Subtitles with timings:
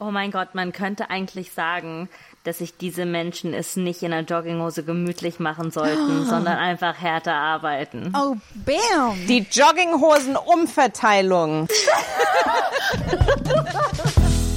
[0.00, 2.08] Oh mein Gott, man könnte eigentlich sagen,
[2.44, 7.34] dass sich diese Menschen es nicht in der Jogginghose gemütlich machen sollten, sondern einfach härter
[7.34, 8.12] arbeiten.
[8.16, 9.26] Oh, bam!
[9.26, 11.66] Die Jogginghosen-Umverteilung.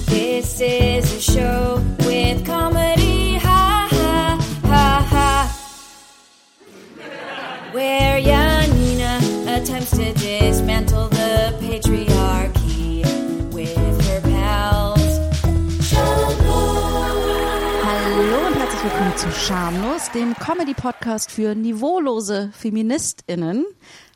[0.06, 4.38] This is a show with comedy, ha ha
[4.70, 5.50] ha ha.
[7.74, 9.18] Where Janina
[9.48, 10.71] attempts to dismantle
[19.48, 23.66] Schamlos, dem Comedy-Podcast für niveaulose FeministInnen.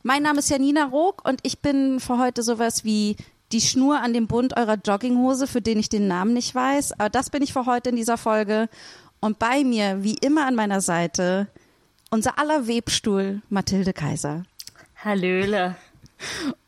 [0.03, 3.15] Mein Name ist Janina Rook und ich bin für heute sowas wie
[3.51, 6.99] die Schnur an dem Bund eurer Jogginghose, für den ich den Namen nicht weiß.
[6.99, 8.69] Aber das bin ich für heute in dieser Folge.
[9.19, 11.47] Und bei mir, wie immer an meiner Seite,
[12.11, 14.43] unser aller Webstuhl Mathilde Kaiser.
[15.03, 15.75] Hallöle.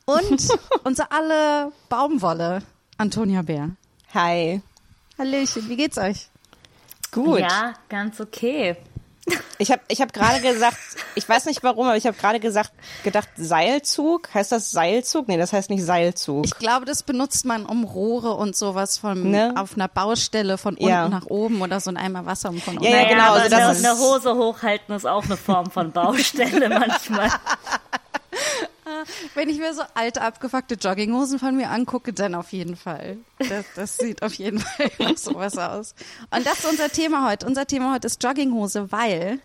[0.05, 0.47] Und
[0.83, 2.63] unser alle Baumwolle
[2.97, 3.69] Antonia Bär.
[4.15, 4.61] Hi.
[5.19, 6.29] Hallöchen, wie geht's euch?
[7.23, 7.39] Gut.
[7.39, 8.77] Ja, ganz okay.
[9.57, 10.77] Ich habe ich hab gerade gesagt,
[11.15, 12.71] ich weiß nicht warum, aber ich habe gerade gesagt,
[13.03, 14.33] gedacht Seilzug.
[14.33, 15.27] Heißt das Seilzug?
[15.27, 16.45] Nee, das heißt nicht Seilzug.
[16.45, 19.53] Ich glaube, das benutzt man, um Rohre und sowas von Ne?
[19.57, 21.09] auf einer Baustelle von unten Ja.
[21.09, 22.89] nach oben oder so ein Eimer Wasser um von unten.
[22.89, 25.71] Ja, ja, genau, Aber also das eine, ist- eine Hose hochhalten ist auch eine Form
[25.71, 27.29] von Baustelle manchmal.
[29.35, 33.17] Wenn ich mir so alte, abgefuckte Jogginghosen von mir angucke, dann auf jeden Fall.
[33.39, 35.95] Das, das sieht auf jeden Fall nach sowas aus.
[36.31, 37.45] Und das ist unser Thema heute.
[37.45, 39.39] Unser Thema heute ist Jogginghose, weil,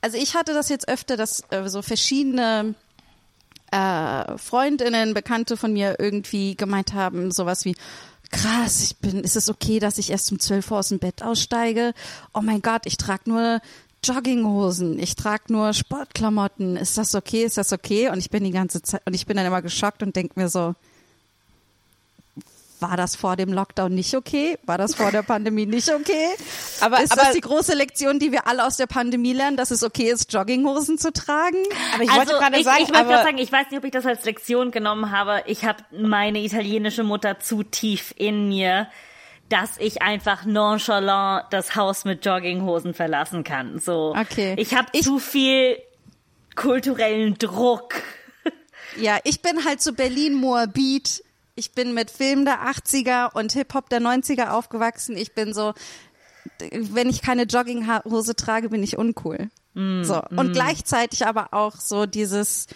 [0.00, 2.74] also ich hatte das jetzt öfter, dass äh, so verschiedene
[3.70, 7.76] äh, Freundinnen, Bekannte von mir irgendwie gemeint haben, sowas wie,
[8.30, 11.22] krass, ich bin, ist es okay, dass ich erst um 12 Uhr aus dem Bett
[11.22, 11.94] aussteige?
[12.34, 13.60] Oh mein Gott, ich trage nur
[14.06, 16.76] Jogginghosen, ich trage nur Sportklamotten.
[16.76, 17.44] Ist das okay?
[17.44, 18.08] Ist das okay?
[18.10, 20.48] Und ich bin die ganze Zeit, und ich bin dann immer geschockt und denke mir
[20.48, 20.74] so,
[22.78, 24.58] war das vor dem Lockdown nicht okay?
[24.66, 26.28] War das vor der Pandemie nicht okay?
[26.80, 29.70] Aber- ist aber- das die große Lektion, die wir alle aus der Pandemie lernen, dass
[29.70, 31.56] es okay ist, Jogginghosen zu tragen?
[31.94, 33.84] aber ich wollte gerade ich, sagen, ich wollte aber gerade sagen, ich weiß nicht, ob
[33.84, 35.42] ich das als Lektion genommen habe.
[35.46, 38.88] Ich habe meine italienische Mutter zu tief in mir,
[39.48, 43.78] dass ich einfach nonchalant das Haus mit Jogginghosen verlassen kann.
[43.78, 44.54] So, Okay.
[44.58, 45.76] ich habe zu viel
[46.54, 47.94] kulturellen Druck.
[48.98, 51.22] Ja, ich bin halt so Berlin-Moabit.
[51.54, 55.16] Ich bin mit Film der 80er und Hip-Hop der 90er aufgewachsen.
[55.18, 55.74] Ich bin so,
[56.72, 59.50] wenn ich keine Jogginghose trage, bin ich uncool.
[59.74, 60.22] so.
[60.30, 62.68] Und gleichzeitig aber auch so dieses,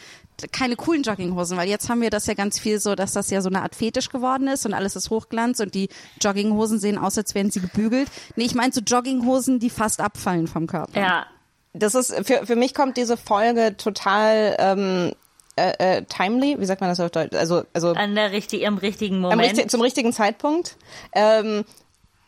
[0.52, 3.40] keine coolen Jogginghosen, weil jetzt haben wir das ja ganz viel so, dass das ja
[3.40, 5.88] so eine Art Fetisch geworden ist und alles ist Hochglanz und die
[6.20, 8.08] Jogginghosen sehen aus, als wären sie gebügelt.
[8.36, 11.00] Nee, ich meine so Jogginghosen, die fast abfallen vom Körper.
[11.00, 11.26] Ja,
[11.72, 15.12] das ist für, für mich kommt diese Folge total ähm,
[15.56, 16.56] äh, äh, timely.
[16.58, 17.36] Wie sagt man das auf Deutsch?
[17.36, 19.42] Also also an der richtig, im richtigen am Moment.
[19.42, 20.76] richtig, zum richtigen Zeitpunkt,
[21.12, 21.64] ähm,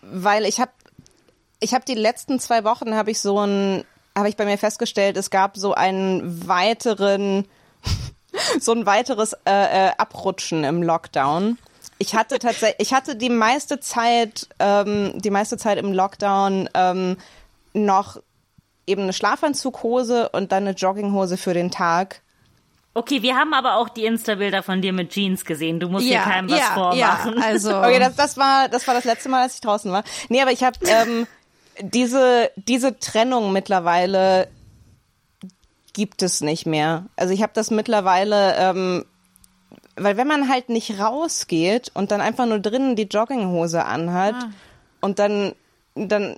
[0.02, 0.72] weil ich habe
[1.60, 3.84] ich habe die letzten zwei Wochen habe ich so ein
[4.16, 7.46] habe ich bei mir festgestellt, es gab so einen weiteren
[8.60, 11.58] so ein weiteres äh, äh, Abrutschen im Lockdown.
[11.98, 17.16] Ich hatte tatsächlich, ich hatte die meiste Zeit, ähm, die meiste Zeit im Lockdown ähm,
[17.74, 18.20] noch
[18.86, 22.20] eben eine Schlafanzughose und dann eine Jogginghose für den Tag.
[22.94, 25.80] Okay, wir haben aber auch die Insta-Bilder von dir mit Jeans gesehen.
[25.80, 27.38] Du musst ja, hier keinem was ja, vormachen.
[27.38, 27.70] Ja, also.
[27.76, 30.04] Okay, das, das war das war das letzte Mal, als ich draußen war.
[30.28, 31.26] Nee, aber ich habe ähm,
[31.80, 34.48] diese diese Trennung mittlerweile
[35.92, 37.06] gibt es nicht mehr.
[37.16, 39.04] Also ich habe das mittlerweile, ähm,
[39.96, 44.34] weil wenn man halt nicht rausgeht und dann einfach nur drinnen die Jogginghose anhat
[45.00, 45.54] und dann
[45.94, 46.36] dann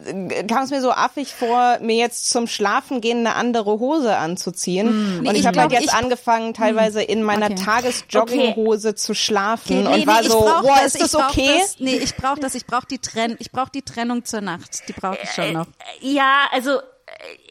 [0.00, 4.16] äh, kam es mir so affig vor, mir jetzt zum Schlafen gehen eine andere Hose
[4.16, 5.20] anzuziehen.
[5.20, 7.56] Nee, und ich, ich habe halt jetzt ich- angefangen, teilweise in meiner Okay.
[7.56, 11.58] Tagesjogginghose zu schlafen Okay, und war so, boah, das, ist das okay?
[11.60, 14.88] Das, nee, ich brauche das, ich brauche die Trenn, ich brauche die Trennung zur Nacht,
[14.88, 15.66] die brauche ich schon noch.
[16.00, 16.82] Ja, also äh,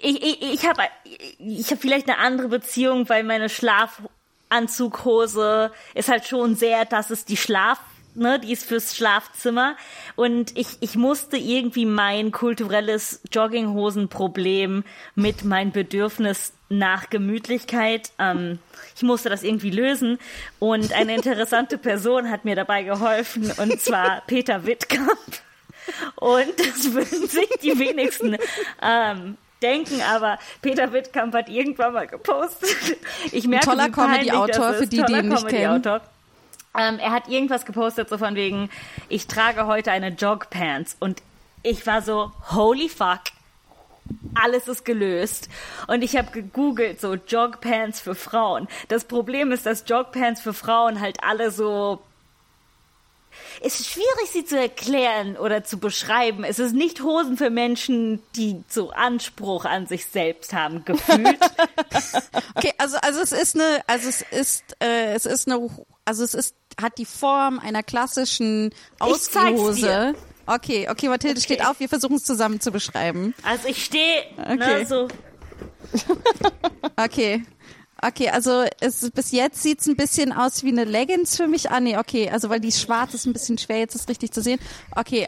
[0.01, 0.83] ich, ich, ich habe
[1.39, 7.29] ich hab vielleicht eine andere Beziehung, weil meine Schlafanzughose ist halt schon sehr, das ist
[7.29, 7.79] die Schlaf,
[8.15, 9.75] ne, die ist fürs Schlafzimmer
[10.15, 14.83] und ich, ich musste irgendwie mein kulturelles Jogginghosenproblem
[15.15, 18.59] mit meinem Bedürfnis nach Gemütlichkeit, ähm,
[18.95, 20.17] ich musste das irgendwie lösen
[20.59, 25.41] und eine interessante Person hat mir dabei geholfen und zwar Peter Wittkamp.
[26.15, 28.35] Und das würden sich die wenigsten
[28.81, 32.97] ähm, denken, aber Peter Wittkamp hat irgendwann mal gepostet.
[33.31, 35.83] Ich merke, toller wie peinlich Comedy-Autor, für die, die Toller ihn nicht kennen.
[36.77, 38.69] Ähm, er hat irgendwas gepostet, so von wegen,
[39.09, 40.95] ich trage heute eine Jogpants.
[40.99, 41.23] Und
[41.63, 43.21] ich war so, holy fuck,
[44.35, 45.49] alles ist gelöst.
[45.87, 48.67] Und ich habe gegoogelt, so Jogpants für Frauen.
[48.87, 52.01] Das Problem ist, dass Jogpants für Frauen halt alle so
[53.61, 56.43] es ist schwierig, sie zu erklären oder zu beschreiben.
[56.43, 61.39] Es ist nicht Hosen für Menschen, die so Anspruch an sich selbst haben, gefühlt.
[62.55, 65.69] Okay, also also es ist eine, also es ist, äh, es ist eine,
[66.05, 70.15] also es ist, hat die Form einer klassischen Ausziehhose.
[70.47, 73.35] Okay, okay, Mathilde steht auf, wir versuchen es zusammen zu beschreiben.
[73.43, 74.55] Also ich stehe Okay.
[74.55, 75.07] ne, so.
[76.95, 77.43] Okay.
[78.01, 81.71] Okay, also es, bis jetzt sieht's ein bisschen aus wie eine Leggings für mich.
[81.71, 84.41] Ah, nee, okay, also weil die schwarz ist ein bisschen schwer, jetzt ist richtig zu
[84.41, 84.59] sehen.
[84.95, 85.27] Okay,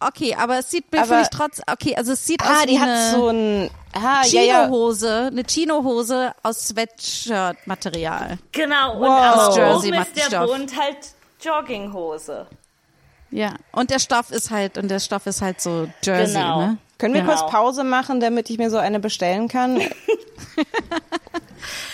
[0.00, 2.62] okay, aber es sieht mir für Aber- mich trotz, okay, also es sieht Ah, aus
[2.62, 4.62] wie die hat eine so ein, ah, ja, ja.
[4.64, 8.38] Chino-Hose, eine Chino-Hose aus Sweatshirt-Material.
[8.52, 8.94] Genau.
[8.94, 9.10] Und Wow.
[9.10, 10.46] aber Jersey oben ist der Stoff.
[10.46, 10.96] Bund halt
[11.40, 12.46] Jogginghose.
[13.30, 16.60] Ja, und der Stoff ist halt, und der Stoff ist halt so Jersey, Genau.
[16.62, 16.78] ne?
[16.98, 17.34] Können wir Genau.
[17.34, 19.80] kurz Pause machen, damit ich mir so eine bestellen kann?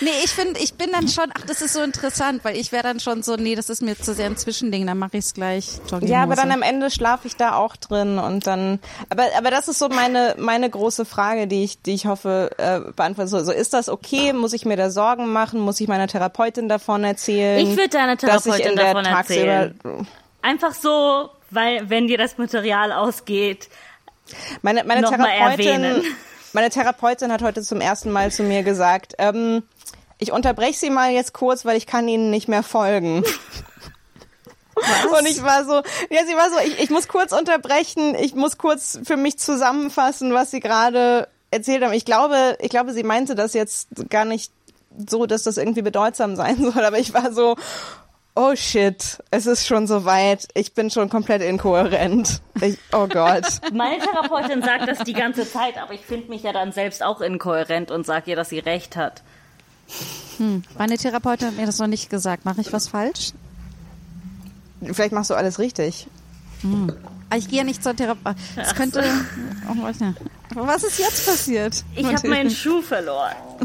[0.01, 2.83] Nee, ich finde, ich bin dann schon, ach, das ist so interessant, weil ich wäre
[2.83, 5.35] dann schon so, nee, das ist mir zu sehr ein Zwischending, dann mache ich es
[5.35, 6.13] gleich Jogginghose.
[6.13, 8.79] Ja, aber dann am Ende schlafe ich da auch drin und dann,
[9.09, 12.81] aber, aber das ist so meine, meine große Frage, die ich, die ich hoffe, äh,
[12.93, 13.45] beantworten soll.
[13.45, 14.33] So, ist das okay?
[14.33, 15.61] Muss ich mir da Sorgen machen?
[15.61, 17.59] Muss ich meiner Therapeutin davon erzählen?
[17.67, 19.81] Ich würde deiner dass ich Therapeutin in der davon erzählen.
[20.43, 23.69] Einfach so, weil wenn dir das Material ausgeht,
[24.63, 26.03] Meine, meine Therapeutin,
[26.53, 29.63] meine Therapeutin hat heute zum ersten Mal zu mir gesagt, ähm,
[30.19, 33.25] ich unterbreche Sie mal jetzt kurz, weil ich kann Ihnen nicht mehr folgen.
[34.75, 35.75] Und ich war so,
[36.11, 40.35] ja, sie war so, ich, ich muss kurz unterbrechen, ich muss kurz für mich zusammenfassen,
[40.35, 41.93] was Sie gerade erzählt haben.
[41.93, 44.53] Ich glaube, ich glaube, sie meinte das jetzt gar nicht
[45.09, 47.57] so, dass das irgendwie bedeutsam sein soll, aber ich war so,
[48.35, 52.41] oh shit, es ist schon so weit, ich bin schon komplett inkohärent.
[52.61, 53.45] Ich, oh Gott.
[53.73, 57.21] meine Therapeutin sagt das die ganze Zeit, aber ich finde mich ja dann selbst auch
[57.21, 59.23] inkohärent und sage ihr, dass sie recht hat.
[60.79, 62.45] Meine Therapeutin hat mir das noch nicht gesagt.
[62.45, 63.33] Mache ich was falsch?
[64.81, 66.09] Vielleicht machst du alles richtig.
[66.65, 66.93] Ah,
[67.37, 68.41] Ich gehe ja nicht zur Therapeutin.
[68.57, 69.03] Das könnte.
[70.57, 71.85] Oh, was ist jetzt passiert?
[71.97, 73.35] Ich habe meinen Schuh verloren.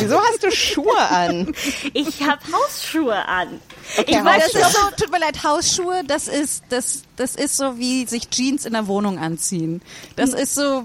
[0.00, 1.54] Wieso hast du Schuhe an?
[1.92, 3.60] Ich habe Hausschuhe an.
[4.06, 7.78] ich Ja, weiß Das so, tut mir leid, Hausschuhe, das ist, das, das ist so
[7.78, 9.82] wie sich Jeans in der Wohnung anziehen.
[10.16, 10.84] Das ist so,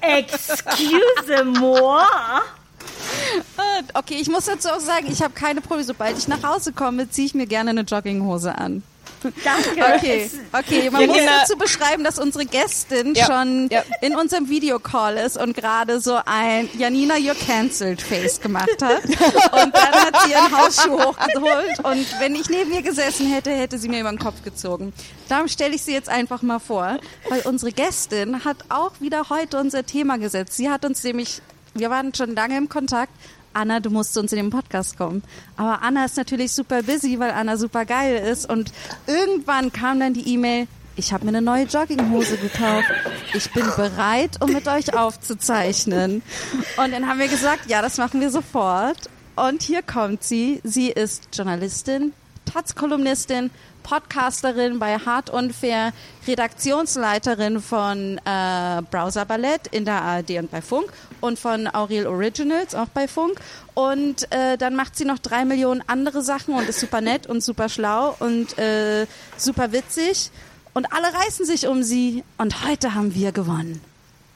[0.00, 2.02] excuse moi.
[3.94, 5.84] okay, ich muss dazu auch sagen, ich habe keine Probleme.
[5.84, 8.82] Sobald ich nach Hause komme, ziehe ich mir gerne eine Jogginghose an.
[9.44, 9.94] Danke.
[9.96, 10.90] Okay, okay.
[10.90, 11.32] Man Ja, muss genau.
[11.40, 13.82] dazu beschreiben, dass unsere Gästin Ja, schon ja.
[14.00, 19.04] in unserem Videocall ist und gerade so ein Janina You're Cancelled Face gemacht hat.
[19.04, 23.78] Und dann hat sie ihren Hausschuh hochgeholt und wenn ich neben ihr gesessen hätte, hätte
[23.78, 24.92] sie mir über den Kopf gezogen.
[25.28, 26.98] Darum stelle ich sie jetzt einfach mal vor,
[27.28, 30.56] weil unsere Gästin hat auch wieder heute unser Thema gesetzt.
[30.56, 31.42] Sie hat uns nämlich,
[31.74, 33.12] wir waren schon lange im Kontakt,
[33.52, 35.22] Anna, du musst zu uns in den Podcast kommen.
[35.56, 38.48] Aber Anna ist natürlich super busy, weil Anna super geil ist.
[38.48, 38.72] Und
[39.06, 40.66] irgendwann kam dann die E-Mail,
[40.96, 42.88] ich habe mir eine neue Jogginghose gekauft.
[43.32, 46.22] Ich bin bereit, um mit euch aufzuzeichnen.
[46.76, 49.08] Und dann haben wir gesagt, ja, das machen wir sofort.
[49.36, 50.60] Und hier kommt sie.
[50.64, 52.12] Sie ist Journalistin,
[52.46, 53.50] Taz-Kolumnistin,
[53.88, 55.94] Podcasterin bei Hart Unfair,
[56.26, 60.92] Redaktionsleiterin von äh, Browser Ballett in der ARD und bei Funk
[61.22, 63.40] und von Aurel Originals auch bei Funk.
[63.72, 67.42] Und äh, dann macht sie noch drei Millionen andere Sachen und ist super nett und
[67.42, 69.06] super schlau und äh,
[69.38, 70.30] super witzig.
[70.74, 72.24] Und alle reißen sich um sie.
[72.36, 73.80] Und heute haben wir gewonnen.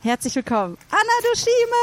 [0.05, 1.77] Herzlich willkommen, Anna Dushime!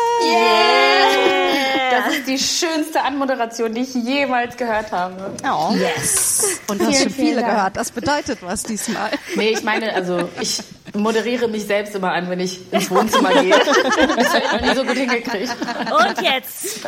[1.90, 5.38] Das ist die schönste Anmoderation, die ich jemals gehört habe.
[5.46, 5.74] Oh.
[5.74, 6.60] Yes!
[6.68, 7.78] Und du hast schon viele gehört.
[7.78, 9.10] Das bedeutet was diesmal.
[9.38, 10.62] Nee, ich meine, also ich
[10.94, 13.58] moderiere mich selbst immer an, wenn ich ins Wohnzimmer gehe.
[13.58, 15.56] Das habe ich noch nie so gut hingekriegt.
[15.90, 16.84] Und jetzt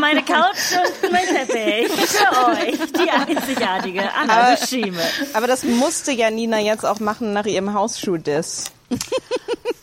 [0.00, 5.02] meine Couch und mein Teppich für euch, die einzigartige Anna Dushime.
[5.34, 8.64] Aber das musste Janina jetzt auch machen nach ihrem Hausschuh-Diss.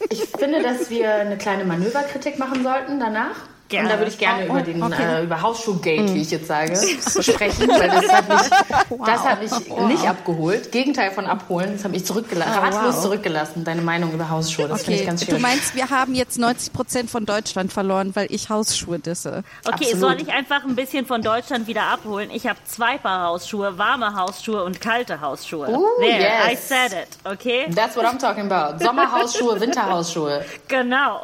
[0.09, 3.35] Ich finde, dass wir eine kleine Manöverkritik machen sollten danach.
[3.69, 3.87] Gerne.
[3.87, 5.03] Und da würde ich gerne Oh, über den okay.
[5.19, 6.75] äh, über Hausschuhgate, wie ich jetzt sage,
[7.21, 9.51] sprechen, weil das hat mich, das hat mich
[9.89, 10.71] nicht abgeholt.
[10.71, 13.01] Gegenteil von abholen, das hat mich zurückgelassen, ratlos wow.
[13.03, 13.63] zurückgelassen.
[13.65, 15.41] Deine Meinung über Hausschuhe, das finde Okay, ich ganz du schön.
[15.41, 19.43] meinst, wir haben jetzt 90 Prozent von Deutschland verloren, weil ich Hausschuhe disse.
[19.65, 19.99] Okay, Absolut.
[19.99, 22.29] soll ich einfach ein bisschen von Deutschland wieder abholen?
[22.31, 25.67] Ich habe zwei Paar Hausschuhe, warme Hausschuhe und kalte Hausschuhe.
[25.69, 26.11] Ooh, There,
[26.47, 26.67] I yes.
[26.69, 27.67] said it, okay?
[27.75, 28.83] That's what I'm talking about.
[28.83, 30.45] Sommerhausschuhe, Winterhausschuhe.
[30.69, 31.21] Genau.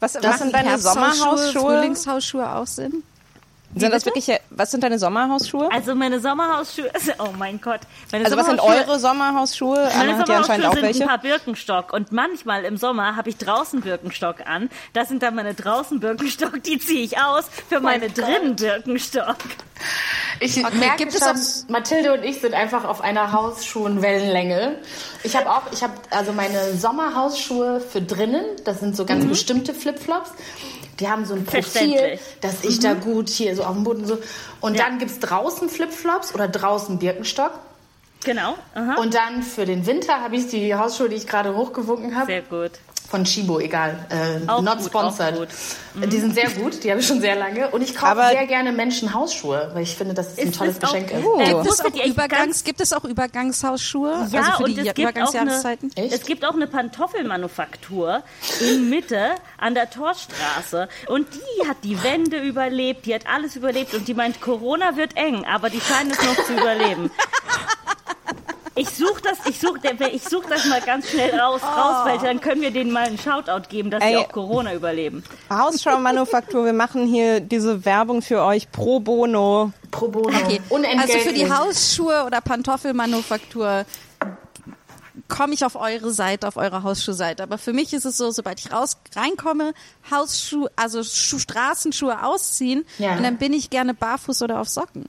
[0.00, 1.52] Was machen deine Sommerhausschuhe?
[1.52, 2.66] Frühlingshausschuhe auch
[3.72, 3.80] sind?
[3.80, 4.16] Sind das bitte?
[4.16, 5.68] wirklich, was sind deine Sommerhausschuhe?
[5.72, 7.80] Also meine Sommerhausschuhe, oh mein Gott.
[8.12, 9.76] Meine Also was sind eure Sommerhausschuhe?
[9.76, 11.02] Meine Anna hat ja anscheinend Sommerhausschuhe auch sind welche.
[11.02, 14.70] ein paar Birkenstock und manchmal im Sommer habe ich draußen Birkenstock an.
[14.92, 18.18] Das sind dann meine draußen Birkenstock, die ziehe ich aus für meine Gott.
[18.18, 19.36] drinnen Birkenstock.
[20.40, 21.28] Ich Okay, merke gibt es schon,
[21.68, 24.76] auch- Mathilde und ich sind einfach auf einer Hausschuhenwellenlänge.
[25.22, 29.74] Ich habe auch, ich habe also meine Sommerhausschuhe für drinnen, das sind so ganz bestimmte
[29.74, 30.30] Flipflops.
[31.00, 34.18] Die haben so ein Profil, dass ich da gut hier so auf dem Boden so.
[34.60, 34.84] Und Ja.
[34.84, 37.52] dann gibt's draußen Flipflops oder draußen Birkenstock.
[38.24, 38.54] Genau.
[38.74, 38.96] Aha.
[39.00, 42.26] Und dann für den Winter habe ich die Hausschuhe, die ich gerade hochgewunken habe.
[42.26, 42.72] Sehr gut.
[43.10, 44.06] Von Chibo, egal.
[44.08, 45.34] Äh, Auch not gut, sponsored.
[45.34, 45.48] auch gut.
[46.12, 47.68] Die sind sehr gut, die habe ich schon sehr lange.
[47.70, 50.56] Und ich kaufe Aber- sehr gerne Menschen Hausschuhe, weil ich finde, dass es ein Es
[50.58, 51.24] tolles auch- Geschenk ist.
[51.24, 51.38] Oh.
[51.38, 54.28] Gibt es, auch Übergangs, gibt es auch Übergangshausschuhe?
[54.30, 55.90] Ja, also für und die es gibt auch Übergangsjahreszeiten?
[55.96, 58.22] eine, es gibt auch eine Pantoffelmanufaktur
[58.60, 60.88] in Mitte an der Torstraße.
[61.08, 65.16] Und die hat die Wende überlebt, die hat alles überlebt und die meint, Corona wird
[65.16, 67.10] eng, aber die scheinen es noch zu überleben.
[68.80, 69.78] Ich suche das, ich suche,
[70.10, 73.18] ich suche das mal ganz schnell raus, raus, weil dann können wir denen mal einen
[73.18, 74.16] Shoutout geben, dass sie Ey.
[74.16, 75.22] auch Corona überleben.
[75.50, 79.72] Hausschau-Manufaktur, wir machen hier diese Werbung für euch pro bono.
[79.90, 80.28] Pro bono.
[80.34, 80.62] Okay.
[80.98, 83.84] Also für die Hausschuhe oder Pantoffelmanufaktur
[85.28, 87.42] komme ich auf eure Seite, auf eure Hausschuhseite.
[87.42, 89.74] Aber für mich ist es so, sobald ich raus reinkomme,
[90.10, 93.16] Hausschuhe, also Schu Straßenschuhe ausziehen Ja.
[93.16, 95.04] und dann bin ich gerne barfuß oder auf Socken.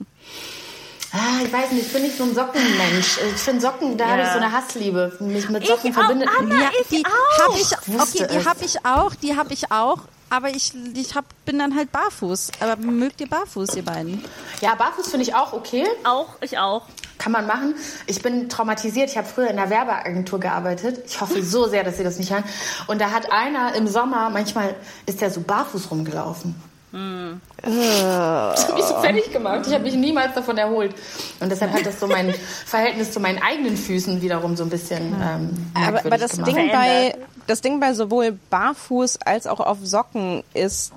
[1.13, 3.19] Ah, ich weiß nicht, ich bin nicht so ein Sockenmensch.
[3.35, 4.33] Ich finde Socken, da habe ich Ja.
[4.33, 5.17] so eine Hassliebe.
[5.19, 6.29] Mich mit Ich Socken auch, verbindet.
[6.39, 6.55] Anna.
[6.61, 7.47] ja, ich die auch.
[7.49, 9.99] habe ich, okay, die habe ich auch, die habe ich auch.
[10.29, 12.51] Aber ich, ich hab, bin dann halt barfuß.
[12.61, 14.23] Aber mögt ihr barfuß, ihr beiden?
[14.61, 15.85] Ja, barfuß finde ich auch okay.
[16.05, 16.83] Auch, ich auch.
[17.17, 17.75] Kann man machen.
[18.07, 19.09] Ich bin traumatisiert.
[19.09, 21.03] Ich habe früher in der Werbeagentur gearbeitet.
[21.05, 22.45] Ich hoffe so sehr, dass Sie das nicht hören.
[22.87, 24.73] Und da hat einer im Sommer, manchmal
[25.05, 26.55] ist der so barfuß rumgelaufen.
[26.91, 29.61] Das hat mich so fertig gemacht.
[29.67, 30.93] Ich habe mich niemals davon erholt.
[31.39, 32.33] Und deshalb hat das so mein
[32.65, 36.47] Verhältnis zu meinen eigenen Füßen wiederum so ein bisschen ähm, Aber, aber das, gemacht.
[36.55, 37.15] Ding bei,
[37.47, 40.91] das Ding bei sowohl barfuß als auch auf Socken ist,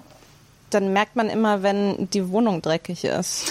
[0.70, 3.44] dann merkt man immer, wenn die Wohnung dreckig ist.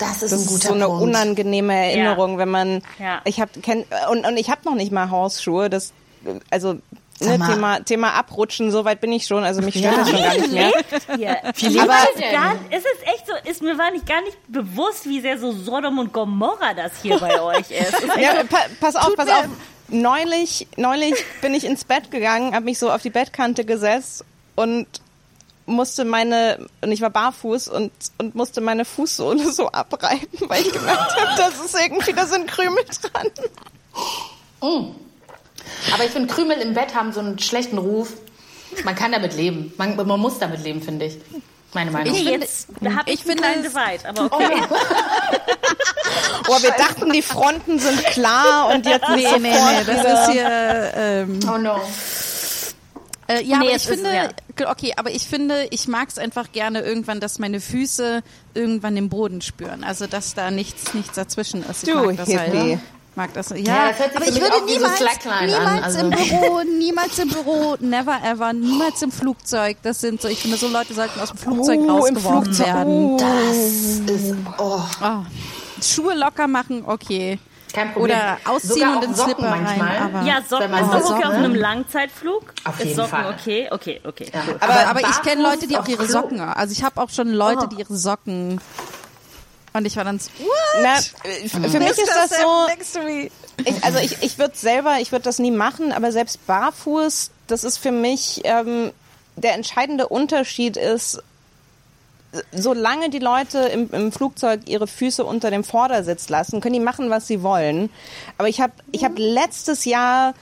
[0.00, 1.02] das ist Das ein ist guter so eine Punkt.
[1.02, 3.20] unangenehme Erinnerung, wenn man Ja.
[3.24, 3.50] ich habe
[4.10, 5.92] und und ich habe noch nicht mal Hausschuhe, das
[6.50, 6.76] also
[7.20, 7.48] ne, mal.
[7.54, 9.98] Thema Thema abrutschen, so weit bin ich schon, also mich stört Ja.
[10.00, 10.70] das schon gar nicht mehr.
[10.72, 12.32] Weiß ihr denn?
[12.32, 15.52] gar, es ist echt so, ist mir war nicht gar nicht bewusst, wie sehr so
[15.52, 17.92] Sodom und Gomorra das hier bei euch ist.
[17.94, 19.46] Es ist Ja, pa pass auf, pass auf.
[19.88, 24.86] Neulich, neulich bin ich ins Bett gegangen, habe mich so auf die Bettkante gesetzt und
[25.64, 30.72] musste meine und ich war barfuß und und musste meine Fußsohle so abreiben, weil ich
[30.72, 33.28] gemerkt habe, dass es irgendwie da sind Krümel dran.
[35.94, 38.12] Aber ich finde, Krümel im Bett haben so einen schlechten Ruf.
[38.84, 39.72] Man kann damit leben.
[39.78, 41.16] Man, man muss damit leben, finde ich.
[41.74, 42.14] Meine Meinung.
[42.14, 42.68] Ich finde- jetzt
[43.06, 44.62] ich, ich einen finde es- Divide, aber okay.
[46.50, 50.92] Oh, wir dachten, die Fronten sind klar und jetzt Nee, nee, nee, das ist hier.
[50.96, 51.78] Ähm, oh no.
[53.26, 54.28] Äh, ja, Nee, aber ich ist- finde, ja.
[54.56, 58.22] ge- okay, aber ich finde, ich mag es einfach gerne irgendwann, dass meine Füße
[58.54, 59.84] irgendwann den Boden spüren.
[59.84, 61.86] Also, dass da nichts, nichts dazwischen ist.
[61.86, 62.52] Ich Du mag das halt.
[62.54, 62.78] Hippie.
[63.18, 65.98] Mag das, ja, Ja, das aber ich würde wie so niemals, niemals also.
[65.98, 69.76] im Büro, niemals im Büro, never ever, niemals im Flugzeug.
[69.82, 72.66] Das sind so, ich finde, so Leute sollten aus dem Flugzeug Oh, im rausgeworfen Flugzeug.
[72.66, 72.94] werden.
[72.94, 73.16] Oh.
[73.18, 73.56] Das
[74.20, 75.82] ist oh, Oh.
[75.82, 77.40] Schuhe locker machen, okay.
[77.74, 78.16] kein Problem.
[78.16, 79.96] Oder ausziehen Sogar und auch in Socken Slipper rein, manchmal.
[79.98, 82.42] aber- Ja, Socken Wenn man ist doch okay auf einem Langzeitflug.
[82.64, 83.34] Auf ist jeden Socken Fall.
[83.34, 83.68] okay?
[83.72, 84.30] Okay, okay.
[84.32, 84.42] Ja.
[84.46, 84.56] Cool.
[84.60, 86.06] Aber, aber ich kenne Leute, die auch ihre.
[86.06, 88.60] Socken, also ich habe auch schon Leute, die ihre Socken
[89.78, 90.82] und ich war dann so, what?
[90.82, 92.66] Na, für mich ist das so,
[93.64, 97.64] ich, also ich, ich würde selber, ich würde das nie machen, aber selbst barfuß, das
[97.64, 98.92] ist für mich, ähm,
[99.36, 101.22] der entscheidende Unterschied ist,
[102.52, 107.10] solange die Leute im, im Flugzeug ihre Füße unter dem Vordersitz lassen, können die machen,
[107.10, 107.90] was sie wollen.
[108.36, 110.34] Aber ich habe ich hab letztes Jahr,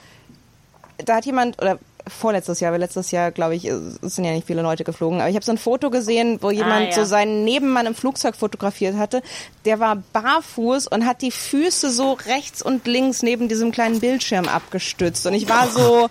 [0.97, 4.47] da hat jemand, oder vorletztes Jahr, weil letztes Jahr, glaube ich, es sind ja nicht
[4.47, 6.93] viele Leute geflogen, aber ich habe so ein Foto gesehen, wo jemand ja.
[6.93, 9.21] so seinen Nebenmann im Flugzeug fotografiert hatte.
[9.65, 14.47] Der war barfuß und hat die Füße so rechts und links neben diesem kleinen Bildschirm
[14.47, 15.25] abgestützt.
[15.27, 16.09] Und ich war so,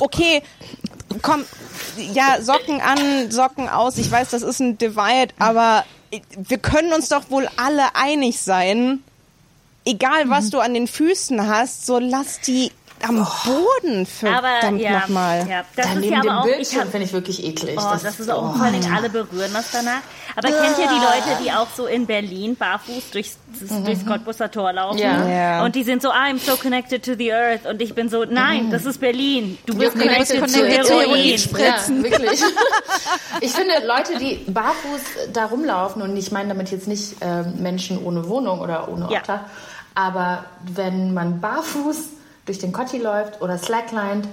[0.00, 0.42] okay,
[1.22, 1.44] komm,
[2.12, 3.98] ja, Socken an, Socken aus.
[3.98, 5.84] Ich weiß, das ist ein Divide, aber
[6.36, 9.02] wir können uns doch wohl alle einig sein,
[9.84, 12.72] egal was du an den Füßen hast, so lass die
[13.02, 15.46] am Boden, verdammt ja, nochmal.
[15.48, 17.78] ja, das Da ist neben ja dem aber auch, ich Bildschirm finde ich wirklich eklig.
[17.78, 18.56] Oh, das, ist auch oh.
[18.56, 20.00] vor allem alle berühren das danach.
[20.36, 23.38] Aber kennt ihr die Leute, die auch so in Berlin barfuß durchs,
[23.84, 24.98] durchs Cottbusser Tor laufen?
[24.98, 25.26] Ja.
[25.28, 25.64] Ja.
[25.64, 27.66] Und die sind so, I'm so connected to the earth.
[27.66, 29.58] Und ich bin so, nein, das ist Berlin.
[29.66, 31.08] Du bist You're connected, connected to Heroin.
[31.08, 31.28] Heroin.
[31.28, 32.04] Ja, Spritzen.
[32.04, 32.42] wirklich.
[33.40, 35.00] Ich finde, Leute, die barfuß
[35.32, 39.20] da rumlaufen, und ich meine damit jetzt nicht ähm, Menschen ohne Wohnung oder ohne Ja.
[39.20, 39.40] Obdach,
[39.94, 41.96] aber wenn man barfuß
[42.50, 44.26] durch den Kotti läuft oder slacklined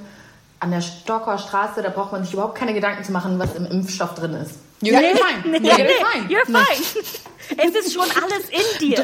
[0.60, 3.68] an der Stocker Straße, da braucht man sich überhaupt keine Gedanken zu machen, was im
[3.68, 4.54] Impfstoff drin ist.
[4.82, 5.60] You're Nee, fine.
[5.60, 6.28] nee, You're nee, fine.
[6.30, 7.04] You're fine.
[7.58, 9.04] Es ist schon alles in dir.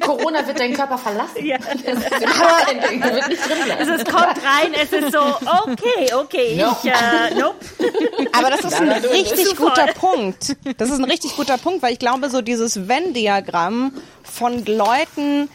[0.00, 1.44] Corona wird deinen Körper verlassen.
[1.44, 1.56] Ja.
[1.56, 3.90] Es wird nicht drin Es bleiben.
[4.00, 6.76] ist, kommt rein, es ist so, okay, okay, No.
[6.82, 7.56] ich, äh, nope.
[8.32, 9.68] Aber das ist ein nein, richtig voll.
[9.68, 10.56] guter Punkt.
[10.78, 15.50] Das ist ein richtig guter Punkt, weil ich glaube, so dieses Venn-Diagramm von Leuten,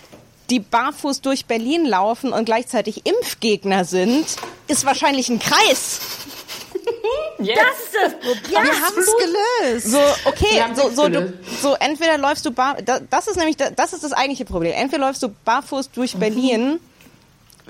[0.49, 4.25] die barfuß durch Berlin laufen und gleichzeitig Impfgegner sind,
[4.67, 5.99] ist wahrscheinlich ein Kreis.
[7.39, 7.59] Yes.
[7.59, 8.51] Das ist das Problem.
[8.51, 9.11] Ja, Wir haben es
[9.85, 9.91] gelöst.
[9.91, 13.69] So, okay, so, so, du, so entweder läufst du bar, da- das ist nämlich, da-
[13.69, 14.73] das ist das eigentliche Problem.
[14.73, 16.19] Entweder läufst du barfuß durch Mhm.
[16.19, 16.79] Berlin,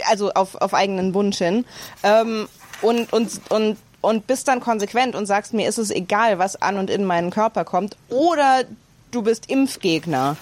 [0.09, 1.65] also auf, auf eigenen Wunsch hin,
[2.03, 2.47] ähm,
[2.81, 6.77] und, und, und, und bist dann konsequent und sagst, mir ist es egal, was an
[6.77, 8.63] und in meinen Körper kommt, oder
[9.11, 10.37] du bist Impfgegner.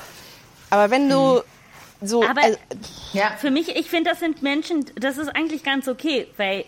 [0.69, 1.41] Aber wenn du
[2.05, 2.57] so, Aber- also,
[3.13, 3.31] Ja.
[3.39, 6.65] Für mich, ich finde, das sind Menschen, das ist eigentlich ganz okay, weil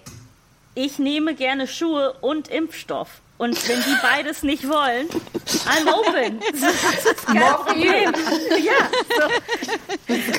[0.75, 3.10] ich nehme gerne Schuhe und Impfstoff.
[3.39, 5.08] Und wenn die beides nicht wollen,
[5.67, 6.39] I'm open.
[6.51, 7.38] Das ist kein.
[7.53, 8.13] Problem.
[8.63, 8.89] Ja,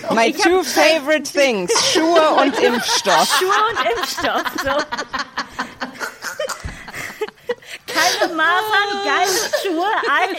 [0.08, 0.14] so.
[0.14, 3.38] my two favorite things, Schuhe und Impfstoff.
[3.38, 4.42] Schuhe und Impfstoff.
[4.64, 5.87] So.
[7.88, 9.28] Keine Masern, geile
[9.62, 9.86] Schuhe,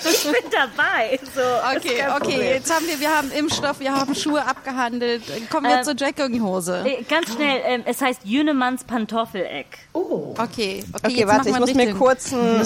[0.09, 1.19] ich bin dabei.
[1.35, 1.41] So,
[1.75, 2.41] Okay, okay, Problem.
[2.41, 5.23] jetzt haben wir, wir haben Impfstoff, wir haben Schuhe abgehandelt.
[5.49, 6.83] Kommen wir Ähm, zur Jogginghose.
[6.85, 9.65] Äh, Ganz schnell, ähm, es heißt Jünemanns Pantoffeleck.
[9.93, 10.33] Oh.
[10.37, 11.97] Okay, okay, Okay, jetzt warte, ich muss mir richtig.
[11.97, 12.65] kurz ein, ähm,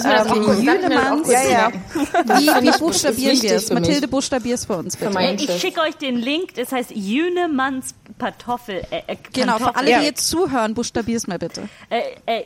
[0.68, 1.72] Jünemanns- ja, ja.
[2.62, 3.70] Wie, buchstabieren wir es?
[3.72, 5.10] Mathilde, buchstabier's für uns, bitte.
[5.12, 8.82] Für Äh, Ich schicke euch den Link, das heißt Jünemanns Pantoffel.
[8.90, 11.68] Äh, äh, Genau, für alle, die jetzt zuhören, buchstabier's mal bitte.
[11.90, 12.44] Äh, äh,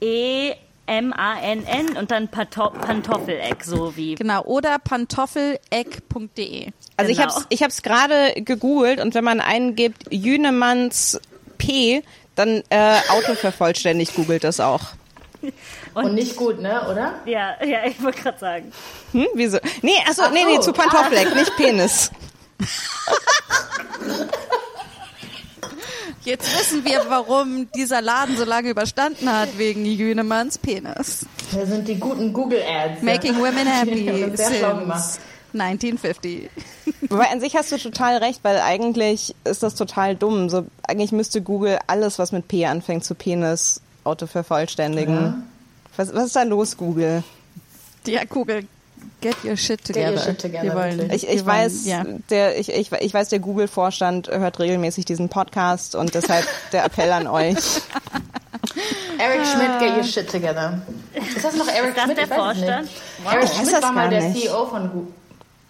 [0.00, 4.14] J-U-N-E-M-A-N-N und dann Panto Pantoffeleck, so wie.
[4.14, 6.68] Genau, oder pantoffeleck.de.
[6.96, 7.34] Also ich Genau.
[7.34, 11.20] hab's, ich hab's gerade gegoogelt und wenn man eingibt Jünemanns
[11.58, 12.02] P,
[12.34, 14.80] dann äh, autovervollständigt googelt das auch.
[15.94, 17.14] Und nicht gut, ne, oder?
[17.24, 18.72] Ja, ja, ich wollte gerade sagen.
[19.12, 19.58] Hm, wieso?
[19.82, 20.62] Nee, achso, Ach nee, nee, so.
[20.62, 22.10] zu Pantoffleck, nicht Penis.
[26.28, 31.24] Jetzt wissen wir, warum dieser Laden so lange überstanden hat, wegen Jünemanns Penis.
[31.52, 33.00] Da sind die guten Google-Ads.
[33.00, 33.38] Making ja.
[33.38, 35.02] women happy sehr schlau gemacht.
[35.02, 35.20] since
[35.54, 36.50] 1950.
[37.08, 40.50] Wobei an sich hast du total recht, weil eigentlich ist das total dumm.
[40.50, 45.44] So, eigentlich müsste Google alles, was mit P anfängt, zu Penis autovervollständigen.
[45.96, 47.24] Was, was ist da los, Google?
[48.06, 48.66] Ja, Google,
[49.20, 50.12] get your shit together.
[50.14, 51.10] your shit together, Wir wollen.
[51.10, 52.04] Ich, ich wir wollen- weiß, ja.
[52.30, 57.10] der, ich, ich, ich weiß, der Google-Vorstand hört regelmäßig diesen Podcast und deshalb der Appell
[57.12, 57.56] an euch.
[59.18, 60.80] Eric Schmidt, get your shit together.
[61.14, 62.18] Ist das noch Eric das Schmidt?
[62.18, 62.82] der weiß Vorstand?
[62.82, 63.02] Nicht.
[63.26, 64.42] Eric weiß Schmidt war mal der nicht.
[64.46, 65.12] CEO von Google.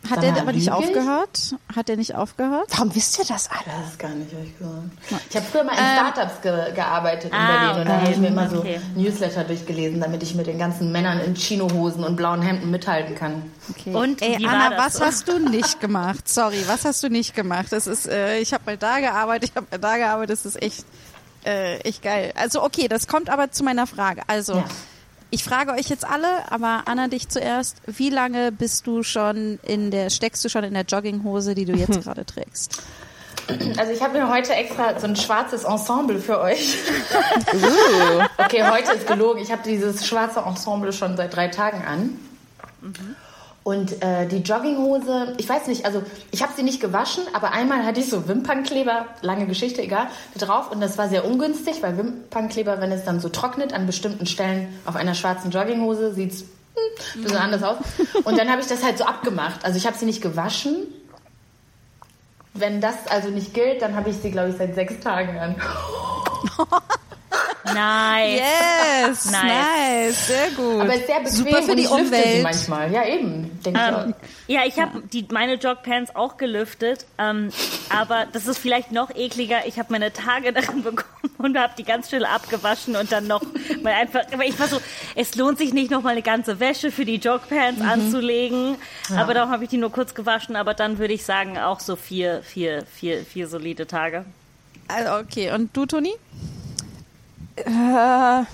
[0.09, 0.73] Hat er aber nicht ich?
[0.73, 1.57] aufgehört?
[1.75, 2.67] Hat er nicht aufgehört?
[2.71, 3.61] Warum wisst ihr das alle?
[3.67, 5.27] Das ist gar nicht, hab ich gesagt.
[5.29, 8.11] Ich habe früher mal in Ähm, Startups ge gearbeitet in ah, Berlin und da habe
[8.13, 8.81] ich mir immer so Okay.
[8.95, 13.51] Newsletter durchgelesen, damit ich mit den ganzen Männern in Chinohosen und blauen Hemden mithalten kann.
[13.71, 13.95] Okay.
[13.95, 16.29] Und Ey, wie war Anna, das was hast du nicht gemacht?
[16.29, 17.67] Sorry, was hast du nicht gemacht?
[17.71, 20.63] Das ist, äh, ich habe mal da gearbeitet, ich habe mal da gearbeitet, das ist
[20.63, 20.85] echt,
[21.45, 22.33] äh, echt geil.
[22.37, 24.23] Also okay, das kommt aber zu meiner Frage.
[24.29, 24.65] Also, Ja.
[25.31, 27.77] Ich frage euch jetzt alle, aber Anna dich zuerst.
[27.87, 31.73] Wie lange bist du schon in der, steckst du schon in der Jogginghose, die du
[31.73, 32.83] jetzt gerade trägst?
[33.79, 36.77] Also ich habe mir heute extra so ein schwarzes Ensemble für euch.
[38.39, 39.41] okay, heute ist gelogen.
[39.41, 42.19] Ich habe dieses schwarze Ensemble schon seit drei Tagen an.
[43.69, 47.85] Und äh, die Jogginghose, ich weiß nicht, also ich habe sie nicht gewaschen, aber einmal
[47.85, 50.07] hatte ich so Wimpernkleber, lange Geschichte, egal,
[50.39, 54.25] drauf und das war sehr ungünstig, weil Wimpernkleber, wenn es dann so trocknet an bestimmten
[54.25, 56.45] Stellen auf einer schwarzen Jogginghose, sieht es
[57.15, 57.77] ein bisschen anders aus.
[58.25, 59.63] Und dann habe ich das halt so abgemacht.
[59.67, 60.87] Also ich habe sie nicht gewaschen.
[62.55, 65.57] Wenn das also nicht gilt, dann habe ich sie, glaube ich, seit sechs Tagen an.
[67.75, 68.41] Nice.
[68.41, 68.41] Nice.
[69.09, 69.43] Yes, Nice.
[69.43, 70.81] nice, sehr gut.
[70.81, 72.43] Aber es ist sehr bequem Super für und die ich lüfte sie Umwelt.
[72.43, 72.93] manchmal.
[72.93, 73.61] Ja, eben.
[73.65, 74.07] Denke ich Ähm, auch.
[74.47, 75.03] ja, ich habe
[75.33, 77.51] meine Jogpants auch gelüftet, ähm,
[77.97, 79.67] aber das ist vielleicht noch ekliger.
[79.67, 81.07] Ich habe meine Tage darin bekommen
[81.39, 83.43] und habe die ganz schnell abgewaschen und dann noch
[83.83, 84.21] mal einfach.
[84.33, 84.81] Aber ich war so,
[85.15, 88.77] es lohnt sich nicht noch mal eine ganze Wäsche für die Jogpants anzulegen.
[89.17, 90.57] Aber darum habe ich die nur kurz gewaschen.
[90.57, 94.25] Aber dann würde ich sagen auch so vier, vier, vier, vier solide Tage.
[94.89, 96.13] Also, okay, und du, Toni?
[97.67, 97.71] Äh.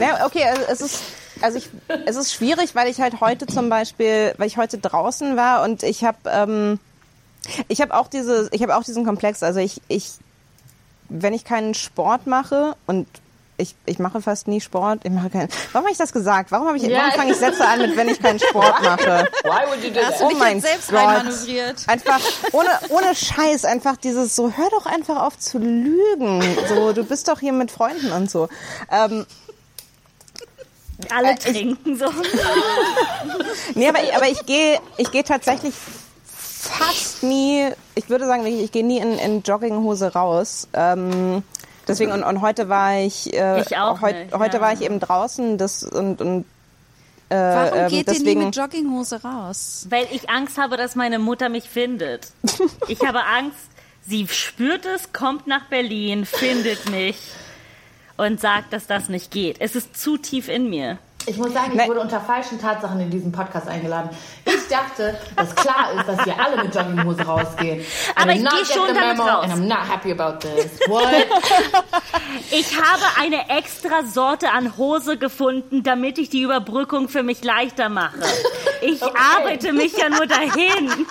[0.00, 1.02] ja, okay, also es ist,
[1.40, 1.68] also ich,
[2.06, 5.82] es ist schwierig, weil ich halt heute zum Beispiel, weil ich heute draußen war und
[5.82, 6.78] ich habe, ähm,
[7.68, 9.42] ich habe auch diese, ich habe auch diesen Komplex.
[9.42, 10.12] Also ich, ich,
[11.08, 13.06] wenn ich keinen Sport mache und
[13.56, 15.00] ich, ich mache fast nie Sport.
[15.04, 15.48] Ich mache keinen.
[15.72, 16.50] Warum habe ich das gesagt?
[16.50, 16.98] Warum habe ich, Ja.
[16.98, 19.28] warum fange ich Sätze an mit, wenn ich keinen Sport mache?
[19.44, 20.30] Why would you do Hast that?
[20.32, 21.84] du dich jetzt selbst reinmanövriert?
[21.86, 22.20] Einfach
[22.52, 26.42] ohne, ohne Scheiß, einfach dieses so, hör doch einfach auf zu lügen.
[26.68, 28.48] So, du bist doch hier mit Freunden und so.
[28.90, 29.24] Ähm,
[31.10, 32.06] Alle Äh, trinken so.
[33.74, 35.74] nee, aber, ich- aber ich gehe ich gehe tatsächlich
[36.26, 40.68] fast nie, ich würde sagen, ich, ich gehe nie in, in Jogginghose raus.
[40.72, 41.42] Ähm,
[41.88, 44.62] deswegen, und, und heute war ich, äh, Ich auch heut, nicht, heute ja.
[44.62, 46.44] war ich eben draußen das, und, und
[47.28, 49.86] äh, Warum ähm, geht ihr nie deswegen, mit Jogginghose raus?
[49.90, 52.28] Weil ich Angst habe, dass meine Mutter mich findet.
[52.88, 53.68] Ich habe Angst,
[54.06, 57.16] sie spürt es, kommt nach Berlin, findet mich
[58.16, 59.60] und sagt, dass das nicht geht.
[59.60, 60.98] Es ist zu tief in mir.
[61.26, 61.88] Ich muss sagen, ich Nee.
[61.88, 64.10] wurde unter falschen Tatsachen in diesen Podcast eingeladen.
[64.44, 67.84] Ich dachte, dass klar ist, dass wir alle mit Jogginghose rausgehen.
[68.14, 69.44] Aber did ich not geh get schon damit memo raus.
[69.44, 70.78] And I'm not happy about this.
[70.88, 71.04] What?
[72.50, 77.88] Ich habe eine extra Sorte an Hose gefunden, damit ich die Überbrückung für mich leichter
[77.88, 78.18] mache.
[78.82, 79.14] Ich Okay.
[79.36, 81.06] arbeite mich ja nur dahin.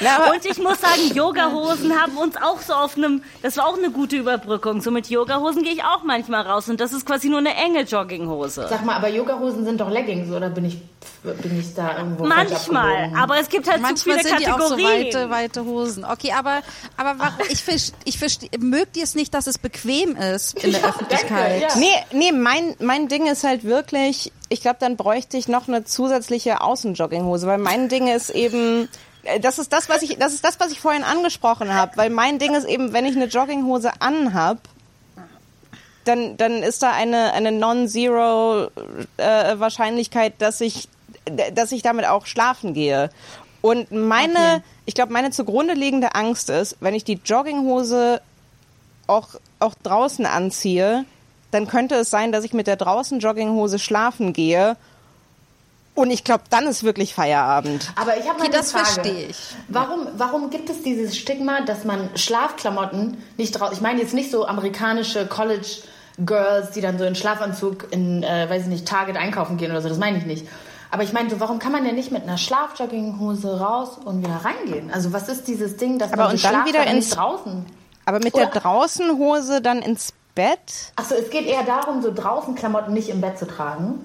[0.00, 3.76] Na, Und ich muss sagen, Yogahosen haben uns auch so auf einem, das war auch
[3.76, 4.80] eine gute Überbrückung.
[4.80, 7.82] So mit Yogahosen gehe ich auch manchmal raus und das ist quasi nur eine enge
[7.82, 8.66] Jogginghose.
[8.68, 10.78] Sag mal, aber Yogahosen sind doch Leggings, oder bin ich,
[11.22, 14.60] bin ich da irgendwo Manchmal, aber es gibt halt Manchmal so viele sind die auch
[14.60, 15.06] so Kategorien.
[15.06, 16.04] weite, weite Hosen.
[16.04, 16.60] Okay, aber,
[16.96, 17.64] aber warum, ich,
[18.04, 21.62] ich verstehe, mögt ihr es nicht, dass es bequem ist in der Ja, Öffentlichkeit?
[21.62, 21.76] danke, ja.
[21.78, 25.84] Nee, nee, mein, mein Ding ist halt wirklich, ich glaube, dann bräuchte ich noch eine
[25.84, 28.88] zusätzliche Außenjogginghose, weil mein Ding ist eben,
[29.40, 32.38] das ist das, was ich, das ist das, was ich vorhin angesprochen habe, weil mein
[32.38, 34.58] Ding ist eben, wenn ich eine Jogginghose anhab,
[36.04, 38.68] dann, dann ist da eine, eine Non-Zero
[39.18, 40.88] äh, Wahrscheinlichkeit, dass ich,
[41.54, 43.10] dass ich damit auch schlafen gehe.
[43.60, 44.62] Und meine, Okay.
[44.86, 48.22] ich glaube, meine zugrunde liegende Angst ist, wenn ich die Jogginghose
[49.06, 51.04] auch, auch draußen anziehe,
[51.50, 54.76] dann könnte es sein, dass ich mit der draußen Jogginghose schlafen gehe.
[55.98, 57.90] Und ich glaube, dann ist wirklich Feierabend.
[57.96, 58.84] Aber ich habe mal Okay, das Frage.
[58.86, 59.36] verstehe ich.
[59.66, 63.74] Warum, warum gibt es dieses Stigma, dass man Schlafklamotten nicht draußen...
[63.74, 65.66] Ich meine jetzt nicht so amerikanische College
[66.18, 69.82] Girls, die dann so in Schlafanzug in, äh, weiß ich nicht, Target einkaufen gehen oder
[69.82, 69.88] so.
[69.88, 70.46] Das meine ich nicht.
[70.92, 74.40] Aber ich meine, so, warum kann man denn nicht mit einer Schlafjogginghose raus und wieder
[74.44, 74.90] reingehen?
[74.92, 77.66] Also was ist dieses Ding, dass Aber man und so dann wieder ins- nicht draußen?
[78.06, 80.92] Aber mit der Oder- Draußenhose dann ins Bett?
[80.96, 84.00] Achso, es geht eher darum, so draußen Klamotten nicht im Bett zu tragen.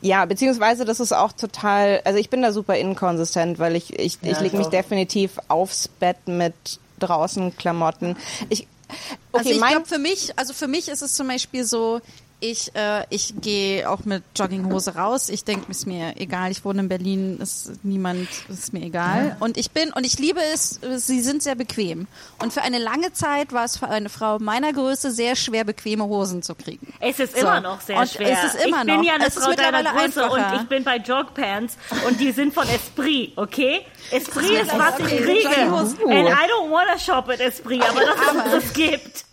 [0.00, 4.18] Ja, beziehungsweise das ist auch total, also ich bin da super inkonsistent, weil ich, ich,
[4.22, 6.54] Ja, ich lege ich mich definitiv aufs Bett mit
[6.98, 8.16] draußen Klamotten.
[8.48, 8.66] Ich,
[9.32, 12.00] okay, also ich glaube für mich, also für mich ist es zum Beispiel so,
[12.50, 15.28] ich, äh, ich gehe auch mit Jogginghose raus.
[15.30, 16.50] Ich denke, ist mir egal.
[16.50, 19.36] Ich wohne in Berlin, ist niemand, ist mir egal.
[19.40, 20.78] Und ich bin und ich liebe es.
[20.96, 22.06] Sie sind sehr bequem.
[22.40, 26.04] Und für eine lange Zeit war es für eine Frau meiner Größe sehr schwer, bequeme
[26.04, 26.92] Hosen zu kriegen.
[27.00, 27.40] Es ist So.
[27.40, 28.36] immer noch sehr Und schwer.
[28.44, 29.04] es ist immer ich bin noch.
[29.04, 30.60] ja eine Es ist Frau deiner Größe und einfacher.
[30.62, 31.76] ich bin bei Jogpants
[32.06, 33.80] und die sind von Esprit, okay?
[34.10, 35.48] Esprit ist, was ich kriege.
[35.48, 39.23] And I don't wanna shop at Esprit, aber das ist, was es gibt.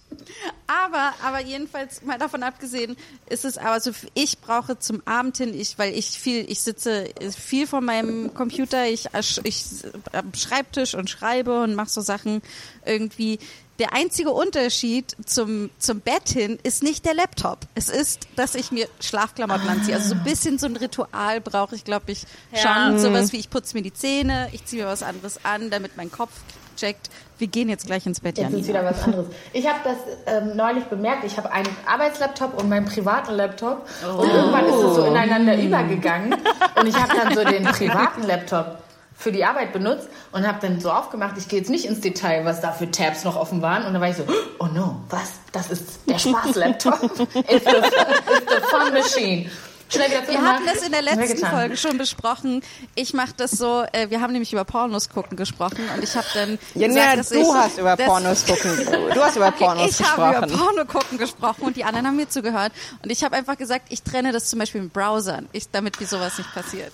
[0.68, 2.96] Aber, aber jedenfalls mal davon abgesehen,
[3.30, 7.10] ist es aber so, ich brauche zum Abend hin, ich, weil ich viel, ich sitze
[7.38, 9.08] viel vor meinem Computer, ich,
[9.44, 9.66] ich
[10.14, 12.42] am Schreibtisch und schreibe und mache so Sachen
[12.86, 13.40] irgendwie.
[13.80, 17.60] Der einzige Unterschied zum, zum Bett hin ist nicht der Laptop.
[17.74, 19.96] Es ist, dass ich mir Schlafklamotten anziehe.
[19.96, 23.00] Also so ein bisschen so ein Ritual brauche ich, glaube ich, schon.
[23.00, 26.12] Sowas wie ich putze mir die Zähne, ich ziehe mir was anderes an, damit mein
[26.12, 26.32] Kopf
[26.78, 27.10] checkt.
[27.42, 28.68] Wir gehen jetzt gleich ins Bett, Jetzt ist Janina.
[28.68, 29.26] wieder was anderes.
[29.52, 29.96] Ich habe das
[30.28, 31.24] ähm, neulich bemerkt.
[31.24, 33.88] Ich habe einen Arbeitslaptop und meinen privaten Laptop.
[34.16, 36.36] Und irgendwann ist es so ineinander übergegangen.
[36.80, 38.78] Und ich habe dann so den privaten Laptop
[39.16, 42.46] für die Arbeit benutzt und habe dann so aufgemacht, ich gehe jetzt nicht ins Detail,
[42.46, 43.86] was da für Tabs noch offen waren.
[43.88, 44.24] Und dann war ich so,
[44.60, 45.40] oh no, was?
[45.52, 47.02] Das ist der Spaß-Laptop.
[47.02, 49.50] it's, the, it's the fun machine.
[49.92, 52.62] Schnell wieder zu Wir hatten das in der letzten Folge schon besprochen.
[52.96, 56.28] Ich mache das so, äh, wir haben nämlich über Pornos gucken gesprochen und ich habe
[56.34, 58.88] dann Ja, gesagt, dass du ich, hast über Pornos gucken.
[59.14, 60.66] Du hast über Pornos ich habe über gesprochen.
[60.66, 62.72] Porno gucken gesprochen und die anderen haben mir zugehört.
[63.04, 66.08] Und ich habe einfach gesagt, ich trenne das zum Beispiel mit Browsern, ich, damit mir
[66.08, 66.94] sowas nicht passiert.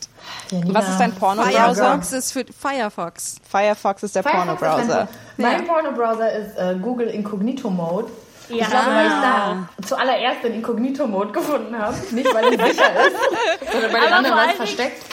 [0.51, 1.75] Was ist dein Pornobrowser?
[1.75, 3.36] Firefox ist für Firefox.
[3.49, 5.07] Firefox ist der Pornobrowser.
[5.38, 8.10] Mein Pornobrowser ist äh, Google Incognito Mode.
[8.49, 8.63] Ja.
[8.63, 11.97] Ich glaube, weil ich da zuallererst den Incognito-Mode gefunden habe.
[12.12, 13.15] Nicht, weil es sicher ist,
[13.71, 15.03] sondern weil Aber der andere vor was allen Dingen- versteckt.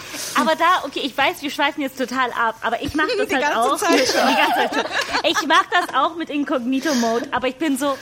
[0.41, 3.35] Aber da, okay, ich weiß, wir schweifen jetzt total ab, aber ich mache das Die
[3.37, 3.77] halt auch.
[3.77, 3.91] Zeit.
[4.01, 5.31] Die ganze Zeit schon.
[5.31, 7.97] Ich mache das auch mit Incognito-Mode, aber ich bin so,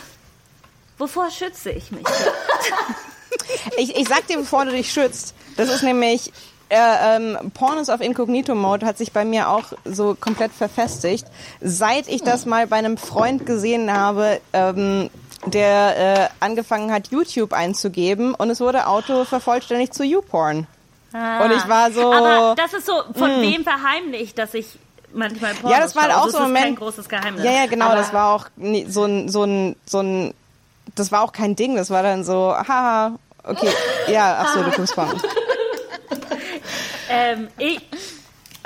[0.98, 2.04] wovor schütze ich mich?
[3.78, 5.34] Ich, ich sag dir, bevor du dich schützt.
[5.56, 6.32] Das ist nämlich
[6.68, 11.26] äh, ähm, Pornos auf Incognito Mode hat sich bei mir auch so komplett verfestigt.
[11.60, 15.10] Seit ich das mal bei einem Freund gesehen habe, ähm,
[15.46, 20.66] der äh, angefangen hat, YouTube einzugeben und es wurde Auto vervollständigt zu YouPorn.
[21.12, 22.10] Und ich war so.
[22.12, 24.66] Aber das ist so, von wem verheimlicht, dass ich
[25.12, 26.16] manchmal Pornos Ja, das war schaue.
[26.16, 27.44] auch Also so ein ist kein Moment- großes Geheimnis.
[27.44, 30.32] Ja, ja, genau, Aber- das war auch nie, so ein, so ein, so ein,
[30.94, 33.12] das war auch kein Ding, das war dann so, haha,
[33.44, 33.68] okay,
[34.08, 35.20] ja, ach so, du guckst Porn.
[37.10, 37.78] Ähm, ich,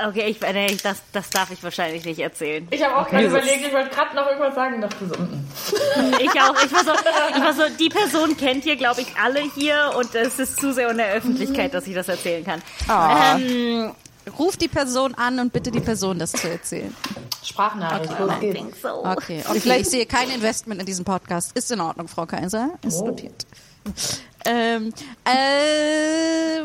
[0.06, 2.66] okay, ich, nee, ich- das, das darf ich wahrscheinlich nicht erzählen.
[2.70, 5.14] Ich habe auch gerade überlegt, ich wollte gerade noch irgendwas sagen, dachte so.
[6.20, 6.54] Ich auch.
[6.64, 6.92] Ich war so,
[7.36, 10.72] ich war so die Person kennt ihr, glaube ich, alle hier und es ist zu
[10.72, 12.62] sehr in der Öffentlichkeit, dass ich das erzählen kann.
[12.88, 13.36] Ah.
[13.38, 13.92] Ähm,
[14.38, 16.92] Ruf die Person an und bitte die Person, das zu erzählen.
[17.44, 18.54] Sprachnachricht, los I geht's.
[18.58, 19.04] think so.
[19.04, 19.76] Okay, okay.
[19.80, 21.56] Ich sehe kein Investment in diesem Podcast.
[21.56, 22.70] Ist in Ordnung, Frau Kaiser.
[22.84, 23.06] Ist Oh.
[23.06, 23.46] notiert.
[24.44, 24.92] Ähm,
[25.24, 26.62] äh,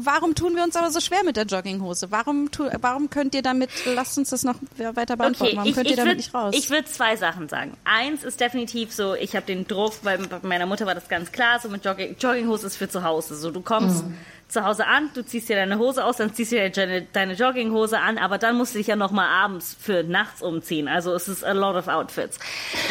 [0.00, 2.10] warum tun wir uns aber so schwer mit der Jogginghose?
[2.10, 5.74] Warum, tu, warum könnt ihr damit, lasst uns das noch weiter beantworten, Okay, warum ich,
[5.74, 6.54] könnt ihr ich damit würd- nicht raus?
[6.56, 7.76] Ich würde zwei Sachen sagen.
[7.84, 11.32] Eins ist definitiv so, ich habe den Druck, weil bei meiner Mutter war das ganz
[11.32, 13.36] klar, so mit Jogging, Jogginghose ist für zu Hause.
[13.36, 14.14] So, du kommst Mhm.
[14.48, 17.98] Zu Hause an, du ziehst dir deine Hose aus, dann ziehst du dir deine, Jogginghose
[17.98, 20.86] an, aber dann musst du dich ja noch mal abends für nachts umziehen.
[20.86, 22.38] Also es ist a lot of outfits.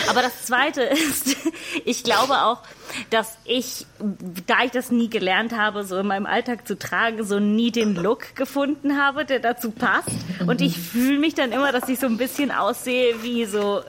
[0.10, 1.36] Aber das Zweite ist,
[1.86, 2.60] ich glaube auch,
[3.10, 3.86] dass ich,
[4.48, 7.96] da ich das nie gelernt habe, so in meinem Alltag zu tragen, so nie den
[7.96, 10.10] Look gefunden habe, der dazu passt.
[10.46, 13.84] Und ich fühle mich dann immer, dass ich so ein bisschen aussehe wie so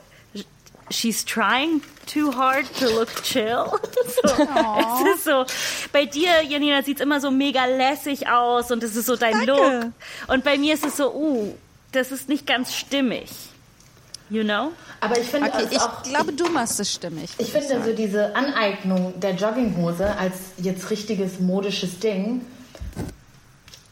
[0.90, 3.72] she's trying too hard to look chill.
[4.22, 5.44] So, es ist so,
[5.92, 9.52] bei dir, Janina, sieht's immer so mega lässig aus und es ist so dein Danke.
[9.52, 9.92] Look.
[10.28, 11.54] Und bei mir ist es so, uh,
[11.92, 13.30] das ist nicht ganz stimmig.
[14.30, 14.72] You know?
[15.00, 17.30] Aber ich finde okay, es ich auch, glaube, du machst es stimmig.
[17.36, 22.40] ich finde so diese Aneignung der Jogginghose als jetzt richtiges modisches Ding,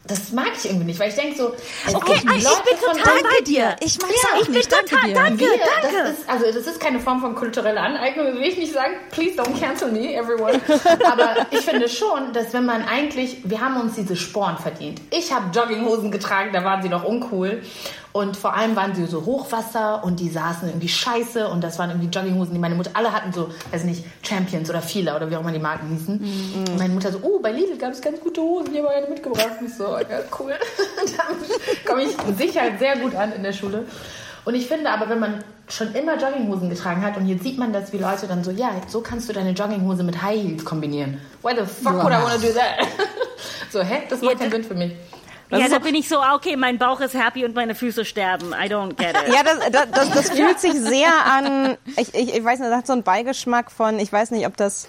[0.05, 1.53] das mag ich irgendwie nicht, weil ich denke so,
[1.87, 3.75] es Okay, ah, ich Leute bin total bei dir.
[3.79, 4.71] Ich mag's Ja, auch ich bin nicht.
[4.71, 5.13] Danke total- dir.
[5.15, 5.39] danke.
[5.39, 5.49] Wir,
[5.81, 8.95] das ist, also das ist keine Form von kultureller Aneignung, das will ich nicht sagen.
[9.11, 10.59] Please don't cancel me, everyone.
[11.09, 14.99] Aber ich finde schon, dass wenn man eigentlich, wir haben uns diese Sporen verdient.
[15.11, 17.61] Ich habe Jogginghosen getragen, da waren sie noch uncool.
[18.13, 21.89] Und vor allem waren sie so Hochwasser und die saßen irgendwie scheiße und das waren
[21.89, 25.35] irgendwie Jogginghosen, die meine Mutter, alle hatten so, weiß nicht, Champions oder Fila oder wie
[25.35, 26.19] auch immer die Marken hießen.
[26.55, 29.09] Und meine Mutter so, oh, bei Lidl gab es ganz gute Hosen, die haben wir
[29.09, 29.57] mitgebracht.
[29.59, 30.53] Und ich so, ja, cool.
[31.17, 33.85] Damit komme ich sicher sehr gut an in der Schule.
[34.45, 37.73] Und ich finde aber, wenn man schon immer Jogginghosen getragen hat und jetzt sieht man
[37.73, 41.19] das, wie Leute dann so, ja, so kannst du deine Jogginghose mit High Heels kombinieren.
[41.41, 42.87] Why the fuck would I wanna do that?
[43.71, 44.03] so, hä?
[44.07, 44.91] Das macht keinen Sinn für mich.
[45.59, 48.53] Ja, da bin ich so, ah, okay, mein Bauch ist happy und meine Füße sterben.
[48.53, 49.33] I don't get it.
[49.33, 52.77] Ja, das, das, das, das fühlt sich sehr an, ich, ich, ich weiß nicht, das
[52.77, 54.87] hat so einen Beigeschmack von, ich weiß nicht, ob das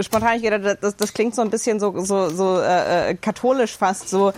[0.00, 3.76] spontan ich gedacht, das, das klingt so ein bisschen so, so, so äh, äh, katholisch
[3.76, 4.32] fast, so,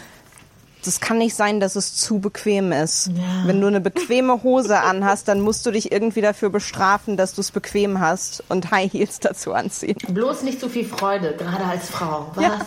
[0.84, 3.11] das kann nicht sein, dass es zu bequem ist.
[3.44, 7.40] Wenn du eine bequeme Hose anhast, dann musst du dich irgendwie dafür bestrafen, dass du
[7.40, 9.96] es bequem hast und High Heels dazu anziehen.
[10.08, 12.30] Bloß nicht so viel Freude, gerade als Frau.
[12.37, 12.64] Was?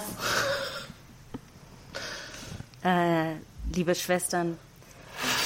[2.84, 3.36] Äh,
[3.74, 4.58] liebe Schwestern,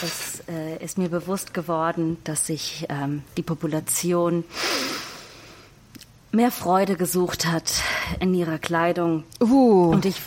[0.02, 4.44] es äh, ist mir bewusst geworden, dass sich ähm, die Population
[6.32, 7.72] mehr Freude gesucht hat
[8.20, 9.24] in ihrer Kleidung.
[9.42, 10.18] Uh, Und ich,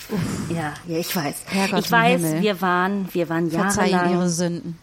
[0.48, 1.42] ja, ja, ich weiß.
[1.46, 2.42] Herrgott ich weiß, Himmel.
[2.42, 4.78] wir waren, wir waren verzeih ihnen ihre jahrelang, Sünden.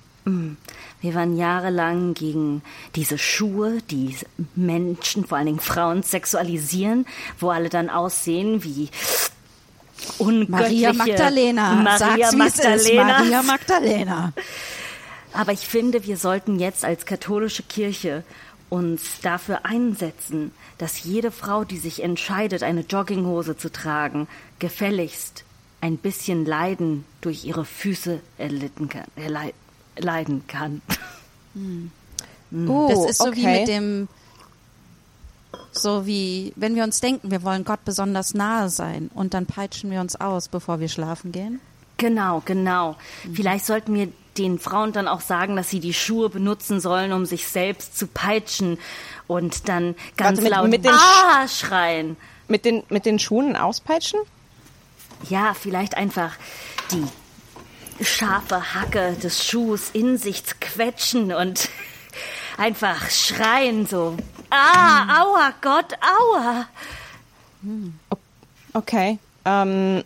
[1.01, 2.61] wir waren jahrelang gegen
[2.95, 4.15] diese Schuhe, die
[4.55, 7.05] Menschen, vor allen Dingen Frauen, sexualisieren,
[7.39, 8.89] wo alle dann aussehen wie
[10.47, 11.73] Maria Magdalena.
[11.75, 12.93] Maria Sag's, wie es ist.
[12.93, 13.05] Magdalena.
[13.19, 14.33] Maria Magdalena.
[15.33, 18.23] Aber ich finde, wir sollten jetzt als katholische Kirche
[18.69, 24.27] uns dafür einsetzen, dass jede Frau, die sich entscheidet, eine Jogginghose zu tragen,
[24.59, 25.43] gefälligst
[25.81, 29.53] ein bisschen Leiden durch ihre Füße erlitten kann, erlei-
[29.97, 30.81] leiden kann.
[32.67, 33.59] Oh, Das ist so wie okay.
[33.59, 34.07] mit dem
[35.77, 39.91] So wie, wenn wir uns denken, wir wollen Gott besonders nahe sein und dann peitschen
[39.91, 41.59] wir uns aus, bevor wir schlafen gehen.
[41.97, 42.95] Genau, genau.
[43.33, 47.25] Vielleicht sollten wir den Frauen dann auch sagen, dass sie die Schuhe benutzen sollen, um
[47.25, 48.77] sich selbst zu peitschen
[49.27, 52.17] und dann ganz Warte, mit- laut mit den Ah schreien.
[52.49, 54.19] Mit den, mit den Schuhen auspeitschen?
[55.29, 56.33] Ja, vielleicht einfach
[56.91, 61.69] die scharfe Hacke des Schuhs in sich quetschen und
[62.57, 64.17] einfach schreien so.
[64.49, 66.67] Ah, aua, Gott, aua.
[68.73, 69.19] Okay.
[69.45, 70.03] Ähm,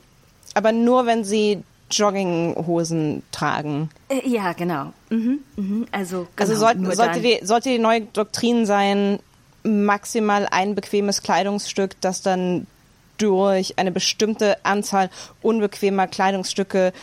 [0.53, 3.89] aber nur, wenn sie Jogginghosen tragen.
[4.09, 4.93] Äh, ja, genau.
[5.09, 5.87] Mhm, mhm.
[5.91, 9.19] Also, genau, Also sollte, sollte, die, sollte die neue Doktrin sein,
[9.63, 12.67] maximal ein bequemes Kleidungsstück, das dann
[13.17, 15.09] durch eine bestimmte Anzahl
[15.41, 16.93] unbequemer Kleidungsstücke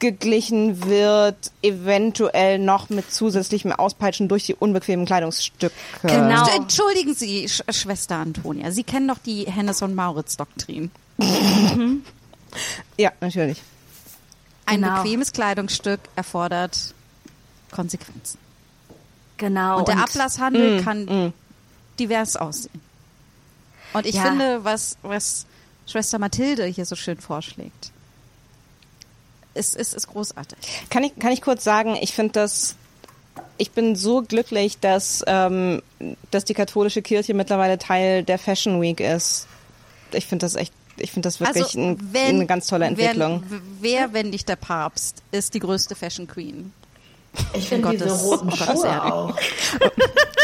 [0.00, 5.74] ausgeglichen wird, eventuell noch mit zusätzlichem Auspeitschen durch die unbequemen Kleidungsstücke.
[6.02, 6.46] Genau.
[6.56, 10.90] Entschuldigen Sie, Sch Schwester Antonia, Sie kennen doch die Hennes und Mauritz-Doktrin.
[12.98, 13.62] Ja, natürlich.
[14.66, 14.96] Ein Genau.
[15.04, 16.94] bequemes Kleidungsstück erfordert
[17.70, 18.38] Konsequenzen.
[19.36, 19.78] Genau.
[19.78, 21.32] Und der Ablasshandel kann
[22.00, 22.80] divers aussehen.
[23.92, 24.22] Und ich Ja.
[24.22, 25.46] finde, was, was
[25.86, 27.92] Schwester Mathilde hier so schön vorschlägt,
[29.60, 30.58] ist, ist, ist großartig.
[30.88, 32.74] Kann ich, kann ich kurz sagen, ich finde das,
[33.58, 35.82] ich bin so glücklich, dass, ähm,
[36.30, 39.46] dass die katholische Kirche mittlerweile Teil der Fashion Week ist.
[40.12, 43.42] Ich finde das echt, ich finde das wirklich ein, eine ganz tolle Entwicklung.
[43.48, 46.72] Wer, wer, wenn nicht der Papst, ist die größte Fashion Queen?
[47.54, 49.12] Ich finde diese Gottes- roten oh Gottes Schuhe Erden.
[49.12, 49.36] auch.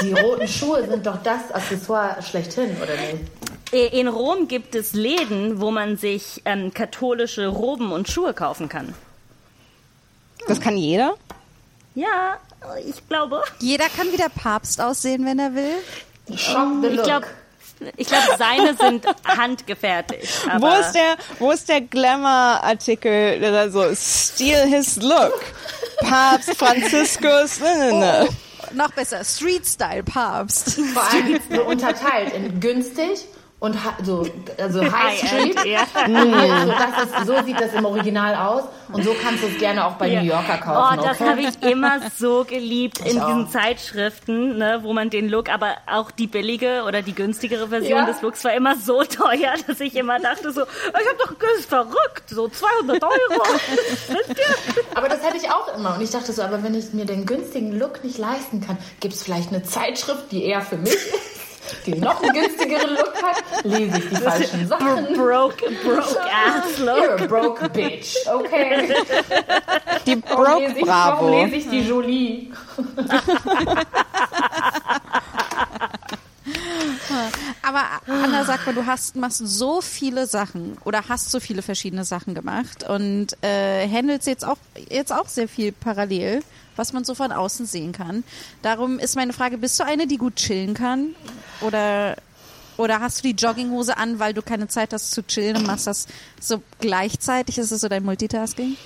[0.03, 3.93] Die roten Schuhe sind doch das Accessoire schlechthin, oder nicht?
[3.93, 8.95] In Rom gibt es Läden, wo man sich ähm, katholische Roben und Schuhe kaufen kann.
[10.47, 11.15] Das kann jeder?
[11.95, 12.37] Ja,
[12.85, 13.43] ich glaube.
[13.59, 15.77] Jeder kann wie der Papst aussehen, wenn er will.
[16.29, 17.27] The Ich glaube,
[17.97, 20.29] ich glaub, seine sind handgefertigt.
[20.51, 25.41] Aber Wo ist der, wo ist der Glamour-Artikel, der so, steal his look?
[26.01, 28.29] Papst Franziskus, ne, ne, ne.
[28.73, 30.79] Noch besser, Street Style Papst.
[30.93, 33.25] Vor allem so unterteilt in günstig
[33.59, 34.27] und ha so,
[34.59, 35.65] also High Street.
[35.65, 35.87] Ja.
[36.67, 39.95] Das ist, so sieht das im Original aus und so kannst du es gerne auch
[39.95, 40.99] bei New Yorker kaufen.
[41.01, 41.31] Oh, das okay?
[41.31, 43.27] habe ich immer so geliebt in auch.
[43.29, 48.01] diesen Zeitschriften, ne, wo man den Look, aber auch die billige oder die günstigere Version
[48.01, 48.05] Ja.
[48.07, 51.61] des Looks war immer so teuer, dass ich immer dachte so, ich habe doch das
[51.61, 53.43] ist verrückt, so 200 Euro.
[54.95, 55.95] Aber das hätte ich auch immer.
[55.95, 59.15] Und ich dachte so, aber wenn ich mir den günstigen Look nicht leisten kann, gibt
[59.15, 61.41] es vielleicht eine Zeitschrift, die eher für mich ist,
[61.87, 65.07] die noch einen günstigeren Look hat, lese ich die falschen Sachen.
[65.15, 67.21] broke, broke ass You're Look.
[67.21, 68.95] a broke bitch, okay?
[70.07, 71.45] Die Warum Broke lese ich, warum Bravo.
[71.45, 72.53] lese ich die Jolie?
[77.63, 82.05] Aber Anna, sag mal, du hast, machst so viele Sachen oder hast so viele verschiedene
[82.05, 86.43] Sachen gemacht und äh, handelst jetzt auch, jetzt auch sehr viel parallel,
[86.77, 88.25] was man so von außen sehen kann.
[88.63, 91.15] Darum ist meine Frage, bist du eine, die gut chillen kann?
[91.61, 92.17] Oder,
[92.77, 95.87] oder hast du die Jogginghose an, weil du keine Zeit hast zu chillen und machst
[95.87, 96.07] das
[96.41, 97.59] so gleichzeitig?
[97.59, 98.77] Ist das so dein Multitasking?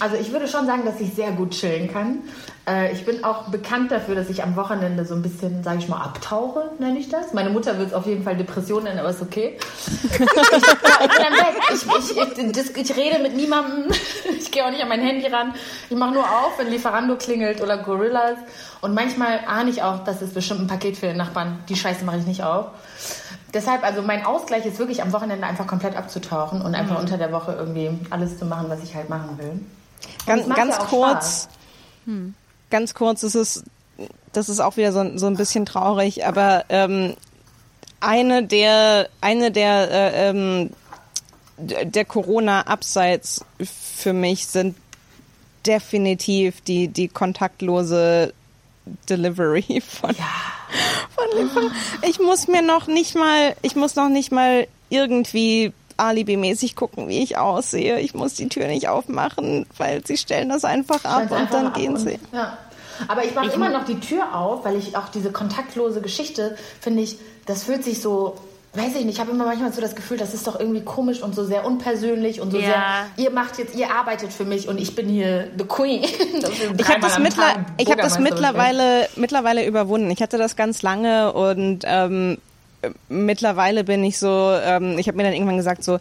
[0.00, 2.22] Also ich würde schon sagen, dass ich sehr gut chillen kann.
[2.66, 5.88] Äh, ich bin auch bekannt dafür, dass ich am Wochenende so ein bisschen, sage ich
[5.88, 7.32] mal, abtauche, nenne ich das.
[7.32, 9.58] Meine Mutter wird es auf jeden Fall Depression nennen, aber ist okay.
[10.02, 11.56] ich, bin dann weg.
[11.72, 13.92] Ich, ich, ich, rede mit niemandem.
[14.36, 15.54] Ich gehe auch nicht an mein Handy ran.
[15.88, 18.38] Ich mache nur auf, wenn Lieferando klingelt oder Gorillas.
[18.80, 21.60] Und manchmal ahne ich auch, das ist bestimmt ein Paket für den Nachbarn.
[21.68, 22.66] Die Scheiße mache ich nicht auf.
[23.54, 27.32] Deshalb, also mein Ausgleich ist wirklich am Wochenende einfach komplett abzutauchen und einfach unter der
[27.32, 29.60] Woche irgendwie alles zu machen, was ich halt machen will.
[30.26, 31.48] Ganz, ganz ja kurz,
[32.70, 33.64] ganz kurz, es ist,
[34.32, 37.14] das ist auch wieder so, so ein bisschen traurig, aber ähm,
[38.00, 40.70] eine der, eine der, äh, ähm,
[41.58, 44.76] der Corona-Abseits für mich sind
[45.66, 48.32] definitiv die, die kontaktlose
[49.08, 50.22] Delivery von, Liefer
[52.02, 57.22] Ich muss mir noch nicht mal, ich muss noch nicht mal irgendwie alibimäßig gucken, wie
[57.22, 58.00] ich aussehe.
[58.00, 61.52] Ich muss die Tür nicht aufmachen, weil sie stellen das einfach ab Stell's und einfach
[61.52, 62.18] dann ab gehen und- sie.
[62.32, 62.58] Ja.
[63.08, 67.02] Aber ich mache immer noch die Tür auf, weil ich auch diese kontaktlose Geschichte finde
[67.02, 68.36] ich, das fühlt sich so,
[68.74, 71.20] weiß ich nicht, ich habe immer manchmal so das Gefühl, das ist doch irgendwie komisch
[71.22, 73.06] und so sehr unpersönlich und so Ja.
[73.16, 76.02] sehr, ihr macht jetzt, ihr arbeitet für mich und ich bin hier the Queen.
[76.78, 80.10] Ich habe das, mittler ich hab das mittlerweile, mittlerweile überwunden.
[80.10, 82.38] Ich hatte das ganz lange und ähm,
[83.08, 85.98] mittlerweile bin ich so, ähm, ich habe mir dann irgendwann gesagt, so,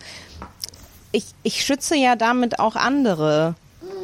[1.11, 3.55] ich, ich schütze ja damit auch andere.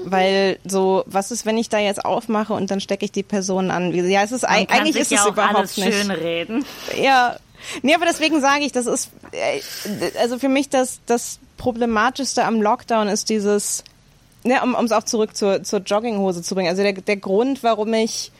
[0.05, 3.71] Weil so, was ist, wenn ich da jetzt aufmache und dann stecke ich die Person
[3.71, 3.93] an?
[3.93, 5.93] Ja, es ist Man eigentlich sich ist ja es auch überhaupt alles nicht.
[5.93, 6.65] schön reden.
[7.01, 7.35] Ja.
[7.81, 9.61] Nee, aber deswegen sage ich, das ist, äh,
[10.19, 13.83] also für mich das, das Problematischste am Lockdown ist dieses,
[14.43, 16.69] ne, um es auch zurück zur, zur Jogginghose zu bringen.
[16.69, 18.31] Also der, der Grund, warum ich,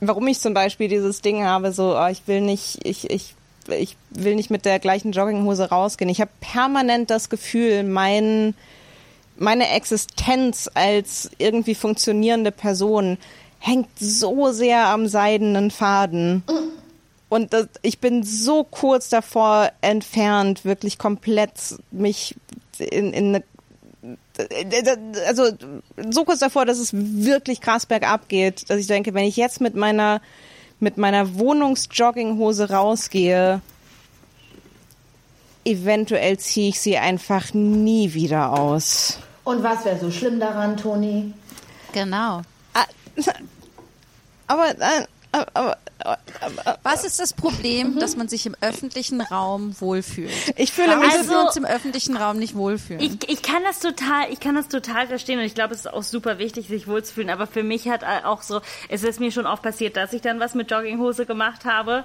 [0.00, 3.34] warum ich zum Beispiel dieses Ding habe, so, oh, ich will nicht, ich, ich,
[3.68, 6.10] ich will nicht mit der gleichen Jogginghose rausgehen.
[6.10, 8.54] Ich habe permanent das Gefühl, mein,
[9.36, 13.18] meine Existenz als irgendwie funktionierende Person
[13.58, 16.42] hängt so sehr am seidenen Faden.
[17.30, 21.52] Und das, ich bin so kurz davor entfernt, wirklich komplett
[21.90, 22.36] mich
[22.78, 23.44] in, in eine
[25.26, 25.52] also
[26.10, 29.60] so kurz davor, dass es wirklich krass bergab geht, dass ich denke, wenn ich jetzt
[29.60, 30.20] mit meiner
[30.80, 33.60] mit meiner Wohnungsjogginghose rausgehe,
[35.64, 39.18] eventuell ziehe ich sie einfach nie wieder aus.
[39.44, 41.34] Und was wäre so schlimm daran, Toni?
[41.92, 42.42] Genau.
[44.46, 44.74] Aber,
[45.32, 50.30] aber, aber Was ist das Problem, dass man sich im öffentlichen Raum wohlfühlt?
[50.56, 53.00] ich fühle mich müssen wir Also- uns im öffentlichen Raum nicht wohlfühlen?
[53.00, 55.92] Ich, ich kann das total, ich kann das total verstehen und ich glaube, es ist
[55.92, 57.30] auch super wichtig, sich wohlzufühlen.
[57.30, 60.40] Aber für mich hat auch so, es ist mir schon oft passiert, dass ich dann
[60.40, 62.04] was mit Jogginghose gemacht habe.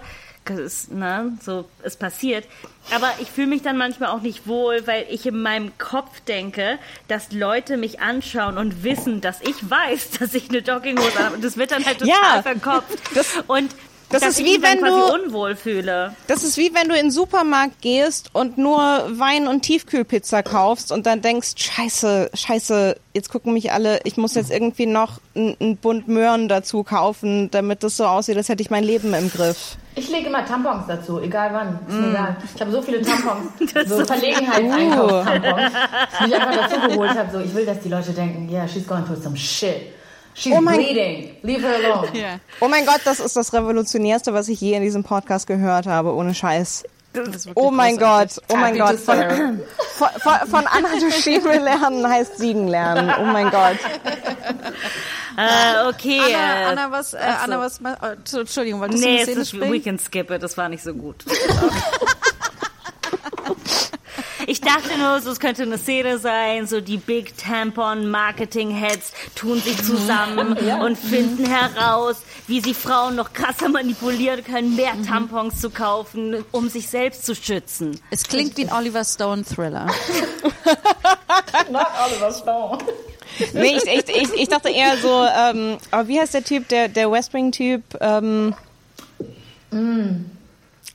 [0.92, 2.48] Ne, so, es passiert.
[2.94, 6.78] Aber ich fühle mich dann manchmal auch nicht wohl, weil ich in meinem Kopf denke,
[7.08, 11.36] dass Leute mich anschauen und wissen, dass ich weiß, dass ich eine Jogginghose habe.
[11.36, 12.42] Und das wird dann halt total Ja.
[12.44, 13.00] verkopft.
[13.48, 13.72] Und
[14.16, 16.16] das dass ist ich wie mich dann wenn quasi du- unwohl fühle.
[16.28, 20.92] Das ist wie wenn du in den Supermarkt gehst und nur Wein und Tiefkühlpizza kaufst
[20.92, 25.78] und dann denkst, scheiße, scheiße, jetzt gucken mich alle, ich muss jetzt irgendwie noch einen
[25.78, 29.78] Bund Möhren dazu kaufen, damit das so aussieht, als hätte ich mein Leben im Griff.
[29.98, 31.80] Ich lege immer Tampons dazu, egal wann.
[31.88, 32.10] Ist Mm.
[32.12, 32.36] egal.
[32.54, 33.48] Ich habe so viele Tampons,
[33.88, 35.72] so Verlegenheitseinkaufstampons,
[36.20, 37.32] die ich einfach dazu geholt habe.
[37.32, 39.94] So, ich will, dass die Leute denken, yeah, she's going through some shit.
[40.36, 41.36] She's Oh mein- bleeding.
[41.44, 42.10] Leave her alone.
[42.14, 42.40] ja.
[42.60, 46.14] Oh mein Gott, das ist das Revolutionärste, was ich je in diesem Podcast gehört habe,
[46.14, 46.84] ohne Scheiß.
[47.56, 48.36] Oh mein großartig.
[48.36, 49.00] Gott, oh mein Gott.
[49.00, 49.18] Von,
[49.96, 53.10] von, von, von Anna Duschime lernen heißt siegen lernen.
[53.22, 53.78] Oh mein Gott.
[55.38, 56.18] Äh, okay.
[56.32, 57.44] äh, Anna, Anna, was, äh, ach so.
[57.44, 59.74] Anna, was, oh, Entschuldigung, wolltest du Nee, es Szene ist, springen?
[59.74, 61.26] we can skip it, das war nicht so gut.
[64.66, 69.62] dachte nur, so, es könnte eine Szene sein, so die Big Tampon Marketing Heads tun
[69.62, 75.70] sich zusammen und finden heraus, wie sie Frauen noch krasser manipulieren können, mehr Tampons zu
[75.70, 78.00] kaufen, um sich selbst zu schützen.
[78.12, 79.86] Es klingt wie ein Oliver Stone Thriller.
[81.72, 82.78] Not Oliver Stone.
[83.54, 86.88] Nee, ich, ich, ich, ich dachte eher so, ähm, aber wie heißt der Typ, der,
[86.88, 87.84] der West Wing-Typ?
[88.00, 88.56] Ähm,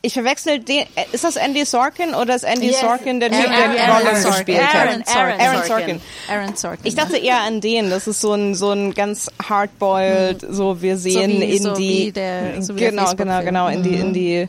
[0.02, 2.80] Ich verwechsel den, äh, ist das Andy Sorkin oder ist Andy Yes.
[2.80, 4.30] Sorkin der Typ, der Sorkin.
[4.32, 4.74] gespielt hat?
[4.88, 6.00] Aaron, Aaron, Aaron Sorkin.
[6.30, 6.80] Aaron Sorkin.
[6.86, 10.96] Ich dachte eher an den, das ist so ein, so ein ganz hardboiled, so wir
[10.96, 14.48] sehen wie- in so die, der- so genau, genau, genau, in die, in die,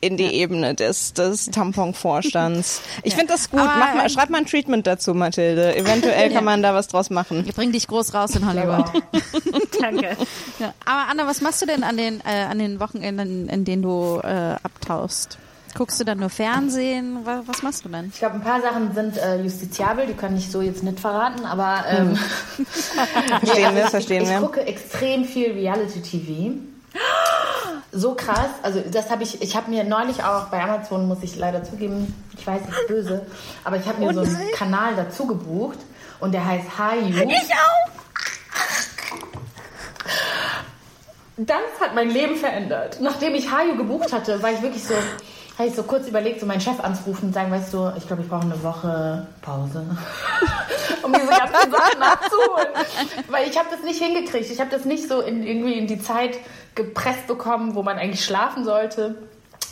[0.00, 2.82] in die Ebene des, des Tamponvorstands.
[3.02, 3.60] Ich finde das gut.
[3.60, 5.76] Aber, Mach mal, ähm, schreib mal ein Treatment dazu, Mathilde.
[5.76, 7.44] Eventuell kann man da was draus machen.
[7.46, 8.86] Wir bringen dich groß raus in Hollywood.
[9.80, 10.16] Danke.
[10.58, 10.74] Ja.
[10.84, 14.20] Aber Anna, was machst du denn an den, äh, an den Wochenenden, in denen du
[14.22, 15.38] äh, abtauchst?
[15.74, 17.18] Guckst du dann nur Fernsehen?
[17.24, 18.06] Was, was machst du dann?
[18.12, 21.44] Ich glaube, ein paar Sachen sind äh, justiziabel, die kann ich so jetzt nicht verraten,
[21.44, 22.16] aber ähm,
[23.40, 24.36] Verstehen wir, ich, verstehen ich, wir.
[24.36, 26.52] ich gucke extrem viel Reality-TV.
[27.90, 31.36] So krass, also das habe ich, ich habe mir neulich auch bei Amazon, muss ich
[31.36, 33.26] leider zugeben, ich weiß, ich bin böse,
[33.64, 35.78] aber ich habe mir so einen Kanal dazu gebucht
[36.20, 37.08] und der heißt Hayu.
[37.08, 37.90] Ich auch!
[41.38, 42.98] Das hat mein Leben verändert.
[43.00, 44.94] Nachdem ich Hayu gebucht hatte, war ich wirklich so,
[45.58, 48.22] habe ich so kurz überlegt, so meinen Chef anzurufen und sagen, weißt du, ich glaube,
[48.22, 49.84] ich brauche eine Woche Pause,
[51.02, 52.68] um diese ganzen Sachen nachzuholen.
[53.28, 54.48] Weil ich habe das nicht hingekriegt.
[54.50, 56.38] Ich habe das nicht so in, irgendwie in die Zeit
[56.76, 59.16] gepresst bekommen, wo man eigentlich schlafen sollte.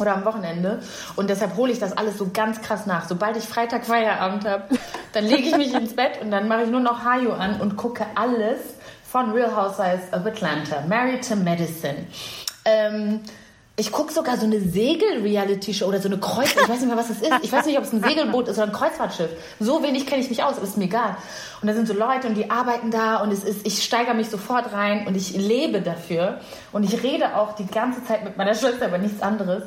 [0.01, 0.83] Oder am Wochenende.
[1.15, 3.09] Und deshalb hole ich das alles so ganz krass nach.
[3.09, 4.65] Sobald ich Freitag Feierabend habe,
[5.13, 7.77] dann lege ich mich ins Bett und dann mache ich nur noch Hayu an und
[7.77, 8.59] gucke alles
[9.09, 10.83] von Real Housewives of Atlanta.
[10.87, 12.07] Married to Medicine.
[12.67, 13.21] Ähm,
[13.79, 16.51] ich gucke sogar so eine Segel-Reality-Show oder so eine Kreuz.
[16.51, 17.31] Ich weiß nicht mehr, was es ist.
[17.43, 19.29] Ich weiß nicht, ob es ein Segelboot ist oder ein Kreuzfahrtschiff.
[19.61, 21.17] So wenig kenne ich mich aus, aber ist mir egal.
[21.61, 24.31] Und da sind so Leute und die arbeiten da und es ist, ich steigere mich
[24.31, 26.41] sofort rein und ich lebe dafür.
[26.73, 29.65] Und ich rede auch die ganze Zeit mit meiner Schwester über nichts anderes.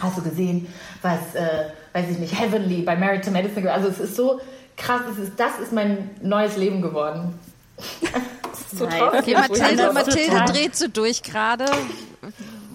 [0.00, 0.66] Hast du gesehen,
[1.02, 4.40] was, äh, weiß ich nicht, Heavenly bei Married to Medicine, also es ist so
[4.76, 7.38] krass, es ist, das ist mein neues Leben geworden.
[8.54, 9.02] Das ist so Nice.
[9.18, 11.64] Okay, Mathilde, das Mathilde dreht so durch gerade.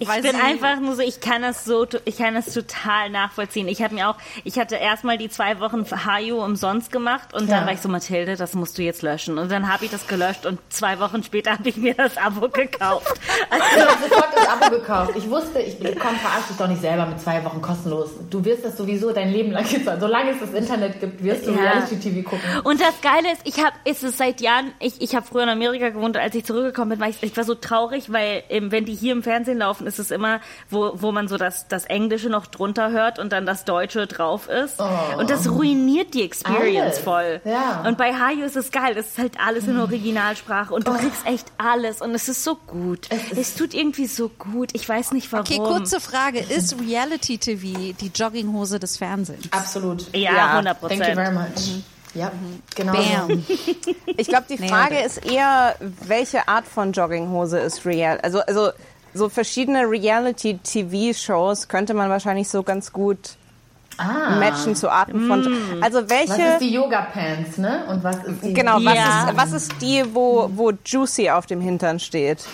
[0.00, 3.68] Ich bin einfach nur so, ich kann das so, ich kann das total nachvollziehen.
[3.68, 7.56] Ich habe mir auch, ich hatte erstmal die zwei Wochen Hayo umsonst gemacht und Ja.
[7.58, 9.38] dann war ich so, Mathilde, das musst du jetzt löschen.
[9.38, 12.48] Und dann habe ich das gelöscht und zwei Wochen später habe ich mir das Abo
[12.48, 13.06] gekauft.
[13.50, 15.12] Also, Ich habe sofort das Abo gekauft.
[15.16, 18.10] Ich wusste, ich komm, verarsch dich doch nicht selber mit zwei Wochen kostenlos.
[18.30, 19.84] Du wirst das sowieso dein Leben lang jetzt.
[20.00, 21.60] Solange es das Internet gibt, wirst du Ja.
[21.60, 22.40] Reality-TV gucken.
[22.64, 25.48] Und das Geile ist, ich habe, ist es seit Jahren, ich, ich habe früher in
[25.50, 28.84] Amerika gewohnt, als ich zurückgekommen bin, war ich, ich war so traurig, weil ähm, wenn
[28.86, 32.30] die hier im Fernsehen laufen, ist es immer, wo, wo man so das, das Englische
[32.30, 34.80] noch drunter hört und dann das Deutsche drauf ist.
[35.18, 36.98] Und das ruiniert die Experience Alles.
[37.00, 37.40] voll.
[37.44, 37.82] Ja.
[37.86, 41.26] Und bei Hayo ist es geil, das ist halt alles in Originalsprache und du kriegst
[41.26, 43.08] echt alles und es ist so gut.
[43.36, 44.70] Es, tut irgendwie so gut.
[44.74, 45.44] Ich weiß nicht warum.
[45.44, 46.38] Okay, kurze Frage.
[46.40, 49.48] Ist Reality TV die Jogginghose des Fernsehens?
[49.50, 50.06] Absolut.
[50.14, 51.34] Ja, Ja, 100 Thank you very Prozent.
[51.56, 51.84] much.
[52.12, 52.32] Ja,
[52.74, 52.92] genau.
[52.92, 53.44] Bam.
[54.16, 58.18] Ich glaube, die Frage ist eher, welche Art von Jogginghose ist real?
[58.22, 58.70] Also, also
[59.14, 63.36] so verschiedene Reality-TV-Shows könnte man wahrscheinlich so ganz gut
[63.98, 64.36] Ah.
[64.38, 65.82] matchen zu Arten von.
[65.82, 66.42] Also Was welche?
[66.52, 67.84] ist die Yoga-Pants, ne?
[67.88, 68.54] Und was ist die...
[68.54, 69.28] Genau, was, Ja.
[69.30, 72.46] ist, was ist die, wo, wo Juicy auf dem Hintern steht?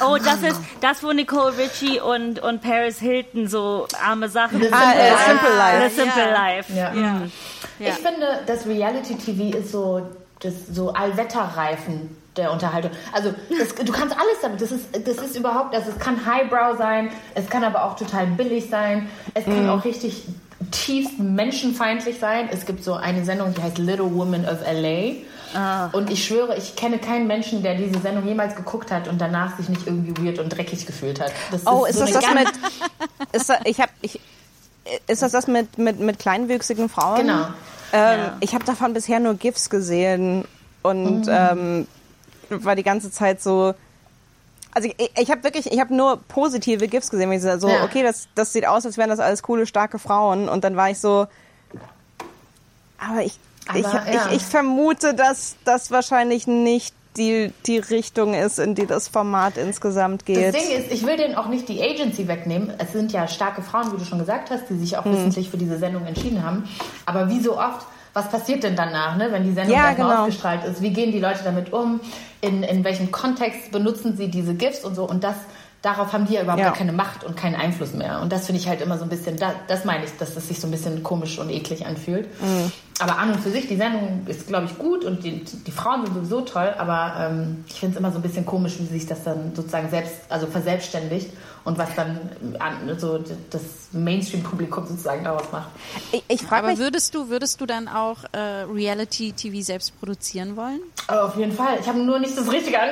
[0.00, 4.60] Oh, das ist das, wo Nicole Richie und, und Paris Hilton so arme Sachen.
[4.60, 5.90] The Ah, äh, Simple Simple Life.
[5.90, 6.32] The Simple Ja.
[6.32, 6.72] Life.
[6.74, 6.92] Ja.
[6.94, 7.88] Ja.
[7.88, 10.02] Ich finde, das Reality-TV ist so,
[10.40, 12.90] das, so Allwetterreifen der Unterhaltung.
[13.12, 14.60] Also das, du kannst alles damit.
[14.60, 18.26] Das ist, das ist überhaupt, also es kann Highbrow sein, es kann aber auch total
[18.26, 20.24] billig sein, es kann auch richtig
[20.70, 22.48] tiefst menschenfeindlich sein.
[22.50, 25.16] Es gibt so eine Sendung, die heißt Little Woman of LA.
[25.92, 29.56] Und ich schwöre, ich kenne keinen Menschen, der diese Sendung jemals geguckt hat und danach
[29.56, 31.30] sich nicht irgendwie weird und dreckig gefühlt hat.
[31.52, 32.48] Das Oh, ist so das das mit?
[33.32, 34.18] Ist das, ich hab, ich,
[35.06, 37.20] ist das das mit, mit, mit kleinwüchsigen Frauen?
[37.20, 37.46] Genau.
[37.92, 38.36] Ähm, Ja.
[38.40, 40.44] Ich habe davon bisher nur GIFs gesehen
[40.82, 41.32] und Mhm.
[41.32, 41.86] ähm,
[42.62, 43.74] war die ganze Zeit so.
[44.76, 47.30] Also ich, ich habe wirklich, ich habe nur positive GIFs gesehen.
[47.30, 47.84] weil Ich so, Ja.
[47.84, 50.48] okay, das, das sieht aus, als wären das alles coole, starke Frauen.
[50.48, 51.26] Und dann war ich so,
[52.98, 53.38] aber ich,
[53.74, 54.26] ich, Aber, ja.
[54.30, 59.56] ich, ich vermute, dass das wahrscheinlich nicht die, die Richtung ist, in die das Format
[59.56, 60.52] insgesamt geht.
[60.52, 62.72] Das Ding ist, ich will denen auch nicht die Agency wegnehmen.
[62.78, 64.80] Es sind ja starke Frauen, wie du schon gesagt hast, die Hm.
[64.80, 66.68] sich auch wissentlich für diese Sendung entschieden haben.
[67.06, 70.22] Aber wie so oft, was passiert denn danach, ne, wenn die Sendung Ja, genau.
[70.22, 70.80] ausgestrahlt ist?
[70.80, 72.00] Wie gehen die Leute damit um?
[72.40, 75.04] In, in welchem Kontext benutzen sie diese GIFs und so?
[75.08, 75.34] Und das,
[75.82, 76.70] darauf haben die ja überhaupt Ja.
[76.70, 78.20] keine Macht und keinen Einfluss mehr.
[78.20, 80.46] Und das finde ich halt immer so ein bisschen, da, das meine ich, dass das
[80.48, 82.26] sich so ein bisschen komisch und eklig anfühlt.
[82.40, 82.70] Mhm.
[83.00, 86.04] Aber an und für sich, die Sendung ist, glaube ich, gut und die, die Frauen
[86.06, 89.06] sind sowieso toll, aber ähm, ich finde es immer so ein bisschen komisch, wie sich
[89.06, 91.30] das dann sozusagen selbst, also verselbstständigt
[91.64, 93.18] und was dann an, so
[93.50, 93.62] das
[93.92, 95.70] Mainstream-Publikum sozusagen daraus macht.
[96.12, 99.98] Ich, ich frage Aber mich, würdest du, würdest du dann auch äh, Reality TV selbst
[99.98, 100.80] produzieren wollen?
[101.06, 101.78] Aber auf jeden Fall.
[101.80, 102.90] Ich habe nur nicht das richtige An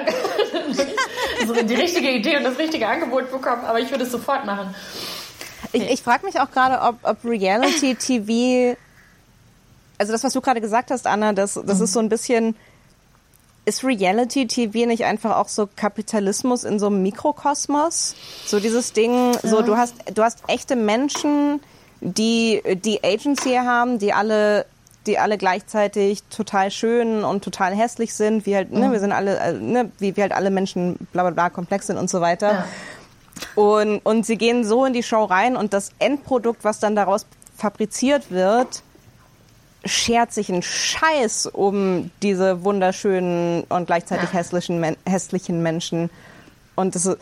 [1.47, 4.75] so die richtige Idee und das richtige Angebot bekommen, aber ich würde es sofort machen.
[5.73, 8.77] Ich, ich frage mich auch gerade, ob, ob Reality TV,
[9.99, 12.57] also das, was du gerade gesagt hast, Anna, das, das ist so ein bisschen,
[13.65, 18.15] ist Reality TV nicht einfach auch so Kapitalismus in so einem Mikrokosmos?
[18.45, 21.61] So dieses Ding, so du hast, du hast echte Menschen,
[22.01, 24.67] die die Agency haben, die alle
[25.07, 29.37] die alle gleichzeitig total schön und total hässlich sind, wie halt, ne, wir sind alle,
[29.37, 32.53] äh, ne, wie, wie halt alle Menschen bla bla bla komplex sind und so weiter.
[32.53, 32.65] Ja.
[33.57, 37.27] Und, und sie gehen so in die Show rein und das Endprodukt, was dann daraus
[37.57, 38.83] fabriziert wird,
[39.85, 44.39] schert sich ein Scheiß um diese wunderschönen und gleichzeitig Ja.
[44.39, 46.11] hässlichen, hässlichen Menschen.
[46.75, 47.19] Und das ist,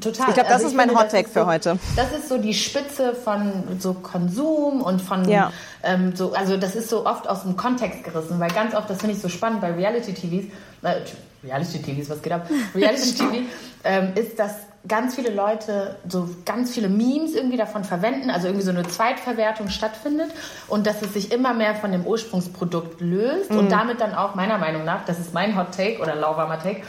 [0.00, 0.28] Total.
[0.28, 1.78] Ich glaub, das ist mein finde, Hot Take für so, heute.
[1.96, 5.52] Das ist so die Spitze von so Konsum und von Ja.
[5.82, 8.98] ähm, so, also das ist so oft aus dem Kontext gerissen, weil ganz oft, das
[8.98, 10.52] finde ich so spannend bei Reality-TVs,
[10.82, 10.96] äh,
[11.44, 12.46] Reality-TVs, was geht ab?
[12.74, 13.46] Reality-TV
[13.84, 14.52] ähm, ist, dass
[14.88, 19.68] ganz viele Leute so ganz viele Memes irgendwie davon verwenden, also irgendwie so eine Zweitverwertung
[19.68, 20.30] stattfindet
[20.68, 23.58] und dass es sich immer mehr von dem Ursprungsprodukt löst Mhm.
[23.58, 26.82] und damit dann auch meiner Meinung nach, das ist mein Hot Take oder lauwarmer Take,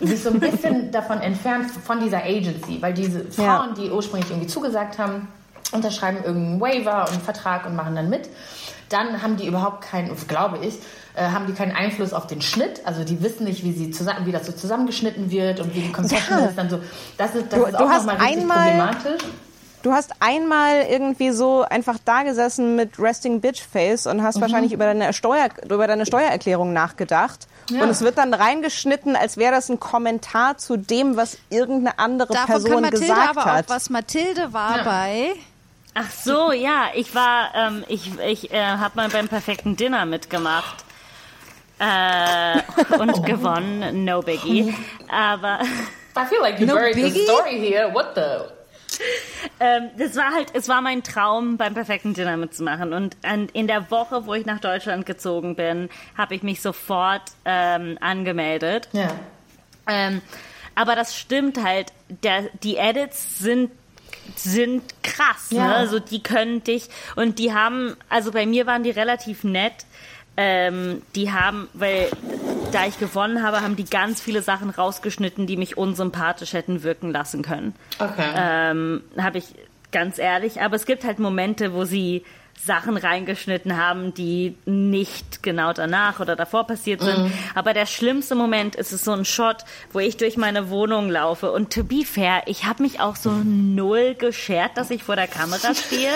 [0.00, 3.74] sich so ein bisschen davon entfernt von dieser Agency, weil diese Frauen, Ja.
[3.76, 5.28] die ursprünglich irgendwie zugesagt haben,
[5.72, 8.28] unterschreiben irgendeinen Waiver und einen Vertrag und machen dann mit.
[8.94, 10.74] Dann haben die überhaupt keinen, glaube ich,
[11.16, 12.82] äh, haben die keinen Einfluss auf den Schnitt.
[12.84, 15.90] Also die wissen nicht, wie sie zusammen, wie das so zusammengeschnitten wird und wie die
[15.92, 16.44] Concession Ja.
[16.46, 16.78] ist dann so.
[17.18, 19.22] Das ist, das Du- ist auch hast nochmal richtig einmal- problematisch.
[19.82, 24.22] du hast einmal irgendwie so einfach da gesessen mit Resting Bitch Face und Mhm.
[24.22, 27.48] hast wahrscheinlich über deine, Steuer, über deine Steuererklärung nachgedacht.
[27.70, 27.82] Ja.
[27.82, 32.32] Und es wird dann reingeschnitten, als wäre das ein Kommentar zu dem, was irgendeine andere
[32.32, 33.64] Davon Person kann Mathilde gesagt aber hat.
[33.66, 33.90] auch was.
[33.90, 34.84] Mathilde war Ja.
[34.84, 35.30] bei
[35.94, 40.84] Ach so, ja, ich war, ähm, ich, ich äh, habe mal beim perfekten Dinner mitgemacht.
[41.78, 42.60] Äh,
[42.98, 44.74] und gewonnen, no biggie.
[45.08, 45.60] Aber
[46.16, 47.24] I feel like you No buried the biggie?
[47.24, 47.92] story here.
[47.92, 49.00] What the?
[49.58, 52.92] Ähm, das war halt, es war mein Traum, beim perfekten Dinner mitzumachen.
[52.92, 57.22] Und an, in der Woche, wo ich nach Deutschland gezogen bin, habe ich mich sofort
[57.44, 58.88] ähm, angemeldet.
[58.92, 59.08] Ja.
[59.88, 60.22] Ähm,
[60.76, 63.70] aber das stimmt halt, der, die Edits sind
[64.36, 65.68] sind krass, Ja.
[65.68, 65.74] ne?
[65.74, 69.72] Also die können dich und die haben, also bei mir waren die relativ nett.
[70.36, 72.08] Ähm, die haben, weil
[72.72, 77.12] da ich gewonnen habe, haben die ganz viele Sachen rausgeschnitten, die mich unsympathisch hätten wirken
[77.12, 77.72] lassen können.
[78.00, 78.26] Okay.
[78.36, 79.44] Ähm, habe ich
[79.92, 80.60] ganz ehrlich.
[80.60, 82.24] Aber es gibt halt Momente, wo sie
[82.64, 87.32] Sachen reingeschnitten haben, die nicht genau danach oder davor passiert sind.
[87.54, 91.52] Aber der schlimmste Moment ist es so ein Shot, wo ich durch meine Wohnung laufe.
[91.52, 95.26] Und to be fair, ich habe mich auch so null geschert, dass ich vor der
[95.26, 96.10] Kamera stehe.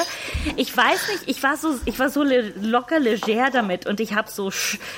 [0.56, 4.14] Ich weiß nicht, ich war so, ich war so le locker leger damit und ich
[4.14, 4.50] habe so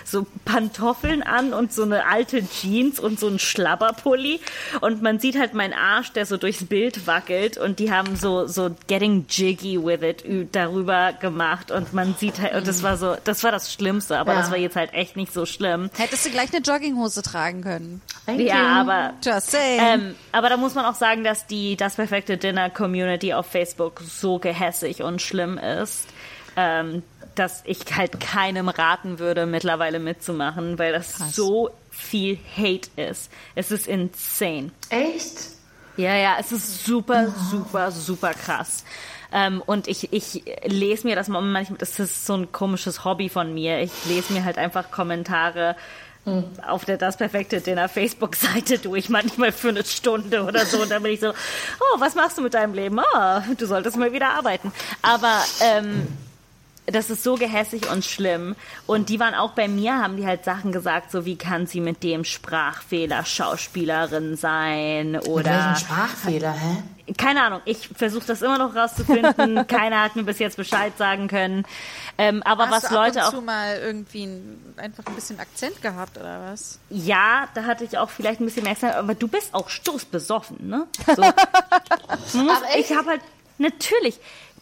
[0.04, 4.40] so Pantoffeln an und so eine alte Jeans und so ein Schlabberpulli
[4.80, 8.46] und man sieht halt meinen Arsch, der so durchs Bild wackelt und die haben so
[8.46, 11.39] so getting jiggy with it darüber gemacht
[11.70, 14.40] und man sieht halt und das war so, das war das Schlimmste, aber Ja.
[14.40, 15.90] das war jetzt halt echt nicht so schlimm.
[15.96, 18.02] Hättest du gleich eine Jogginghose tragen können.
[18.26, 18.80] Thank Ja, you.
[18.90, 19.80] aber Just saying.
[19.82, 24.00] ähm, aber da muss man auch sagen, dass die das perfekte Dinner Community auf Facebook
[24.00, 26.08] so gehässig und schlimm ist,
[26.56, 27.02] ähm,
[27.34, 33.30] dass ich halt keinem raten würde, mittlerweile mitzumachen, weil das so viel Hate ist.
[33.54, 34.70] Es ist insane.
[34.90, 35.38] Echt?
[35.96, 38.84] Ja, ja, es ist super, super, super krass.
[39.32, 43.28] Ähm, und ich, ich lese mir das mal manchmal, das ist so ein komisches Hobby
[43.28, 43.80] von mir.
[43.80, 45.76] Ich lese mir halt einfach Kommentare
[46.66, 50.82] auf der Das Perfekte Dinner Facebook-Seite durch, manchmal für eine Stunde oder so.
[50.82, 52.98] Und dann bin ich so, oh, was machst du mit deinem Leben?
[52.98, 54.72] Oh, du solltest mal wieder arbeiten.
[55.02, 56.06] Aber ähm,
[56.92, 58.56] das ist so gehässig und schlimm.
[58.86, 61.80] Und die waren auch bei mir, haben die halt Sachen gesagt, so wie kann sie
[61.80, 66.82] mit dem Sprachfehler Schauspielerin sein Mit oder welchem Sprachfehler, hä?
[67.16, 69.66] keine Ahnung, ich versuche das immer noch rauszufinden.
[69.66, 71.64] Keiner hat mir bis jetzt Bescheid sagen können.
[72.18, 73.30] Ähm, aber Hast was du ab Leute und auch.
[73.30, 76.78] zu mal irgendwie ein, einfach ein bisschen Akzent gehabt oder was?
[76.90, 80.68] Ja, da hatte ich auch vielleicht ein bisschen mehr gesagt, aber du bist auch stoßbesoffen,
[80.68, 80.86] ne?
[81.16, 82.38] So.
[82.38, 83.20] Muss, ich habe halt,
[83.58, 84.18] natürlich,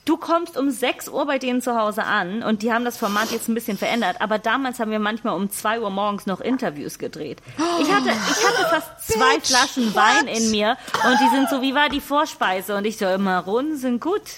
[0.09, 3.31] du kommst um 6 Uhr bei denen zu Hause an und die haben das Format
[3.31, 6.99] jetzt ein bisschen verändert, aber damals haben wir manchmal um 2 Uhr morgens noch Interviews
[6.99, 7.43] gedreht.
[7.81, 9.97] Ich hatte, ich hatte fast zwei Bitch, Flaschen what?
[9.97, 12.75] Wein in mir und die sind so, wie war die Vorspeise?
[12.77, 14.23] Und ich so, immer Runden sind gut.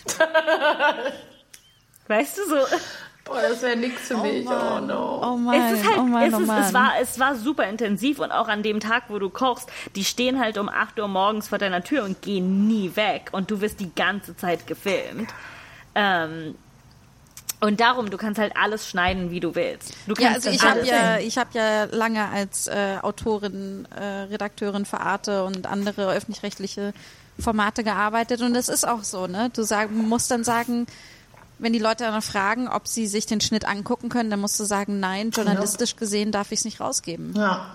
[2.08, 2.56] Weißt du, so.
[3.24, 4.44] Boah, das wäre nix für mich.
[4.48, 5.20] Oh no.
[5.22, 7.68] Oh Mann, Es ist halt, oh Mann, es, oh ist, es, war, es war super
[7.68, 11.06] intensiv und auch an dem Tag, wo du kochst, die stehen halt um 8 Uhr
[11.06, 15.30] morgens vor deiner Tür und gehen nie weg und du wirst die ganze Zeit gefilmt.
[16.01, 16.55] Ähm,
[17.61, 19.92] und darum, du kannst halt alles schneiden, wie du willst.
[20.07, 23.86] Du kannst Ja, also das ich habe ja, ich habe ja lange als äh, Autorin,
[23.94, 26.94] äh, Redakteurin für Arte und andere öffentlich-rechtliche
[27.38, 29.51] Formate gearbeitet und es ist auch so, ne?
[29.55, 30.86] Du sag, musst dann sagen,
[31.59, 34.64] wenn die Leute dann fragen, ob sie sich den Schnitt angucken können, dann musst du
[34.64, 37.34] sagen, nein, journalistisch gesehen darf ich es nicht rausgeben.
[37.36, 37.74] Ja.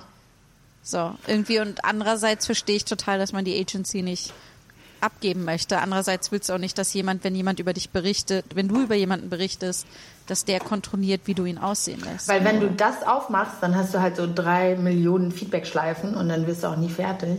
[0.82, 4.34] So, irgendwie und andererseits verstehe ich total, dass man die Agency nicht
[5.06, 5.80] abgeben möchte.
[5.80, 8.96] Andererseits willst du auch nicht, dass jemand, wenn jemand über dich berichtet, wenn du über
[8.96, 9.86] jemanden berichtest,
[10.28, 12.28] dass der kontrolliert, wie du ihn aussehen lässt.
[12.28, 16.48] Weil wenn du das aufmachst, dann hast du halt so drei Millionen Feedback-Schleifen und dann
[16.48, 17.38] wirst du auch nie fertig.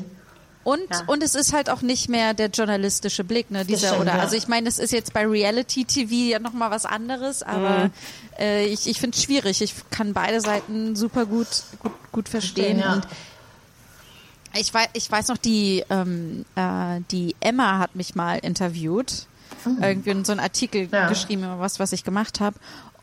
[0.63, 1.03] Und, Ja.
[1.07, 3.65] und es ist halt auch nicht mehr der journalistische Blick, ne?
[3.65, 4.21] Dieser stimmt, oder ja.
[4.21, 7.91] also ich meine, es ist jetzt bei Reality TV ja noch mal was anderes, aber
[8.37, 9.63] äh, ich, ich finde es schwierig.
[9.63, 11.47] Ich kann beide Seiten super gut
[11.79, 12.79] gut, gut verstehen.
[12.79, 12.95] Verstehen, ja.
[12.95, 13.07] Und
[14.59, 19.27] ich weiß, ich weiß noch, die ähm, äh, die Emma hat mich mal interviewt,
[19.81, 21.09] irgendwie in so einen Artikel Ja.
[21.09, 22.57] geschrieben über was, was ich gemacht habe.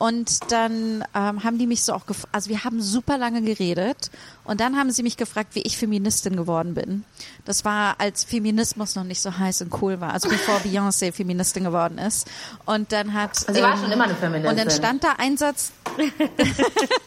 [0.04, 4.12] Und dann ähm, haben die mich so auch gefragt, also wir haben super lange geredet
[4.44, 7.06] und dann haben sie mich gefragt, wie ich Feministin geworden bin.
[7.46, 11.64] Das war, als Feminismus noch nicht so heiß und cool war, also bevor Beyoncé Feministin
[11.64, 12.30] geworden ist.
[12.66, 13.34] Und dann hat...
[13.38, 14.50] Sie war schon immer eine Feministin.
[14.52, 15.72] Und dann stand da ein Satz,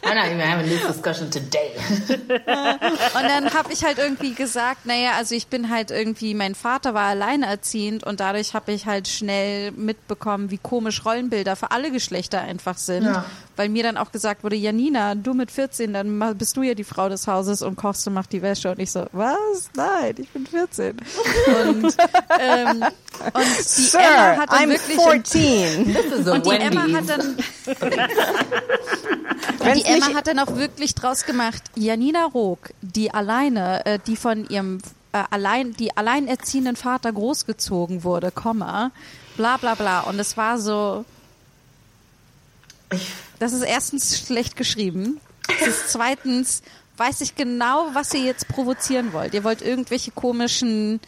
[0.01, 1.73] I'm not even having this discussion today.
[2.07, 6.93] Und dann habe ich halt irgendwie gesagt, naja, also ich bin halt irgendwie, mein Vater
[6.93, 12.41] war alleinerziehend und dadurch habe ich halt schnell mitbekommen, wie komisch Rollenbilder für alle Geschlechter
[12.41, 12.86] einfach sind.
[12.89, 13.25] Ja.
[13.55, 16.83] Weil mir dann auch gesagt wurde, Janina, du mit 14, dann bist du ja die
[16.83, 18.71] Frau des Hauses und kochst und machst die Wäsche.
[18.71, 19.69] Und ich so, was?
[19.75, 20.91] Nein, ich bin 14.
[20.91, 21.95] Und,
[22.39, 22.83] ähm,
[23.33, 24.99] und die Sir, Emma hat dann I'm wirklich...
[24.99, 25.93] 14.
[25.93, 26.97] This is a Und die Emma Wendy's.
[26.97, 27.37] hat dann
[29.75, 34.47] die Emma hat dann auch wirklich draus gemacht, Janina Rook, die alleine, äh, die von
[34.49, 34.79] ihrem
[35.13, 38.91] äh, allein, die alleinerziehenden Vater großgezogen wurde, Komma,
[39.35, 40.01] bla bla bla.
[40.01, 41.05] Und es war so,
[43.39, 45.19] das ist erstens schlecht geschrieben.
[45.61, 46.61] Es ist zweitens
[46.97, 49.33] weiß ich genau, was ihr jetzt provozieren wollt.
[49.33, 50.99] Ihr wollt irgendwelche komischen,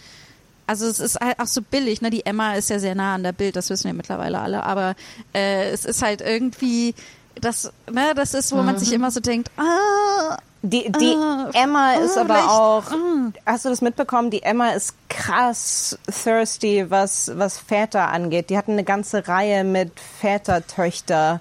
[0.67, 2.11] also es ist halt auch so billig, ne?
[2.11, 4.95] Die Emma ist ja sehr nah an der Bild, das wissen wir mittlerweile alle, aber
[5.33, 6.93] äh, es ist halt irgendwie
[7.41, 11.93] das, ne, das ist, wo man sich immer so denkt, ah, Die, die Ah, Emma
[11.93, 13.31] ist ah, aber auch, ah.
[13.45, 14.29] hast du das mitbekommen?
[14.29, 18.49] Die Emma ist krass thirsty, was, was Väter angeht.
[18.49, 21.39] Die hatten eine ganze Reihe mit Vätertöchter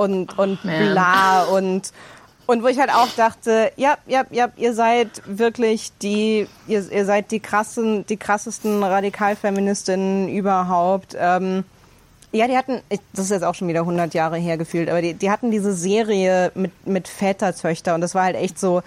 [0.00, 0.92] und, und man.
[0.92, 1.92] bla und,
[2.46, 7.04] und wo ich halt auch dachte, ja, ja, ja, ihr seid wirklich die, ihr, ihr
[7.04, 11.16] seid die krassen, die krassesten Radikalfeministinnen überhaupt.
[11.18, 11.64] Ähm,
[12.32, 12.80] ja, die hatten,
[13.12, 15.74] das ist jetzt auch schon wieder 100 Jahre her gefühlt, aber die, die hatten diese
[15.74, 18.82] Serie mit, mit Vätertöchter und das war halt echt so,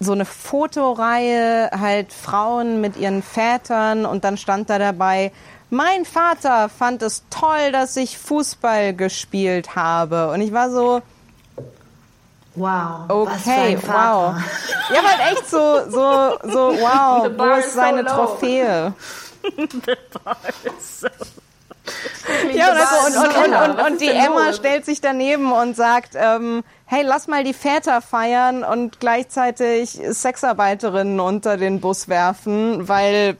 [0.00, 5.30] so eine Fotoreihe, halt Frauen mit ihren Vätern und dann stand da dabei,
[5.70, 10.30] mein Vater fand es toll, dass ich Fußball gespielt habe.
[10.30, 11.02] Und ich war so,
[12.54, 13.00] Wow.
[13.08, 14.34] was für okay, ein Vater.
[14.34, 14.42] wow.
[14.90, 18.02] Ja, aber halt echt so, so, so, wow, The wo bar is ist so seine
[18.02, 18.08] low.
[18.08, 18.94] Trophäe?
[20.80, 21.06] So.
[22.52, 24.56] Ja, und, also, und, und, und, Was und, und die Emma los?
[24.56, 31.20] stellt sich daneben und sagt, ähm, hey, lass mal die Väter feiern und gleichzeitig Sexarbeiterinnen
[31.20, 33.36] unter den Bus werfen, weil,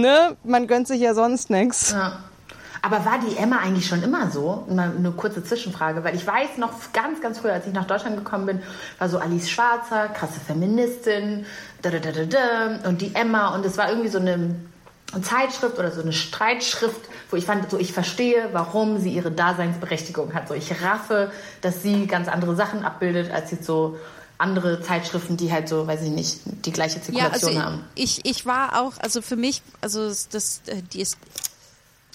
[0.00, 1.92] ne, man gönnt sich ja sonst nichts.
[1.92, 2.18] Ja.
[2.82, 4.66] Aber war die Emma eigentlich schon immer so?
[4.68, 8.16] Mal eine kurze Zwischenfrage, weil ich weiß noch ganz, ganz früh, als ich nach Deutschland
[8.18, 8.62] gekommen bin,
[8.98, 11.46] war so Alice Schwarzer, krasse Feministin,
[11.80, 14.56] da, da, da, da, da, und die Emma und es war irgendwie so eine
[15.22, 20.34] Zeitschrift oder so eine Streitschrift, wo ich fand, so ich verstehe, warum sie ihre Daseinsberechtigung
[20.34, 20.48] hat.
[20.48, 21.30] So ich raffe,
[21.62, 23.96] dass sie ganz andere Sachen abbildet als jetzt so
[24.38, 27.84] andere Zeitschriften, die halt so, weiß ich nicht, die gleiche Ja, also Zirkulation haben.
[27.94, 31.18] ich, ich war auch, also für mich, also das, äh, die ist,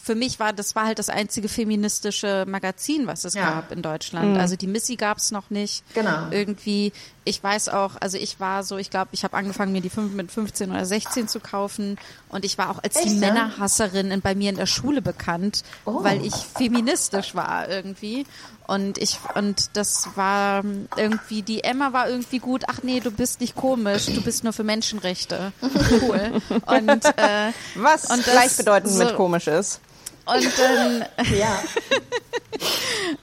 [0.01, 3.45] für mich war, das war halt das einzige feministische Magazin, was es Ja.
[3.51, 4.38] gab in Deutschland.
[4.38, 5.84] Also die Missy gab es noch nicht.
[5.93, 6.28] Genau.
[6.32, 6.91] Irgendwie,
[7.26, 10.13] ich weiß auch, also ich war so, ich glaube, ich habe angefangen, mir die fünf
[10.13, 11.97] mit 15 oder 16 zu kaufen
[12.30, 13.20] und ich war auch als die Echt, ja?
[13.20, 16.03] Männerhasserin in, bei mir in der Schule bekannt, Oh.
[16.03, 18.26] weil ich feministisch war irgendwie.
[18.67, 20.63] Und ich, und das war
[20.95, 24.53] irgendwie, die Emma war irgendwie gut, ach nee, du bist nicht komisch, du bist nur
[24.53, 25.51] für Menschenrechte.
[26.01, 26.41] Cool.
[26.67, 29.80] Und, äh, Was Und gleichbedeutend so- mit komisch ist.
[30.26, 31.05] und dann,
[31.38, 31.59] Ja.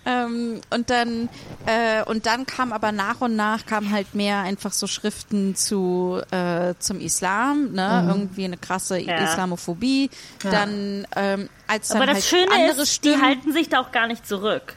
[0.04, 1.28] ähm, und dann,
[1.66, 6.20] äh, und dann kam aber nach und nach kam halt mehr einfach so Schriften zu,
[6.30, 9.22] äh, zum Islam, ne, irgendwie eine krasse Ja.
[9.24, 10.10] Islamophobie.
[10.42, 13.80] Dann, ähm, als dann Aber halt das Schöne andere ist, die Stimmen, halten sich da
[13.80, 14.76] auch gar nicht zurück.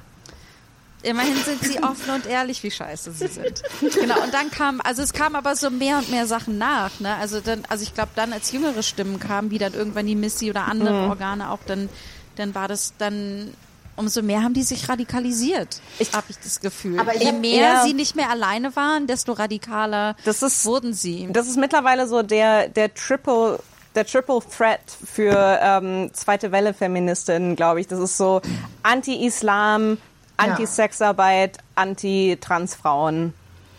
[1.01, 3.62] Immerhin sind sie offen und ehrlich, wie scheiße sie sind.
[3.80, 7.16] Genau, und dann kam, also es kam aber so mehr und mehr Sachen nach, ne?
[7.16, 10.49] Also dann, also ich glaube dann, als jüngere Stimmen kamen, wie dann irgendwann die Missy
[10.49, 11.10] oder andere Mhm.
[11.10, 11.88] Organe auch, dann,
[12.36, 13.53] dann war das dann,
[14.00, 15.82] umso mehr haben die sich radikalisiert,
[16.14, 17.00] habe ich das Gefühl.
[17.00, 21.28] Aber Je mehr sie nicht mehr alleine waren, desto radikaler Das ist- wurden sie.
[21.32, 23.60] Das ist mittlerweile so der, der Triple
[23.95, 24.80] der Triple Threat
[25.14, 27.88] für ähm, zweite Welle Feministinnen, glaube ich.
[27.88, 28.39] Das ist so
[28.84, 29.97] Anti-Islam,
[30.38, 33.34] Anti-Sexarbeit, Anti-Transfrauen.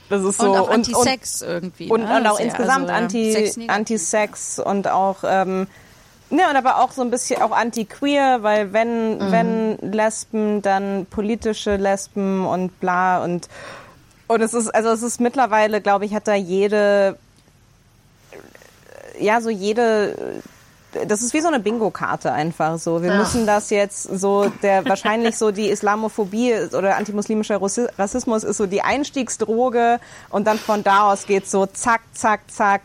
[0.09, 1.89] Das ist so und auch Anti-Sex irgendwie.
[1.89, 2.17] und, ne?
[2.17, 3.71] und auch Sehr- insgesamt also, anti, negativ.
[3.71, 5.69] Anti-Sex und auch ähm,
[6.31, 9.31] ne, und aber auch so ein bisschen auch anti-queer, weil wenn Mhm.
[9.33, 13.49] wenn Lesben, dann politische Lesben und bla und
[14.29, 17.19] und es ist also es ist mittlerweile, glaube ich, hat da jede
[19.19, 20.43] ja so jede
[21.07, 23.01] das ist wie so eine Bingo-Karte einfach so.
[23.01, 23.19] Wir Ja.
[23.19, 27.61] müssen das jetzt so, der wahrscheinlich so die Islamophobie oder antimuslimischer
[27.97, 30.01] Rassismus ist so die Einstiegsdroge
[30.31, 32.83] und dann von da aus geht's so zack, zack, zack.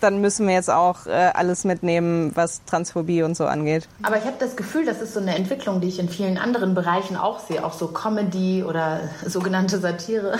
[0.00, 3.88] Dann müssen wir jetzt auch äh, alles mitnehmen, was Transphobie und so angeht.
[4.02, 6.74] Aber ich habe das Gefühl, das ist so eine Entwicklung, die ich in vielen anderen
[6.74, 10.38] Bereichen auch sehe, auch so Comedy oder sogenannte Satire.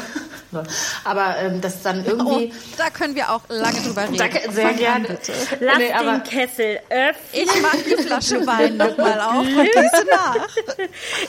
[1.04, 2.52] Aber ähm, das dann Oh, irgendwie.
[2.76, 4.16] da können wir auch lange drüber reden.
[4.16, 5.06] Danke, sehr gerne.
[5.08, 5.32] bitte.
[5.60, 7.14] Lass Nee, den Kessel öffnen.
[7.32, 10.48] Ich mag die Flasche Wein nochmal auf und gieße nach.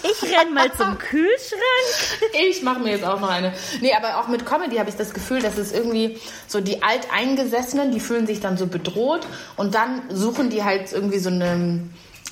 [0.04, 1.62] Ich renn mal zum Kühlschrank.
[2.50, 3.54] Ich mache mir jetzt auch noch eine.
[3.82, 7.92] Nee, aber auch mit Comedy habe ich das Gefühl, dass es irgendwie so die Alteingesessenen,
[7.92, 9.22] die fühlen sich dann so bedroht
[9.58, 11.82] und dann suchen die halt irgendwie so eine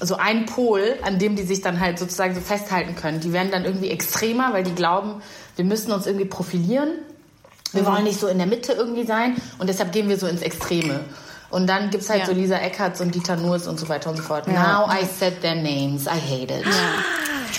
[0.02, 3.20] so einen Pol, an dem die sich dann halt sozusagen so festhalten können.
[3.20, 5.22] Die werden dann irgendwie extremer, weil die glauben,
[5.58, 6.90] wir müssen uns irgendwie profilieren.
[7.74, 10.42] Wir wollen nicht so in der Mitte irgendwie sein und deshalb gehen wir so ins
[10.42, 11.02] Extreme.
[11.52, 12.26] Und dann gibt's halt Ja.
[12.28, 14.48] so Lisa Eckerts und Dieter Nurs und so weiter und so fort.
[14.48, 16.06] Now I said their names.
[16.06, 16.66] I hate it.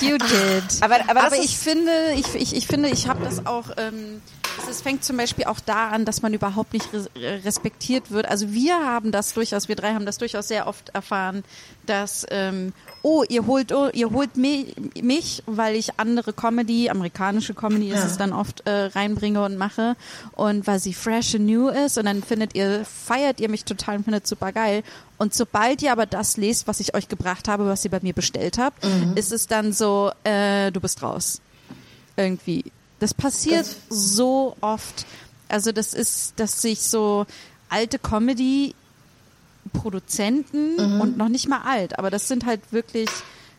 [0.01, 0.83] You did.
[0.83, 3.67] Aber- aber aber ist- ich finde, ich, ich, ich finde, ich habe das auch.
[3.77, 4.23] Ähm,
[4.69, 7.09] es fängt zum Beispiel auch da an, dass man überhaupt nicht res
[7.45, 8.27] respektiert wird.
[8.27, 11.45] Also wir haben das durchaus, wir drei haben das durchaus sehr oft erfahren,
[11.87, 12.73] dass ähm,
[13.03, 18.05] oh, ihr holt, oh, ihr holt mi mich, weil ich andere Comedy, amerikanische Comedy ist
[18.05, 19.97] es dann oft äh, reinbringe und mache
[20.33, 23.97] und weil sie fresh and new ist und dann findet ihr, feiert ihr mich total
[23.97, 24.83] und findet super geil.
[25.21, 28.15] Und sobald ihr aber das lest, was ich euch gebracht habe, was ihr bei mir
[28.15, 28.83] bestellt habt,
[29.17, 31.43] ist es dann so, äh, du bist raus.
[32.17, 32.65] Irgendwie.
[33.01, 35.05] Das passiert so oft.
[35.49, 37.27] Also das ist, dass sich so
[37.69, 38.75] alte Comedy
[39.75, 43.09] Produzenten und noch nicht mal alt, aber das sind halt wirklich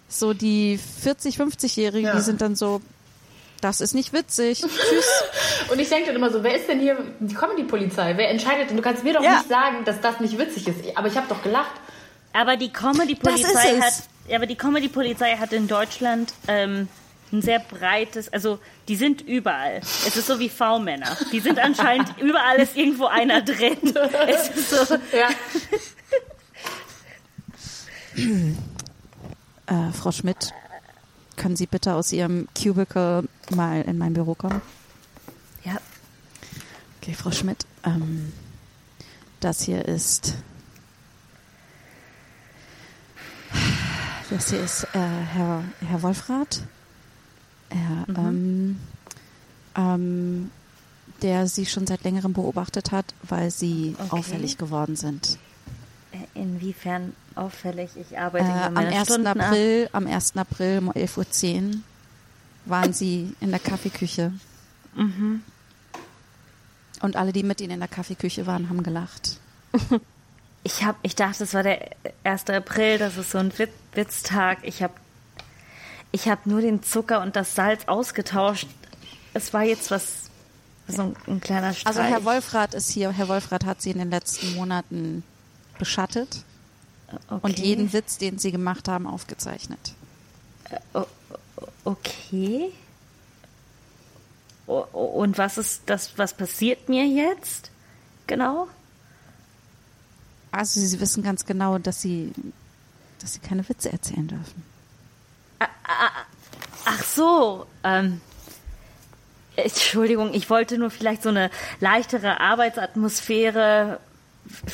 [0.09, 2.15] so die 40, 50-Jährigen, Ja.
[2.15, 2.81] die sind dann so,
[3.61, 4.59] das ist nicht witzig.
[4.61, 5.23] Tschüss.
[5.71, 8.17] Und ich denke dann immer so, wer ist denn hier die Comedy-Polizei?
[8.17, 8.77] Wer entscheidet denn?
[8.77, 9.37] Du kannst mir doch Ja.
[9.37, 10.97] nicht sagen, dass das nicht witzig ist.
[10.97, 11.71] Aber ich habe doch gelacht.
[12.33, 13.93] Aber die Comedy-Polizei hat,
[14.33, 16.87] aber die Comedy-Polizei hat in Deutschland ähm,
[17.33, 19.79] ein sehr breites, also die sind überall.
[20.05, 21.17] Es ist so wie V-Männer.
[21.31, 23.77] Die sind anscheinend überall ist irgendwo einer drin.
[24.27, 25.29] Es ist so, Ja.
[29.67, 30.51] Äh, Frau Schmidt,
[31.37, 34.61] können Sie bitte aus Ihrem Cubicle mal in mein Büro kommen?
[35.63, 35.77] ja,
[37.01, 38.31] Okay, Frau Schmidt, ähm,
[39.39, 40.35] das hier ist.
[44.29, 46.61] Das hier ist äh, Herr, Herr Wolfrath,
[47.69, 48.79] er, ähm,
[49.75, 50.51] ähm,
[51.21, 54.09] der Sie schon seit längerem beobachtet hat, weil Sie Okay.
[54.11, 55.37] auffällig geworden sind.
[56.33, 57.91] Inwiefern auffällig?
[57.95, 59.07] Ich Äh, arbeite über am meine 1.
[59.07, 59.37] Stunden ab.
[59.39, 60.37] April, am 1.
[60.37, 61.79] April um 11.10 Uhr
[62.65, 64.31] waren Sie in der Kaffeeküche.
[64.95, 65.41] Mhm.
[67.01, 69.39] Und alle, die mit Ihnen in der Kaffeeküche waren, haben gelacht.
[70.63, 71.89] Ich hab, ich dachte, es war der
[72.23, 72.51] 1.
[72.51, 74.59] April, das ist so ein Witz, Witztag.
[74.61, 74.93] Ich habe
[76.11, 78.67] ich hab nur den Zucker und das Salz ausgetauscht.
[79.33, 80.29] Es war jetzt was,
[80.87, 81.87] so ein, ein kleiner Streich.
[81.87, 83.11] Also Herr Wolfrath ist hier.
[83.11, 85.23] Herr Wolfrath hat Sie in den letzten Monaten
[85.81, 86.43] beschattet
[87.27, 87.39] okay.
[87.41, 89.93] und jeden Witz, den Sie gemacht haben, aufgezeichnet.
[91.83, 92.71] Okay.
[94.67, 97.71] O- o- Und was ist das, was passiert mir jetzt?
[98.27, 98.67] Genau.
[100.51, 102.31] Also Sie wissen ganz genau, dass Sie,
[103.19, 104.63] dass Sie keine Witze erzählen dürfen.
[106.85, 108.21] Ach so, ähm,
[109.55, 113.99] Entschuldigung, ich wollte nur vielleicht so eine leichtere Arbeitsatmosphäre.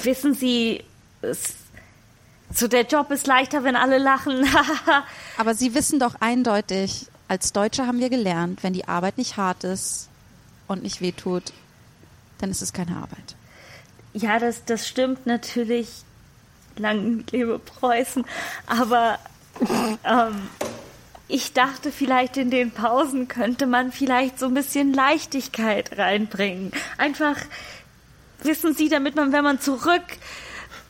[0.03, 0.83] Wissen Sie,
[1.27, 1.55] es,
[2.53, 4.47] so der Job ist leichter, wenn alle lachen.
[5.37, 9.63] Aber Sie wissen doch eindeutig, als Deutsche haben wir gelernt, wenn die Arbeit nicht hart
[9.63, 10.09] ist
[10.67, 11.53] und nicht wehtut,
[12.39, 13.35] dann ist es keine Arbeit.
[14.13, 15.89] ja, das, das stimmt natürlich.
[16.77, 18.23] Lang lebe Preußen.
[18.67, 19.17] Aber
[20.03, 20.47] ähm,
[21.27, 26.71] ich dachte, vielleicht in den Pausen könnte man vielleicht so ein bisschen Leichtigkeit reinbringen.
[26.97, 27.35] Einfach,
[28.43, 30.03] wissen Sie, damit man, wenn man zurück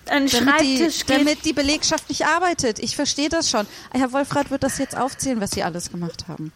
[0.09, 1.17] an den Damit die, Schreibtisch geht.
[1.19, 2.79] damit die Belegschaft nicht arbeitet.
[2.79, 3.65] Ich verstehe das schon.
[3.93, 6.51] Herr Wolfrath wird das jetzt aufzählen, was Sie alles gemacht haben.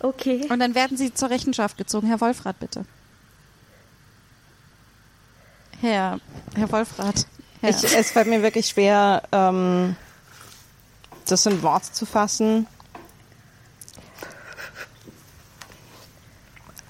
[0.00, 0.46] okay.
[0.50, 2.06] Und dann werden Sie zur Rechenschaft gezogen.
[2.08, 2.84] Herr Wolfrath, bitte.
[5.80, 6.20] Herr,
[6.56, 7.26] Herr Wolfrath.
[7.60, 9.96] Herr, Ich, es fällt mir wirklich schwer, ähm,
[11.26, 12.66] das in Worte zu fassen.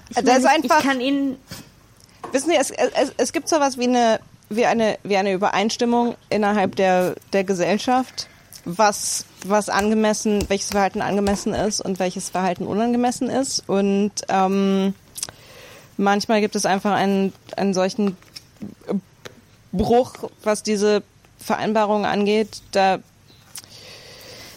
[0.09, 1.37] Ich, das meine, ist einfach- ich kann Ihnen
[2.31, 4.19] Wissen Sie, es, es, es gibt sowas wie eine,
[4.49, 8.27] wie eine, wie eine Übereinstimmung innerhalb der, der Gesellschaft,
[8.65, 13.63] was, was angemessen, welches Verhalten angemessen ist und welches Verhalten unangemessen ist.
[13.67, 14.93] Und ähm,
[15.97, 18.17] manchmal gibt es einfach einen, einen solchen
[19.71, 21.03] Bruch, was diese
[21.39, 22.61] Vereinbarung angeht.
[22.71, 22.99] Da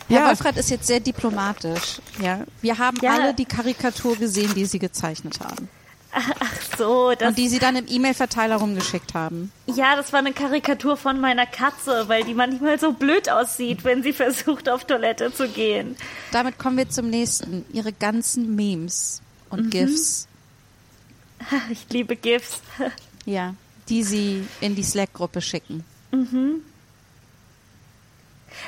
[0.08, 0.28] Herr Ja.
[0.28, 2.00] Wolfrath ist jetzt sehr diplomatisch.
[2.22, 3.12] Ja, wir haben Ja.
[3.14, 5.68] alle die Karikatur gesehen, die Sie gezeichnet haben.
[6.12, 9.52] Ach so, das, Und die Sie dann im E-Mail-Verteiler rumgeschickt haben.
[9.66, 14.02] ja, das war eine Karikatur von meiner Katze, weil die manchmal so blöd aussieht, wenn
[14.02, 15.96] sie versucht, auf Toilette zu gehen.
[16.32, 17.64] Damit kommen wir zum nächsten.
[17.72, 19.70] Ihre ganzen Memes und Mhm.
[19.70, 20.26] GIFs.
[21.70, 22.60] Ich liebe GIFs.
[23.26, 23.54] Ja,
[23.90, 25.84] die Sie in die Slack-Gruppe schicken.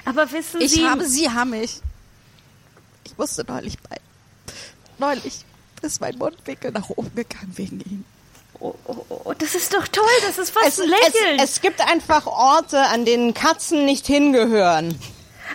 [0.05, 1.81] Aber wissen Ich Sie, habe Sie, haben mich.
[3.05, 3.97] Ich musste neulich bei.
[4.99, 5.45] Neulich
[5.83, 8.05] ist mein Mundwinkel nach oben gegangen wegen Ihnen.
[8.61, 11.39] oh, oh, oh, das ist doch toll, das ist fast es, ein Lächeln.
[11.39, 14.99] es, es gibt einfach Orte, an denen Katzen nicht hingehören.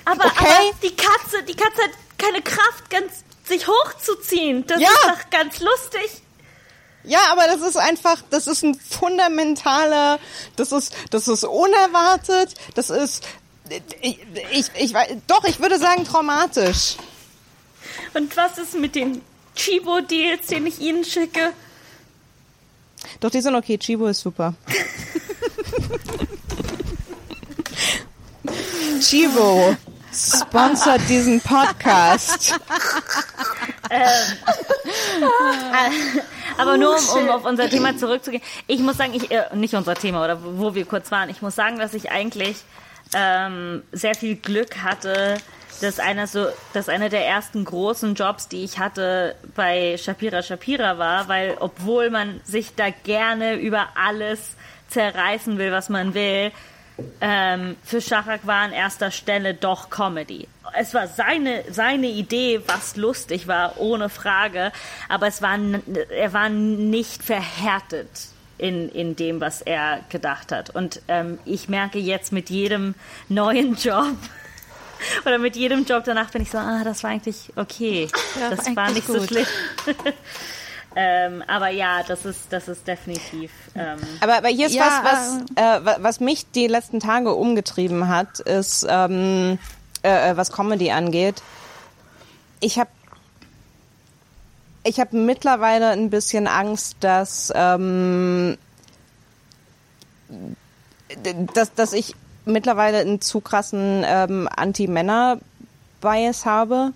[0.05, 0.45] aber, okay.
[0.45, 4.65] aber die Katze, die Katze hat keine Kraft, ganz sich hochzuziehen.
[4.67, 4.87] Das Ja.
[4.89, 6.21] ist doch ganz lustig.
[7.03, 10.17] Ja, aber das ist einfach, das ist ein fundamentaler,
[10.55, 13.23] das ist, das ist unerwartet, das ist,
[14.01, 14.19] ich,
[14.51, 14.93] ich, ich
[15.27, 16.95] doch, ich würde sagen traumatisch.
[18.15, 19.21] Und was ist mit den
[19.55, 21.53] Chibo-Deals, den ich Ihnen schicke?
[23.19, 23.77] Doch, die sind okay.
[23.77, 24.53] Chibo ist super.
[29.01, 29.75] Chibo
[30.11, 32.55] sponsert diesen Podcast.
[36.57, 38.43] Aber nur um, um auf unser Thema zurückzugehen.
[38.67, 41.29] Ich muss sagen, ich, äh, nicht unser Thema oder wo wir kurz waren.
[41.29, 42.57] Ich muss sagen, dass ich eigentlich
[43.13, 45.37] ähm, sehr viel Glück hatte,
[45.81, 50.97] dass einer so, dass einer der ersten großen Jobs, die ich hatte, bei Shapira Shapira
[50.97, 54.55] war, weil obwohl man sich da gerne über alles
[54.89, 56.51] zerreißen will, was man will,
[57.19, 60.47] ähm, für Schachak war an erster Stelle doch Comedy.
[60.77, 64.71] Es war seine, seine Idee, was lustig war, ohne Frage,
[65.09, 65.57] aber es war,
[66.09, 68.09] er war nicht verhärtet
[68.57, 70.69] in, in dem, was er gedacht hat.
[70.69, 72.95] Und ähm, ich merke jetzt mit jedem
[73.27, 74.15] neuen Job
[75.25, 78.07] oder mit jedem Job danach bin ich so, ah, das war eigentlich okay.
[78.39, 79.27] Ja, das war nicht so gut.
[79.27, 79.45] schlimm.
[80.95, 83.51] ähm, aber ja, das ist, das ist definitiv.
[83.75, 87.33] Ähm, Aber, aber hier ist Ja, was, was, äh, wa- was mich die letzten Tage
[87.33, 89.59] umgetrieben hat, ist, ähm,
[90.03, 91.41] äh, äh, was Comedy angeht.
[92.61, 92.89] Ich habe
[94.87, 98.55] ich habe mittlerweile ein bisschen Angst, dass, ähm,
[101.53, 102.15] dass, dass ich
[102.45, 106.91] mittlerweile einen zu krassen ähm, Anti-Männer-Bias habe.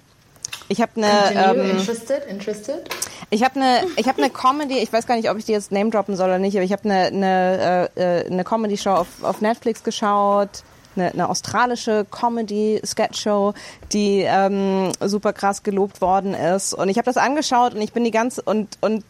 [0.68, 2.90] Ich habe eine ähm, interested, interested.
[3.32, 4.78] ich habe eine, ich habe eine Comedy.
[4.78, 6.72] Ich weiß gar nicht, ob ich die jetzt name droppen soll oder nicht, aber ich
[6.72, 10.64] habe eine eine äh, äh, eine Comedy Show auf auf Netflix geschaut,
[10.96, 13.54] eine, eine australische Comedy Sketch Show,
[13.92, 16.74] die ähm, super krass gelobt worden ist.
[16.74, 19.04] Und ich habe das angeschaut und ich bin die ganze und und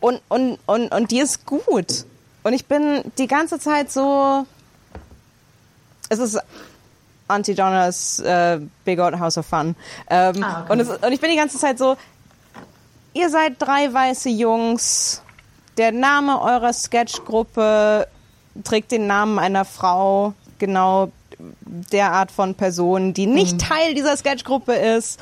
[0.00, 2.06] und und und und die ist gut.
[2.42, 4.46] Und ich bin die ganze Zeit so.
[6.08, 6.38] Es ist
[7.28, 9.74] Auntie Donna's äh, Big Old House of Fun.
[10.08, 10.72] Ähm, Ah, okay.
[10.72, 11.96] und, es, und ich bin die ganze Zeit so,
[13.14, 15.22] ihr seid drei weiße Jungs.
[15.76, 18.06] Der Name eurer Sketchgruppe
[18.64, 24.72] trägt den Namen einer Frau, genau der Art von Person, die nicht Teil dieser Sketchgruppe
[24.72, 25.20] ist.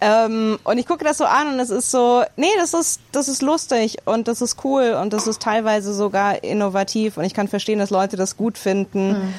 [0.00, 3.28] Ähm, und ich gucke das so an und es ist so, nee, das ist, das
[3.28, 7.46] ist lustig und das ist cool und das ist teilweise sogar innovativ und ich kann
[7.46, 9.32] verstehen, dass Leute das gut finden.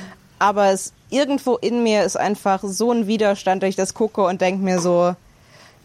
[0.44, 4.42] Aber es irgendwo in mir ist einfach so ein Widerstand, dass ich das gucke und
[4.42, 5.16] denke mir so,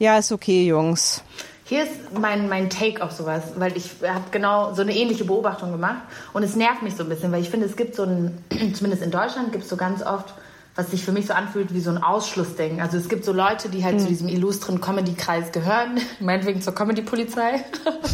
[0.01, 1.23] ja, ist okay, Jungs.
[1.65, 5.71] Hier ist mein, mein Take auf sowas, weil ich habe genau so eine ähnliche Beobachtung
[5.71, 6.03] gemacht
[6.33, 8.43] und es nervt mich so ein bisschen, weil ich finde, es gibt so ein,
[8.75, 10.35] zumindest in Deutschland gibt es so ganz oft,
[10.75, 12.81] was sich für mich so anfühlt wie so ein Ausschlussding.
[12.81, 17.65] Also es gibt so Leute, die halt zu diesem illustren Comedy-Kreis gehören, meinetwegen zur Comedy-Polizei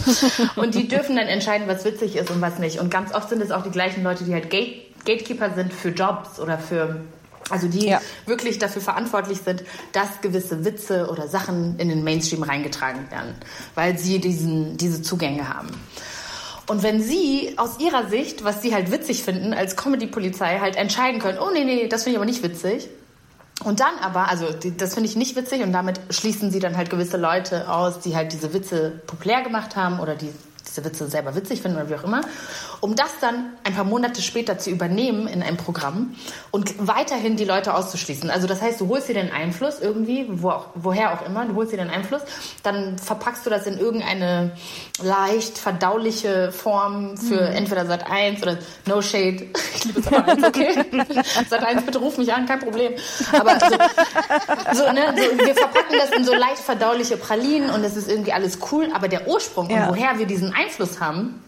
[0.56, 2.80] und die dürfen dann entscheiden, was witzig ist und was nicht.
[2.80, 5.90] Und ganz oft sind es auch die gleichen Leute, die halt Gate Gatekeeper sind für
[5.90, 7.00] Jobs oder für
[7.50, 8.00] also die Ja.
[8.26, 13.34] wirklich dafür verantwortlich sind, dass gewisse Witze oder Sachen in den Mainstream reingetragen werden,
[13.74, 15.68] weil sie diesen, diese Zugänge haben.
[16.66, 21.20] Und wenn sie aus ihrer Sicht, was sie halt witzig finden, als Comedy-Polizei halt entscheiden
[21.20, 22.88] können, oh nee, nee, das finde ich aber nicht witzig.
[23.62, 24.46] Und dann aber, also
[24.76, 28.16] das finde ich nicht witzig und damit schließen sie dann halt gewisse Leute aus, die
[28.16, 30.30] halt diese Witze populär gemacht haben oder die
[30.74, 32.22] diese Witze selber witzig finden oder wie auch immer,
[32.80, 36.14] um das dann ein paar Monate später zu übernehmen in einem Programm
[36.50, 38.28] und weiterhin die Leute auszuschließen.
[38.30, 41.54] Also das heißt, du holst dir den Einfluss irgendwie, wo auch, woher auch immer, du
[41.54, 42.22] holst dir den Einfluss,
[42.64, 44.52] dann verpackst du das in irgendeine
[45.02, 49.46] leicht verdauliche Form für entweder Sat 1 oder No Shade.
[49.76, 50.84] Ich liebe Sat 1, okay?
[51.50, 52.92] Sat 1, bitte ruf mich an, kein Problem.
[53.32, 53.66] Aber so,
[54.84, 58.32] so, ne, so, wir verpacken das in so leicht verdauliche Pralinen und es ist irgendwie
[58.32, 59.84] alles cool, aber der Ursprung Ja.
[59.88, 60.63] und woher wir diesen Einfluss
[61.00, 61.40] haben,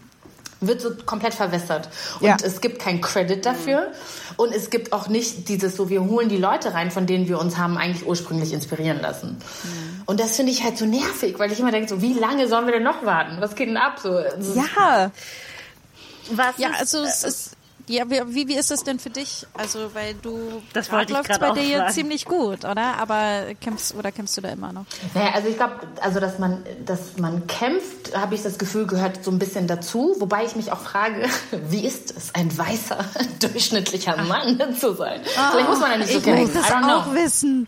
[0.59, 1.89] wird so komplett verwässert.
[2.19, 2.37] Und Ja.
[2.43, 3.91] es gibt kein Credit dafür.
[4.37, 7.39] Und es gibt auch nicht dieses so, wir holen die Leute rein, von denen wir
[7.39, 9.37] uns haben eigentlich ursprünglich inspirieren lassen.
[10.05, 12.65] Und das finde ich halt so nervig, weil ich immer denke, so, wie lange sollen
[12.65, 13.37] wir denn noch warten?
[13.39, 13.99] Was geht denn ab?
[14.01, 15.11] So, Ja,
[16.31, 17.51] was Ja, ist, also es ist.
[17.89, 19.45] Ja, wie, wie, ist das denn für dich?
[19.53, 21.93] Also, weil du Das wollte ich grad bei auch dir ja fragen.
[21.93, 22.97] ziemlich gut, oder?
[22.99, 24.83] Aber kämpfst oder kämpfst du da immer noch?
[25.13, 29.23] Naja, also ich glaube, also dass man, dass man kämpft, habe ich das Gefühl, gehört
[29.23, 30.15] so ein bisschen dazu.
[30.19, 31.29] Wobei ich mich auch frage,
[31.69, 32.97] wie ist es, ein weißer,
[33.39, 35.21] durchschnittlicher Mann zu sein?
[35.51, 36.41] Vielleicht muss man ja nicht so ich kennen.
[36.41, 36.91] muss das I don't know.
[36.97, 37.67] auch wissen.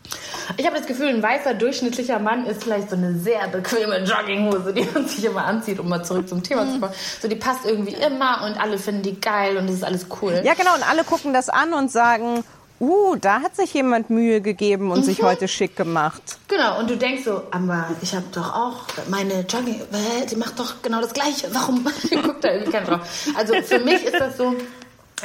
[0.58, 4.74] Ich habe das Gefühl, ein weißer, durchschnittlicher Mann ist vielleicht so eine sehr bequeme Jogginghose,
[4.74, 6.94] die man sich immer anzieht, um mal zurück zum Thema zu kommen.
[7.22, 10.42] So, die passt irgendwie immer und alle finden die geil und es ist alles cool.
[10.44, 10.74] ja genau.
[10.76, 12.44] Und alle gucken das an und sagen,
[12.80, 16.22] uh, da hat sich jemand Mühe gegeben und sich heute schick gemacht.
[16.48, 19.82] Genau, und du denkst so, aber ich habe doch auch meine Jogging,
[20.30, 21.48] die macht doch genau das Gleiche.
[21.52, 21.84] Warum
[22.24, 23.28] guckt da irgendwie keiner drauf?
[23.36, 24.56] Also für mich ist das so,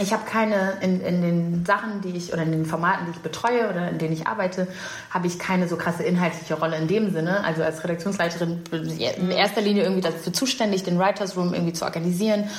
[0.01, 3.22] ich habe keine, in, in den Sachen, die ich, oder in den Formaten, die ich
[3.22, 4.66] betreue oder in denen ich arbeite,
[5.11, 7.45] habe ich keine so krasse inhaltliche Rolle in dem Sinne.
[7.45, 11.72] Also als Redaktionsleiterin bin ich in erster Linie irgendwie dafür zuständig, den Writers Room irgendwie
[11.72, 12.51] zu organisieren.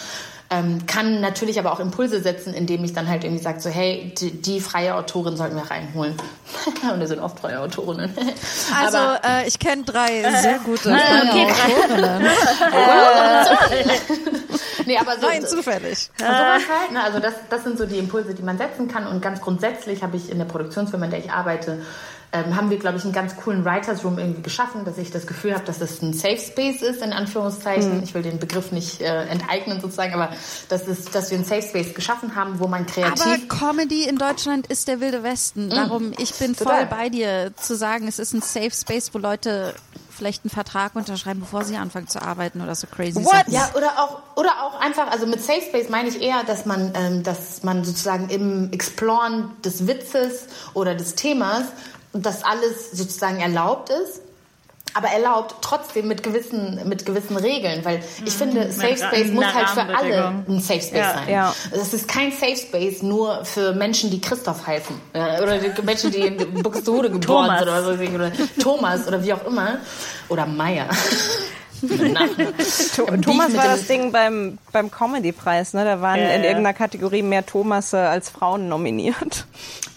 [0.51, 4.13] Ähm, kann natürlich aber auch Impulse setzen, indem ich dann halt irgendwie sage, so hey,
[4.19, 6.13] die, die freie Autorin sollten wir reinholen.
[6.93, 8.13] Und wir sind oft freie Autorinnen.
[8.77, 12.27] Also aber, äh, ich kenne drei sehr gute freie okay, Autorinnen.
[14.85, 16.09] nee, aber so, Rein zufällig.
[16.21, 17.03] Halt, ne?
[17.03, 19.07] Also das, das sind so die Impulse, die man setzen kann.
[19.07, 21.81] Und ganz grundsätzlich habe ich in der Produktionsfirma, in der ich arbeite,
[22.35, 25.25] ähm, haben wir, glaube ich, einen ganz coolen Writers Room irgendwie geschaffen, dass ich das
[25.25, 28.03] Gefühl habe, dass das ein Safe Space ist, in Anführungszeichen.
[28.03, 30.29] Ich will den Begriff nicht äh, enteignen sozusagen, aber
[30.69, 33.25] das ist, dass wir einen Safe Space geschaffen haben, wo man kreativ...
[33.25, 35.69] Aber Comedy in Deutschland ist der wilde Westen.
[35.69, 36.85] Darum, ich bin voll Total.
[36.85, 39.73] bei dir zu sagen, es ist ein Safe Space, wo Leute
[40.15, 43.31] vielleicht einen Vertrag unterschreiben, bevor sie anfangen zu arbeiten oder so crazy What?
[43.33, 43.53] Sachen.
[43.53, 46.93] Ja, oder auch, oder auch einfach, also mit Safe Space meine ich eher, dass man,
[46.95, 51.63] ähm, dass man sozusagen im Exploren des Witzes oder des Themas,
[52.23, 54.21] dass alles sozusagen erlaubt ist.
[54.97, 59.67] Aber erlaubt trotzdem mit gewissen, mit gewissen Regeln, weil ich finde, Safe Space muss halt
[59.69, 61.29] für alle ein Safe Space Ja, sein.
[61.29, 61.55] ja.
[61.71, 64.95] Es ist kein Safe Space nur für Menschen, die Christoph heißen.
[65.13, 67.59] Oder die Menschen, die in Buxtehude geboren Thomas.
[67.59, 69.79] sind oder, so, oder Thomas oder wie auch immer.
[70.29, 70.87] Oder Meier.
[73.21, 75.85] Thomas war das Ding beim, beim Comedy-Preis, ne?
[75.85, 76.49] Da waren Ja, in ja.
[76.49, 79.45] irgendeiner Kategorie mehr Thomasse als Frauen nominiert.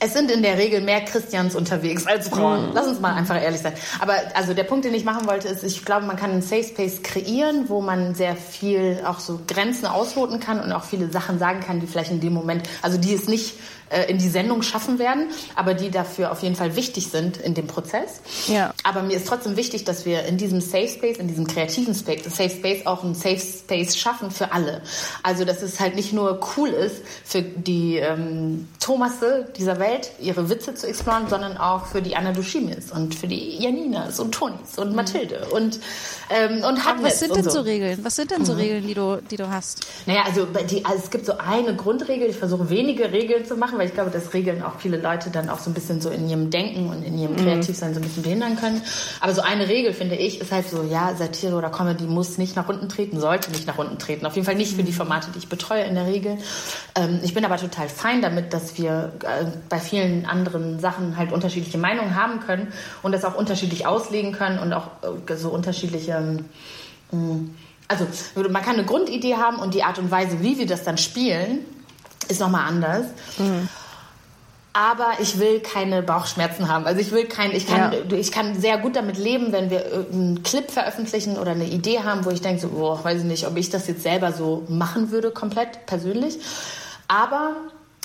[0.01, 2.70] Es sind in der Regel mehr Christians unterwegs als Frauen.
[2.72, 3.72] Lass uns mal einfach ehrlich sein.
[3.99, 6.62] Aber also der Punkt, den ich machen wollte, ist, ich glaube, man kann einen Safe
[6.64, 11.39] Space kreieren, wo man sehr viel auch so Grenzen ausloten kann und auch viele Sachen
[11.39, 13.55] sagen kann, die vielleicht in dem Moment, also die es nicht
[13.91, 17.55] äh, in die Sendung schaffen werden, aber die dafür auf jeden Fall wichtig sind in
[17.55, 18.20] dem Prozess.
[18.47, 18.72] Ja.
[18.84, 22.24] Aber mir ist trotzdem wichtig, dass wir in diesem Safe Space, in diesem kreativen Space,
[22.24, 24.82] Safe Space auch einen Safe Space schaffen für alle.
[25.22, 30.49] Also dass es halt nicht nur cool ist für die ähm, Thomasse dieser Welt, ihre
[30.49, 34.78] Witze zu exploren, sondern auch für die Anna Duschimis und für die Janinas und Tonis
[34.78, 35.80] und Mathilde und
[36.30, 37.51] ähm, und Aber Hannes was sind denn so.
[37.51, 37.99] so Regeln?
[38.03, 39.86] Was sind denn so Regeln, die du, die du hast?
[40.07, 42.28] Naja, also, die, also es gibt so eine Grundregel.
[42.28, 45.49] Ich versuche wenige Regeln zu machen, weil ich glaube, dass Regeln auch viele Leute dann
[45.49, 48.22] auch so ein bisschen so in ihrem Denken und in ihrem Kreativsein so ein bisschen
[48.22, 48.83] behindern können.
[49.20, 52.57] Aber so eine Regel, finde ich, ist halt so, ja, Satire oder Comedy muss nicht
[52.57, 54.26] nach unten treten, sollte nicht nach unten treten.
[54.26, 56.39] Auf jeden Fall nicht für die Formate, die ich betreue in der Regel.
[56.95, 61.33] Ähm, ich bin aber total fein damit, dass wir äh, bei vielen anderen Sachen halt
[61.33, 62.72] unterschiedliche Meinungen haben können
[63.03, 64.89] und das auch unterschiedlich auslegen können und auch
[65.29, 66.39] äh, so unterschiedliche
[67.12, 67.55] ähm,
[67.89, 68.07] also
[68.51, 71.61] man kann eine Grundidee haben und die Art und Weise, wie wir das dann spielen,
[72.29, 73.07] ist nochmal anders.
[74.72, 76.87] Aber ich will keine Bauchschmerzen haben.
[76.87, 80.43] Also ich will kein, ich kann, ich kann sehr gut damit leben, wenn wir einen
[80.45, 83.57] Clip veröffentlichen oder eine Idee haben, wo ich denke, so, boah, weiß ich nicht, ob
[83.57, 86.39] ich das jetzt selber so machen würde, komplett persönlich.
[87.09, 87.57] Aber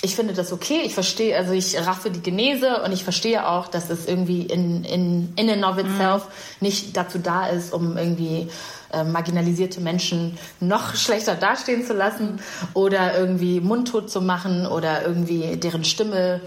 [0.03, 0.81] ich finde das okay.
[0.83, 4.83] Ich verstehe, also ich raffe die Genese und ich verstehe auch, dass es irgendwie in,
[4.83, 6.27] in, in and of itself
[6.59, 8.49] nicht dazu da ist, um irgendwie
[8.91, 12.41] äh, marginalisierte Menschen noch schlechter dastehen zu lassen
[12.73, 16.41] oder irgendwie mundtot zu machen oder irgendwie deren Stimme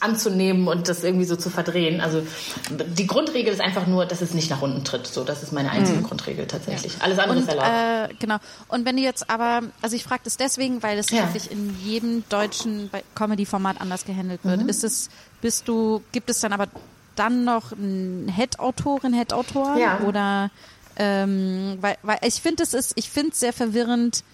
[0.00, 2.00] anzunehmen und das irgendwie so zu verdrehen.
[2.00, 2.22] Also
[2.70, 5.06] die Grundregel ist einfach nur, dass es nicht nach unten tritt.
[5.06, 6.92] So, das ist meine einzige Grundregel tatsächlich.
[7.00, 8.10] Alles andere ist Und, erlaubt.
[8.10, 8.36] äh, genau.
[8.68, 11.28] Und wenn du jetzt aber, also ich frage das deswegen, weil es Ja.
[11.50, 14.62] in jedem deutschen Comedy-Format anders gehandelt wird.
[14.62, 14.68] Mhm.
[14.68, 15.08] Ist es,
[15.40, 16.66] bist du, gibt es dann aber
[17.14, 19.78] dann noch einen Head-Autorin, Head-Autor?
[19.78, 20.00] Ja.
[20.00, 20.50] Oder,
[20.98, 24.24] ähm, weil, weil ich finde es ist, ich finde es sehr verwirrend,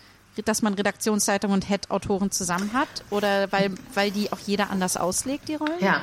[0.45, 5.49] dass man Redaktionsleitung und Head-Autoren zusammen hat oder weil, weil die auch jeder anders auslegt,
[5.49, 5.79] die Rollen?
[5.81, 6.01] Ja.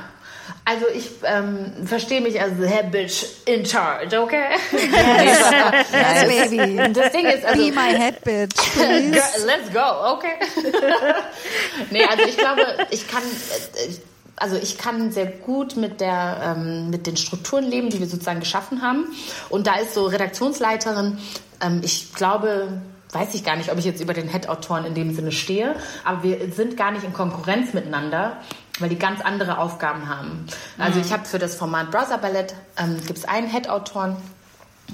[0.66, 4.46] Also ich ähm, verstehe mich als Head Bitch in charge, okay?
[4.72, 6.94] Yes, baby.
[6.94, 9.12] Das Ding ist, also, Be my head bitch, please.
[9.12, 10.36] Girl, let's go, okay?
[11.92, 12.62] nee, also ich glaube,
[12.92, 14.02] ich kann, äh, ich-
[14.42, 18.40] also ich kann sehr gut mit der, ähm, mit den Strukturen leben, die wir sozusagen
[18.40, 19.06] geschaffen haben.
[19.50, 21.18] Und da ist so Redaktionsleiterin,
[21.62, 25.16] ähm, ich glaube, weiß ich gar nicht, ob ich jetzt über den Head-Autoren in dem
[25.16, 28.38] Sinne stehe, aber wir sind gar nicht in Konkurrenz miteinander,
[28.80, 30.46] weil die ganz andere Aufgaben haben.
[30.78, 34.16] Also ich habe für das Format Browser Ballett ähm, gibt es einen Head-Autoren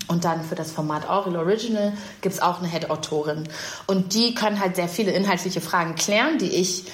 [0.07, 3.47] und dann für das Format Aurel Original gibt es auch eine Head-Autorin.
[3.87, 6.85] Und die können halt sehr viele inhaltliche Fragen klären, die ich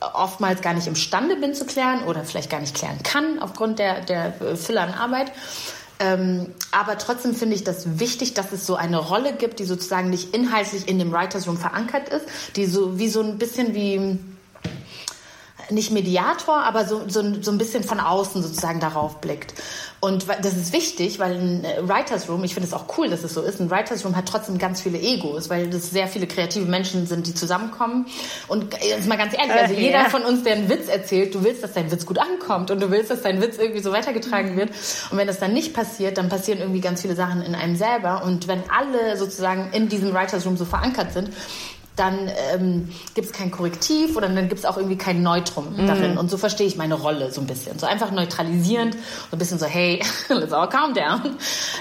[0.00, 4.00] oftmals gar nicht imstande bin zu klären oder vielleicht gar nicht klären kann aufgrund der,
[4.02, 5.32] der äh, Fülle an Arbeit.
[6.00, 10.08] Ähm, aber trotzdem finde ich das wichtig, dass es so eine Rolle gibt, die sozusagen
[10.08, 12.24] nicht inhaltlich in dem Writers Room verankert ist,
[12.56, 14.18] die so wie so ein bisschen wie
[15.70, 19.54] nicht Mediator, aber so, so, so ein bisschen von außen sozusagen darauf blickt.
[20.02, 23.22] Und das ist wichtig, weil ein äh, Writers Room, ich finde es auch cool, dass
[23.22, 26.26] es so ist, ein Writers Room hat trotzdem ganz viele Egos, weil das sehr viele
[26.26, 28.06] kreative Menschen sind, die zusammenkommen.
[28.48, 31.34] Und äh, jetzt mal ganz ehrlich, also Äh, jeder von uns, der einen Witz erzählt,
[31.34, 33.92] du willst, dass dein Witz gut ankommt und du willst, dass dein Witz irgendwie so
[33.92, 34.70] weitergetragen wird.
[35.10, 38.22] Und wenn das dann nicht passiert, dann passieren irgendwie ganz viele Sachen in einem selber.
[38.24, 41.30] Und wenn alle sozusagen in diesem Writers Room so verankert sind,
[41.96, 46.16] dann ähm, gibt es kein Korrektiv oder dann gibt es auch irgendwie kein Neutrum darin.
[46.16, 47.78] Und so verstehe ich meine Rolle so ein bisschen.
[47.78, 51.36] So einfach neutralisierend, so ein bisschen so, hey, let's all calm down.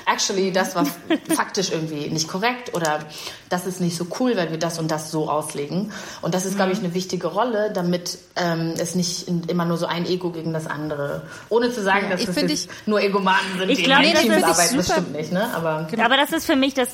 [0.06, 0.86] Actually, das war
[1.34, 3.00] faktisch irgendwie nicht korrekt oder
[3.50, 5.92] das ist nicht so cool, weil wir das und das so auslegen.
[6.22, 9.86] Und das ist, glaube ich, eine wichtige Rolle, damit ähm, es nicht immer nur so
[9.86, 11.24] ein Ego gegen das andere.
[11.50, 14.12] Ohne zu sagen, dass ich es find, jetzt nur Egomanen sind, Ich die glaub, in
[14.14, 14.78] das Teams arbeiten.
[14.78, 15.50] Das super- stimmt nicht, ne?
[15.56, 16.90] Aber Aber das ist für mich das,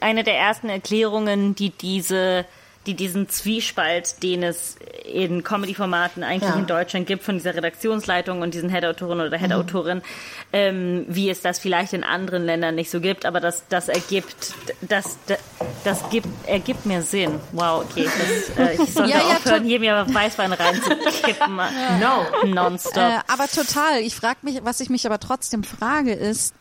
[0.00, 2.44] eine der ersten Erklärungen, die diese
[2.86, 6.56] die diesen Zwiespalt, den es in Comedy-Formaten eigentlich Ja.
[6.58, 10.02] in Deutschland gibt, von dieser Redaktionsleitung und diesen Head-Autorin oder Head-Autorin,
[10.52, 14.54] ähm, wie es das vielleicht in anderen Ländern nicht so gibt, aber das, das ergibt,
[14.82, 15.38] das, das,
[15.84, 17.40] das gibt, ergibt mir Sinn.
[17.52, 18.08] Wow, okay,
[18.56, 21.56] das, äh, ich sollte Ja, ja, aufhören, hier mir Weißwein reinzukippen.
[22.00, 22.46] no.
[22.46, 22.96] Nonstop.
[22.96, 24.00] Äh, aber total.
[24.00, 26.54] Ich frage mich, was ich mich aber trotzdem frage, ist,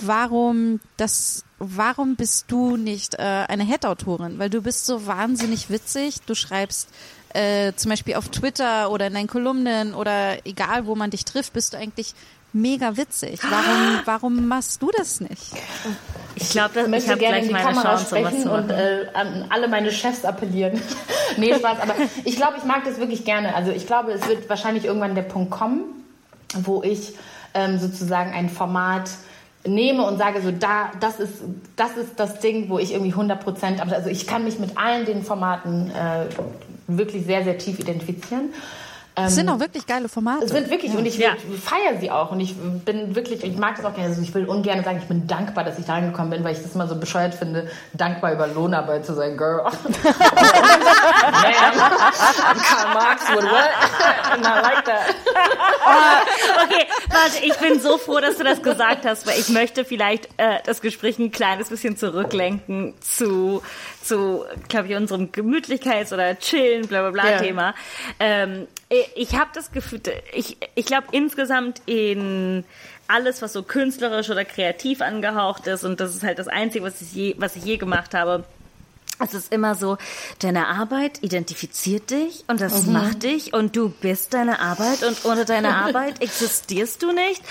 [0.00, 4.38] warum das, warum bist du nicht äh, eine Head-Autorin?
[4.38, 6.16] Weil du bist so wahnsinnig witzig.
[6.26, 6.88] Du schreibst
[7.34, 11.52] äh, zum Beispiel auf Twitter oder in deinen Kolumnen oder egal, wo man dich trifft,
[11.52, 12.14] bist du eigentlich
[12.52, 13.40] mega witzig.
[13.42, 15.52] Warum, warum machst du das nicht?
[16.36, 18.70] Ich glaube, Ich ich möchte habe gerne in gleich die meine Kamera Chance, sprechen und
[18.70, 20.80] äh, an alle meine Chefs appellieren.
[21.36, 21.94] nee, Spaß, aber
[22.24, 23.54] ich glaube, ich mag das wirklich gerne.
[23.54, 25.82] Also ich glaube, es wird wahrscheinlich irgendwann der Punkt kommen,
[26.54, 27.14] wo ich
[27.54, 29.10] ähm, sozusagen ein Format
[29.66, 31.42] nehme und sage so, da, das ist,
[31.76, 35.06] das ist das Ding, wo ich irgendwie 100 Prozent, also ich kann mich mit allen
[35.06, 36.26] den Formaten äh,
[36.86, 38.50] wirklich sehr, sehr tief identifizieren.
[39.16, 40.44] Ähm, Das sind auch wirklich geile Formate.
[40.44, 41.36] es sind wirklich, und ich Ja.
[41.62, 42.32] feiere sie auch.
[42.32, 44.08] Und ich bin wirklich, ich mag das auch gerne.
[44.10, 46.62] Also ich will ungern sagen, ich bin dankbar, dass ich da angekommen bin, weil ich
[46.62, 49.62] das immer so bescheuert finde, dankbar über Lohnarbeit zu sein, Girl.
[49.62, 49.72] Man,
[52.62, 53.70] Karl Marx would what?
[54.32, 55.14] And I like that.
[56.64, 60.26] Okay, warte, ich bin so froh, dass du das gesagt hast, weil ich möchte vielleicht
[60.38, 63.62] äh, das Gespräch ein kleines bisschen zurücklenken zu,
[64.04, 67.38] zu glaube ich, unserem Gemütlichkeits- oder Chillen, bla bla bla Ja.
[67.38, 67.74] Thema.
[68.20, 68.66] Ähm,
[69.16, 70.00] ich habe das Gefühl,
[70.32, 72.64] ich, ich glaube insgesamt in
[73.08, 77.00] alles, was so künstlerisch oder kreativ angehaucht ist, und das ist halt das Einzige, was
[77.02, 78.44] ich je, was ich je gemacht habe,
[79.20, 79.96] es ist immer so,
[80.40, 85.44] deine Arbeit identifiziert dich und das macht dich und du bist deine Arbeit und ohne
[85.44, 87.42] deine Arbeit existierst du nicht.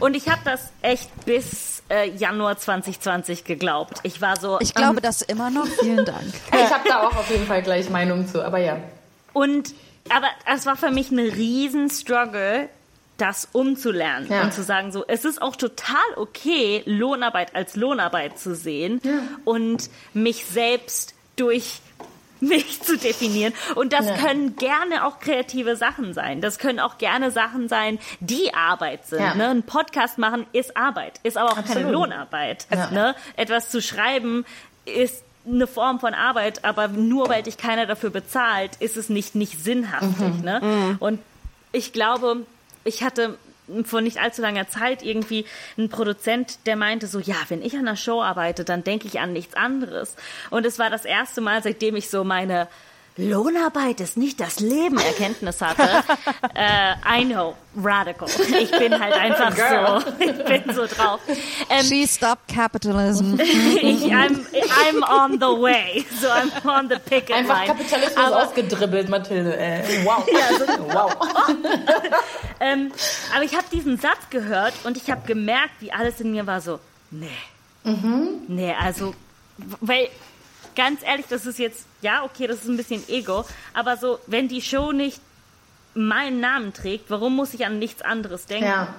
[0.00, 3.98] Und ich habe das echt bis äh, Januar 2020 geglaubt.
[4.02, 4.58] Ich war so.
[4.60, 5.66] ich glaube das immer noch.
[5.66, 6.32] Vielen Dank.
[6.52, 8.76] Ich habe da auch auf jeden Fall gleich Meinung zu, aber ja.
[9.32, 9.74] Und
[10.08, 12.68] aber es war für mich ein riesen Struggle,
[13.20, 14.42] das umzulernen Ja.
[14.42, 19.00] und zu sagen, so, es ist auch total okay, Lohnarbeit als Lohnarbeit zu sehen
[19.44, 21.80] und mich selbst durch
[22.42, 23.52] mich zu definieren.
[23.74, 24.16] Und das Ja.
[24.16, 26.40] können gerne auch kreative Sachen sein.
[26.40, 29.20] Das können auch gerne Sachen sein, die Arbeit sind.
[29.20, 29.34] Ja.
[29.34, 29.48] Ne?
[29.50, 31.92] Ein Podcast machen ist Arbeit, ist aber auch keine Absolut.
[31.92, 32.66] Lohnarbeit.
[32.72, 32.90] Ja.
[32.90, 33.14] Ne?
[33.36, 34.46] Etwas zu schreiben
[34.86, 39.34] ist eine Form von Arbeit, aber nur weil dich keiner dafür bezahlt, ist es nicht,
[39.34, 40.42] nicht sinnhaftig.
[40.42, 40.96] Ne?
[40.98, 41.18] Und
[41.72, 42.46] ich glaube,
[42.84, 43.38] ich hatte
[43.84, 45.44] vor nicht allzu langer Zeit irgendwie
[45.76, 49.20] einen Produzent, der meinte so, ja, wenn ich an einer Show arbeite, dann denke ich
[49.20, 50.16] an nichts anderes.
[50.50, 52.68] Und es war das erste Mal, seitdem ich so meine
[53.28, 55.82] Lohnarbeit ist nicht das Leben Erkenntnis hatte.
[56.54, 58.28] äh, I know, radical.
[58.58, 61.20] Ich bin halt einfach so, ich bin so drauf.
[61.68, 63.34] Ähm, She stopped capitalism.
[63.40, 66.04] ich, I'm, I'm on the way.
[66.20, 67.66] So I'm on the picket Einfach line.
[67.66, 69.56] Kapitalismus Aber- ausgedribbelt, Mathilde.
[69.56, 70.26] Äh, wow.
[70.92, 71.12] wow.
[72.62, 72.92] Ähm,
[73.34, 76.60] aber ich habe diesen Satz gehört und ich habe gemerkt, wie alles in mir war
[76.60, 76.78] so,
[77.10, 77.26] nee.
[78.48, 79.14] Nee, also,
[79.80, 80.08] weil,
[80.76, 83.44] ganz ehrlich, das ist jetzt, ja, okay, das ist ein bisschen Ego,
[83.74, 85.20] aber so, wenn die Show nicht
[85.94, 88.66] meinen Namen trägt, warum muss ich an nichts anderes denken?
[88.66, 88.94] Ja.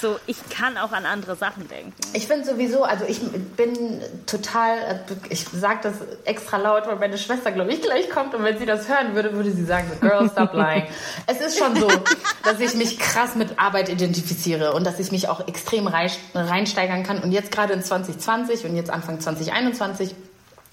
[0.00, 1.92] So, ich kann auch an andere Sachen denken.
[2.12, 5.94] Ich finde sowieso, also ich bin total, ich sage das
[6.24, 9.32] extra laut, weil meine Schwester, glaube ich, gleich kommt und wenn sie das hören würde,
[9.32, 10.86] würde sie sagen, Girl, stop lying.
[11.26, 11.88] es ist schon so,
[12.44, 17.02] dass ich mich krass mit Arbeit identifiziere und dass ich mich auch extrem rein- reinsteigern
[17.02, 20.14] kann und jetzt gerade in 2020 und jetzt Anfang 2021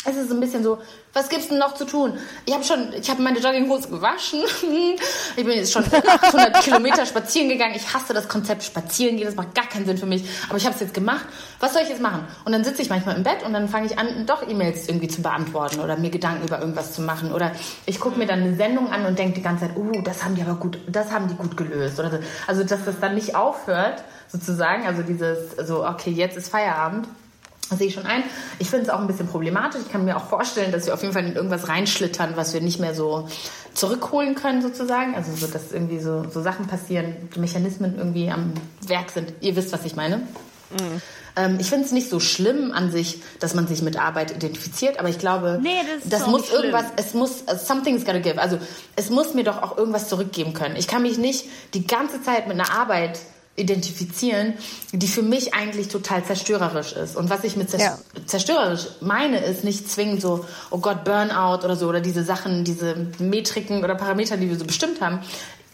[0.05, 0.77] es ist ein bisschen so,
[1.11, 2.17] was gibt's denn noch zu tun?
[2.45, 4.43] Ich habe schon, ich habe meine Jogginghose gewaschen.
[5.35, 5.83] Ich bin jetzt schon
[6.23, 7.73] 800 Kilometer spazieren gegangen.
[7.75, 10.23] Ich hasse das Konzept spazieren gehen, das macht gar keinen Sinn für mich.
[10.49, 11.25] Aber ich habe es jetzt gemacht.
[11.59, 12.27] Was soll ich jetzt machen?
[12.45, 15.07] Und dann sitze ich manchmal im Bett und dann fange ich an, doch E-Mails irgendwie
[15.07, 17.31] zu beantworten oder mir Gedanken über irgendwas zu machen.
[17.31, 17.51] Oder
[17.85, 20.35] ich gucke mir dann eine Sendung an und denke die ganze Zeit, uh, das haben
[20.35, 21.99] die aber gut, das haben die gut gelöst.
[21.99, 22.19] Oder so.
[22.47, 24.85] Also dass das dann nicht aufhört, sozusagen.
[24.85, 27.07] Also dieses, so, okay, jetzt ist Feierabend.
[27.69, 28.23] Das sehe ich schon ein.
[28.57, 29.81] Ich finde es auch ein bisschen problematisch.
[29.85, 32.61] Ich kann mir auch vorstellen, dass wir auf jeden Fall in irgendwas reinschlittern, was wir
[32.61, 33.27] nicht mehr so
[33.73, 35.13] zurückholen können, sozusagen.
[35.15, 38.53] Also, so, dass irgendwie so, so Sachen passieren, Mechanismen irgendwie am
[38.87, 39.33] Werk sind.
[39.41, 40.21] Ihr wisst, was ich meine.
[41.35, 44.99] Ähm, ich finde es nicht so schlimm an sich, dass man sich mit Arbeit identifiziert,
[44.99, 45.69] aber ich glaube, Nee,
[46.05, 46.63] das auch muss nicht schlimm.
[46.65, 48.39] irgendwas, es muss, something's gotta give.
[48.41, 48.57] Also,
[48.95, 50.75] es muss mir doch auch irgendwas zurückgeben können.
[50.75, 53.19] Ich kann mich nicht die ganze Zeit mit einer Arbeit
[53.59, 54.53] identifizieren,
[54.91, 57.15] die für mich eigentlich total zerstörerisch ist.
[57.15, 57.97] Und was ich mit zer Ja.
[58.25, 62.95] zerstörerisch meine, ist nicht zwingend so, oh Gott, Burnout oder so, oder diese Sachen, diese
[63.19, 65.19] Metriken oder Parameter, die wir so bestimmt haben.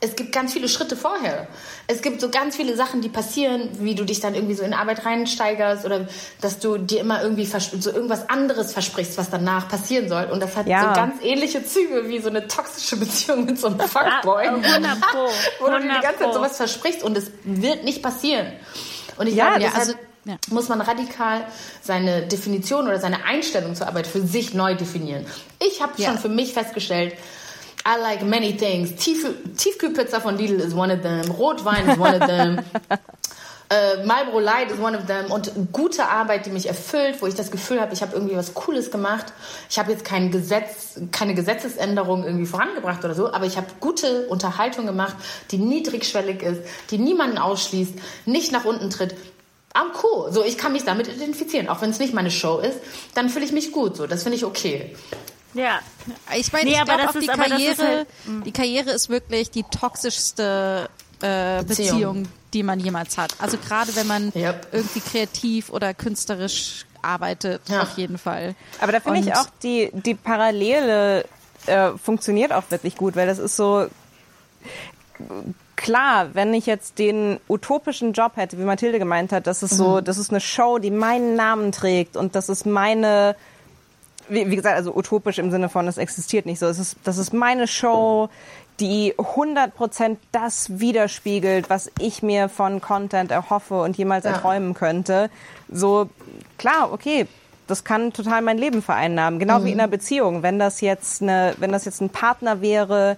[0.01, 1.47] Es gibt ganz viele Schritte vorher.
[1.87, 4.73] Es gibt so ganz viele Sachen, die passieren, wie du dich dann irgendwie so in
[4.73, 6.07] Arbeit reinsteigerst oder
[6.41, 10.25] dass du dir immer irgendwie so irgendwas anderes versprichst, was danach passieren soll.
[10.25, 10.81] Und das hat Ja.
[10.81, 14.45] so ganz ähnliche Züge wie so eine toxische Beziehung mit so einem Fuckboy.
[14.47, 15.27] Ah, 100 Pro,
[15.59, 18.47] Wo du dir die 100 ganze Zeit sowas versprichst und es wird nicht passieren.
[19.17, 19.93] Und ich Ja, glaube, deshalb also-
[20.25, 20.35] ja.
[20.49, 21.45] muss man radikal
[21.81, 25.25] seine Definition oder seine Einstellung zur Arbeit für sich neu definieren.
[25.65, 26.09] Ich habe Ja.
[26.09, 27.13] schon für mich festgestellt,
[27.87, 28.95] I like many things.
[28.95, 29.25] Tief,
[29.55, 31.21] Tiefkühlpizza von Lidl is one of them.
[31.31, 32.59] Rotwein is one of them.
[33.67, 37.33] Äh, Marlboro Light is one of them und gute Arbeit, die mich erfüllt, wo ich
[37.33, 39.33] das Gefühl habe, ich habe irgendwie was Cooles gemacht.
[39.71, 44.27] Ich habe jetzt kein Gesetz, keine Gesetzesänderung irgendwie vorangebracht oder so, aber ich habe gute
[44.27, 45.15] Unterhaltung gemacht,
[45.49, 47.93] die niedrigschwellig ist, die niemanden ausschließt,
[48.27, 49.15] nicht nach unten tritt.
[49.73, 50.31] Am cool.
[50.31, 51.67] So, ich kann mich damit identifizieren.
[51.67, 52.77] Auch wenn es nicht meine Show ist,
[53.15, 53.97] dann fühle ich mich gut.
[53.97, 54.95] So, das finde ich okay.
[55.55, 55.79] Ja.
[56.37, 58.07] Ich meine, Nee, ich glaube auch die ist- ist Karriere, halt-
[58.45, 60.89] die Karriere ist wirklich die toxischste
[61.21, 61.87] äh, Beziehung.
[61.87, 62.27] Beziehung.
[62.53, 63.33] die man jemals hat.
[63.39, 64.67] Also gerade wenn man Yep.
[64.71, 67.81] irgendwie kreativ oder künstlerisch arbeitet, Ja.
[67.83, 68.53] auf jeden Fall.
[68.79, 71.25] Aber da finde ich auch, die, die Parallele
[71.67, 73.87] äh, funktioniert auch wirklich gut, weil das ist so
[75.75, 80.01] klar, wenn ich jetzt den utopischen Job hätte, wie Mathilde gemeint hat, das ist so,
[80.01, 83.35] das ist eine Show, die meinen Namen trägt und das ist meine,
[84.29, 86.65] wie, wie gesagt, also utopisch im Sinne von, es existiert nicht so.
[86.67, 88.29] Es ist, das ist meine Show,
[88.79, 94.31] die 100% das widerspiegelt, was ich mir von Content erhoffe und jemals Ja.
[94.31, 95.29] erträumen könnte.
[95.71, 96.09] So,
[96.57, 97.27] klar, okay,
[97.67, 99.39] das kann total mein Leben vereinnahmen.
[99.39, 100.43] Genau wie in einer Beziehung.
[100.43, 103.17] Wenn das jetzt eine, wenn das jetzt ein Partner wäre,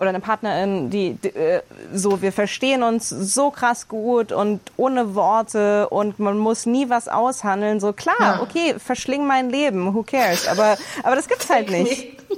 [0.00, 1.62] oder eine Partnerin, die, die äh,
[1.94, 7.06] so, wir verstehen uns so krass gut und ohne Worte und man muss nie was
[7.08, 7.80] aushandeln.
[7.80, 8.42] So klar, Ja.
[8.42, 10.48] okay, verschling mein Leben, who cares?
[10.48, 12.16] Aber, aber das gibt's halt nicht.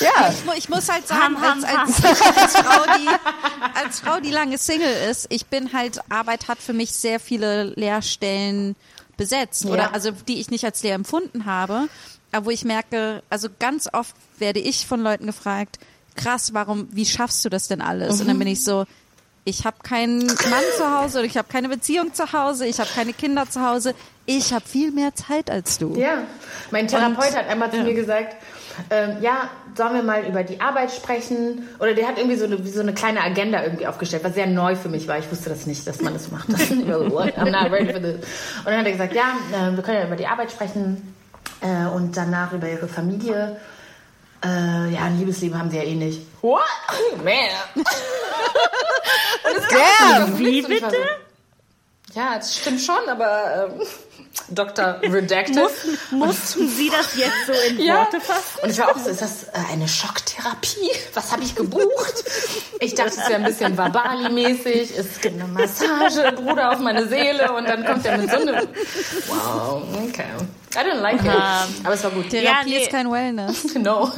[0.00, 3.08] Ja, Ich, ich muss halt sagen, Ham, ham, als, als, als, Frau, die,
[3.82, 7.64] als Frau, die lange Single ist, ich bin halt, Arbeit hat für mich sehr viele
[7.64, 8.76] Lehrstellen
[9.16, 9.64] besetzt.
[9.64, 9.70] Ja.
[9.70, 11.88] Oder also die ich nicht als leer empfunden habe,
[12.32, 15.78] aber wo ich merke, also ganz oft werde ich von Leuten gefragt,
[16.16, 18.20] krass, warum, wie schaffst du das denn alles?
[18.20, 18.84] Und dann bin ich so,
[19.44, 22.90] ich habe keinen Mann zu Hause oder ich habe keine Beziehung zu Hause, ich habe
[22.94, 23.94] keine Kinder zu Hause,
[24.24, 25.96] ich habe viel mehr Zeit als du.
[25.96, 26.18] Ja,
[26.70, 28.36] mein Therapeut Und- hat einmal zu mir gesagt,
[28.90, 31.68] ähm, ja, sollen wir mal über die Arbeit sprechen?
[31.78, 34.76] Oder der hat irgendwie so eine, so eine kleine Agenda irgendwie aufgestellt, was sehr neu
[34.76, 35.18] für mich war.
[35.18, 36.48] Ich wusste das nicht, dass man das macht.
[36.50, 38.16] I'm not ready for this.
[38.58, 41.14] Und dann hat er gesagt, ja, äh, wir können ja über die Arbeit sprechen
[41.60, 43.56] äh, und danach über ihre Familie.
[44.44, 46.22] Äh, ja, ein Liebesleben haben sie ja eh nicht.
[46.42, 46.62] What?
[47.22, 47.34] Man.
[49.44, 50.38] Und es Damn.
[50.38, 50.96] Wie bitte?
[52.14, 53.86] Ja, das stimmt schon, aber ähm,
[54.48, 55.00] Dr.
[55.02, 55.56] Redacted.
[55.56, 57.98] Mussten, mussten Sie das jetzt so in Ja.
[57.98, 58.60] Worte fassen?
[58.62, 60.90] Und ich war auch so, ist das äh, eine Schocktherapie?
[61.14, 62.24] Was habe ich gebucht?
[62.80, 64.98] Ich dachte, es wäre ein bisschen Wabali-mäßig.
[64.98, 67.52] Es gibt eine Massage, Bruder auf meine Seele.
[67.52, 68.68] Und dann kommt er mit so einem...
[69.28, 70.24] Wow, okay.
[70.74, 71.30] I didn't like it.
[71.84, 72.30] Aber es war gut.
[72.30, 72.82] Therapie Ja, nee.
[72.82, 73.74] ist kein Wellness.
[73.74, 74.10] No.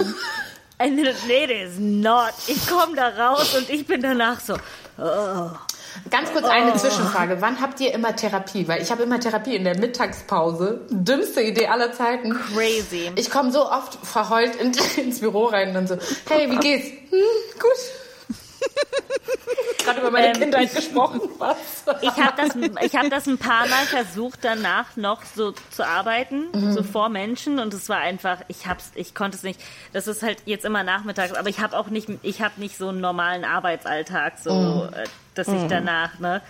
[0.78, 2.32] And nee, it is not.
[2.48, 4.56] Ich komme da raus und ich bin danach so.
[6.10, 7.40] Ganz kurz eine Zwischenfrage.
[7.40, 8.66] Wann habt ihr immer Therapie?
[8.66, 10.80] Weil ich habe immer Therapie in der Mittagspause.
[10.90, 12.34] Dümmste Idee aller Zeiten.
[12.52, 13.12] Crazy.
[13.16, 15.96] Ich komme so oft verheult in, ins Büro rein und dann so,
[16.28, 16.86] hey, wie geht's?
[17.10, 17.18] Hm,
[17.60, 17.70] gut.
[19.84, 21.20] Gerade über meine Ähm, Kindheit gesprochen.
[21.38, 21.56] Was?
[22.00, 26.46] Ich habe das, ich hab das ein paar Mal versucht, danach noch so zu arbeiten,
[26.54, 26.72] Mhm.
[26.72, 27.58] so vor Menschen.
[27.58, 29.60] Und es war einfach, ich hab's, ich konnte es nicht.
[29.92, 32.88] Das ist halt jetzt immer nachmittags, aber ich habe auch nicht, ich habe nicht so
[32.88, 34.54] einen normalen Arbeitsalltag, so,
[34.90, 34.94] Mhm.
[34.94, 35.04] äh,
[35.34, 36.40] dass ich danach, ne.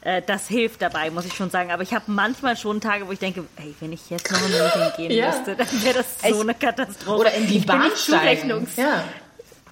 [0.00, 1.70] äh, das hilft dabei, muss ich schon sagen.
[1.72, 4.50] Aber ich habe manchmal schon Tage, wo ich denke, ey, wenn ich jetzt noch ein
[4.50, 5.26] Meeting gehen Ja.
[5.28, 7.18] müsste, dann wäre das so eine Katastrophe.
[7.20, 8.66] Oder in die ich Bahn steigen.
[8.76, 9.04] Ja.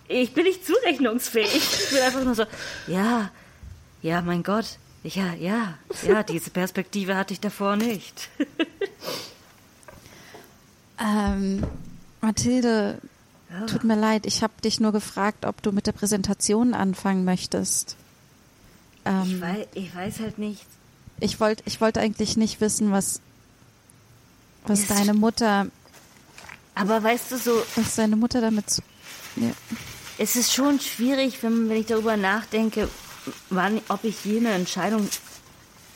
[0.08, 1.54] Ich bin nicht zurechnungsfähig.
[1.54, 2.44] Ich bin einfach nur so,
[2.86, 3.30] ja,
[4.02, 4.78] ja, mein Gott.
[5.02, 8.28] Ja, ja, ja, diese Perspektive hatte ich davor nicht.
[10.98, 11.62] Ähm,
[12.20, 12.98] Mathilde,
[13.66, 17.96] tut mir leid, ich habe dich nur gefragt, ob du mit der Präsentation anfangen möchtest.
[19.04, 20.64] Ich Ähm, weiß, ich weiß halt nicht.
[21.20, 23.20] ich wollte ich wollte eigentlich nicht wissen, was,
[24.66, 25.66] was Ist- deine Mutter,
[26.74, 28.82] Aber weißt du so, was deine Mutter damit zu,
[29.36, 29.50] ja.
[30.18, 32.88] Es ist schon schwierig, wenn, wenn ich darüber nachdenke,
[33.50, 35.08] wann, ob ich je eine Entscheidung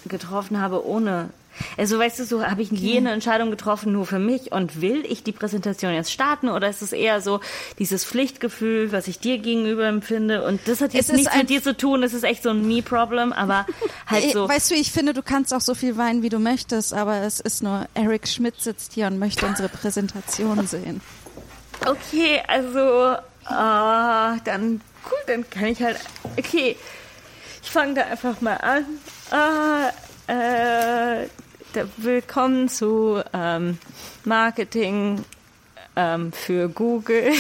[0.07, 1.31] getroffen habe ohne.
[1.77, 5.05] Also weißt du, so habe ich je eine Entscheidung getroffen nur für mich und will
[5.07, 7.41] ich die Präsentation jetzt starten oder ist es eher so
[7.79, 11.77] dieses Pflichtgefühl, was ich dir gegenüber empfinde und das hat jetzt nichts mit dir zu
[11.77, 13.67] tun, es ist echt so ein Me-Problem, aber
[14.07, 14.49] halt so.
[14.49, 17.41] Weißt du, ich finde, du kannst auch so viel weinen, wie du möchtest, aber es
[17.41, 21.03] ist nur, Eric Schmidt sitzt hier und möchte unsere Präsentation sehen.
[21.87, 23.17] Okay, also
[23.51, 25.99] ah, dann cool, dann kann ich halt.
[26.39, 26.77] Okay,
[27.63, 28.85] ich fange da einfach mal an.
[29.31, 29.91] Ah,
[30.27, 31.27] äh,
[31.73, 33.79] da, willkommen zu ähm,
[34.25, 35.25] Marketing
[35.97, 37.33] ähm, für Google.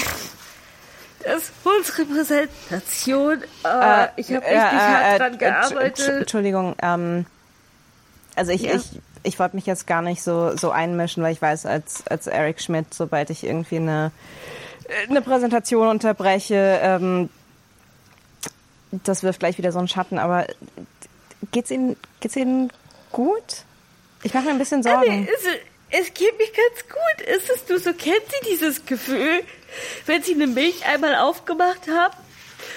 [1.23, 3.43] Das ist unsere Präsentation.
[3.65, 6.09] Äh, ich habe richtig hart dran Entsch- gearbeitet.
[6.21, 7.27] Entschuldigung, ähm,
[8.37, 8.75] also ich, Ja.
[8.77, 12.27] ich, ich wollte mich jetzt gar nicht so, so einmischen, weil ich weiß, als, als
[12.27, 14.13] Eric Schmidt, sobald ich irgendwie eine,
[15.09, 17.31] eine Präsentation unterbreche, ähm,
[18.91, 20.47] das wirft gleich wieder so einen Schatten, aber
[21.53, 22.73] geht's Ihnen, geht's Ihnen
[23.13, 23.65] gut?
[24.23, 25.29] Ich mache mir ein bisschen Sorgen.
[25.33, 27.27] Es, es geht mir ganz gut.
[27.27, 29.43] Ist es du so kennt sie dieses Gefühl,
[30.07, 32.17] wenn sie eine Milch einmal aufgemacht haben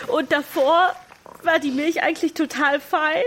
[0.07, 0.95] und davor
[1.43, 3.23] war die Milch eigentlich total fein,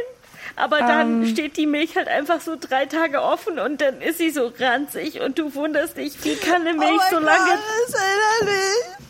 [0.55, 4.31] aber dann steht die Milch halt einfach so drei Tage offen und dann ist sie
[4.31, 9.07] so ranzig und du wunderst dich, wie kann eine Milch so lange das erinnert mich.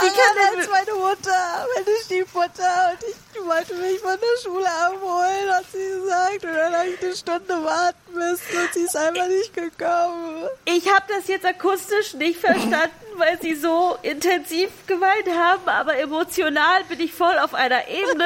[0.00, 5.52] Wie kann denn- meine Mutter, meine Stiefmutter und ich wollte mich von der Schule abholen,
[5.52, 6.44] hat sie gesagt.
[6.44, 10.48] Und dann habe ich eine Stunde warten müssen und sie ist einfach nicht gekommen.
[10.64, 16.84] Ich habe das jetzt akustisch nicht verstanden, weil sie so intensiv geweint haben, aber emotional
[16.84, 18.24] bin ich voll auf einer Ebene.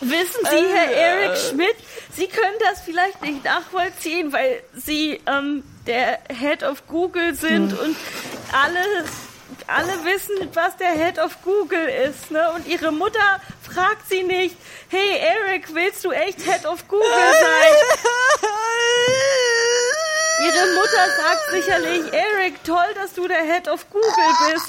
[0.00, 1.76] Wissen Sie, Herr Eric Schmidt,
[2.14, 7.96] Sie können das vielleicht nicht nachvollziehen, weil Sie ähm, der Head of Google sind und
[8.52, 9.04] alle,
[9.74, 12.30] alle wissen, was der Head of Google ist.
[12.30, 12.50] Ne?
[12.54, 14.56] Und Ihre Mutter fragt Sie nicht,
[14.88, 17.72] hey Eric, willst du echt Head of Google sein?
[20.44, 24.10] Ihre Mutter sagt sicherlich, Eric, toll, dass du der Head of Google
[24.50, 24.66] bist.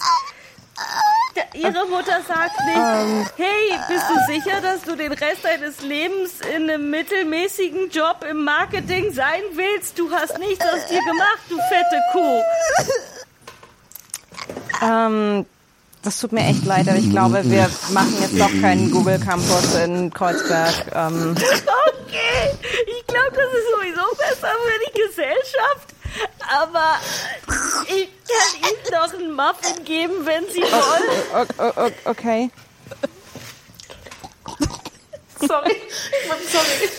[1.53, 6.69] Ihre Mutter sagt nicht, hey, bist du sicher, dass du den Rest deines Lebens in
[6.69, 9.97] einem mittelmäßigen Job im Marketing sein willst?
[9.97, 12.41] Du hast nichts aus dir gemacht, du fette Kuh.
[14.81, 15.45] Ähm,
[16.03, 19.75] das tut mir echt leid, aber ich glaube, wir machen jetzt doch keinen Google Campus
[19.75, 20.73] in Kreuzberg.
[20.93, 22.51] Ähm, Okay,
[22.85, 25.87] ich glaube, das ist sowieso besser für die Gesellschaft.
[26.61, 26.99] Aber
[27.87, 31.47] ich kann Ihnen noch einen Muffin geben, wenn Sie wollen.
[31.57, 32.51] o- o- o- okay.
[35.39, 35.75] Sorry.
[36.51, 36.89] Sorry.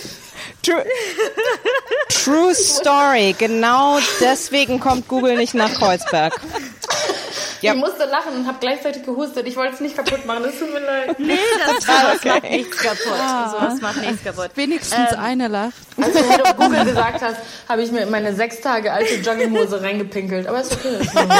[0.62, 0.84] True,
[2.08, 3.34] True Story.
[3.38, 6.34] Genau deswegen kommt Google nicht nach Kreuzberg.
[7.64, 7.72] Ja.
[7.72, 9.46] Ich musste lachen und habe gleichzeitig gehustet.
[9.46, 10.42] Ich wollte es nicht kaputt machen.
[10.42, 11.18] Das tut mir leid.
[11.24, 12.98] Nee, das, das macht nichts kaputt.
[13.50, 14.50] So, das macht nichts kaputt.
[14.54, 15.72] Wenigstens eine lacht.
[15.96, 17.36] Als du Head of Google gesagt hast,
[17.68, 20.46] habe ich mir in meine sechs Tage alte Jogginghose reingepinkelt.
[20.46, 20.98] Aber ist okay.
[21.00, 21.14] Ist?
[21.14, 21.30] Herr,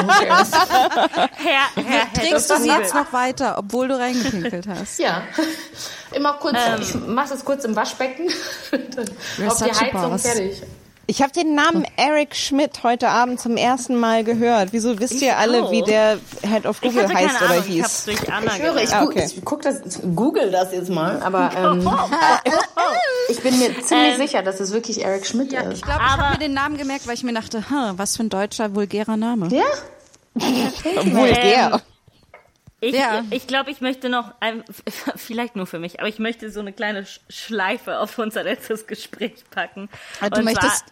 [1.35, 4.99] Herr, Herr, Trägst du sie jetzt noch weiter, obwohl du reingepinkelt hast?
[4.99, 5.23] Ja.
[6.13, 8.29] Immer kurz, ich mache das kurz im Waschbecken.
[9.47, 10.63] Auf die Heizung fertig.
[11.07, 14.73] Ich habe den Namen Eric Schmidt heute Abend zum ersten Mal gehört.
[14.73, 15.71] Wieso wisst ihr alle, auch.
[15.71, 18.17] wie der Head of Ich Google heißt keine oder Ahnung, ich hab's hieß?
[18.19, 18.95] durch Anna Ich höre, ich.
[18.95, 19.25] Ah, okay.
[19.27, 19.83] ich guck das,
[20.15, 21.87] google das jetzt mal, aber ähm,
[23.29, 25.83] ich bin mir ziemlich Ähm, sicher, dass es wirklich Eric Schmidt Ich ist.
[25.83, 28.31] glaube, ich habe mir den Namen gemerkt, weil ich mir dachte, hm, was für ein
[28.31, 29.49] deutscher, vulgärer Name.
[29.49, 29.65] Ja?
[30.35, 31.81] Vulgär.
[32.85, 33.23] Ich, Ja.
[33.31, 34.65] ich glaube, ich möchte noch, ein,
[35.17, 38.87] vielleicht nur für mich, aber ich möchte so eine kleine Sch- Schleife auf unser letztes
[38.87, 39.89] Gespräch packen.
[40.21, 40.87] Ah, Du Und möchtest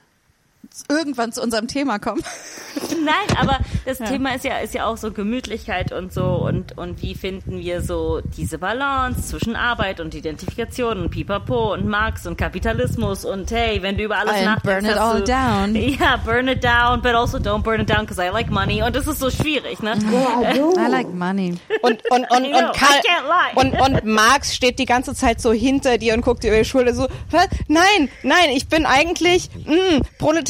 [0.88, 2.22] irgendwann zu unserem Thema kommen.
[3.04, 7.02] Nein, aber das Thema ist ja, ist ja auch so Gemütlichkeit und so und, und
[7.02, 12.36] wie finden wir so diese Balance zwischen Arbeit und Identifikation und Pipapo und Marx und
[12.38, 15.74] Kapitalismus und hey, wenn du über alles And nachdenkst, burn it all du, down.
[15.74, 18.94] Ja, burn it down, but also don't burn it down because I like money und
[18.96, 19.92] das ist so schwierig, ne?
[20.76, 21.54] I like money.
[21.82, 23.60] Und, und, und, I know, und, Karl, I can't lie.
[23.60, 26.64] und, und Marx steht die ganze Zeit so hinter dir und guckt dir über die
[26.64, 27.48] Schulter so, "Was?
[27.68, 30.02] nein, nein, ich bin eigentlich mm,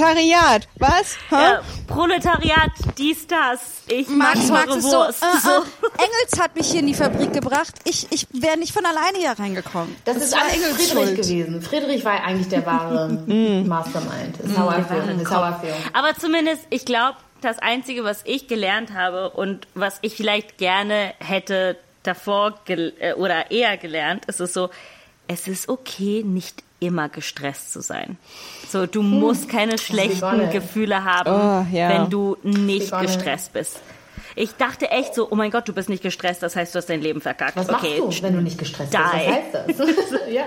[0.02, 0.68] Proletariat.
[0.78, 1.16] Was?
[1.30, 3.82] Ja, Proletariat, dies, das.
[3.86, 5.22] Ich mag Max, Max ist so, Wurst.
[5.22, 5.50] äh, so.
[5.50, 7.74] äh, Engels hat mich hier in die Fabrik gebracht.
[7.84, 9.94] Ich, ich wäre nicht von alleine hier reingekommen.
[10.04, 11.16] Das, ist war alles Engels Friedrich Schuld.
[11.16, 11.62] gewesen.
[11.62, 13.08] Friedrich war eigentlich der wahre
[13.66, 14.38] Mastermind.
[14.42, 15.20] Ist how I feel.
[15.20, 15.74] Ist how I feel.
[15.92, 21.14] Aber zumindest, ich glaube, das Einzige, was ich gelernt habe und was ich vielleicht gerne
[21.20, 24.70] hätte davor gel äh, oder eher gelernt, ist es so,
[25.28, 28.18] es ist okay, nicht immer gestresst zu sein.
[28.68, 30.50] So, du musst keine schlechten.
[30.50, 31.88] Gefühle haben, Oh, ja.
[31.88, 33.80] wenn du nicht gestresst bist.
[34.34, 36.86] Ich dachte echt so, oh mein Gott, du bist nicht gestresst, das heißt, du hast
[36.88, 37.56] dein Leben verkackt.
[37.56, 39.04] Was okay, machst du, wenn du nicht gestresst bist?
[39.04, 39.08] die.
[39.08, 40.20] Was heißt das?
[40.30, 40.46] ja.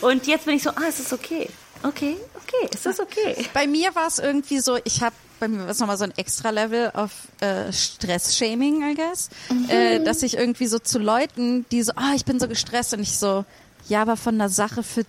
[0.00, 1.48] Und jetzt bin ich so, ah, es ist okay.
[1.82, 3.44] Okay, okay, es ist okay.
[3.52, 6.14] Bei mir war es irgendwie so, ich habe bei mir war es nochmal so ein
[6.16, 7.10] extra Level auf
[7.40, 9.28] äh, Stress-Shaming, I guess.
[9.68, 13.00] Äh, dass ich irgendwie so zu Leuten, die so, ah, ich bin so gestresst und
[13.00, 13.44] ich so,
[13.88, 15.04] ja, aber von einer Sache, für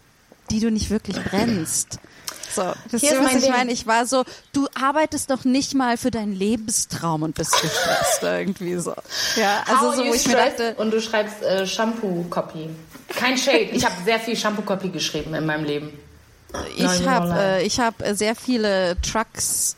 [0.49, 1.99] die du nicht wirklich brennst.
[2.53, 3.71] So, das Hier ist, was mein ich meine.
[3.71, 4.23] Ich war so,
[4.53, 8.95] du arbeitest doch nicht mal für deinen Lebenstraum und bist gestresst irgendwie so.
[9.35, 12.69] Ja, How also so, you wo ich mir dachte, und du schreibst äh, Shampoo-Copy.
[13.09, 13.69] Kein Shade.
[13.73, 15.99] Ich habe sehr viel Shampoo-Copy geschrieben in meinem Leben.
[16.75, 19.75] ich habe äh, ich hab sehr viele Trucks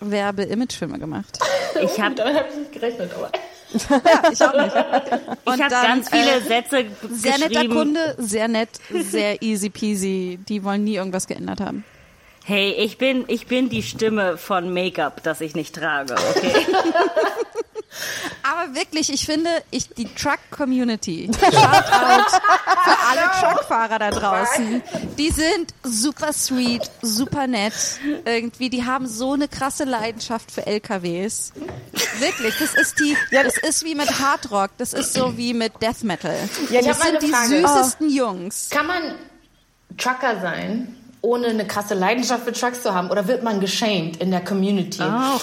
[0.00, 1.38] Werbe-Imagefilme gemacht.
[1.80, 3.30] Ich habe Damit habe ich nicht gerechnet, aber.
[3.88, 4.74] Ja, ich auch nicht.
[5.44, 7.68] Und ich hab dann, ganz viele äh, Sätze Sehr netter.
[7.68, 10.38] Kunde, sehr nett, sehr easy peasy.
[10.48, 11.84] Die wollen nie irgendwas geändert haben.
[12.44, 16.52] Hey, ich bin, ich bin die Stimme von Make-up, das ich nicht trage, okay?
[18.42, 24.82] Aber wirklich, ich finde, ich, die Truck-Community, Shoutout für alle Truckfahrer da draußen,
[25.18, 27.72] die sind super sweet, super nett.
[28.24, 31.52] Irgendwie, die haben so eine krasse Leidenschaft für LKWs.
[32.18, 36.02] Wirklich, das ist die, das ist wie mit Hardrock, das ist so wie mit Death
[36.02, 36.36] Metal.
[36.70, 37.48] Ja, das sind die Frage.
[37.48, 38.68] süßesten Jungs.
[38.70, 39.14] Kann man
[39.98, 43.10] Trucker sein, ohne eine krasse Leidenschaft für Trucks zu haben?
[43.10, 45.02] Oder wird man geschämt in der Community?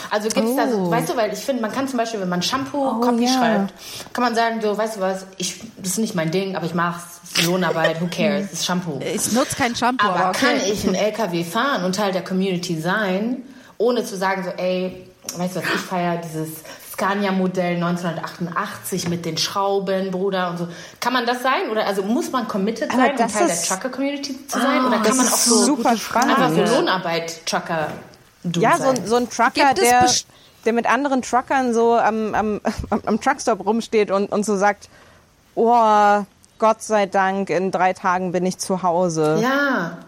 [0.09, 0.91] Also gibt's da so, Oh.
[0.91, 3.31] weißt du, weil ich finde, man kann zum Beispiel, wenn man Shampoo-Copy ja.
[3.33, 3.73] schreibt,
[4.13, 6.73] kann man sagen, so, weißt du was, ich, das ist nicht mein Ding, aber ich
[6.73, 7.21] mach's.
[7.45, 8.49] Lohnarbeit, who cares?
[8.49, 8.99] Das ist Shampoo.
[8.99, 10.45] Ich nutze kein Shampoo, aber, Aber okay.
[10.45, 13.43] kann ich einen LKW fahren und Teil der Community sein,
[13.77, 15.05] ohne zu sagen, so, ey,
[15.37, 16.49] weißt du was, ich feiere dieses
[16.99, 20.67] Scania-Modell 1988 mit den Schrauben, Bruder und so.
[20.99, 21.69] Kann man das sein?
[21.71, 24.85] Oder also muss man committed sein, um Teil der Trucker-Community zu sein?
[24.85, 26.67] Oder das kann man auch so super einfach spannend.
[26.67, 27.87] so Lohnarbeit-Trucker
[28.57, 28.95] Ja, so, sein?
[28.97, 30.05] ein- so ein Trucker, der,
[30.65, 34.89] der mit anderen Truckern so am, am, am, am Truckstop rumsteht und, und so sagt,
[35.55, 36.23] oh,
[36.57, 39.39] Gott sei Dank, in drei Tagen bin ich zu Hause.
[39.41, 39.99] Ja.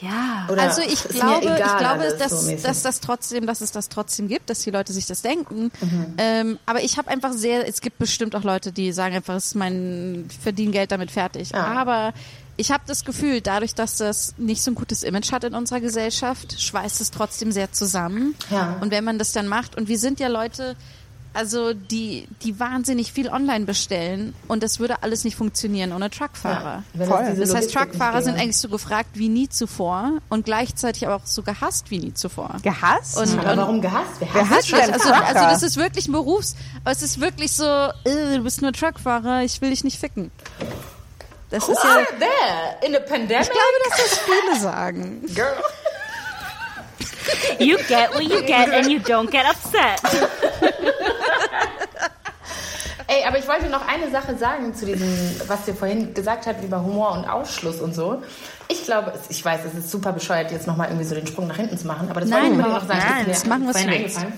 [0.00, 0.48] Ja.
[0.50, 3.70] Oder Also ich glaube, egal ich glaube, alles, dass, so dass das trotzdem, dass es
[3.70, 5.70] das trotzdem gibt, dass die Leute sich das denken.
[5.80, 6.14] Mhm.
[6.18, 9.46] Ähm, aber ich habe einfach sehr, es gibt bestimmt auch Leute, die sagen einfach, es
[9.46, 11.50] ist mein, ich verdiene Geld damit fertig.
[11.50, 11.66] Ja.
[11.66, 12.12] Aber
[12.56, 15.80] ich habe das Gefühl, dadurch, dass das nicht so ein gutes Image hat in unserer
[15.80, 18.34] Gesellschaft, schweißt es trotzdem sehr zusammen.
[18.50, 18.76] Ja.
[18.80, 20.76] Und wenn man das dann macht, und wir sind ja Leute,
[21.34, 26.82] also die, die wahnsinnig viel online bestellen und das würde alles nicht funktionieren ohne Truckfahrer.
[26.98, 27.24] Es Voll.
[27.30, 31.26] diese Das heißt, Truckfahrer sind eigentlich so gefragt wie nie zuvor und gleichzeitig aber auch
[31.26, 32.56] so gehasst wie nie zuvor.
[32.62, 33.18] Gehasst?
[33.18, 34.12] Und- Aber warum gehasst?
[34.20, 35.26] Wer Wer hasst hasst denn Also, Trucker?
[35.26, 36.54] also das ist wirklich ein Berufs,
[36.84, 40.30] aber es ist wirklich so, äh, du bist nur Truckfahrer, ich will dich nicht ficken.
[41.50, 42.84] Das ist ja, Who that?
[42.84, 43.42] In the pandemic?
[43.42, 45.22] ich glaube, dass das viele sagen.
[45.34, 45.54] Girl.
[47.58, 50.00] You get what you get and you don't get upset.
[53.54, 55.08] Wollte noch eine Sache sagen zu diesem,
[55.46, 58.20] was ihr vorhin gesagt habt über Humor und Ausschluss und so.
[58.66, 61.54] Ich glaube, ich weiß, es ist super bescheuert, jetzt nochmal irgendwie so den Sprung nach
[61.56, 63.04] hinten zu machen, aber das Nein, wollte ich unbedingt noch sagen.
[63.14, 63.78] nein, mir das machen, willst.
[63.88, 64.32] eingefallen.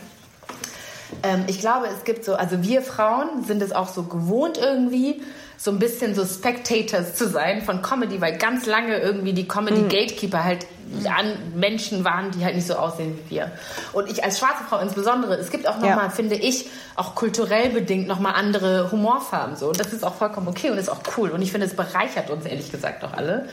[1.22, 5.22] Ähm, ich glaube, es gibt so, also wir Frauen sind es auch so gewohnt irgendwie,
[5.58, 9.82] so ein bisschen so Spectators zu sein von Comedy, weil ganz lange irgendwie die Comedy
[9.82, 10.66] Gatekeeper halt
[11.06, 13.50] an Menschen waren, die halt nicht so aussehen wie wir.
[13.92, 16.10] Und ich als schwarze Frau insbesondere, es gibt auch nochmal, Ja.
[16.10, 19.68] finde ich, auch kulturell bedingt nochmal andere Humorfarben so.
[19.68, 21.30] Und das ist auch vollkommen okay und ist auch cool.
[21.30, 23.48] Und ich finde, es bereichert uns ehrlich gesagt auch alle.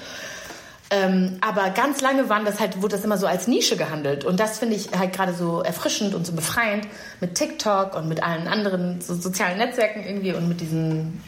[0.94, 4.26] Ähm, aber ganz lange waren das halt, wurde das immer so als Nische gehandelt.
[4.26, 6.88] Und das finde ich halt gerade so erfrischend und so befreiend
[7.20, 11.20] mit TikTok und mit allen anderen so sozialen Netzwerken irgendwie und mit diesem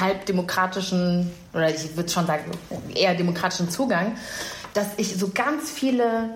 [0.00, 2.50] halbdemokratischen, oder ich würde schon sagen,
[2.94, 4.16] eher demokratischen Zugang,
[4.74, 6.30] dass ich so ganz viele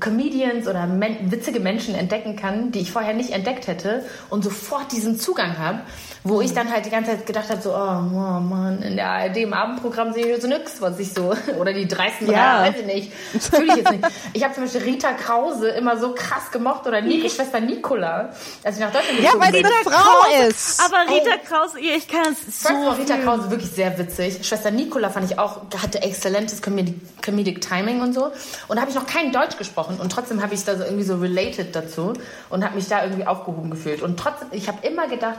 [0.00, 4.90] Comedians oder men witzige Menschen entdecken kann, die ich vorher nicht entdeckt hätte und sofort
[4.90, 5.78] diesen Zugang habe,
[6.24, 9.08] wo ich dann halt die ganze Zeit gedacht habe, so, oh, oh Mann, in der
[9.08, 12.64] ARD im Abendprogramm sehe ich so nix, was ich so, oder die dreisten Ja.
[12.64, 12.68] ja.
[12.68, 14.04] weiß ich nicht, fühle ich jetzt nicht.
[14.32, 18.30] Ich habe zum Beispiel Rita Krause immer so krass gemocht oder Nico, Schwester Nicola,
[18.64, 19.66] als ich nach Deutschland Ja, gezogen weil sie bin.
[19.66, 20.80] eine Frau ist.
[20.84, 23.24] Aber Rita Krause, ihr, ich kann es Ich so fand auch Rita fühlen.
[23.24, 24.44] Krause wirklich sehr witzig.
[24.44, 28.32] Schwester Nicola fand ich auch, hatte exzellentes Comedic, Comedic Timing und so.
[28.66, 31.04] Und da habe ich noch kein Deutsch gesprochen und trotzdem habe ich da so irgendwie
[31.04, 32.12] so related dazu
[32.50, 34.02] und habe mich da irgendwie aufgehoben gefühlt.
[34.02, 35.38] Und trotzdem, ich habe immer gedacht,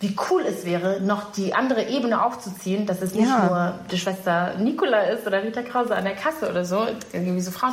[0.00, 3.46] wie cool es wäre, noch die andere Ebene aufzuziehen, dass es nicht Ja.
[3.46, 7.50] nur die Schwester Nicola ist oder Rita Krause an der Kasse oder so, irgendwie so
[7.50, 7.72] Frauen,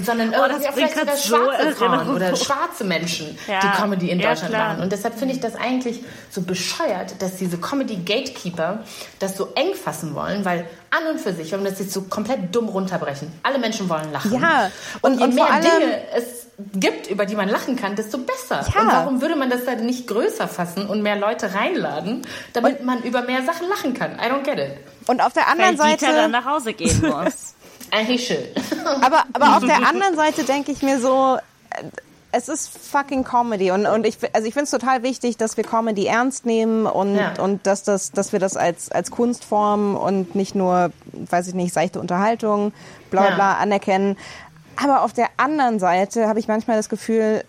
[0.00, 3.58] sondern Oh, irgendwie auch vielleicht sogar grad so schwarze Frauen oder schwarze Menschen, Ja.
[3.58, 4.68] die Comedy in Ja, Deutschland klar.
[4.74, 4.82] machen.
[4.84, 8.84] Und deshalb finde ich das eigentlich so bescheuert, dass diese Comedy-Gatekeeper
[9.18, 10.66] das so eng fassen wollen, weil
[10.96, 14.10] an und für sich, wenn wir das jetzt so komplett dumm runterbrechen, alle Menschen wollen
[14.12, 14.32] lachen.
[14.40, 14.70] Ja,
[15.02, 18.18] und, und- je und mehr allem- Dinge es gibt, über die man lachen kann, desto
[18.18, 18.64] besser.
[18.74, 18.80] Ja.
[18.80, 22.22] Und warum würde man das dann nicht größer fassen und mehr Leute reinladen,
[22.54, 24.12] damit man über mehr Sachen lachen kann?
[24.12, 24.78] I don't get it.
[25.06, 27.54] Und auf der Weil anderen Dieter dann Seite, nach Hause gehen muss.
[27.90, 28.44] Eigentlich schön.
[29.02, 31.38] aber, aber auf der anderen Seite denke ich mir so,
[32.36, 35.64] es ist fucking Comedy und, und ich, also ich finde es total wichtig, dass wir
[35.64, 37.34] Comedy ernst nehmen und, Ja.
[37.40, 41.72] und dass, das, dass wir das als, als Kunstform und nicht nur, weiß ich nicht,
[41.72, 42.72] seichte Unterhaltung,
[43.10, 43.34] bla bla Ja.
[43.36, 44.16] bla anerkennen.
[44.82, 47.42] Aber auf der anderen Seite habe ich manchmal das Gefühl,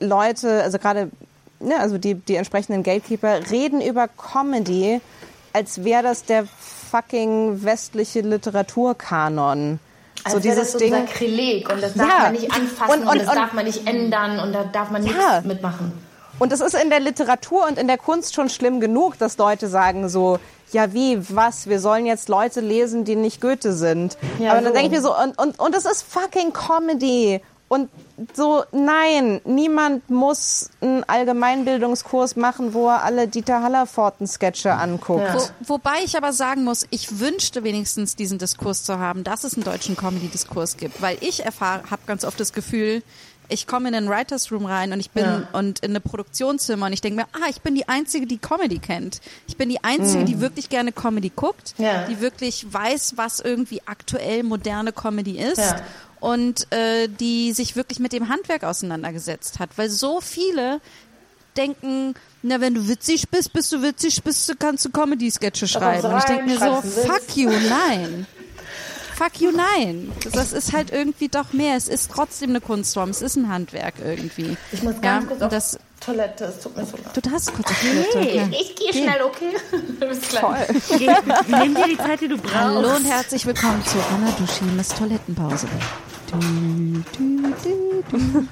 [0.00, 1.10] Leute, also gerade
[1.60, 5.00] ne, also die, die entsprechenden Gatekeeper, reden über Comedy,
[5.52, 6.46] als wäre das der
[6.90, 9.78] fucking westliche Literaturkanon.
[10.24, 10.92] Als so dieses das Ding.
[10.92, 12.18] Sakrileg und das darf Ja.
[12.24, 14.90] man nicht anfassen Und- und, und- das und- darf man nicht ändern und da darf
[14.90, 15.12] man Ja.
[15.12, 15.92] nichts mitmachen.
[16.38, 19.68] Und es ist in der Literatur und in der Kunst schon schlimm genug, dass Leute
[19.68, 20.38] sagen so,
[20.72, 24.16] ja wie, was, wir sollen jetzt Leute lesen, die nicht Goethe sind.
[24.38, 24.78] Ja, Aber dann so.
[24.78, 27.40] denke ich mir so, und, und, und es ist fucking Comedy.
[27.68, 27.88] Und
[28.34, 35.22] so, nein, niemand muss einen Allgemeinbildungskurs machen, wo er alle Dieter Hallerforten-Sketche anguckt.
[35.24, 35.34] Ja.
[35.34, 39.54] Wo, wobei ich aber sagen muss, ich wünschte wenigstens diesen Diskurs zu haben, dass es
[39.54, 43.02] einen deutschen Comedy-Diskurs gibt, weil ich erfahre, habe ganz oft das Gefühl,
[43.52, 45.48] ich komme in einen Writers Room rein und ich bin Ja.
[45.52, 48.78] und in eine Produktionszimmer und ich denke mir, ah, ich bin die einzige, die Comedy
[48.78, 49.20] kennt.
[49.48, 52.04] Ich bin die einzige, die wirklich gerne Comedy guckt, Ja.
[52.06, 55.58] die wirklich weiß, was irgendwie aktuell moderne Comedy ist.
[55.58, 55.80] Ja.
[56.20, 60.80] Und äh, die sich wirklich mit dem Handwerk auseinandergesetzt hat, weil so viele
[61.56, 66.02] denken, na, wenn du witzig bist, bist du witzig, bist du, kannst du Comedy-Sketche schreiben.
[66.02, 68.26] kommst du Und ich rein, denke mir so, fuck you, nein.
[69.16, 70.10] Fuck you, nein.
[70.32, 71.76] Das ist halt irgendwie doch mehr.
[71.76, 73.10] Es ist trotzdem eine Kunstform.
[73.10, 74.56] Es ist ein Handwerk irgendwie.
[74.72, 77.14] Ich muss ja, ganz kurz und auf das, Toilette, es tut mir so leid.
[77.14, 78.18] Du darfst kurz auf Toilette.
[78.20, 78.48] Hey, Ja.
[78.48, 79.52] ich gehe schnell, okay?
[80.00, 80.68] Bis gleich.
[80.98, 81.10] Geh,
[81.48, 82.54] nimm dir die Zeit, die du brauchst.
[82.54, 85.66] Hallo und herzlich willkommen zu Anna Duschimes Toilettenpause.
[86.30, 86.38] Du,
[87.18, 88.46] du, du, du.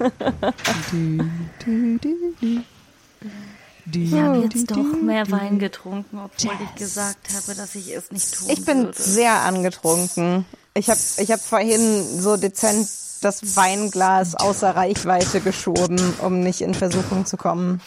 [0.90, 1.18] Du,
[1.64, 3.98] du, du, du.
[3.98, 8.38] Ich habe jetzt doch mehr Wein getrunken, obwohl ich gesagt habe, dass ich es nicht
[8.38, 9.02] tun Ich bin würde.
[9.02, 10.44] sehr angetrunken.
[10.74, 12.86] Ich habe ich hab vorhin so dezent
[13.20, 17.80] das Weinglas außer Reichweite geschoben, um nicht in Versuchung zu kommen.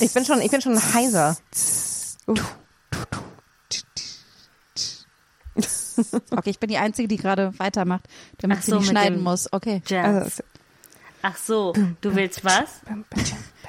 [0.00, 1.36] Ich bin schon, ich bin schon heiser.
[6.30, 8.08] Okay, ich bin die Einzige, die gerade weitermacht,
[8.38, 9.52] damit Ach sie so, nicht schneiden muss.
[9.52, 9.82] Okay.
[9.86, 10.24] Jazz.
[10.24, 10.42] Also,
[11.22, 12.80] Ach so, du willst was?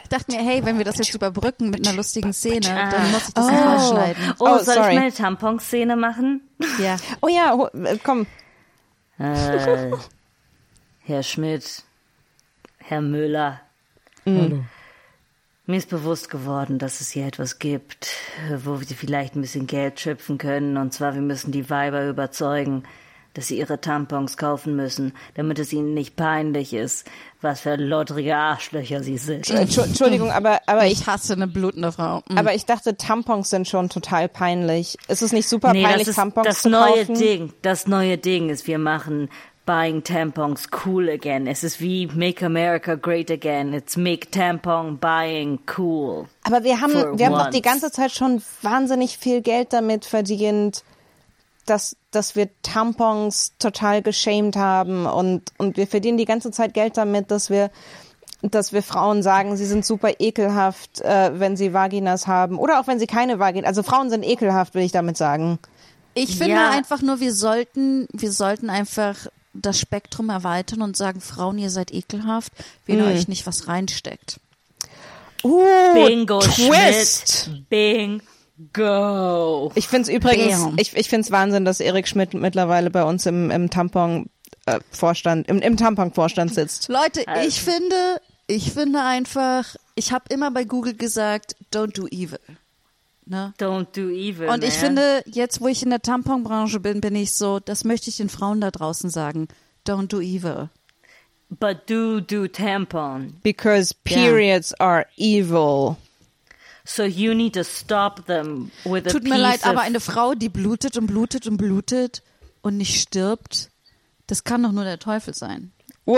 [0.05, 2.91] Ich dachte mir, hey, wenn wir das jetzt überbrücken mit einer lustigen Szene, Ah.
[2.91, 4.33] dann muss ich das nicht rausschneiden.
[4.37, 4.93] Oh, Oh, soll sorry.
[4.93, 6.41] ich meine Tamponszene machen?
[6.79, 6.97] Ja.
[7.21, 8.27] oh ja, äh, komm.
[9.17, 9.91] Äh,
[10.99, 11.83] Herr Schmidt,
[12.77, 13.61] Herr Müller.
[14.25, 18.09] Mir ist bewusst geworden, dass es hier etwas gibt,
[18.63, 20.77] wo wir vielleicht ein bisschen Geld schöpfen können.
[20.77, 22.83] Und zwar, wir müssen die Weiber überzeugen,
[23.35, 27.05] dass sie ihre Tampons kaufen müssen, damit es ihnen nicht peinlich ist,
[27.41, 29.45] was für lottrige Arschlöcher sie sind.
[29.47, 32.23] Entschu- Entschuldigung, aber, aber ich Ich hasse eine blutende Frau.
[32.27, 32.37] Mm.
[32.37, 34.97] aber ich dachte, Tampons sind schon total peinlich.
[35.07, 37.15] Ist es nicht super Nee, peinlich, das ist Tampons das zu neue kaufen?
[37.19, 37.53] Ding.
[37.61, 39.29] Das neue Ding ist, wir machen
[39.65, 41.47] Buying Tampons cool again.
[41.47, 43.73] Es ist wie Make America Great Again.
[43.73, 46.25] It's Make Tampon Buying cool.
[46.43, 47.55] Aber wir haben, wir haben doch once.
[47.55, 50.83] die ganze Zeit schon wahnsinnig viel Geld damit verdient,
[51.65, 56.97] dass, dass wir Tampons total geschämt haben und, und wir verdienen die ganze Zeit Geld
[56.97, 57.71] damit, dass wir,
[58.41, 62.87] dass wir Frauen sagen, sie sind super ekelhaft, äh, wenn sie Vaginas haben oder auch
[62.87, 65.59] wenn sie keine Vagina, also Frauen sind ekelhaft, will ich damit sagen.
[66.13, 66.69] Ich finde Ja.
[66.69, 71.93] einfach nur, wir sollten, wir sollten einfach das Spektrum erweitern und sagen, Frauen, ihr seid
[71.93, 72.51] ekelhaft,
[72.85, 74.39] wenn ihr euch nicht was reinsteckt.
[75.43, 77.45] Uh, Bingo Twist.
[77.45, 77.69] Schmidt.
[77.69, 78.21] Bing.
[78.73, 79.71] Go.
[79.75, 80.75] Ich finde es übrigens, Bam.
[80.79, 84.29] ich, ich finde es Wahnsinn, dass Erik Schmidt mittlerweile bei uns im, im Tampon
[84.65, 86.87] äh, Vorstand, im, im Tampon-Vorstand sitzt.
[86.89, 92.07] Leute, Also- ich finde, ich finde einfach, ich habe immer bei Google gesagt, don't do
[92.07, 92.39] evil.
[93.25, 93.53] Ne?
[93.59, 94.47] Don't do evil.
[94.49, 94.85] Und ich man.
[94.95, 98.29] finde, jetzt wo ich in der Tamponbranche bin, bin ich so, das möchte ich den
[98.29, 99.47] Frauen da draußen sagen.
[99.87, 100.69] Don't do evil.
[101.49, 103.37] But do do tampon.
[103.43, 105.97] Because periods are evil.
[106.85, 110.35] So you need to stop them with a Tut mir piece leid, aber eine Frau,
[110.35, 112.21] die blutet und blutet und blutet
[112.61, 113.71] und nicht stirbt,
[114.27, 115.71] das kann doch nur der Teufel sein.
[116.05, 116.17] Wow.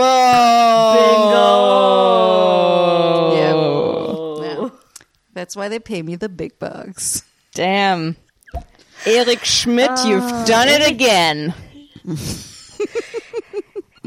[3.29, 4.41] Oh.
[4.43, 4.69] Yeah.
[5.33, 7.23] That's why they pay me the big bucks.
[7.53, 8.17] Damn.
[9.05, 11.53] Erik Schmidt, you've done it again.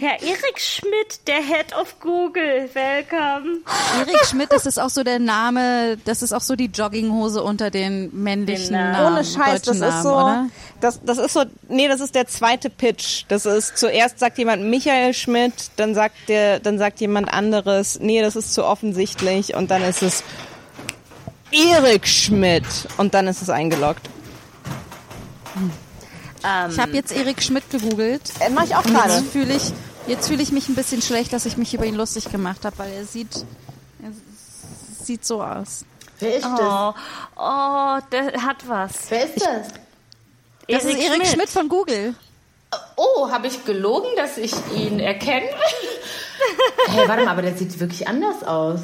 [0.01, 3.59] Herr Erik Schmidt, der Head of Google, welcome.
[3.99, 7.71] Erik Schmidt, das ist auch so der Name, das ist auch so die Jogginghose unter
[7.71, 8.93] den männlichen Den Namen.
[8.93, 9.17] Namen.
[9.17, 10.47] Ohne Scheiß, das ist so, Oder?
[10.81, 13.25] das, das ist so, nee, das ist der zweite Pitch.
[13.29, 18.23] Das ist, zuerst sagt jemand Michael Schmidt, dann sagt der, dann sagt jemand anderes, nee,
[18.23, 20.25] das ist zu offensichtlich und dann ist es
[21.53, 22.65] Erik Schmidt
[22.97, 24.09] und dann ist es eingeloggt.
[26.43, 28.23] Ähm, Ich habe jetzt Erik Schmidt gegoogelt.
[28.41, 29.13] Äh, mach ich auch gerade.
[29.13, 29.73] jetzt fühle ich,
[30.11, 32.79] jetzt fühle ich mich ein bisschen schlecht, dass ich mich über ihn lustig gemacht habe,
[32.79, 33.47] weil er sieht,
[34.03, 34.13] er
[35.05, 35.85] sieht so aus.
[36.19, 36.61] Wer ist das?
[36.61, 36.95] oh,
[37.37, 38.93] oh, der hat was.
[39.11, 39.69] Wer ist das?
[40.69, 42.15] Das ist Erik Schmidt von Google.
[42.97, 45.47] Oh, habe ich gelogen, dass ich ihn erkenne?
[46.89, 48.81] hey, warte mal, aber der sieht wirklich anders aus.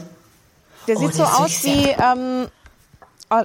[0.88, 2.48] Der Oh, sieht der so aus wie, ähm,
[3.30, 3.42] oh,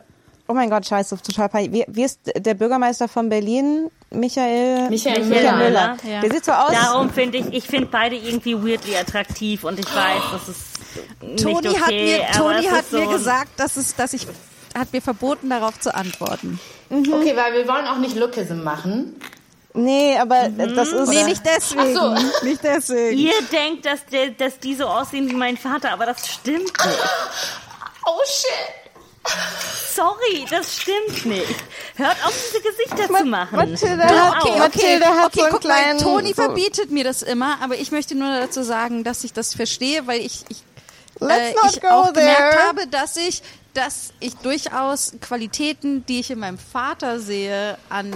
[0.48, 1.88] oh mein Gott, scheiße, total peinlich.
[1.88, 3.92] Wie, wie ist der Bürgermeister von Berlin?
[4.14, 5.56] Michael, Michael Michael Müller.
[5.56, 5.98] Müller.
[6.04, 6.22] Ja.
[6.22, 6.72] Der sieht so aus.
[6.72, 10.62] Darum finde ich, ich finde beide irgendwie weirdly attraktiv und ich weiß, das ist
[11.22, 14.28] nicht Toni okay, hat mir, Toni hat so mir gesagt, dass es, dass ich,
[14.78, 16.60] hat mir verboten, darauf zu antworten.
[16.90, 19.16] Okay, weil wir wollen auch nicht Lookism machen.
[19.74, 21.10] Nee, aber das ist.
[21.10, 21.98] Nee, nicht deswegen.
[21.98, 22.46] Ach so.
[22.46, 23.18] Nicht deswegen.
[23.18, 27.00] Ihr denkt, dass, der, dass die so aussehen wie mein Vater, aber das stimmt nicht.
[28.06, 28.81] Oh shit.
[29.94, 31.56] Sorry, das stimmt nicht.
[31.96, 33.56] Hört auf, diese Gesichter zu machen.
[33.56, 34.46] Mathilde hat, auf.
[34.50, 35.98] Okay, Mathilde okay, hat okay, so einen guck kleinen.
[35.98, 39.34] mal, Toni so, verbietet mir das immer, aber ich möchte nur dazu sagen, dass ich
[39.34, 40.64] das verstehe, weil ich, ich,
[41.20, 42.68] Let's äh, not ich go auch gemerkt there.
[42.68, 43.44] habe, dass ich,
[43.74, 48.14] dass ich durchaus Qualitäten, die ich in meinem Vater sehe, an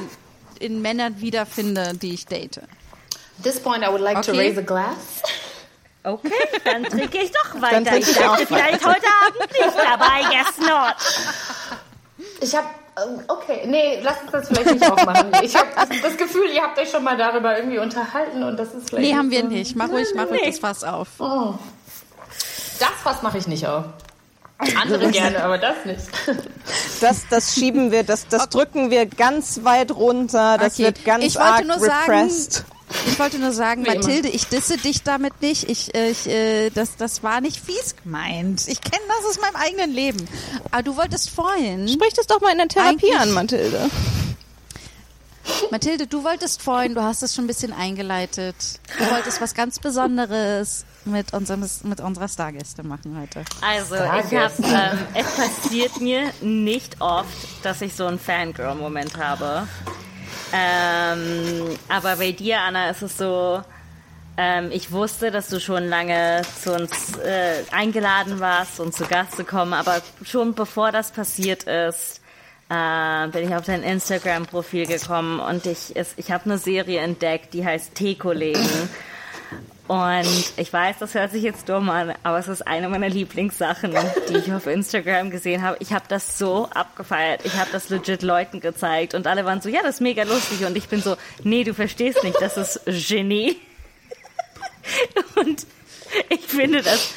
[0.59, 2.57] in Männern wiederfinde, die ich date.
[2.59, 4.39] At this point, I would like to Okay.
[4.39, 4.95] raise a glass.
[6.05, 6.31] Okay,
[6.63, 7.83] dann trinke ich doch weiter.
[7.83, 10.95] trinke Ich ich dachte auch vielleicht heute Abend nicht, aber I guess not.
[12.41, 12.67] Ich habe,
[13.27, 15.31] okay, nee, lass uns das vielleicht nicht aufmachen.
[15.41, 18.73] Ich habe das, das Gefühl, ihr habt euch schon mal darüber irgendwie unterhalten und das
[18.73, 19.07] ist vielleicht.
[19.09, 19.75] Nee, haben wir so- nicht.
[19.75, 21.07] Mach ruhig, mach ruhig das Fass auf.
[21.19, 21.53] Oh.
[22.79, 23.85] Das was mache ich nicht auf.
[24.81, 26.01] Andere gerne, aber das nicht.
[27.01, 30.57] Das, das schieben wir, das, das drücken wir ganz weit runter.
[30.57, 30.83] Das Okay.
[30.85, 32.63] wird ganz Ich arg nur sagen- repressed.
[33.07, 33.95] Ich wollte nur sagen, Wie immer.
[33.97, 35.69] Mathilde, ich disse dich damit nicht.
[35.69, 38.67] Ich, äh, ich, äh, das, das war nicht fies gemeint.
[38.67, 40.27] Ich kenne das aus meinem eigenen Leben.
[40.71, 43.89] Aber du wolltest vorhin, Sprich das doch mal in der Therapie an, Mathilde.
[45.71, 48.55] Mathilde, du wolltest vorhin, du hast es schon ein bisschen eingeleitet.
[48.97, 53.45] Du wolltest was ganz Besonderes mit, unserem, mit unserer Stargäste machen heute.
[53.61, 57.27] Also, ich hab, ähm, es passiert mir nicht oft,
[57.63, 59.67] dass ich so einen Fangirl-Moment habe.
[60.53, 63.61] Ähm, aber bei dir, Anna, ist es so,
[64.37, 69.37] ähm, ich wusste, dass du schon lange zu uns äh, eingeladen warst und zu Gast
[69.37, 72.21] zu kommen, aber schon bevor das passiert ist,
[72.69, 77.65] äh, bin ich auf dein Instagram-Profil gekommen und ich, ich habe eine Serie entdeckt, die
[77.65, 78.89] heißt Teekollegen.
[79.87, 83.93] Und ich weiß, das hört sich jetzt dumm an, aber es ist eine meiner Lieblingssachen,
[84.29, 85.77] die ich auf Instagram gesehen habe.
[85.79, 87.41] Ich habe das so abgefeiert.
[87.43, 90.65] Ich habe das legit Leuten gezeigt und alle waren so, ja, das ist mega lustig.
[90.65, 93.57] Und ich bin so, nee, du verstehst nicht, das ist Genie.
[95.35, 95.65] Und
[96.29, 97.13] ich finde das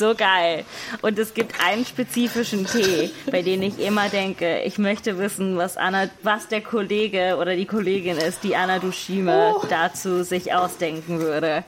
[0.00, 0.64] so geil.
[1.02, 5.76] Und es gibt einen spezifischen Tee, bei dem ich immer denke, ich möchte wissen, was
[5.76, 11.62] Anna, was der Kollege oder die Kollegin ist, die Anna Dushime dazu sich ausdenken würde.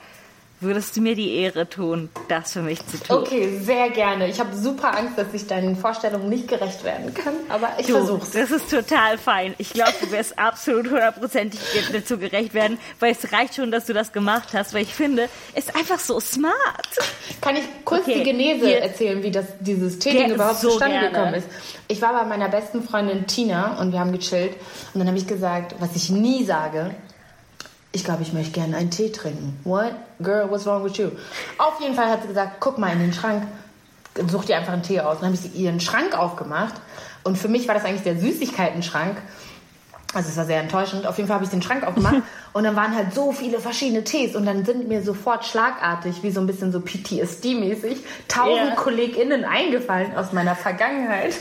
[0.63, 3.17] Würdest du mir die Ehre tun, das für mich zu tun?
[3.17, 4.27] Okay, sehr gerne.
[4.29, 7.93] Ich habe super Angst, dass ich deinen Vorstellungen nicht gerecht werden kann, aber ich Du,
[7.93, 8.31] versuch's.
[8.31, 9.53] das ist total fein.
[9.57, 11.59] Ich glaube, du wirst absolut hundertprozentig
[11.93, 15.27] dazu gerecht werden, weil es reicht schon, dass du das gemacht hast, weil ich finde,
[15.53, 16.53] es ist einfach so smart.
[17.41, 20.95] Kann ich kurz Okay, die Genese hier- erzählen, wie das, dieses Täting überhaupt so zustande
[20.99, 21.09] gerne.
[21.11, 21.47] gekommen ist?
[21.89, 24.53] Ich war bei meiner besten Freundin Tina und wir haben gechillt
[24.93, 26.95] und dann habe ich gesagt, was ich nie sage,
[27.93, 29.57] ich glaube, ich möchte gerne einen Tee trinken.
[29.63, 29.93] What?
[30.19, 31.11] Girl, what's wrong with you?
[31.59, 33.43] Auf jeden Fall hat sie gesagt, guck mal in den Schrank.
[34.27, 35.17] such dir einfach einen Tee aus.
[35.19, 36.73] Dann habe ich sie ihren Schrank aufgemacht
[37.23, 39.17] und für mich war das eigentlich der Süßigkeiten-Schrank.
[40.15, 41.07] Also es war sehr enttäuschend.
[41.07, 42.17] Auf jeden Fall habe ich den Schrank aufgemacht
[42.53, 46.31] und dann waren halt so viele verschiedene Tees und dann sind mir sofort schlagartig, wie
[46.31, 47.97] so ein bisschen so PTSD-mäßig,
[48.27, 48.75] tausend Ja.
[48.75, 51.33] KollegInnen eingefallen aus meiner Vergangenheit,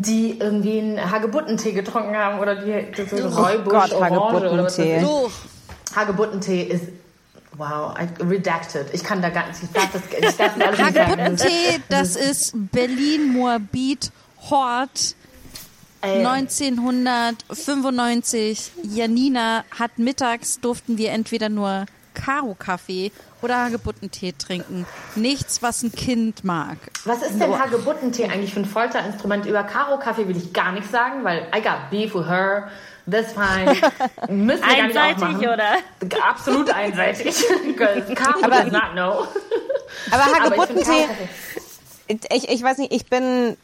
[0.00, 4.78] die irgendwie einen Hagebuttentee getrunken haben oder die, die so Räubusch, Gott, Orange oder was
[4.78, 4.96] weiß Hagebuttentee.
[4.96, 5.02] ich.
[5.02, 5.30] So,
[5.94, 6.84] Hagebuttentee ist
[7.56, 8.86] wow, I, redacted.
[8.92, 11.10] Ich kann da gar nicht, ich darf das, ich darf das alles nicht sagen.
[11.10, 14.12] Hagebuttentee, das ist Berlin, Moabit,
[14.50, 15.16] Hort.
[16.00, 16.26] Ey.
[16.26, 23.12] 1995, Janina hat mittags, durften wir entweder nur Karo-Kaffee
[23.42, 24.86] oder Hagebuttentee trinken.
[25.16, 26.78] Nichts, was ein Kind mag.
[27.04, 29.46] Was ist denn Hagebuttentee eigentlich für ein Folterinstrument?
[29.46, 32.68] Über Karo-Kaffee will ich gar nichts sagen, weil I got beef with her.
[33.10, 33.74] That's fine.
[34.32, 35.76] Müssen wir gar nicht Einseitig, oder?
[36.28, 37.34] Absolut einseitig.
[38.14, 39.26] Caro Aber- does not know.
[40.10, 41.08] Aber Aber ich Hagebuttentee,
[42.08, 43.56] ich, ich weiß nicht, ich bin,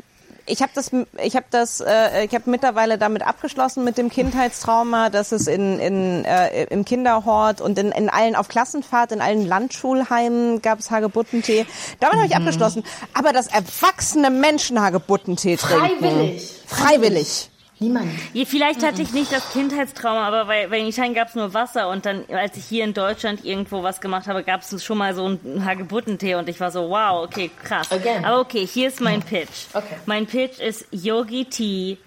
[0.48, 0.90] ich habe das,
[1.22, 5.78] ich habe das, äh, ich habe mittlerweile damit abgeschlossen mit dem Kindheitstrauma, dass es in,
[5.78, 10.90] in äh, im Kinderhort und in, in allen auf Klassenfahrt, in allen Landschulheimen gab es
[10.90, 11.66] Hagebuttentee.
[12.00, 12.84] Damit habe ich abgeschlossen.
[13.14, 16.62] Aber dass erwachsene Menschen Hagebuttentee trinken, Freiwillig.
[16.66, 17.50] freiwillig.
[17.80, 18.10] Niemand.
[18.32, 21.88] Ja, vielleicht hatte ich nicht das Kindheitstrauma, aber weil in Italien gab es nur Wasser
[21.88, 25.14] und dann, als ich hier in Deutschland irgendwo was gemacht habe, gab es schon mal
[25.14, 27.90] so einen Hagebuttentee und ich war so, wow, okay, krass.
[27.92, 28.24] Again.
[28.24, 29.66] Aber okay, hier ist mein Pitch.
[29.74, 29.96] Okay.
[30.06, 31.98] Mein Pitch ist Yogi Tea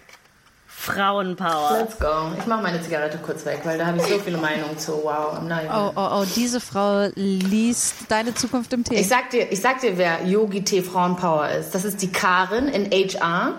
[0.68, 1.78] Frauenpower.
[1.80, 2.32] Let's go.
[2.40, 4.94] Ich mache meine Zigarette kurz weg, weil da habe ich so viele Meinungen zu.
[5.04, 8.96] Wow, I'm not even- Oh, oh, oh, diese Frau liest deine Zukunft im Tee.
[8.96, 11.76] Ich sag dir, ich sag dir, wer Yogi T Frauenpower ist.
[11.76, 13.54] Das ist die Karin in HR.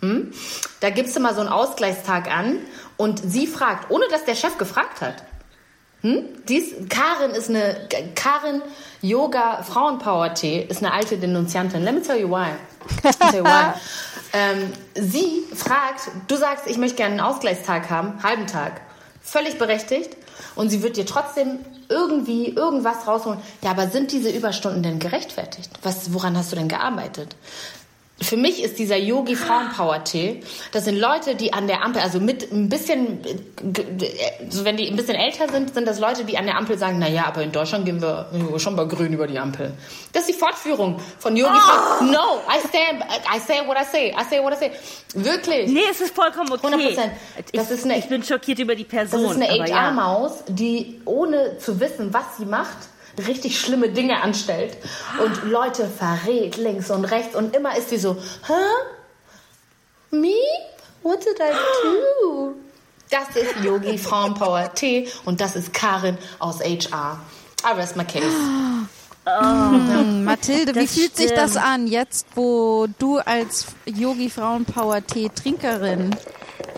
[0.00, 0.32] Hm?
[0.80, 2.58] Da gibst du mal so einen Ausgleichstag an
[2.96, 5.24] und sie fragt, ohne dass der Chef gefragt hat.
[6.02, 6.24] Hm?
[6.48, 8.62] Dies, Karin ist eine, Karin
[9.02, 11.82] Yoga Frauenpower Tee ist eine alte Denunziantin.
[11.82, 12.50] Let me tell you why.
[13.02, 13.72] Let me tell you why.
[14.32, 18.80] ähm, sie fragt, du sagst, ich möchte gerne einen Ausgleichstag haben, halben Tag.
[19.20, 20.16] Völlig berechtigt.
[20.54, 21.58] Und sie wird dir trotzdem
[21.88, 23.40] irgendwie irgendwas rausholen.
[23.62, 25.70] Ja, aber sind diese Überstunden denn gerechtfertigt?
[25.82, 27.36] Was, woran hast du denn gearbeitet?
[28.20, 30.40] Für mich ist dieser Yogi Frauenpower Tee,
[30.72, 33.20] das sind Leute, die an der Ampel, also mit ein bisschen,
[34.50, 36.96] so wenn die ein bisschen älter sind, sind das Leute, die an der Ampel sagen,
[36.98, 38.26] na ja, aber in Deutschland gehen wir
[38.58, 39.72] schon bei grün über die Ampel.
[40.12, 42.04] Das ist die Fortführung von Yogi Frau.
[42.06, 43.04] No, I stand,
[43.34, 44.70] I say what I say, I say what I say.
[45.14, 45.70] Wirklich.
[45.70, 46.66] Nee, es ist vollkommen okay.
[46.66, 47.00] 100%.
[47.52, 49.22] Das ich, ist eine- ich bin schockiert über die Person.
[49.22, 49.76] Das ist eine aber ja.
[49.90, 52.76] HR-Maus, die ohne zu wissen, was sie macht,
[53.26, 54.76] richtig schlimme Dinge anstellt
[55.22, 58.16] und Leute verrät links und rechts und immer ist sie so,
[58.46, 58.52] hä?
[60.10, 60.34] Me?
[61.02, 62.54] What did I do?
[63.10, 67.18] Das ist Yogi Frauenpower T und das ist Karin aus HR.
[67.64, 68.26] I rest my case.
[69.28, 71.66] Hm, Mathilde, wie fühlt sich das stimmt.
[71.66, 76.16] an, jetzt wo du als Yogi Frauenpower Tee Trinkerin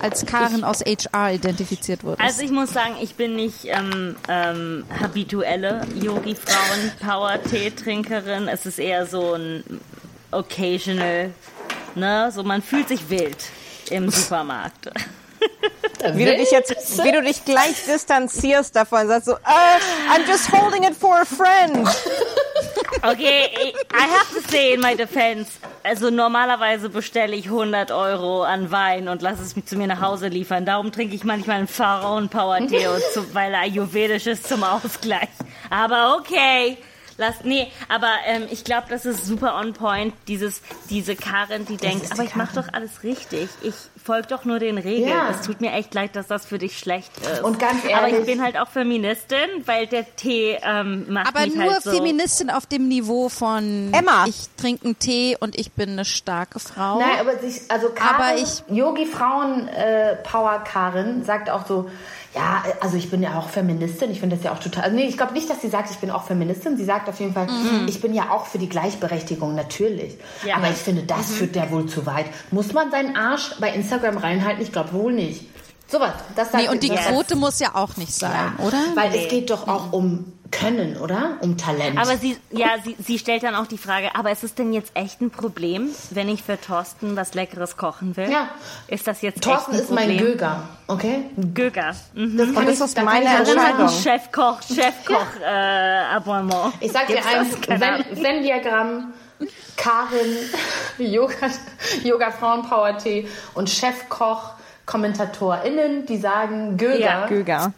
[0.01, 2.23] als Karin aus HR identifiziert wurdest?
[2.23, 8.48] Also ich muss sagen, ich bin nicht ähm, ähm, habituelle Yogi-Frauen-Power-Tee-Trinkerin.
[8.48, 9.62] Es ist eher so ein
[10.31, 11.31] occasional,
[11.94, 12.31] ne?
[12.32, 13.36] So man fühlt sich wild
[13.90, 14.90] im Supermarkt.
[16.14, 19.36] Wie du dich jetzt, wie du dich gleich distanzierst davon, sagst so, uh,
[20.10, 21.86] I'm just holding it for a friend.
[23.02, 28.70] Okay, I have to say in my defense, also normalerweise bestelle ich 100 Euro an
[28.70, 30.66] Wein und lasse es mir zu mir nach Hause liefern.
[30.66, 32.86] Darum trinke ich manchmal einen Pharaon-Power-Tee,
[33.32, 35.28] weil er ayurvedisch ist zum Ausgleich.
[35.70, 36.76] Aber okay.
[37.20, 41.76] Lass, nee, aber ähm, ich glaube, das ist super on point, dieses, diese Karin, die
[41.76, 43.48] denkt, ist aber die ich mache doch alles richtig.
[43.62, 45.10] Ich folge doch nur den Regeln.
[45.10, 45.28] Ja.
[45.30, 47.42] Es tut mir echt leid, dass das für dich schlecht ist.
[47.42, 49.36] Und ganz aber ich ehrlich- bin halt auch Feministin,
[49.66, 51.90] weil der Tee ähm, macht Aber mich nur halt so.
[51.90, 54.24] Feministin auf dem Niveau von Emma.
[54.26, 56.98] ich trinke einen Tee und ich bin eine starke Frau.
[57.01, 61.90] Nein, aber sich, also Karin, Aber ich- Yogi Frauen äh, Power Karin sagt auch so,
[62.35, 64.11] ja, also ich bin ja auch Feministin.
[64.11, 64.85] Ich finde das ja auch total.
[64.85, 66.77] Also nee, ich glaube nicht, dass sie sagt, ich bin auch Feministin.
[66.77, 67.48] Sie sagt auf jeden Fall,
[67.89, 70.16] ich bin ja auch für die Gleichberechtigung, natürlich.
[70.47, 70.57] Ja.
[70.57, 72.27] Aber ich finde, das führt ja wohl zu weit.
[72.52, 74.62] Muss man seinen Arsch bei Instagram reinhalten?
[74.62, 75.47] Ich glaube wohl nicht.
[75.89, 76.12] Sowas.
[76.36, 78.78] Das sagt Nee, und die Quote muss ja auch nicht sein, oder?
[78.94, 81.36] Weil es geht doch auch um Können, oder?
[81.40, 81.97] Um Talent.
[81.98, 84.90] Aber sie, ja, sie, sie stellt dann auch die Frage, aber ist es denn jetzt
[84.94, 88.28] echt ein Problem, wenn ich für Thorsten was Leckeres kochen will?
[88.31, 88.48] Ja.
[88.89, 90.27] Ist das jetzt Thorsten echt ein ist mein Problem?
[90.32, 91.24] Göger, okay?
[91.55, 91.94] Göger.
[92.14, 92.36] Mhm.
[92.36, 93.89] Das Und das ist da meine Entscheidung.
[93.89, 96.72] Chefkoch, Chefkoch, äh, Abonnement.
[96.81, 97.60] Ich sag dir Gibt's ein das?
[97.60, 98.05] Keine Ahnung.
[98.12, 99.12] Venn- Venn-Diagramm,
[99.77, 100.36] Karin,
[100.98, 101.32] Yoga,
[102.02, 104.51] Yoga Frauen Power Tee und Chefkoch,
[104.85, 107.27] KommentatorInnen, die sagen, Göger Ja.
[107.27, 107.72] Göger.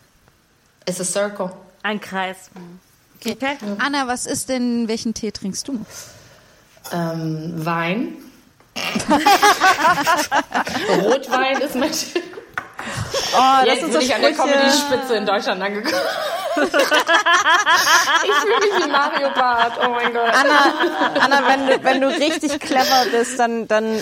[0.87, 1.51] ist a circle.
[1.83, 2.51] Ein Kreis.
[3.21, 3.33] Okay.
[3.33, 3.57] Okay.
[3.79, 5.85] Anna, was ist denn, welchen Tee trinkst du?
[6.93, 8.15] Ähm, Wein.
[11.03, 11.91] Rotwein ist mein
[13.35, 14.33] Oh, das Jetzt sind bin so ich an der.
[14.33, 15.95] Comedy-Spitze in Deutschland angekommen.
[16.57, 19.73] Ich fühle mich wie Mario Barth.
[19.85, 20.33] Oh mein Gott.
[20.33, 20.75] Anna,
[21.21, 23.99] Anna wenn, du, wenn du richtig clever bist, dann, dann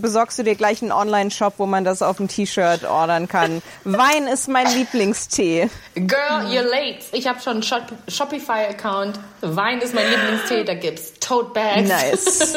[0.00, 3.62] besorgst du dir gleich einen Online-Shop, wo man das auf ein T-Shirt ordern kann.
[3.84, 5.70] Wein ist mein Lieblingstee.
[5.94, 6.98] Girl, you're late.
[7.12, 9.18] Ich habe schon einen Shop Shopify-Account.
[9.40, 10.64] Wein ist mein Lieblingstee.
[10.64, 11.88] Da gibt's Tote Bags.
[11.88, 12.56] Nice.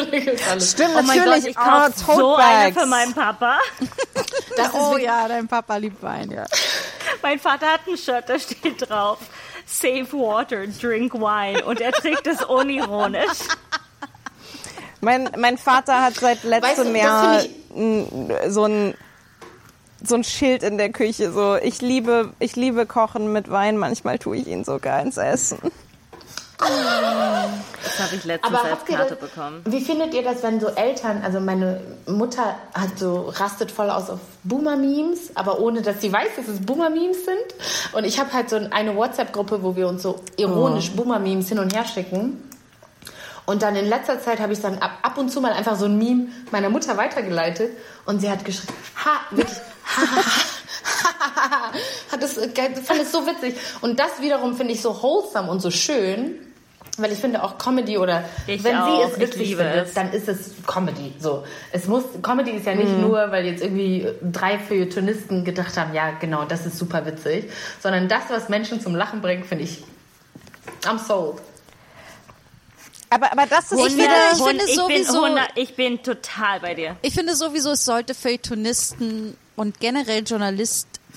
[0.72, 2.82] Stimmt, Oh mein Gott, ich kaufe oh, so Tote eine Bags.
[2.82, 3.60] für meinen Papa.
[4.56, 6.46] Das Oh ja, dein Papa liebt Wein, ja.
[7.22, 9.20] Mein Vater hat ein Shirt, da steht drauf,
[9.66, 11.64] Save Water, Drink Wine.
[11.66, 13.40] Und er trägt es unironisch.
[15.02, 17.44] Mein, mein Vater hat seit letztem Weißt du, Jahr
[18.50, 18.96] so ein
[20.04, 21.32] so ein Schild in der Küche.
[21.32, 23.78] So, ich liebe, ich liebe Kochen mit Wein.
[23.78, 25.58] Manchmal tue ich ihn sogar ins Essen.
[26.60, 29.62] Das habe ich letztens Aber als Karte das, bekommen.
[29.66, 34.10] wie findet ihr das, wenn so Eltern, also meine Mutter hat so rastet voll aus
[34.10, 37.94] auf Boomer-Memes, aber ohne dass sie weiß, dass es Boomer-Memes sind.
[37.94, 41.76] Und ich habe halt so eine WhatsApp-Gruppe, wo wir uns so ironisch Boomer-Memes hin und
[41.76, 42.42] her schicken.
[43.46, 45.86] Und dann in letzter Zeit habe ich dann ab, ab und zu mal einfach so
[45.86, 47.72] ein Meme meiner Mutter weitergeleitet
[48.06, 48.74] und sie hat geschrieben,
[49.06, 50.02] ha, wirklich, ha,
[51.20, 51.72] ha, ha, ha,
[52.12, 52.50] hat das, äh,
[52.84, 53.56] fand es so witzig.
[53.80, 56.36] Und das wiederum finde ich so wholesome und so schön,
[56.98, 59.88] weil ich finde auch Comedy oder Ich wenn auch, sie es ich witzig liebe findet,
[59.88, 59.94] es.
[59.94, 61.14] dann ist es Comedy.
[61.20, 63.02] So, es muss Comedy ist ja nicht Mhm.
[63.02, 67.50] nur, weil jetzt irgendwie drei Feuilletonisten gedacht haben, ja genau, das ist super witzig,
[67.82, 69.84] sondern das, was Menschen zum Lachen bringt, finde ich,
[70.84, 71.38] I'm sold.
[73.10, 74.04] Aber, aber das ist Ich finde-
[74.34, 76.98] ich finde ich bin, sowieso- 100 ich bin total bei dir.
[77.02, 80.28] Ich finde sowieso, es sollte Feuilletonisten und generell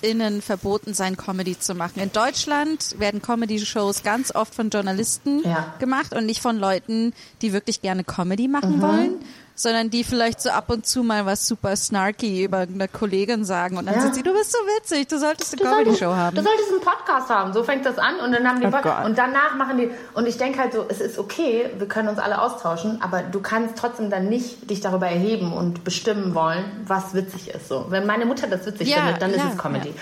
[0.02, 2.00] JournalistInnen verboten sein, Comedy zu machen.
[2.00, 5.74] In Deutschland werden Comedy-Shows ganz oft von Journalisten Ja.
[5.78, 7.12] gemacht und nicht von Leuten,
[7.42, 9.14] die wirklich gerne Comedy machen wollen,
[9.62, 13.76] sondern die vielleicht so ab und zu mal was super snarky über eine Kollegin sagen
[13.76, 14.00] und dann Ja.
[14.02, 16.36] sind sie, du bist so witzig, du solltest eine Comedy-Show haben.
[16.36, 17.52] du solltest einen Podcast haben.
[17.52, 20.38] So fängt das an und dann haben die Oh und danach machen die und ich
[20.38, 24.10] denke halt so, es ist okay, wir können uns alle austauschen, aber du kannst trotzdem
[24.10, 27.68] dann nicht dich darüber erheben und bestimmen wollen, was witzig ist.
[27.68, 29.88] So, wenn meine Mutter das witzig Ja, findet, dann klar, ist es Comedy.
[29.88, 29.94] ja.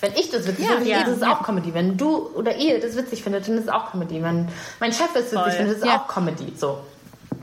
[0.00, 1.72] Wenn ich das witzig Ja, finde, ja, ist es auch Comedy.
[1.74, 4.22] Wenn du oder ihr das witzig findet, dann ist es auch Comedy.
[4.22, 4.48] Wenn
[4.80, 5.96] mein Chef es witzig findet, ist es Ja.
[5.98, 6.52] auch Comedy.
[6.56, 6.78] So.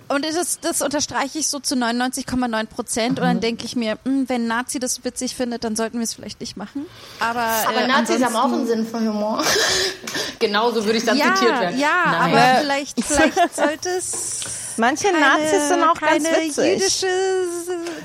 [0.10, 3.20] Und das, das unterstreiche ich so zu 99,9 Prozent.
[3.20, 3.42] Und dann Mhm.
[3.42, 6.58] denke ich mir, hm, wenn Nazi das witzig findet, dann sollten wir es vielleicht nicht
[6.58, 6.86] machen.
[7.20, 9.44] Aber, Aber äh, Nazis haben auch einen Sinn für Humor.
[10.40, 11.80] Genauso würde ich dann ja, zitiert werden.
[11.80, 12.34] Ja, Nein.
[12.34, 14.42] aber vielleicht, vielleicht sollte es
[14.78, 16.66] Manche keine, Nazis sind auch ganz keine witzig.
[16.80, 17.08] jüdische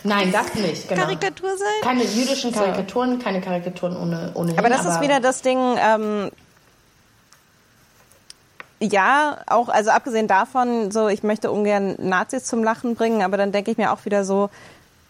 [0.04, 0.88] Nein, das nicht.
[0.88, 1.02] Genau.
[1.02, 1.66] Karikatur sein.
[1.82, 4.58] Keine jüdischen Karikaturen, keine Karikaturen ohne ohnehin.
[4.58, 6.30] Aber das ist wieder das Ding, ähm,
[8.80, 13.52] ja, auch, also abgesehen davon, so, ich möchte ungern Nazis zum Lachen bringen, aber dann
[13.52, 14.50] denke ich mir auch wieder so,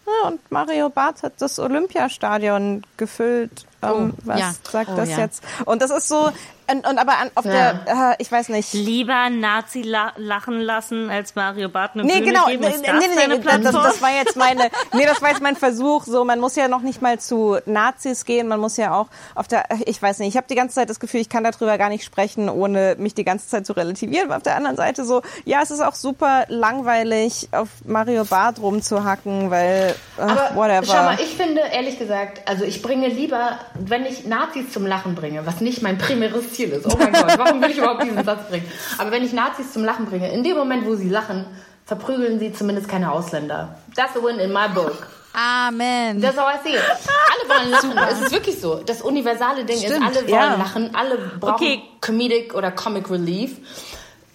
[0.07, 3.67] ja, und Mario Barth hat das Olympiastadion gefüllt.
[3.83, 4.53] Ähm, Oh, was ja.
[4.71, 5.19] sagt Oh, das ja.
[5.19, 5.43] jetzt?
[5.65, 6.31] Und das ist so,
[6.69, 7.53] und, und aber an, auf Ja.
[7.75, 8.73] der, äh, ich weiß nicht.
[8.73, 12.47] Lieber Nazi la lachen lassen, als Mario Barth eine Nee, Bühne genau.
[12.47, 12.63] geben.
[12.63, 15.43] Nee, Ist nee, das nee, nee, das, das war jetzt meine, nee, das war jetzt
[15.43, 16.05] mein Versuch.
[16.07, 18.49] So, man muss ja noch nicht mal zu Nazis gehen.
[18.49, 20.99] Man muss ja auch auf der, ich weiß nicht, ich habe die ganze Zeit das
[20.99, 24.27] Gefühl, ich kann darüber gar nicht sprechen, ohne mich die ganze Zeit zu relativieren.
[24.29, 28.59] Aber auf der anderen Seite so, ja, es ist auch super langweilig, auf Mario Barth
[28.61, 30.85] rumzuhacken, weil, ach, Aber whatever.
[30.87, 35.15] schau mal, ich finde ehrlich gesagt, also ich bringe lieber, wenn ich Nazis zum Lachen
[35.15, 36.87] bringe, was nicht mein primäres Ziel ist.
[36.87, 38.67] Oh mein Gott, warum will ich überhaupt diesen Satz bringen?
[38.99, 41.45] Aber wenn ich Nazis zum Lachen bringe, in dem Moment, wo sie lachen,
[41.85, 43.79] verprügeln sie zumindest keine Ausländer.
[43.95, 45.07] That's a win in my book.
[45.35, 46.21] Amen.
[46.21, 46.83] Das ist how I see it.
[46.83, 47.93] Alle wollen lachen.
[48.11, 48.77] Es ist wirklich so.
[48.77, 50.55] Das universale Ding ist, Stimmt, alle wollen ja.
[50.57, 51.83] lachen, alle brauchen Okay.
[52.01, 53.57] Comedic oder Comic Relief.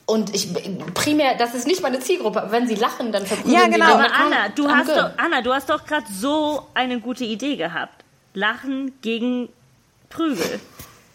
[0.05, 0.49] Und ich
[0.93, 3.85] primär, das ist nicht meine Zielgruppe, aber wenn sie lachen, dann verprügeln Ja, sie genau.
[3.97, 4.13] den Aber.
[4.13, 4.97] Anna, du hast good.
[4.97, 8.03] doch, Anna, du hast doch gerade so eine gute Idee gehabt.
[8.33, 9.49] Lachen gegen
[10.09, 10.59] Prügel.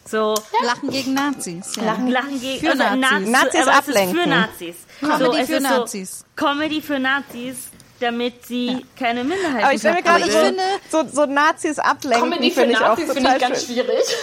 [0.08, 0.34] So,
[0.64, 1.74] Lachen gegen Nazis.
[1.76, 1.84] Ja.
[1.84, 3.28] Lachen Lachen gegen Für also Nazis.
[3.28, 4.16] Nazis ist ablenken.
[4.16, 4.76] für Nazis.
[5.00, 6.18] Comedy es für Nazis.
[6.18, 7.70] So Comedy für Nazis,
[8.00, 11.26] damit sie keine Minderheiten aber ich stelle mir gerade Aber ich so, finde- so, so
[11.26, 13.74] Nazis ablenken, Comedy für auch Nazis finde ich ganz schön.
[13.76, 13.98] schwierig.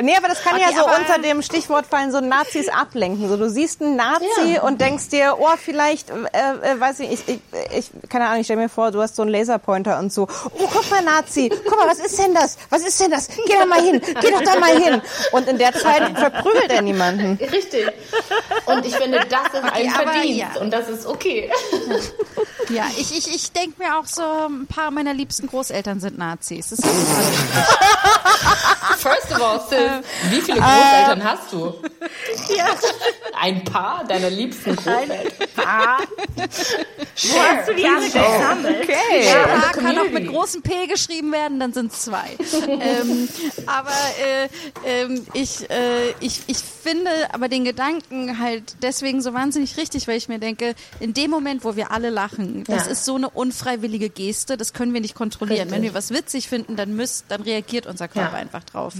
[0.00, 3.28] Nee, aber das kann Okay, ja so unter dem Stichwort fallen, so Nazis ablenken.
[3.28, 4.62] So, du siehst einen Nazi Ja.
[4.62, 7.40] und denkst dir, oh, vielleicht, äh, äh, weiß ich, ich, ich,
[7.76, 10.68] ich, keine Ahnung, ich stell mir vor, du hast so einen Laserpointer und so, oh,
[10.72, 12.58] guck mal, Nazi, guck mal, was ist denn das?
[12.70, 13.26] Was ist denn das?
[13.26, 15.02] Geh da mal hin, geh doch da mal hin.
[15.32, 17.36] Und in der Zeit verprügelt er niemanden.
[17.50, 17.84] Richtig.
[18.66, 20.60] Und ich finde, das ist ein Verdienst ja.
[20.60, 21.50] und das ist okay.
[22.68, 26.70] Ja, ich, ich, ich denke mir auch so, ein paar meiner liebsten Großeltern sind Nazis.
[26.70, 26.88] Das ist
[28.98, 31.74] First of all, sis, ist, wie viele Großeltern hast du?
[32.56, 32.66] Ja.
[33.40, 35.48] Ein paar deiner liebsten Großeltern.
[35.64, 35.98] Ah.
[36.36, 38.82] Wo hast du die alle gesammelt?
[38.82, 39.26] Okay.
[39.26, 42.36] Ja, kann auch mit großem P geschrieben werden, dann sind es zwei.
[42.68, 43.28] ähm,
[43.66, 43.90] aber
[44.20, 44.48] äh,
[44.84, 50.16] ähm, ich, äh, ich, ich finde aber den Gedanken halt deswegen so wahnsinnig richtig, weil
[50.16, 54.08] ich mir denke, in dem Moment, wo wir alle lachen, das ist so eine unfreiwillige
[54.08, 55.68] Geste, das können wir nicht kontrollieren.
[55.68, 55.74] Richtig.
[55.74, 58.94] Wenn wir was witzig finden, dann müsst, dann reagiert unser Körper einfach drauf.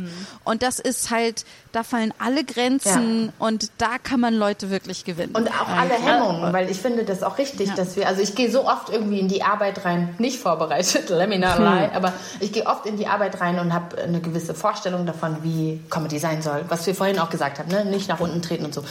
[0.44, 1.44] Und das ist halt,
[1.78, 5.32] da fallen alle Grenzen und da kann man Leute wirklich gewinnen.
[5.36, 8.50] Und auch alle Hemmungen, weil ich finde das auch richtig, dass wir, also ich gehe
[8.50, 12.52] so oft irgendwie in die Arbeit rein, nicht vorbereitet, let me not lie, aber ich
[12.52, 16.42] gehe oft in die Arbeit rein und habe eine gewisse Vorstellung davon, wie Comedy sein
[16.42, 17.84] soll, was wir vorhin auch gesagt haben, ne?
[17.84, 18.82] nicht nach unten treten und so.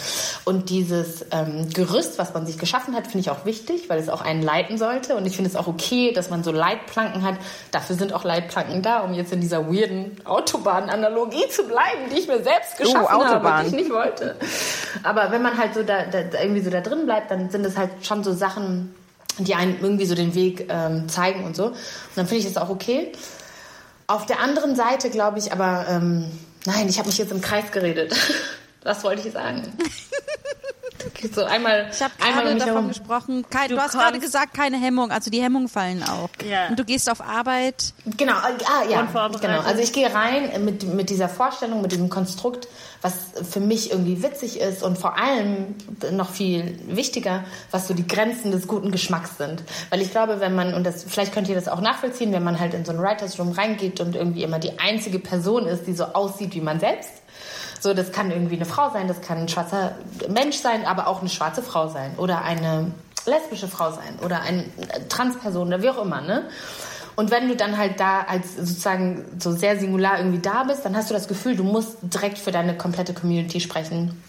[0.46, 4.08] Und dieses ähm, Gerüst, was man sich geschaffen hat, finde ich auch wichtig, weil es
[4.08, 7.36] auch einen leiten sollte und ich finde es auch okay, dass man so Leitplanken hat.
[7.72, 12.30] Dafür sind auch Leitplanken da, um jetzt in dieser weirden Autobahn-Analogie zu bleiben, die ich
[12.30, 13.64] mir selbst geschaffen habe, Autobahn.
[13.64, 14.36] die ich nicht wollte.
[15.04, 17.66] Aber wenn man halt so da, da da irgendwie so da drin bleibt, dann sind
[17.66, 18.94] es halt schon so Sachen,
[19.40, 21.68] die einen irgendwie so den Weg ähm, zeigen und so.
[21.68, 21.76] Und
[22.16, 23.12] dann finde ich das auch okay.
[24.08, 26.32] Auf der anderen Seite glaube ich aber, ähm,
[26.66, 28.16] nein, ich habe mich jetzt im Kreis geredet.
[28.84, 29.64] Was wollte ich sagen?
[31.34, 32.88] So einmal, Ich habe einmal gerade davon herum.
[32.90, 36.30] gesprochen, kein, du, Du hast gerade gesagt, keine Hemmung, also die Hemmungen fallen auch.
[36.50, 36.68] Ja.
[36.70, 39.02] Und du gehst auf Arbeit, Genau, äh, ah, ja,
[39.40, 39.60] genau.
[39.62, 42.68] Also ich gehe rein mit, mit dieser Vorstellung, mit diesem Konstrukt,
[43.02, 43.14] was
[43.50, 45.76] für mich irgendwie witzig ist und vor allem
[46.12, 49.64] noch viel wichtiger, was so die Grenzen des guten Geschmacks sind.
[49.90, 52.60] Weil ich glaube, wenn man, und das, vielleicht könnt ihr das auch nachvollziehen, wenn man
[52.60, 55.94] halt in so einen Writers Room reingeht und irgendwie immer die einzige Person ist, die
[55.94, 57.12] so aussieht wie man selbst,
[57.80, 59.96] so, das kann irgendwie eine Frau sein, das kann ein schwarzer
[60.30, 62.92] Mensch sein, aber auch eine schwarze Frau sein oder eine
[63.26, 64.66] lesbische Frau sein oder eine
[65.10, 66.50] Transperson oder wie auch immer, ne?
[67.16, 70.96] Und wenn du dann halt da als sozusagen so sehr singular irgendwie da bist, dann
[70.96, 74.22] hast du das Gefühl, du musst direkt für deine komplette Community sprechen.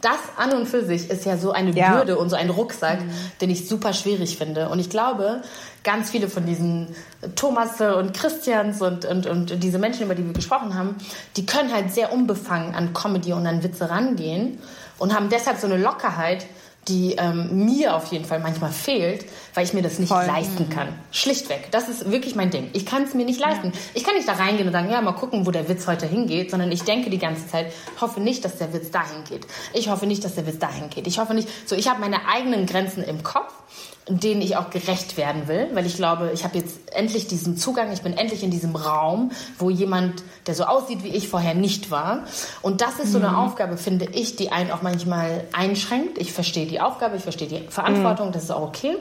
[0.00, 1.96] Das an und für sich ist ja so eine Ja.
[1.96, 2.98] Bürde und so ein Rucksack,
[3.40, 4.68] den ich super schwierig finde.
[4.68, 5.42] Und ich glaube,
[5.84, 6.88] ganz viele von diesen
[7.36, 10.96] Thomasse und Christians und, und, und diese Menschen, über die wir gesprochen haben,
[11.36, 14.58] die können halt sehr unbefangen an Comedy und an Witze rangehen
[14.98, 16.46] und haben deshalb so eine Lockerheit,
[16.88, 20.24] die ähm, mir auf jeden Fall manchmal fehlt, weil ich mir das nicht Voll.
[20.24, 20.88] leisten kann.
[21.12, 21.70] Schlichtweg.
[21.70, 22.70] Das ist wirklich mein Ding.
[22.72, 23.72] Ich kann es mir nicht leisten.
[23.94, 26.50] Ich kann nicht da reingehen und sagen, ja, mal gucken, wo der Witz heute hingeht,
[26.50, 29.46] sondern ich denke die ganze Zeit, hoffe nicht, dass der Witz dahin geht.
[29.74, 31.06] Ich hoffe nicht, dass der Witz dahin geht.
[31.06, 31.48] Ich hoffe nicht.
[31.68, 33.52] So, ich habe meine eigenen Grenzen im Kopf
[34.18, 37.92] denen ich auch gerecht werden will, weil ich glaube, ich habe jetzt endlich diesen Zugang,
[37.92, 41.90] ich bin endlich in diesem Raum, wo jemand, der so aussieht wie ich, vorher nicht
[41.90, 42.24] war.
[42.62, 46.18] Und das ist so eine Aufgabe, finde ich, die einen auch manchmal einschränkt.
[46.18, 48.96] Ich verstehe die Aufgabe, ich verstehe die Verantwortung, das ist auch okay.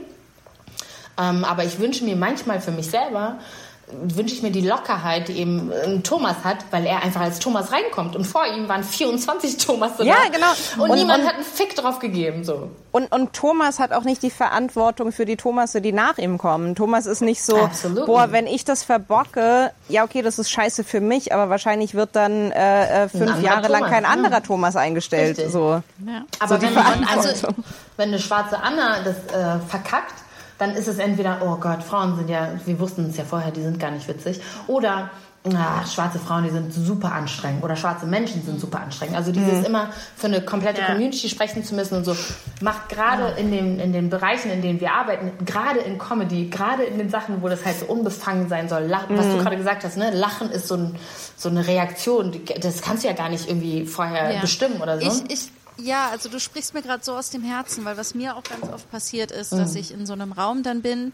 [1.20, 3.40] Ähm, aber ich wünsche mir manchmal für mich selber,
[3.92, 7.72] wünsche ich mir die Lockerheit, die eben ein Thomas hat, weil er einfach als Thomas
[7.72, 8.16] reinkommt.
[8.16, 10.30] Und vor ihm waren 24 Thomas Ja, da.
[10.32, 10.84] genau.
[10.84, 12.44] Und, Und- niemand und- hat einen Fick drauf gegeben.
[12.44, 12.70] So.
[12.92, 16.76] Und, und Thomas hat auch nicht die Verantwortung für die Thomasse, die nach ihm kommen.
[16.76, 18.06] Thomas ist nicht so, Absolut.
[18.08, 22.16] boah, wenn ich das verbocke, ja okay, das ist scheiße für mich, aber wahrscheinlich wird
[22.16, 24.10] dann äh, äh, fünf Jahre lang Thomas, kein ja.
[24.10, 25.38] anderer Thomas eingestellt.
[25.38, 25.52] Richtig.
[25.54, 25.82] So.
[26.06, 26.24] ja.
[26.40, 27.64] Aber die wenn, man, also, Verantwortung.
[27.98, 30.14] wenn eine schwarze Anna das äh, verkackt,
[30.60, 33.62] dann ist es entweder, oh Gott, Frauen sind ja, wir wussten es ja vorher, die
[33.64, 34.40] sind gar nicht witzig.
[34.68, 35.10] Oder,
[35.56, 37.64] ah, schwarze Frauen, die sind super anstrengend.
[37.64, 39.16] Oder schwarze Menschen sind super anstrengend.
[39.16, 39.88] Also dieses immer
[40.18, 40.88] für eine komplette Ja.
[40.88, 42.14] Community sprechen zu müssen und so,
[42.62, 46.84] macht gerade in, den, in den Bereichen, in denen wir arbeiten, gerade in Comedy, gerade
[46.84, 49.86] in den Sachen, wo das halt so unbefangen sein soll, Lach, was du gerade gesagt
[49.86, 50.12] hast, ne?
[50.12, 50.96] Lachen ist so, ein,
[51.38, 54.42] so eine Reaktion, das kannst du ja gar nicht irgendwie vorher Ja.
[54.42, 55.08] bestimmen oder so.
[55.08, 58.36] Ich, ich, ja, also du sprichst mir gerade so aus dem Herzen, weil was mir
[58.36, 61.14] auch ganz oft passiert ist, dass ich in so einem Raum dann bin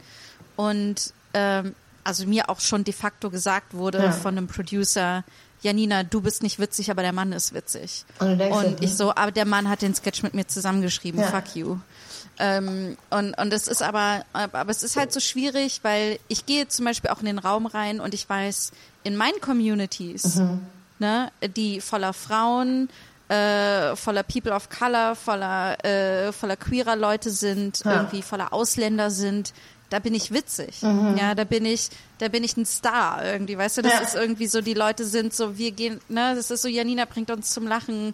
[0.56, 4.12] und ähm, also mir auch schon de facto gesagt wurde Ja.
[4.12, 5.24] von einem Producer,
[5.62, 8.06] Janina, du bist nicht witzig, aber der Mann ist witzig.
[8.20, 11.20] Und denkst und dir, ich so, aber der Mann hat den Sketch mit mir zusammengeschrieben,
[11.22, 11.28] Ja.
[11.32, 11.78] fuck you.
[12.38, 16.68] Ähm, und, und es ist aber, aber es ist halt so schwierig, weil ich gehe
[16.68, 18.72] zum Beispiel auch in den Raum rein und ich weiß,
[19.04, 20.42] in meinen Communities,
[21.00, 22.90] ne, die voller Frauen,
[23.30, 27.94] äh, voller People of Color, voller, äh, voller queerer Leute sind, Ja.
[27.98, 29.54] irgendwie voller Ausländer sind,
[29.90, 30.82] da bin ich witzig.
[30.82, 34.00] Ja, da bin ich, da bin ich ein Star irgendwie, weißt du, das Ja.
[34.00, 37.30] ist irgendwie so, die Leute sind so, wir gehen, ne, das ist so, Janina bringt
[37.32, 38.14] uns zum Lachen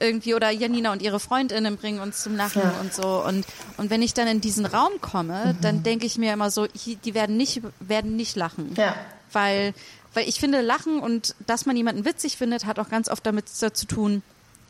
[0.00, 2.74] irgendwie oder Janina und ihre Freundinnen bringen uns zum Lachen Ja.
[2.80, 6.32] und so und und wenn ich dann in diesen Raum komme, dann denke ich mir
[6.32, 8.94] immer so, die werden nicht werden nicht lachen, Ja.
[9.32, 9.74] weil
[10.14, 13.48] weil ich finde Lachen und dass man jemanden witzig findet, hat auch ganz oft damit
[13.48, 14.22] zu tun.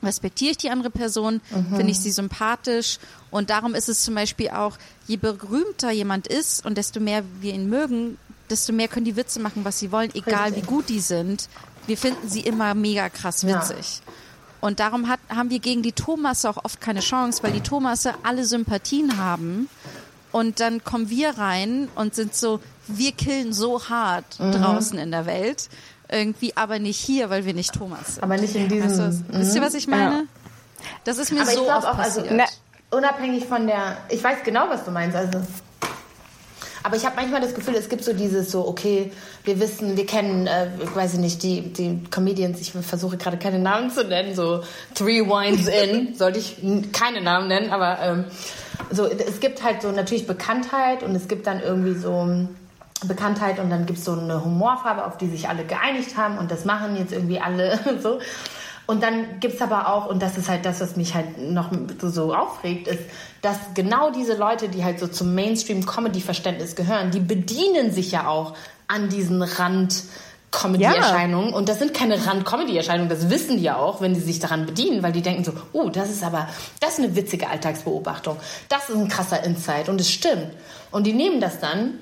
[0.03, 2.99] Respektiere ich die andere Person, finde ich sie sympathisch
[3.31, 4.77] und darum ist es zum Beispiel auch,
[5.07, 8.19] je berühmter jemand ist und desto mehr wir ihn mögen,
[8.51, 10.63] desto mehr können die Witze machen, was sie wollen, egal Richtig.
[10.63, 11.49] wie gut die sind,
[11.87, 14.01] wir finden sie immer mega krass witzig.
[14.61, 18.15] Und darum hat, haben wir gegen die Thomasse auch oft keine Chance, weil die Thomasse
[18.23, 19.69] alle Sympathien haben.
[20.31, 24.53] Und dann kommen wir rein und sind so, wir killen so hart Mhm.
[24.53, 25.69] draußen in der Welt.
[26.13, 28.23] Irgendwie aber nicht hier, weil wir nicht Thomas sind.
[28.23, 28.89] Aber nicht in diesem.
[28.91, 30.27] Du, was- Wisst ihr, was ich meine?
[31.05, 32.37] Das ist mir Aber ich so glaub oft auch, also, passiert.
[32.91, 35.41] Na, unabhängig von der, ich weiß genau, was du meinst, also.
[36.85, 39.13] Aber ich habe manchmal das Gefühl, es gibt so dieses so, okay,
[39.45, 43.61] wir wissen, wir kennen, äh, ich weiß nicht, die, die Comedians, ich versuche gerade keine
[43.61, 44.63] Namen zu nennen, so
[44.95, 46.57] Three Wines In, sollte ich
[46.93, 48.25] keine Namen nennen, aber ähm,
[48.91, 52.49] so, es gibt halt so natürlich Bekanntheit und es gibt dann irgendwie so
[53.09, 56.51] Bekanntheit und dann gibt es so eine Humorfarbe, auf die sich alle geeinigt haben und
[56.51, 58.19] das machen jetzt irgendwie alle so.
[58.87, 61.71] Und dann gibt es aber auch, und das ist halt das, was mich halt noch
[62.01, 63.03] so, aufregt, ist,
[63.41, 68.55] dass genau diese Leute, die halt so zum Mainstream-Comedy-Verständnis gehören, die bedienen sich ja auch
[68.89, 70.03] an diesen Rand-
[70.53, 71.53] Comedy-Erscheinungen.
[71.53, 75.03] Und das sind keine Rand-Comedy-Erscheinungen, das wissen die ja auch, wenn die sich daran bedienen,
[75.03, 76.49] weil die denken so, oh, das ist aber,
[76.79, 78.37] das ist eine witzige Alltagsbeobachtung.
[78.69, 80.49] Das ist ein krasser Insight und es stimmt.
[80.91, 81.95] Und die nehmen das dann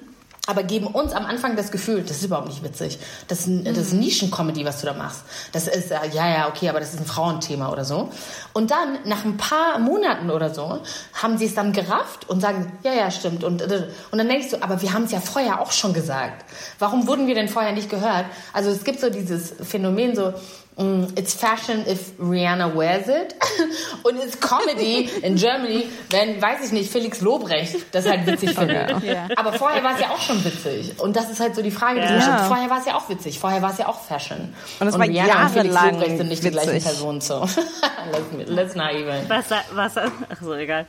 [0.51, 2.98] aber geben uns am Anfang das Gefühl, das ist überhaupt nicht witzig.
[3.28, 5.22] Das das ist Nischen-Comedy, was du da machst.
[5.52, 8.10] Das ist, äh, ja, ja, okay, aber das ist ein Frauenthema oder so.
[8.52, 10.81] Und dann, nach ein paar Monaten oder so,
[11.14, 13.44] haben sie es dann gerafft und sagen, ja, ja, stimmt.
[13.44, 16.44] Und, äh, und dann denkst du, aber wir haben es ja vorher auch schon gesagt.
[16.81, 18.27] Warum wurden wir denn vorher nicht gehört?
[18.52, 20.35] Also es gibt so dieses Phänomen so,
[20.76, 23.34] It's fashion if Rihanna wears it.
[24.02, 29.02] Und it's comedy in Germany, wenn, weiß ich nicht, Felix Lobrecht das halt witzig findet.
[29.02, 29.28] Ja.
[29.36, 30.98] Aber vorher war es ja auch schon witzig.
[30.98, 32.44] Und das ist halt so die Frage, die Ja.
[32.44, 33.38] Vorher war es ja auch witzig.
[33.38, 34.55] Vorher war es ja auch Fashion.
[34.78, 36.84] Und es war Rihanna und Felix Lobrecht sind nicht die gleichen witzig.
[36.84, 37.20] Personen.
[37.20, 37.40] So.
[38.12, 39.28] let's, let's not even.
[39.28, 40.09] Was, was, ach
[40.40, 40.86] so, egal.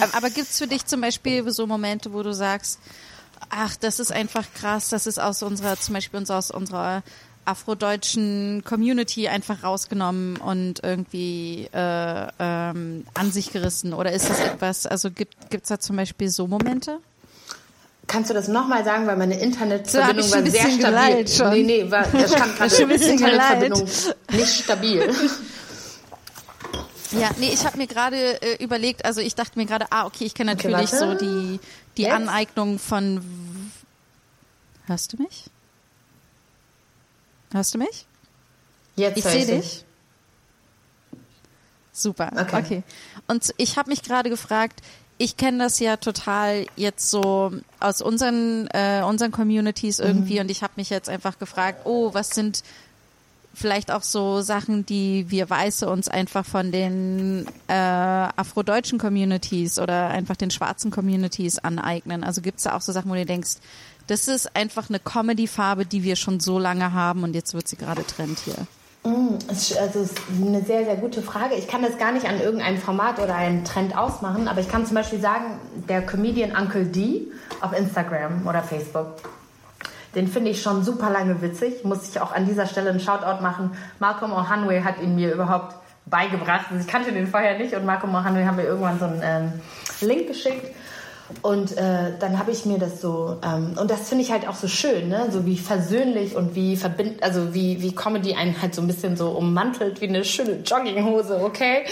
[0.00, 2.80] Aber, aber gibt's für dich zum Beispiel so Momente, wo du sagst,
[3.50, 7.02] ach, das ist einfach krass, das ist aus unserer, zum Beispiel uns aus unserer
[7.44, 13.92] afrodeutschen Community einfach rausgenommen und irgendwie äh, ähm, an sich gerissen?
[13.94, 16.98] Oder ist das etwas, also gibt gibt's da zum Beispiel so Momente?
[18.06, 21.28] Kannst du das nochmal sagen, weil meine So, Internetverbindung war sehr stabil.
[21.28, 21.50] schon.
[21.50, 23.88] Nee, nee, war, da stand gerade Schon ein bisschen Internetverbindung
[24.32, 25.14] nicht stabil.
[27.12, 30.24] Ja, nee, ich habe mir gerade äh, überlegt, also ich dachte mir gerade, ah, okay,
[30.24, 31.24] ich kenne Okay, natürlich so warte.
[31.24, 31.60] die,
[31.98, 32.14] die Jetzt?
[32.14, 33.20] Aneignung von.
[34.86, 35.44] Hörst du mich?
[37.52, 38.06] Hörst du mich?
[38.96, 39.84] Jetzt Ich sehe dich.
[41.92, 42.30] Super.
[42.34, 42.58] Okay.
[42.58, 42.82] Okay.
[43.28, 44.80] Und ich habe mich gerade gefragt,
[45.18, 50.62] ich kenne das ja total jetzt so aus unseren äh, unseren Communities irgendwie und ich
[50.62, 52.62] habe mich jetzt einfach gefragt, oh, was sind
[53.54, 60.08] vielleicht auch so Sachen, die wir Weiße uns einfach von den äh, afrodeutschen Communities oder
[60.08, 62.24] einfach den schwarzen Communities aneignen.
[62.24, 63.56] Also gibt's da auch so Sachen, wo du denkst,
[64.06, 67.76] das ist einfach eine Comedy-Farbe, die wir schon so lange haben und jetzt wird sie
[67.76, 68.54] gerade Trend hier.
[69.50, 70.08] Ist- Also
[70.40, 71.54] eine sehr, sehr gute Frage.
[71.56, 74.86] Ich kann das gar nicht an irgendeinem Format oder einem Trend ausmachen, aber ich kann
[74.86, 75.58] zum Beispiel sagen,
[75.88, 77.22] der Comedian Uncle D
[77.60, 79.16] auf Instagram oder Facebook,
[80.14, 81.84] den finde ich schon super lange witzig.
[81.84, 83.72] Muss ich auch an dieser Stelle einen Shoutout machen.
[83.98, 85.74] Malcolm O'Hanway hat ihn mir überhaupt
[86.06, 86.66] beigebracht.
[86.70, 89.52] Also ich kannte den vorher nicht und Malcolm O'Hanway hat mir irgendwann so einen ähm,
[90.00, 90.74] Link geschickt.
[91.40, 94.54] Und äh, dann habe ich mir das so, ähm, und das finde ich halt auch
[94.54, 95.28] so schön, ne?
[95.30, 99.16] so wie versöhnlich und wie verbind, also wie, wie Comedy einen halt so ein bisschen
[99.16, 101.84] so ummantelt, wie eine schöne Jogginghose, okay?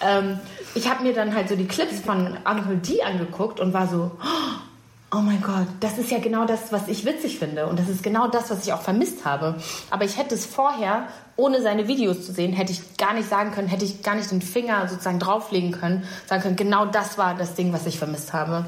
[0.00, 0.40] Ähm,
[0.74, 4.10] ich habe mir dann halt so die Clips von Uncle D angeguckt und war so,
[4.22, 4.69] oh
[5.18, 7.66] mein Gott, das ist ja genau das, was ich witzig finde.
[7.66, 9.56] Und das ist genau das, was ich auch vermisst habe.
[9.90, 13.50] Aber ich hätte es vorher, ohne seine Videos zu sehen, hätte ich gar nicht sagen
[13.50, 17.34] können, hätte ich gar nicht den Finger sozusagen drauflegen können, sagen können, genau das war
[17.34, 18.66] das Ding, was ich vermisst habe.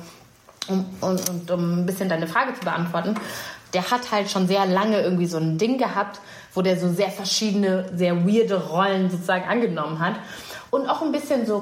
[0.68, 3.14] Um, und, und um ein bisschen deine Frage zu beantworten,
[3.72, 6.20] der hat halt schon sehr lange irgendwie so ein Ding gehabt,
[6.54, 10.16] wo der so sehr verschiedene, sehr weirde Rollen sozusagen angenommen hat.
[10.70, 11.60] Und auch ein bisschen so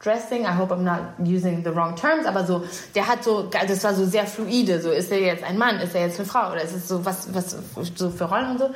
[0.00, 2.64] Cross-Dressing, I hope I'm not using the wrong terms, aber so,
[2.94, 5.78] der hat so, also das war so sehr fluide, so ist er jetzt ein Mann,
[5.80, 6.50] ist er jetzt eine Frau?
[6.52, 7.56] Oder ist es so was, was
[7.94, 8.70] so für Rollen und so.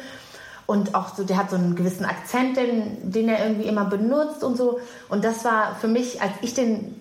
[0.66, 4.42] Und auch so, der hat so einen gewissen Akzent, den, den er irgendwie immer benutzt
[4.42, 4.80] und so.
[5.08, 7.00] Und das war für mich, als ich den,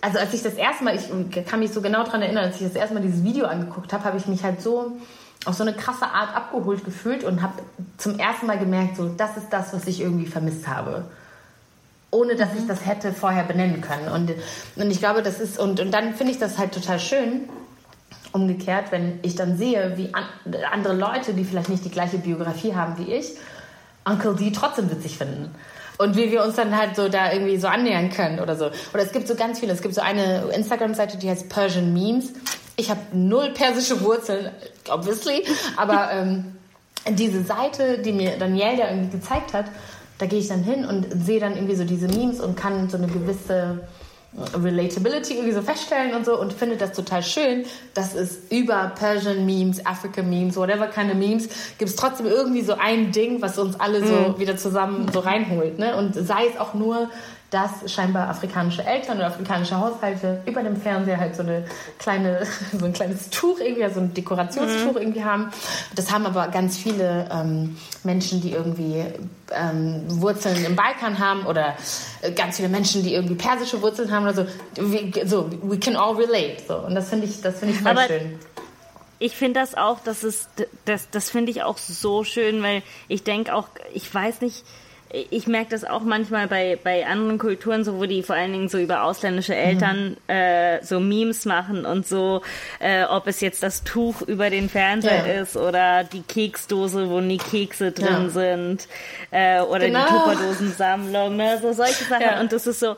[0.00, 2.66] also als ich das erste Mal, ich kann mich so genau daran erinnern, als ich
[2.66, 4.92] das erste Mal dieses Video angeguckt habe, habe ich mich halt so
[5.44, 7.54] auf so eine krasse Art abgeholt gefühlt und habe
[7.98, 11.04] zum ersten Mal gemerkt, so, das ist das, was ich irgendwie vermisst habe
[12.10, 14.08] ohne dass ich das hätte vorher benennen können.
[14.08, 14.32] Und,
[14.76, 17.48] und ich glaube, das ist, und, und dann finde ich das halt total schön,
[18.32, 20.24] umgekehrt, wenn ich dann sehe, wie an,
[20.70, 23.32] andere Leute, die vielleicht nicht die gleiche Biografie haben wie ich,
[24.04, 25.54] Uncle D trotzdem witzig finden.
[25.98, 28.70] Und wie wir uns dann halt so da irgendwie so annähern können oder so.
[28.94, 29.72] Oder es gibt so ganz viele.
[29.72, 32.32] Es gibt so eine Instagram-Seite, die heißt Persian Memes.
[32.76, 34.50] Ich habe null persische Wurzeln,
[34.88, 35.44] obviously,
[35.76, 36.56] aber ähm,
[37.10, 39.66] diese Seite, die mir Danielle da irgendwie gezeigt hat,
[40.20, 42.98] da gehe ich dann hin und sehe dann irgendwie so diese Memes und kann so
[42.98, 43.80] eine gewisse
[44.54, 47.64] Relatability irgendwie so feststellen und so und finde das total schön,
[47.94, 51.48] dass es über Persian Memes, African Memes, whatever kind of Memes,
[51.78, 55.78] gibt es trotzdem irgendwie so ein Ding, was uns alle so wieder zusammen so reinholt.
[55.78, 55.96] Ne?
[55.96, 57.10] Und sei es auch nur,
[57.50, 61.64] dass scheinbar afrikanische Eltern oder afrikanische Haushalte über dem Fernseher halt so eine
[61.98, 62.46] kleine,
[62.78, 65.50] so ein kleines Tuch irgendwie, so ein Dekorationstuch irgendwie haben.
[65.96, 69.04] Das haben aber ganz viele ähm, Menschen, die irgendwie
[69.52, 71.74] ähm, Wurzeln im Balkan haben oder
[72.22, 74.46] äh, ganz viele Menschen, die irgendwie persische Wurzeln haben oder so.
[74.76, 76.62] We, so, we can all relate.
[76.68, 76.76] So.
[76.76, 78.38] Und das finde ich, das finde ich voll Aber- schön.
[79.22, 80.48] Ich finde das auch, das ist,
[80.86, 84.64] das, das finde ich auch so schön, weil ich denke auch, ich weiß nicht,
[85.12, 88.68] ich merke das auch manchmal bei, bei anderen Kulturen, so wo die vor allen Dingen
[88.68, 92.42] so über ausländische Eltern äh, so Memes machen und so,
[92.78, 95.42] äh, ob es jetzt das Tuch über den Fernseher Ja.
[95.42, 98.28] ist oder die Keksdose, wo nie Kekse drin Ja.
[98.30, 98.86] sind
[99.32, 100.04] äh, oder Genau.
[100.04, 101.58] die Tupperdosensammlung, ne?
[101.60, 102.22] so solche Sachen.
[102.22, 102.40] Ja.
[102.40, 102.96] Und das ist so,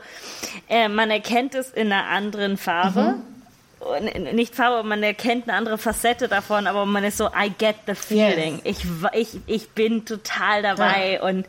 [0.68, 3.14] äh, man erkennt es in einer anderen Farbe.
[3.80, 7.74] Und nicht Farbe, man erkennt eine andere Facette davon, aber man ist so, I get
[7.88, 8.60] the feeling.
[8.62, 8.76] Ich,
[9.12, 11.46] ich, ich bin total dabei und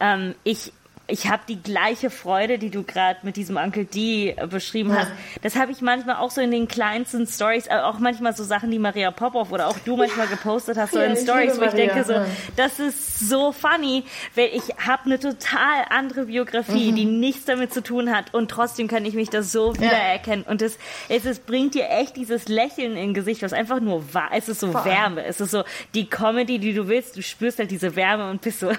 [0.00, 0.72] ähm, ich,
[1.08, 5.02] ich habe die gleiche Freude, die du gerade mit diesem Uncle D äh, beschrieben Ja.
[5.02, 5.12] hast.
[5.42, 8.72] Das habe ich manchmal auch so in den kleinsten Stories, äh, auch manchmal so Sachen,
[8.72, 11.70] die Maria Popov oder auch du manchmal gepostet hast, so Ja, in Stories, wo ich
[11.72, 12.26] Maria, denke so, ja.
[12.56, 14.02] das ist so funny,
[14.34, 16.96] weil ich habe eine total andere Biografie, Mhm.
[16.96, 20.60] die nichts damit zu tun hat und trotzdem kann ich mich da so wiedererkennen und
[20.60, 20.76] es,
[21.08, 24.30] es, es bringt dir echt dieses Lächeln im Gesicht, was einfach nur war.
[24.32, 24.84] Es ist so Voll.
[24.84, 25.62] Wärme, es ist so
[25.94, 28.72] die Comedy, die du willst, du spürst halt diese Wärme und bist so,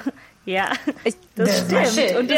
[0.48, 0.70] ja,
[1.36, 1.88] das my stimmt.
[1.90, 2.18] shit.
[2.18, 2.38] Und es,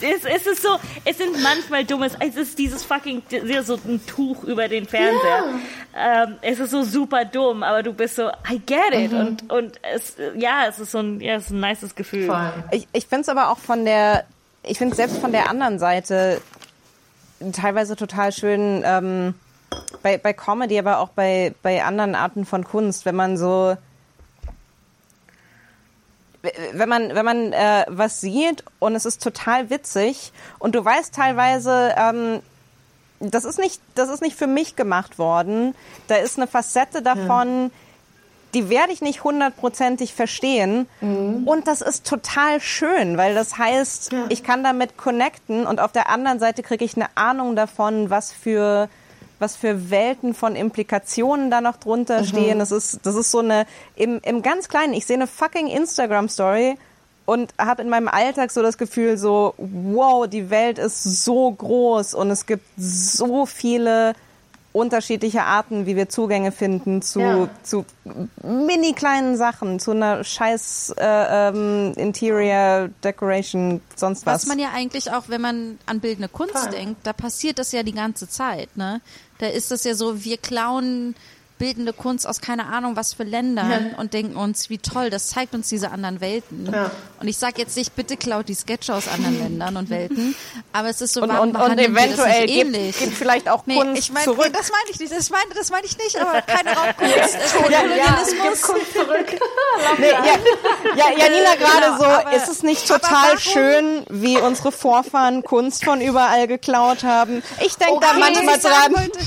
[0.00, 0.08] Ja.
[0.08, 0.68] ist, es, ist so,
[1.04, 3.22] es sind manchmal dummes, es ist dieses fucking,
[3.62, 5.44] so ein Tuch über den Fernseher.
[5.96, 9.12] Ähm, es ist so super dumm, aber du bist so, I get it.
[9.12, 9.18] Mhm.
[9.18, 12.26] Und, und es, ja, es ist so ein, ja, es ist ein nices Gefühl.
[12.26, 12.52] Voll.
[12.70, 14.24] Ich, ich finde es aber auch von der,
[14.62, 16.40] ich finde selbst von der anderen Seite
[17.52, 19.34] teilweise total schön, ähm,
[20.02, 23.76] bei, bei Comedy, aber auch bei, bei anderen Arten von Kunst, wenn man so,
[26.72, 31.14] wenn man, wenn man äh, was sieht und es ist total witzig und du weißt
[31.14, 32.40] teilweise, ähm,
[33.20, 35.74] das ist nicht, das ist nicht für mich gemacht worden.
[36.08, 37.70] Da ist eine Facette davon,
[38.52, 40.86] die werde ich nicht hundertprozentig verstehen.
[41.00, 44.24] Und das ist total schön, weil das heißt, Ja.
[44.28, 48.32] ich kann damit connecten und auf der anderen Seite kriege ich eine Ahnung davon, was
[48.32, 48.88] für
[49.44, 52.58] was für Welten von Implikationen da noch drunter stehen.
[52.58, 56.78] Das ist, das ist so eine, im, im ganz Kleinen, ich sehe eine fucking Instagram-Story
[57.26, 62.14] und habe in meinem Alltag so das Gefühl so, wow, die Welt ist so groß
[62.14, 64.14] und es gibt so viele
[64.74, 67.48] unterschiedliche Arten, wie wir Zugänge finden zu, Ja.
[67.62, 67.84] zu
[68.42, 74.42] mini kleinen Sachen, zu einer scheiß äh, ähm, Interior Decoration, sonst was.
[74.42, 76.70] Was man ja eigentlich auch, wenn man an bildende Kunst Voll.
[76.72, 79.00] denkt, da passiert das ja die ganze Zeit, ne?
[79.38, 81.14] Da ist das ja so, wir klauen
[81.64, 83.98] bildende Kunst aus keine Ahnung was für Ländern Ja.
[83.98, 86.68] und denken uns, wie toll, das zeigt uns diese anderen Welten.
[86.70, 86.90] Ja.
[87.20, 90.34] Und ich sage jetzt nicht, bitte klaut die Sketche aus anderen Ländern und Welten,
[90.74, 92.98] aber es ist so, und, warum und, und das eventuell nicht gibt, ähnlich?
[92.98, 94.50] gibt vielleicht auch Nee, Kunst ich meine, zurück.
[94.52, 97.54] das meine ich nicht, das meine, das meine ich nicht, aber keine Raubkunst, es ist
[97.56, 98.60] Kolonialismus.
[98.62, 99.26] Kunst zurück.
[99.98, 100.16] Nee, ja,
[100.96, 105.84] ja, Janina gerade Genau, so, aber- ist es nicht total schön, wie unsere Vorfahren Kunst
[105.84, 107.42] von überall geklaut haben?
[107.64, 109.02] Ich denke da Okay, manchmal was ich sagen dran.
[109.04, 109.18] wollte,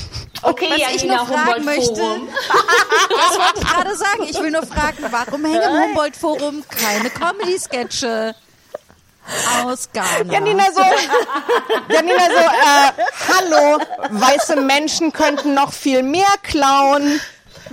[0.42, 4.22] Okay, Was ich Janina, noch fragen möchte, das wollte ich gerade sagen.
[4.28, 8.34] Ich will nur fragen, warum hängen im Humboldt-Forum keine Comedy-Sketche
[9.64, 10.32] aus Ghana?
[10.32, 10.80] Janina so,
[11.92, 12.92] Janina so, äh,
[13.28, 13.78] hallo,
[14.10, 17.20] weiße Menschen könnten noch viel mehr klauen.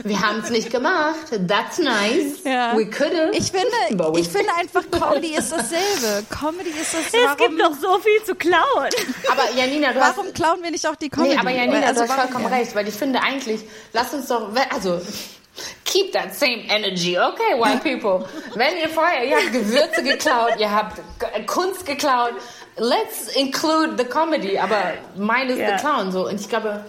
[0.03, 1.15] Wir haben es nicht gemacht.
[1.47, 2.43] That's nice.
[2.43, 2.75] Ja.
[2.77, 3.31] We could've.
[3.33, 6.25] Ich finde, ich finde einfach, Comedy ist dasselbe.
[6.29, 8.89] Comedy ist das, Es gibt noch so viel zu klauen.
[9.31, 11.33] Aber Janina, du hast warum klauen wir nicht auch die Comedy?
[11.35, 13.61] Nee, aber Janina, Also du hast vollkommen recht, weil ich finde eigentlich,
[13.93, 14.99] lass uns doch, also,
[15.85, 18.27] keep that same energy, okay, white people.
[18.55, 22.33] Wenn ihr vorher, ihr habt Gewürze geklaut, ihr habt K- Kunst geklaut,
[22.77, 25.77] let's include the comedy, aber mine is Ja.
[25.77, 26.27] the clown, so.
[26.27, 26.83] Und ich glaube,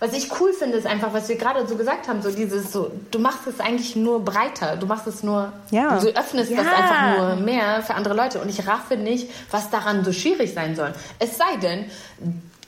[0.00, 2.90] was ich cool finde, ist einfach, was wir gerade so gesagt haben, so dieses so,
[3.10, 5.98] du machst es eigentlich nur breiter, du machst es nur, Ja.
[6.00, 6.72] du öffnest das Ja.
[6.72, 10.74] einfach nur mehr für andere Leute und ich raffe nicht, was daran so schwierig sein
[10.74, 10.92] soll.
[11.18, 11.84] Es sei denn,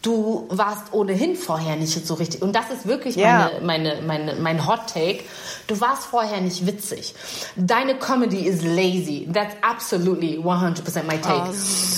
[0.03, 2.43] du warst ohnehin vorher nicht so richtig.
[2.43, 3.51] Und das ist wirklich Ja.
[3.63, 5.21] meine, meine, meine, mein Hot Take.
[5.69, 7.15] Du warst vorher nicht witzig.
[7.57, 9.29] Deine Comedy is lazy.
[9.33, 11.49] That's absolutely 100% my take.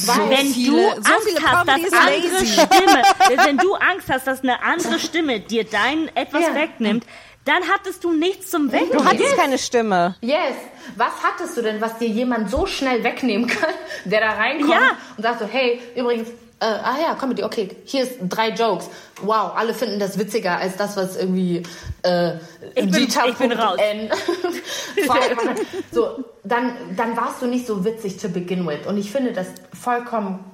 [0.06, 2.46] Weil, Wenn viele- du Angst hast, dass Comedies andere lazy.
[2.46, 3.02] Stimme,
[3.46, 6.54] wenn du Angst hast, dass eine andere Stimme dir dein etwas Ja.
[6.54, 7.04] wegnimmt,
[7.46, 8.98] dann hattest du nichts zum Wegnehmen.
[8.98, 10.16] Du hattest keine Stimme.
[10.22, 10.54] Yes.
[10.96, 13.68] Was hattest du denn, was dir jemand so schnell wegnehmen kann,
[14.04, 14.90] der da reinkommt Ja.
[15.16, 16.28] und sagt so, hey, übrigens,
[16.64, 18.88] äh, ah ja, Comedy, okay, hier ist drei Jokes.
[19.22, 21.62] Wow, alle finden das witziger als das, was irgendwie
[22.02, 22.34] äh,
[22.74, 23.78] Ich bin- ich bin raus.
[25.92, 28.86] So, dann, dann warst du nicht so witzig to begin with.
[28.86, 29.46] Und ich finde das
[29.78, 30.44] vollkommen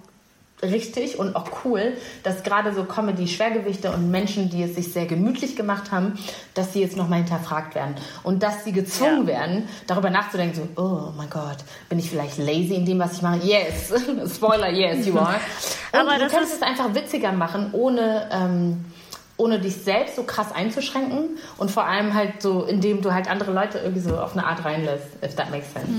[0.62, 5.56] richtig und auch cool, dass gerade so Comedy-Schwergewichte und Menschen, die es sich sehr gemütlich
[5.56, 6.18] gemacht haben,
[6.54, 7.94] dass sie jetzt nochmal hinterfragt werden.
[8.22, 11.58] Und dass sie gezwungen werden, darüber nachzudenken, so, oh mein Gott,
[11.88, 13.38] bin ich vielleicht lazy in dem, was ich mache?
[13.38, 13.92] Yes.
[14.34, 15.40] Spoiler, yes, you are.
[15.92, 18.28] Und Aber du kannst es einfach witziger machen, ohne...
[18.32, 18.84] Ähm,
[19.36, 23.54] ohne dich selbst so krass einzuschränken und vor allem halt so, indem du halt andere
[23.54, 25.90] Leute irgendwie so auf eine Art reinlässt, if that makes sense.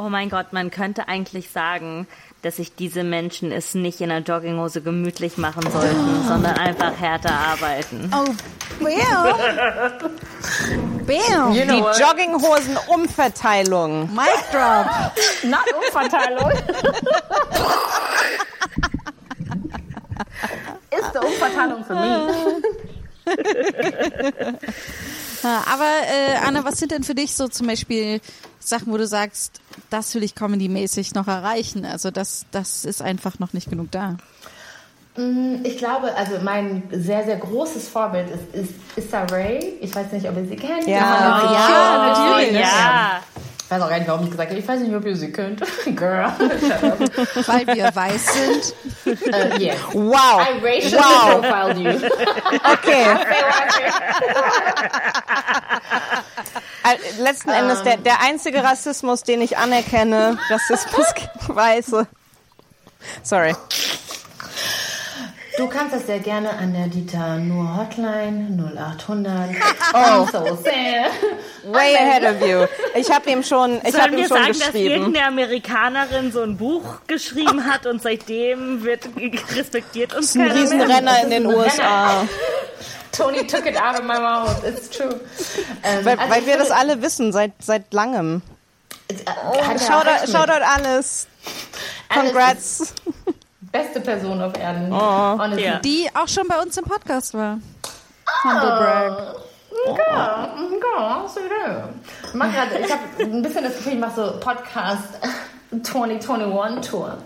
[0.00, 2.06] Oh mein Gott, man könnte eigentlich sagen,
[2.48, 7.30] dass sich diese Menschen es nicht in der Jogginghose gemütlich machen sollten, sondern einfach härter
[7.30, 8.10] arbeiten.
[8.10, 8.24] Oh,
[8.82, 9.36] Bam.
[11.06, 11.52] Bam.
[11.52, 12.00] You know Die what?
[12.00, 14.08] Jogginghosen-Umverteilung.
[14.14, 14.86] Mic drop.
[15.42, 16.52] Not Umverteilung.
[20.90, 22.12] Ist eine Umverteilung für mich.
[25.42, 28.22] Ja, aber äh, Anna, was sind denn für dich so zum Beispiel
[28.58, 31.84] Sachen, wo du sagst, das will ich comedy-mäßig noch erreichen?
[31.84, 34.16] Also das, das ist einfach noch nicht genug da.
[35.64, 39.58] Ich glaube, also mein sehr, sehr großes Vorbild ist, ist Issa Rae.
[39.80, 40.86] Ich weiß nicht, ob ihr sie kennt.
[40.86, 41.40] Ja.
[41.40, 42.60] Die Ja, Mann- natürlich.
[42.60, 43.20] Ja.
[43.68, 44.58] Ich weiß auch gar nicht, warum ich gesagt habe.
[44.58, 45.60] Ich weiß nicht, ob ihr sie kennt.
[45.94, 46.32] Girl.
[46.38, 48.74] Weil wir weiß sind.
[49.06, 49.76] uh, yes.
[49.92, 50.40] Wow.
[50.40, 51.42] I racially Wow.
[51.42, 52.08] profiled you.
[52.72, 53.06] Okay.
[56.84, 62.06] Äh, Letzten Endes der, der einzige Rassismus, den ich anerkenne, Rassismus gegen Weiße.
[63.22, 63.54] Sorry.
[65.58, 69.50] Du kannst das sehr gerne an der Dieter Nur Hotline 0800.
[69.92, 71.10] Oh, so sad.
[71.64, 72.64] Way ahead of you.
[72.94, 74.92] Ich habe ihm schon, ich Sollen habe ihm wir schon sagen, dass geschrieben.
[74.92, 79.08] irgendeine Amerikanerin so ein Buch geschrieben hat und seitdem wird
[79.56, 80.62] respektiert uns Ein keiner mehr?
[80.62, 82.22] Riesenrenner in den ein USA.
[83.12, 84.62] Tony took it out of my mouth.
[84.64, 85.20] It's true.
[85.82, 88.42] Ähm, Weil, also weil wir das alle wissen, seit, seit langem.
[89.26, 91.26] er Shoutout, alles.
[92.08, 92.80] Alles Congrats.
[92.80, 92.94] ist
[93.72, 94.92] Beste Person auf Erden.
[94.92, 95.38] Oh.
[95.38, 95.64] Honestly.
[95.64, 95.78] Ja.
[95.80, 97.58] Die auch schon bei uns im Podcast war.
[98.44, 99.34] Humble brag.
[99.86, 101.88] Ja, ja, so du.
[102.28, 105.04] Ich mach grad, ich habe ein bisschen das Gefühl, ich mache so Podcast
[105.82, 107.18] 2021 Tour.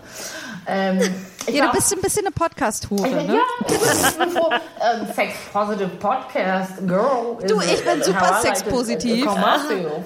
[0.67, 0.99] Ähm,
[1.47, 3.35] ich Ja, du bist ein bisschen eine Podcast-Hure, ne?
[3.35, 4.49] Ja, ich bin froh.
[4.51, 7.37] Ähm, Sex Positive Podcast Girl.
[7.47, 9.25] Du, ich bin super sexpositiv.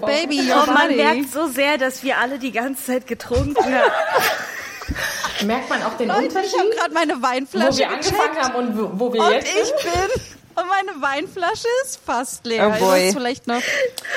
[0.02, 0.96] Baby, Oh, you're man funny.
[0.96, 3.92] merkt so sehr, dass wir alle die ganze Zeit getrunken haben.
[5.46, 8.44] Merkt man auch den Leute, ich habe Unterschied, gerade meine wo Weinflasche wir angefangen gecheckt.
[8.44, 10.22] haben und wo, wo wir Und jetzt ich bin.
[10.56, 12.68] Und meine Weinflasche ist fast leer.
[12.68, 13.08] Oh Also boy.
[13.10, 13.62] ist vielleicht noch,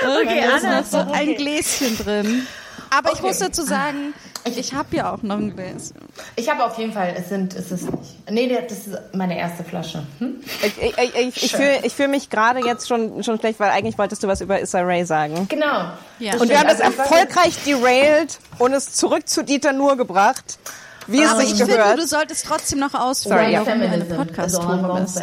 [0.02, 1.34] Okay, da ist Anna, noch so ein okay.
[1.34, 2.46] Gläschen drin.
[2.90, 3.26] Aber ich Okay.
[3.26, 4.14] muss dazu sagen,
[4.44, 5.96] ich habe ja auch noch ein Gläschen.
[6.36, 8.30] Ich habe auf jeden Fall, es sind, es ist nicht.
[8.30, 10.02] Nee, das ist meine erste Flasche.
[10.18, 10.36] Hm?
[10.62, 13.70] Ich, ich, ich, ich, ich fühle ich fühl mich gerade jetzt schon, schon schlecht, weil
[13.70, 15.46] eigentlich wolltest du was über Issa Rae sagen.
[15.48, 15.90] Genau.
[16.18, 16.34] Ja.
[16.38, 20.58] Und wir haben das Also ich erfolgreich derailed und es zurück zu Dieter Nur gebracht,
[21.06, 21.98] wie es Aber sich ich finde, gehört.
[21.98, 23.66] du solltest trotzdem noch Sorry, ausführen, ja.
[23.66, 25.20] warum du eine Podcast-Hure gonna bist.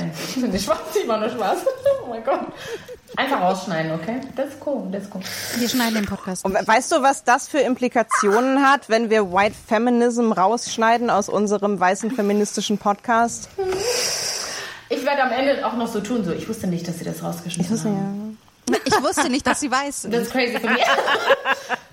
[0.54, 0.68] ich
[1.08, 1.58] war nur Spaß.
[2.04, 2.40] Oh mein Gott.
[3.18, 4.22] Einfach rausschneiden, okay?
[4.36, 5.22] Das ist cool, das ist cool.
[5.58, 6.46] Wir schneiden den Podcast.
[6.46, 11.80] Und weißt du, was das für Implikationen hat, wenn wir White Feminism rausschneiden aus unserem
[11.80, 13.50] weißen feministischen Podcast?
[14.90, 16.32] Ich werde am Ende auch noch so tun, so.
[16.32, 18.38] Ich wusste nicht, dass sie das rausgeschnitten haben.
[18.86, 20.14] Ich wusste nicht, dass sie weiß sind.
[20.14, 20.84] Das ist crazy für mich.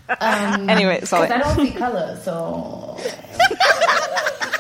[0.09, 1.29] um, Anyway, sorry.
[1.29, 2.97] I don't see color, so.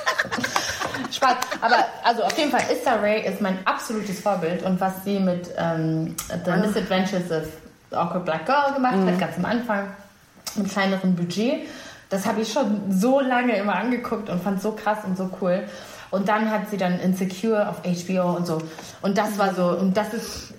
[1.25, 1.37] Spaß.
[1.61, 5.51] Aber also auf jeden Fall, Issa Rae ist mein absolutes Vorbild und was sie mit
[5.57, 6.15] ähm,
[6.45, 7.45] The Misadventures of
[7.93, 9.89] Awkward Black Girl gemacht hat, ganz am Anfang,
[10.57, 11.67] mit kleinerem Budget,
[12.11, 15.65] das habe ich schon so lange immer angeguckt und fand so krass und so cool.
[16.11, 18.63] Und dann hat sie dann Insecure auf HBO und so.
[19.03, 20.55] Und das war so, und das ist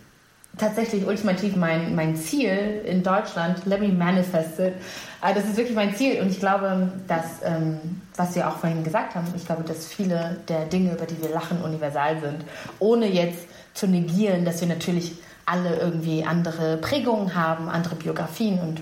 [0.57, 3.65] tatsächlich ultimativ mein, mein Ziel in Deutschland.
[3.65, 4.73] Let me manifest it.
[5.21, 8.83] Äh, Das ist wirklich mein Ziel und ich glaube, dass, ähm, was wir auch vorhin
[8.83, 12.43] gesagt haben, ich glaube, dass viele der Dinge, über die wir lachen, universal sind,
[12.79, 13.39] ohne jetzt
[13.73, 15.13] zu negieren, dass wir natürlich
[15.45, 18.81] alle irgendwie andere Prägungen haben, andere Biografien und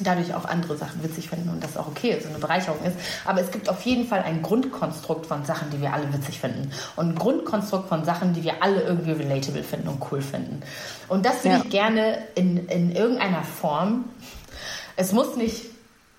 [0.00, 2.96] dadurch auch andere Sachen witzig finden und das auch okay ist und eine Bereicherung ist.
[3.24, 6.72] Aber es gibt auf jeden Fall ein Grundkonstrukt von Sachen, die wir alle witzig finden.
[6.96, 10.62] Und ein Grundkonstrukt von Sachen, die wir alle irgendwie relatable finden und cool finden.
[11.06, 11.62] Und das würde Ja.
[11.64, 14.06] ich gerne in, in irgendeiner Form,
[14.96, 15.62] es muss nicht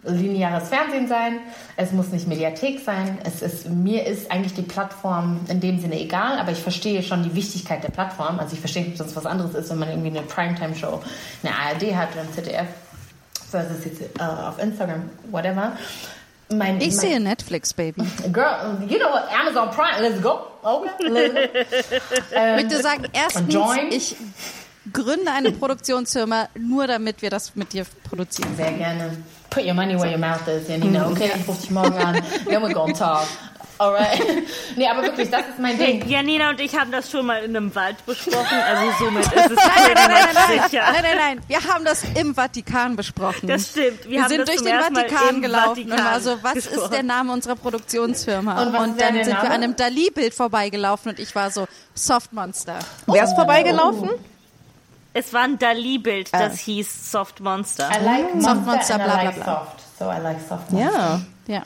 [0.06, 1.40] lineares Fernsehen sein,
[1.78, 3.18] es muss nicht Mediathek sein.
[3.24, 7.24] Es ist, mir ist eigentlich die Plattform in dem Sinne egal, aber ich verstehe schon
[7.24, 8.40] die Wichtigkeit der Plattform.
[8.40, 11.02] Also ich verstehe nicht, dass es was anderes ist, wenn man irgendwie eine Primetime-Show,
[11.44, 12.68] eine ARD hat oder ein ZDF
[13.50, 15.74] versus jetzt äh, auf Instagram, whatever.
[16.50, 18.04] Mein, Ich mein, sehe Netflix, Baby.
[18.32, 19.24] Girl, you know what?
[19.34, 20.42] Amazon Prime, let's go.
[20.62, 21.60] Okay, let's go.
[22.34, 23.92] Ähm, Ich möchte sagen, erstens, Join.
[23.92, 24.16] ich
[24.94, 28.56] gründe eine Produktionsfirma, nur damit wir das mit dir produzieren.
[28.56, 29.18] Sehr gerne.
[29.56, 31.32] Put your money where your mouth is, Janina, okay?
[31.36, 32.22] Ich rufe dich morgen an.
[32.46, 33.26] Then we're gonna talk.
[33.78, 34.22] Alright.
[34.78, 36.06] Nee, aber wirklich, das ist mein Ding.
[36.10, 39.36] Janina und ich haben das schon mal in einem Wald besprochen, also somit ist es
[39.36, 40.84] Nein, nein, nein, nein, nein, sicher.
[40.92, 41.42] nein, nein, nein.
[41.48, 43.48] Wir haben das im Vatikan besprochen.
[43.48, 44.04] Das stimmt.
[44.06, 46.70] Wir, Wir haben sind das durch den Vatikan gelaufen und Vatikan war so, was ist
[46.72, 46.92] gesprochen.
[46.92, 48.62] der Name unserer Produktionsfirma?
[48.64, 49.46] Und Und ist dann sind wir Name?
[49.48, 52.80] an einem Dali-Bild vorbeigelaufen und ich war so, Soft Monster.
[53.08, 54.10] Wer ist vorbeigelaufen?
[55.18, 57.90] Es war ein Dali-Bild, das hieß Soft Monster.
[57.90, 59.46] I like Monster, Soft Monster, bla, bla, like bla.
[59.46, 59.84] soft.
[59.98, 60.92] So I like soft Monster.
[61.00, 61.22] Ja.
[61.48, 61.62] Ja,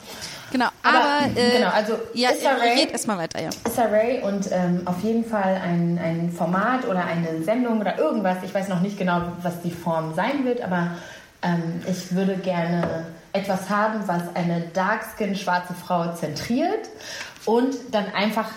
[0.52, 0.66] genau.
[0.82, 3.48] Aber, Aber, äh, genau, also ja, Issa Rae- geht erstmal weiter, ja.
[3.66, 8.36] Issa Rae und ähm, auf jeden Fall ein, ein Format oder eine Sendung oder irgendwas.
[8.44, 10.90] Ich weiß noch nicht genau, was die Form sein wird, aber
[11.42, 16.90] ähm, ich würde gerne etwas haben, was eine dark-skin schwarze Frau zentriert
[17.46, 18.50] und dann einfach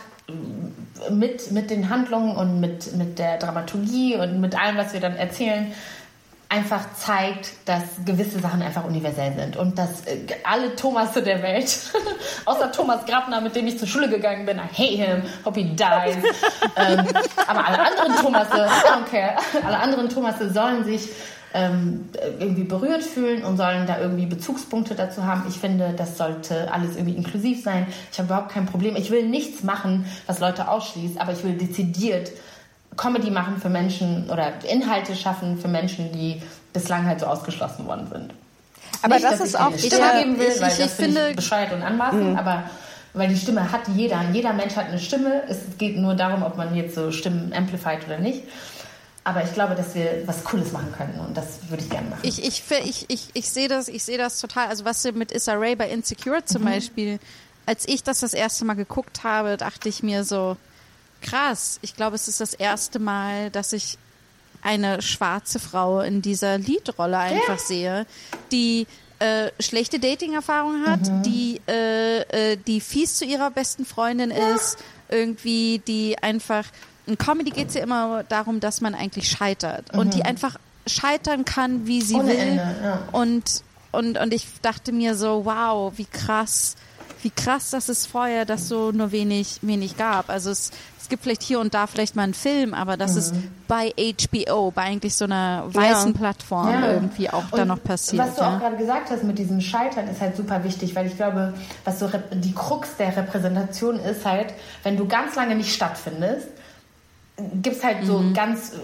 [1.12, 5.16] mit, mit den Handlungen und mit, mit der Dramaturgie und mit allem, was wir dann
[5.16, 5.74] erzählen,
[6.54, 11.76] einfach zeigt, dass gewisse Sachen einfach universell sind und dass äh, alle Thomasse der Welt,
[12.46, 15.66] außer Thomas Grabner, mit dem ich zur Schule gegangen bin, I hate him, hope he
[15.66, 16.16] dies,
[16.76, 17.08] ähm,
[17.48, 19.36] aber alle anderen Thomasse, I don't care,
[19.66, 21.10] alle anderen Thomasse sollen sich
[21.54, 22.10] ähm,
[22.40, 25.44] irgendwie berührt fühlen und sollen da irgendwie Bezugspunkte dazu haben.
[25.48, 27.86] Ich finde, das sollte alles irgendwie inklusiv sein.
[28.12, 28.96] Ich habe überhaupt kein Problem.
[28.96, 32.32] Ich will nichts machen, was Leute ausschließt, aber ich will dezidiert
[32.98, 36.42] Comedy machen für Menschen oder Inhalte schaffen für Menschen, die
[36.74, 38.34] bislang halt so ausgeschlossen worden sind.
[39.02, 40.86] Aber Nicht, das dass ist ich auch sehr- Stimme geben will, ich- weil ich- das
[40.88, 42.64] ich finde finde- ich bescheuert und anmaßend, aber
[43.16, 44.20] weil die Stimme hat jeder.
[44.32, 45.44] Jeder Mensch hat eine Stimme.
[45.48, 48.42] Es geht nur darum, ob man jetzt so Stimmen amplified oder nicht.
[49.26, 52.20] Aber ich glaube, dass wir was Cooles machen können und das würde ich gerne machen.
[52.24, 54.68] Ich, ich, ich, ich, ich sehe das, ich sehe das total.
[54.68, 57.20] Also was mit Issa Rae bei Insecure zum Beispiel,
[57.66, 60.58] als ich das das erste Mal geguckt habe, dachte ich mir so,
[61.22, 61.80] krass.
[61.82, 63.98] Ich glaube, es ist das erste Mal, dass ich
[64.62, 68.06] eine schwarze Frau in dieser Leadrolle einfach sehe,
[68.52, 68.88] die
[69.20, 74.78] äh, schlechte Dating-Erfahrungen hat, die, äh, äh, die fies zu ihrer besten Freundin ist,
[75.10, 76.66] irgendwie, die einfach,
[77.06, 80.58] in Comedy geht es ja immer darum, dass man eigentlich scheitert und die einfach
[80.88, 82.38] scheitern kann, wie sie Ohne will.
[82.38, 83.00] Ende, ja.
[83.12, 86.76] Und, und, und ich dachte mir so, wow, wie krass,
[87.22, 90.30] wie krass, dass es vorher das so nur wenig, wenig gab.
[90.30, 90.72] Also es,
[91.02, 93.34] es gibt vielleicht hier und da vielleicht mal einen Film, aber das ist
[93.68, 96.94] bei HBO, bei eigentlich so einer weißen Plattform Ja.
[96.94, 98.26] irgendwie auch da Und noch passiert.
[98.26, 98.56] Was du ja.
[98.56, 101.54] auch gerade gesagt hast mit diesem Scheitern ist halt super wichtig, weil ich glaube,
[101.86, 104.54] was so die Krux der Repräsentation ist halt,
[104.84, 106.48] wenn du ganz lange nicht stattfindest,
[107.62, 108.34] gibt es halt so Mhm.
[108.34, 108.76] ganz äh,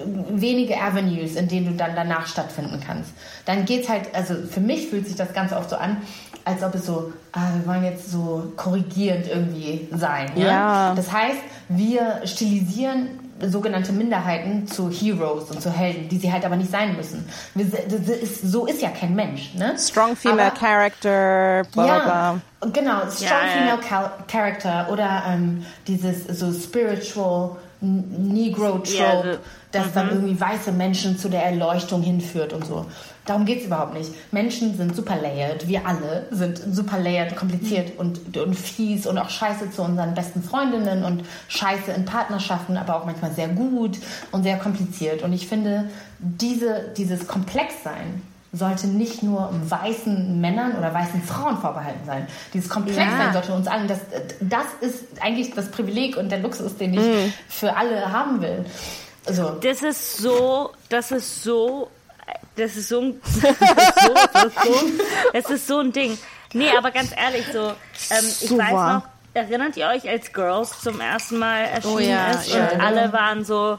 [0.42, 3.12] wenige Avenues, in denen du dann danach stattfinden kannst.
[3.46, 5.98] Dann geht's halt, also für mich fühlt sich das ganz oft so an,
[6.46, 10.32] als ob es so, ah, wir wollen jetzt so korrigierend irgendwie sein.
[10.36, 10.46] Ja?
[10.46, 10.94] Ja.
[10.96, 11.38] Das heißt,
[11.70, 13.10] wir stilisieren
[13.42, 17.26] sogenannte Minderheiten zu Heroes und zu Helden, die sie halt aber nicht sein müssen.
[17.56, 19.54] Ist, so ist ja kein Mensch.
[19.54, 19.76] Ne?
[19.78, 22.00] Strong female Aber- character, bla bla
[22.60, 22.70] bla.
[22.74, 23.54] genau, strong ja.
[23.54, 29.40] female Char Character oder ähm, dieses so spiritual N- Negro Trope, Ja, so-
[29.72, 32.86] das dann irgendwie weiße Menschen zu der Erleuchtung hinführt und so.
[33.26, 34.12] Darum geht's überhaupt nicht.
[34.34, 39.30] Menschen sind super layered, wir alle sind super layered, kompliziert und, und fies und auch
[39.30, 43.98] scheiße zu unseren besten Freundinnen und scheiße in Partnerschaften, aber auch manchmal sehr gut
[44.32, 45.22] und sehr kompliziert.
[45.22, 45.86] Und ich finde,
[46.18, 52.28] diese, dieses Komplexsein sollte nicht nur weißen Männern oder weißen Frauen vorbehalten sein.
[52.54, 53.34] Dieses Komplexsein Ja.
[53.34, 54.00] sollte uns allen, das,
[54.42, 58.66] das ist eigentlich das Privileg und der Luxus, den ich für alle haben will.
[59.28, 61.90] Also, Das ist so, das ist so,
[62.56, 64.74] das ist so, ein- das ist so, das ist so,
[65.34, 66.18] das ist so ein Ding.
[66.54, 67.76] Nee, aber ganz ehrlich, so, ähm,
[68.22, 69.02] ich So weiß noch,
[69.36, 72.86] erinnert ihr euch, als Girls zum ersten Mal erschienen Oh ja, ist ja, und ja.
[72.88, 73.78] alle waren so,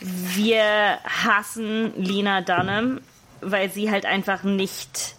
[0.00, 0.64] wir
[1.04, 3.00] hassen Lena Dunham,
[3.40, 5.16] weil sie halt einfach nicht,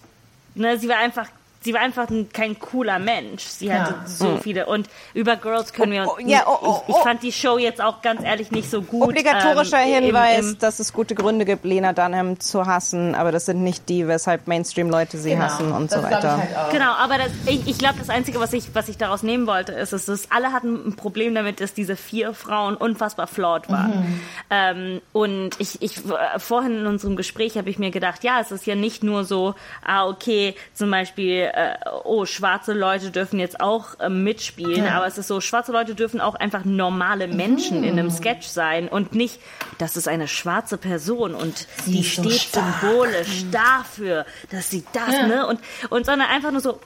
[0.55, 1.29] ne, sie war einfach
[1.61, 3.43] sie war einfach ein, kein cooler Mensch.
[3.43, 4.07] Sie hatte Ja.
[4.07, 4.65] so viele.
[4.65, 6.11] Und über Girls können wir uns.
[6.11, 7.03] Oh, oh, ja, oh, oh, ich, ich oh.
[7.03, 9.03] fand die Show jetzt auch ganz ehrlich nicht so gut.
[9.09, 13.31] Obligatorischer ähm, im- Hinweis, im- dass es gute Gründe gibt, Lena Dunham zu hassen, aber
[13.31, 16.41] das sind nicht die, weshalb Mainstream-Leute sie hassen und das so weiter.
[16.49, 16.71] Ich halt auch.
[16.71, 19.73] Genau, aber das, ich, ich glaube, das Einzige, was ich, was ich daraus nehmen wollte,
[19.73, 24.21] ist, ist, dass alle hatten ein Problem damit, dass diese vier Frauen unfassbar flawed waren.
[24.49, 26.01] Ähm, und ich, ich
[26.37, 29.55] vorhin in unserem Gespräch habe ich mir gedacht, ja, es ist ja nicht nur so,
[29.85, 35.17] ah, okay, zum Beispiel, äh, oh, schwarze Leute dürfen jetzt auch äh, mitspielen, aber es
[35.17, 39.39] ist so, schwarze Leute dürfen auch einfach normale Menschen in einem Sketch sein und nicht,
[39.77, 42.81] das ist eine schwarze Person und die ist so steht stark.
[42.81, 45.47] symbolisch dafür, dass sie das, ne?
[45.47, 45.59] Und,
[45.89, 46.79] und sondern einfach nur so,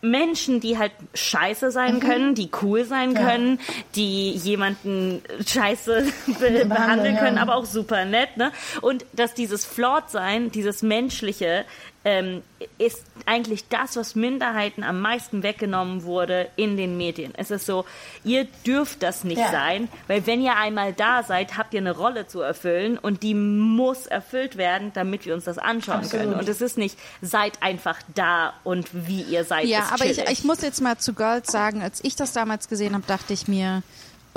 [0.00, 3.58] Menschen, die halt scheiße sein können, die cool sein können,
[3.94, 6.06] die jemanden scheiße
[6.38, 7.42] be behandeln können, ja.
[7.42, 8.52] aber auch super nett, ne?
[8.80, 11.64] Und dass dieses Flawed sein, dieses menschliche,
[12.04, 12.42] ähm,
[12.78, 17.32] ist eigentlich das, was Minderheiten am meisten weggenommen wurde in den Medien.
[17.36, 17.84] Es ist so,
[18.24, 19.50] ihr dürft das nicht Ja.
[19.50, 23.34] sein, weil wenn ihr einmal da seid, habt ihr eine Rolle zu erfüllen und die
[23.34, 26.26] muss erfüllt werden, damit wir uns das anschauen Absolut.
[26.26, 26.38] können.
[26.38, 29.66] Und es ist nicht, seid einfach da und wie ihr seid.
[29.66, 32.94] Ja, aber ich, ich muss jetzt mal zu Girls sagen, als ich das damals gesehen
[32.94, 33.82] habe, dachte ich mir,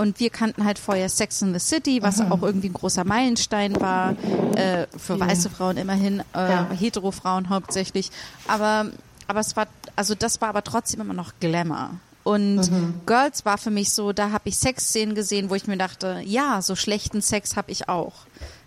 [0.02, 3.80] und wir kannten halt vorher Sex in the City, was auch irgendwie ein großer Meilenstein
[3.80, 4.16] war,
[4.56, 6.70] äh, für weiße Frauen immerhin, äh, Ja.
[6.72, 8.10] hetero Frauen hauptsächlich.
[8.48, 8.88] Aber,
[9.28, 11.92] aber es war, also das war aber trotzdem immer noch Glamour.
[12.24, 12.70] Und
[13.06, 16.62] Girls war für mich so, da habe ich Sexszenen gesehen, wo ich mir dachte, ja,
[16.62, 18.14] so schlechten Sex habe ich auch.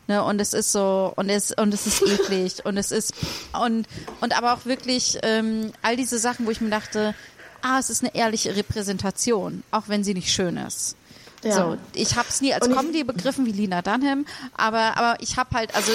[0.07, 3.15] Ne, und es ist so, und es, und es ist eklig, und es ist,
[3.59, 3.87] und,
[4.21, 7.15] und aber auch wirklich ähm, all diese Sachen, wo ich mir dachte,
[7.63, 10.97] ah, es ist eine ehrliche Repräsentation, auch wenn sie nicht schön ist.
[11.45, 11.53] Ja.
[11.55, 14.25] So, ich habe es nie als Comedy begriffen wie Lina Dunham,
[14.57, 15.93] aber aber ich habe halt, also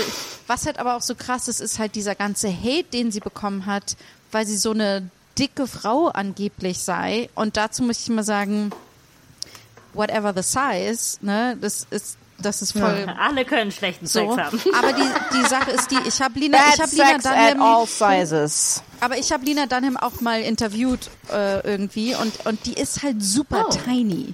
[0.48, 3.66] was halt aber auch so krass ist, ist halt dieser ganze Hate, den sie bekommen
[3.66, 3.96] hat,
[4.32, 7.30] weil sie so eine dicke Frau angeblich sei.
[7.36, 8.72] Und dazu muss ich mal sagen,
[9.94, 14.34] whatever the size, ne, das ist das ist voll Alle können schlechten so.
[14.34, 14.62] Sex haben.
[14.78, 15.04] Aber die
[15.38, 18.82] die Sache ist die, ich habe Lina, Bad ich habe Lina Dunham all sizes.
[19.02, 23.22] aber ich habe Lina Dunham auch mal interviewt äh, irgendwie und, und die ist halt
[23.22, 23.78] super Oh.
[23.86, 24.34] tiny.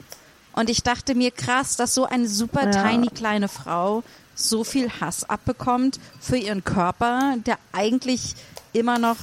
[0.56, 4.04] Und ich dachte mir, krass, dass so eine super tiny kleine Frau
[4.36, 8.36] so viel Hass abbekommt für ihren Körper, der eigentlich
[8.74, 9.18] immer noch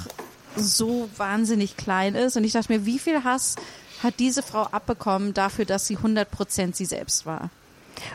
[0.57, 2.37] so wahnsinnig klein ist.
[2.37, 3.57] Und ich dachte mir, wie viel Hass
[4.03, 7.51] hat diese Frau abbekommen dafür, dass sie 100% sie selbst war?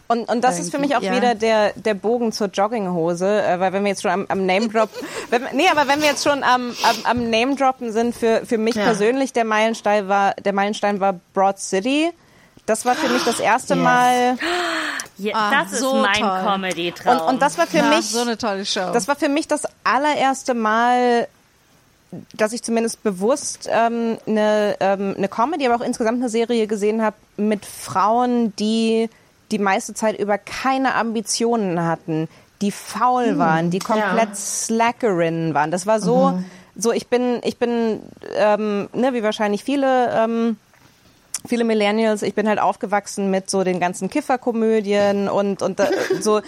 [0.07, 1.15] Und, und das ist für mich auch ja.
[1.15, 4.67] wieder der, der Bogen zur Jogginghose, äh, weil wenn wir jetzt schon am, am Name
[4.67, 4.89] Drop,
[5.29, 8.57] wenn, nee, aber wenn wir jetzt schon am, am, am Name Droppen sind, für, für
[8.57, 8.83] mich Ja.
[8.83, 12.11] persönlich der Meilenstein war, der Meilenstein war Broad City.
[12.67, 13.83] Das war für mich das erste Yes.
[13.83, 14.37] Mal,
[15.17, 16.39] Ja, Ah, das so ist mein toll.
[16.43, 17.17] Comedy-Traum.
[17.21, 18.91] und, und das war für Ja, mich, so eine tolle Show.
[18.93, 21.27] das war für mich das allererste Mal,
[22.33, 27.01] dass ich zumindest bewusst ähm, eine, ähm, eine Comedy, aber auch insgesamt eine Serie gesehen
[27.01, 29.09] habe mit Frauen, die
[29.51, 32.27] die meiste Zeit über keine Ambitionen hatten,
[32.61, 34.35] die faul waren, die komplett Ja.
[34.35, 35.71] Slackerinnen waren.
[35.71, 36.39] Das war so,
[36.75, 38.01] so ich bin, ich bin,
[38.35, 40.57] ähm, ne, wie wahrscheinlich viele ähm,
[41.45, 45.87] viele Millennials, ich bin halt aufgewachsen mit so den ganzen Kifferkomödien und und äh,
[46.19, 46.41] so äh,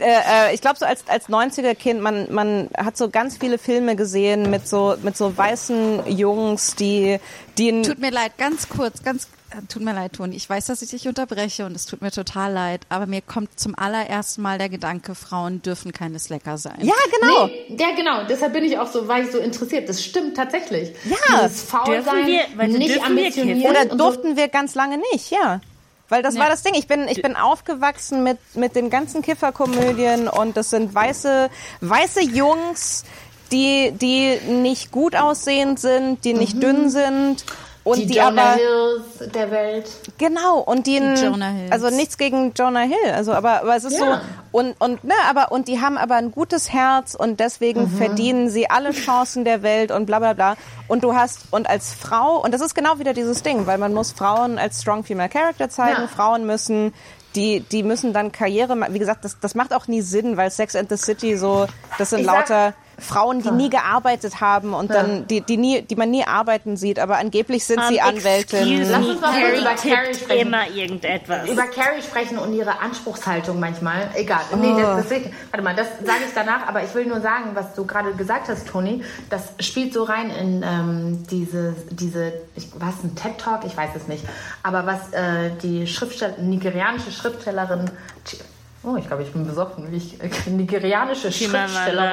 [0.00, 3.96] äh, ich glaube so als als 90er Kind man man hat so ganz viele Filme
[3.96, 7.18] gesehen mit so mit so weißen Jungs, die
[7.58, 9.28] die Tut mir leid, ganz kurz, ganz
[9.68, 10.36] tut mir leid, Toni.
[10.36, 13.58] Ich weiß, dass ich dich unterbreche und es tut mir total leid, aber mir kommt
[13.58, 16.76] zum allerersten Mal der Gedanke, Frauen dürfen keine Slacker sein.
[16.80, 18.24] ja genau Nee, ja, genau.
[18.28, 19.88] Deshalb bin ich auch so, war ich so interessiert.
[19.88, 20.92] Das stimmt tatsächlich.
[21.04, 21.16] Ja.
[21.46, 23.70] Dieses Faul Dürfen sein, wir- weil nicht dürfen wir ambitioniert.
[23.70, 23.96] oder und so.
[23.96, 25.60] durften wir ganz lange nicht, ja.
[26.08, 26.74] Weil das war das Ding.
[26.76, 31.50] Ich bin, ich bin aufgewachsen mit, mit den ganzen Kifferkomödien und das sind weiße,
[31.80, 33.04] weiße Jungs,
[33.50, 37.44] die, die nicht gut aussehend sind, die nicht dünn sind
[37.86, 39.90] und die, die, Jonah aber, Hills der Welt.
[40.18, 41.72] genau, und die, Die Jonah Hills.
[41.72, 44.20] also nichts gegen Jonah Hill, also, aber, aber es ist Ja.
[44.52, 47.96] so, und, und, ne, aber, und die haben aber ein gutes Herz und deswegen Mhm.
[47.96, 50.56] verdienen sie alle Chancen der Welt und bla, bla, bla.
[50.88, 53.94] Und du hast, und als Frau, und das ist genau wieder dieses Ding, weil man
[53.94, 56.08] muss Frauen als strong female character zeigen, Ja.
[56.08, 56.92] Frauen müssen,
[57.34, 60.74] die, die müssen dann Karriere, wie gesagt, das, das macht auch nie Sinn, weil Sex
[60.74, 61.66] and the City so,
[61.98, 65.82] das sind Ich sag- lauter Frauen, die nie gearbeitet haben und dann, die, die nie,
[65.82, 68.58] die man nie arbeiten sieht, aber angeblich sind sie Um, Anwältin.
[68.60, 70.46] excuse Lass uns mal Carrie über Carrie sprechen.
[70.46, 71.48] immer irgendetwas.
[71.48, 74.08] Über Carrie sprechen und ihre Anspruchshaltung manchmal.
[74.14, 74.40] Egal.
[74.60, 74.78] Nee, Oh.
[74.96, 75.18] das, das,
[75.50, 78.48] warte mal, das sage ich danach, aber ich will nur sagen, was du gerade gesagt
[78.48, 83.64] hast, Toni, das spielt so rein in ähm, diese, diese ich, was, ein TED-Talk?
[83.66, 84.24] Ich weiß es nicht.
[84.62, 87.90] Aber was äh, die Schriftsteller, nigerianische Schriftstellerin,
[88.26, 88.40] Ch-
[88.88, 89.90] Oh, ich glaube, ich bin besoffen.
[89.90, 91.68] Wie ich, äh, nigerianische Chimamanda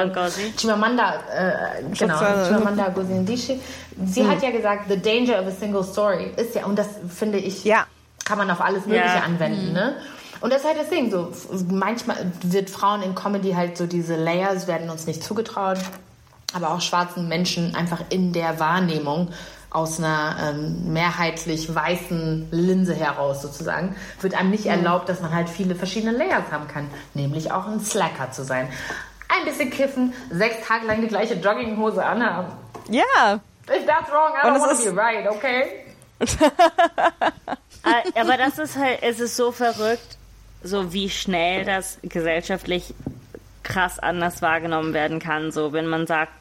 [0.09, 0.53] Schriftstellerin.
[0.57, 2.17] Chimamanda, äh, genau.
[2.17, 3.59] Chimamanda Ngozi.
[4.05, 7.37] Sie hat ja gesagt, the danger of a single story ist ja, und das finde
[7.37, 7.85] ich, Ja.
[8.25, 9.21] kann man auf alles Mögliche Ja.
[9.23, 9.97] anwenden, ne?
[10.41, 11.31] Und das ist halt das Ding, so,
[11.69, 15.77] manchmal wird Frauen in Comedy halt so diese Layers werden uns nicht zugetraut,
[16.55, 19.29] aber auch schwarzen Menschen einfach in der Wahrnehmung
[19.73, 25.49] aus einer ähm, mehrheitlich weißen Linse heraus sozusagen, wird einem nicht erlaubt, dass man halt
[25.49, 28.69] viele verschiedene Layers haben kann, nämlich auch ein Slacker zu sein.
[29.27, 32.53] Ein bisschen kiffen, sechs Tage lang die gleiche Jogginghose anhaben.
[32.89, 33.39] Ja.
[33.67, 35.83] If that's wrong, I don't es want to be right, okay?
[37.83, 40.17] Ah, Aber das ist halt, es ist so verrückt,
[40.61, 42.93] so wie schnell das gesellschaftlich
[43.63, 45.51] krass anders wahrgenommen werden kann.
[45.51, 46.33] So, wenn man sagt,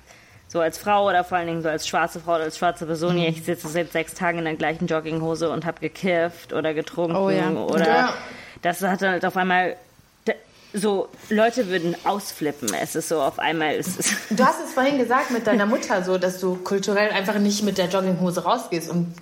[0.53, 3.16] so als Frau oder vor allen Dingen so als schwarze Frau oder als schwarze Person,
[3.16, 7.16] ja, ich sitze seit sechs Tagen in der gleichen Jogginghose und habe gekifft oder getrunken
[7.16, 7.49] Oh ja.
[7.51, 8.15] oder Ja.
[8.60, 9.76] das hat halt auf einmal
[10.75, 12.73] so Leute würden ausflippen.
[12.81, 13.76] Es ist so auf einmal
[14.31, 17.76] Du hast es vorhin gesagt mit deiner Mutter so, dass du kulturell einfach nicht mit
[17.76, 19.15] der Jogginghose rausgehst und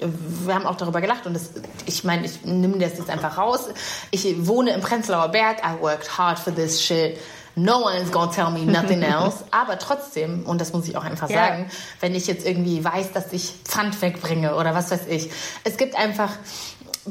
[0.47, 1.51] wir haben auch darüber gelacht und das,
[1.87, 3.69] ich meine, ich nehme das jetzt einfach raus.
[4.13, 7.17] Ich wohne im Prenzlauer Berg, I worked hard for this shit.
[7.57, 9.45] No one's gonna tell me nothing else.
[9.51, 11.47] Aber trotzdem, und das muss ich auch einfach Ja.
[11.47, 11.71] sagen,
[12.01, 15.31] wenn ich jetzt irgendwie weiß, dass ich Pfand wegbringe oder was weiß ich.
[15.65, 16.31] Es gibt einfach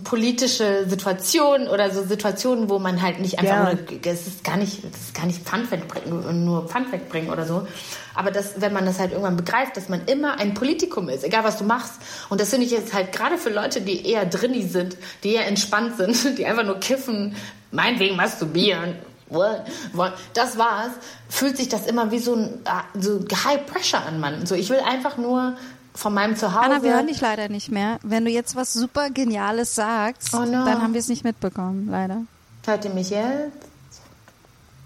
[0.04, 3.74] politische Situationen oder so Situationen, wo man halt nicht einfach Ja.
[3.74, 7.46] nur es ist gar nicht, es ist gar nicht Pfand wegbringen, nur Pfand wegbringen oder
[7.46, 7.68] so.
[8.14, 11.44] Aber das, wenn man das halt irgendwann begreift, dass man immer ein Politikum ist, egal
[11.44, 11.94] was du machst.
[12.30, 15.48] Und das finde ich jetzt halt gerade für Leute, die eher drinni sind, die eher
[15.48, 17.36] entspannt sind, die einfach nur kiffen,
[17.72, 18.96] meinetwegen masturbieren.
[19.30, 19.66] What?
[19.94, 20.14] What?
[20.34, 20.92] Das war's.
[21.30, 24.46] Fühlt sich das immer wie so ein ah, so High Pressure an, Mann.
[24.46, 25.56] So, ich will einfach nur
[25.94, 26.60] von meinem Zuhause.
[26.62, 28.00] Anna, wir hören dich leider nicht mehr.
[28.04, 30.66] Wenn du jetzt was super Geniales sagst, Oh no.
[30.66, 32.24] dann haben wir es nicht mitbekommen, leider.
[32.66, 33.52] Hört ihr mich jetzt?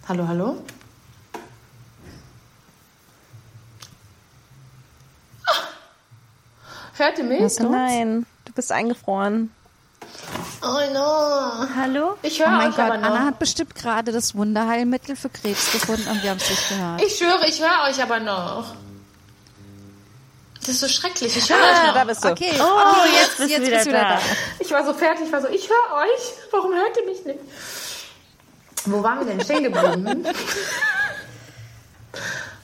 [0.07, 0.57] Hallo, hallo?
[5.45, 5.51] Ah!
[6.97, 7.59] Hört ihr mich?
[7.59, 9.51] Nein, du bist eingefroren.
[10.61, 11.67] Oh no.
[11.75, 12.17] Hallo?
[12.21, 13.07] Ich Oh höre mein euch Gott, aber noch.
[13.09, 17.01] Anna hat bestimmt gerade das Wunderheilmittel für Krebs gefunden und wir haben es nicht gehört.
[17.03, 18.73] Ich schwöre, ich höre euch aber noch.
[20.59, 21.35] Das ist so schrecklich.
[21.35, 21.93] Ich höre Ah, euch noch.
[21.93, 22.29] da bist du.
[22.29, 24.15] Okay, Oh, okay jetzt jetzt, bist jetzt du wieder bist du wieder da.
[24.15, 24.19] da.
[24.59, 26.33] Ich war so fertig, ich war so, ich höre euch.
[26.51, 27.39] Warum hört ihr mich nicht?
[28.85, 30.25] Wo waren wir denn stehen geblieben?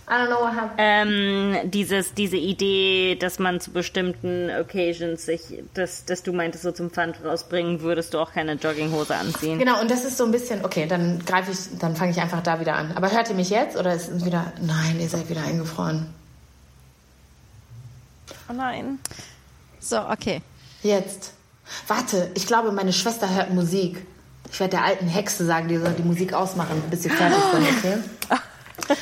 [0.10, 0.74] I don't know what happened.
[0.80, 5.42] Ähm, dieses, diese Idee, dass man zu bestimmten Occasions sich,
[5.76, 9.60] dass, dass du meintest, so zum Pfand rausbringen, würdest du auch keine Jogginghose anziehen.
[9.60, 12.42] Genau, und das ist so ein bisschen, okay, dann greife ich, dann fange ich einfach
[12.42, 12.94] da wieder an.
[12.96, 16.12] Aber hört ihr mich jetzt oder ist es wieder, nein, ihr seid wieder eingefroren.
[18.50, 18.98] Oh nein.
[19.80, 20.42] So, okay.
[20.82, 21.34] Jetzt.
[21.88, 24.04] Warte, ich glaube, meine Schwester hört Musik.
[24.52, 27.62] Ich werde der alten Hexe sagen, die soll die Musik ausmachen, bis ihr fertig seid,
[27.78, 28.40] okay?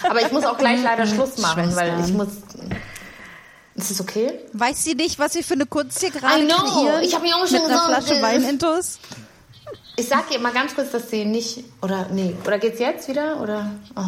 [0.04, 2.18] Aber ich muss auch gleich leider Schluss machen, weil ich Schwestern.
[2.18, 2.28] muss.
[3.76, 4.40] Ist es okay?
[4.54, 6.56] Weiß sie nicht, was wir für eine Kunst hier gerade I know.
[6.58, 7.04] kreieren?
[7.04, 9.00] Ich hab mir auch Mit schon einer gesagt, Flasche äh, Wein intus.
[9.96, 11.64] Ich sag ihr mal ganz kurz, dass sie nicht.
[11.82, 12.36] Oder nee.
[12.46, 13.40] Oder geht's jetzt wieder?
[13.42, 13.72] Oder.
[13.96, 14.02] Oh.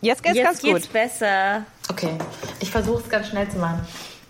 [0.00, 0.92] Jetzt geht's Jetzt ganz geht's gut.
[0.92, 1.64] besser.
[1.90, 2.10] Okay,
[2.60, 3.80] ich versuche es ganz schnell zu machen.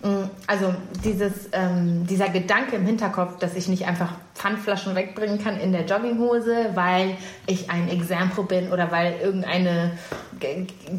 [0.05, 5.59] Mm, Also dieses, ähm, dieser Gedanke im Hinterkopf, dass ich nicht einfach Pfandflaschen wegbringen kann
[5.59, 7.17] in der Jogginghose, weil
[7.47, 9.97] ich ein Example bin oder weil irgendeine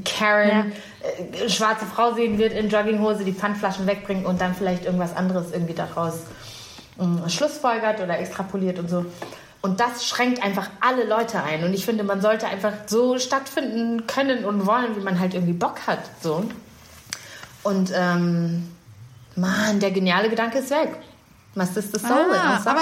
[0.05, 5.15] Karen, äh, schwarze Frau sehen wird in Jogginghose, die Pfandflaschen wegbringt und dann vielleicht irgendwas
[5.15, 6.25] anderes irgendwie daraus
[7.01, 9.07] ähm, schlussfolgert oder extrapoliert und so.
[9.63, 11.63] Und das schränkt einfach alle Leute ein.
[11.63, 15.53] Und ich finde, man sollte einfach so stattfinden können und wollen, wie man halt irgendwie
[15.53, 16.01] Bock hat.
[16.21, 16.45] So.
[17.63, 18.76] Und ähm,
[19.37, 20.97] Mann, der geniale Gedanke ist weg.
[21.55, 22.35] Was ist das Soul?
[22.35, 22.81] Ah, aber,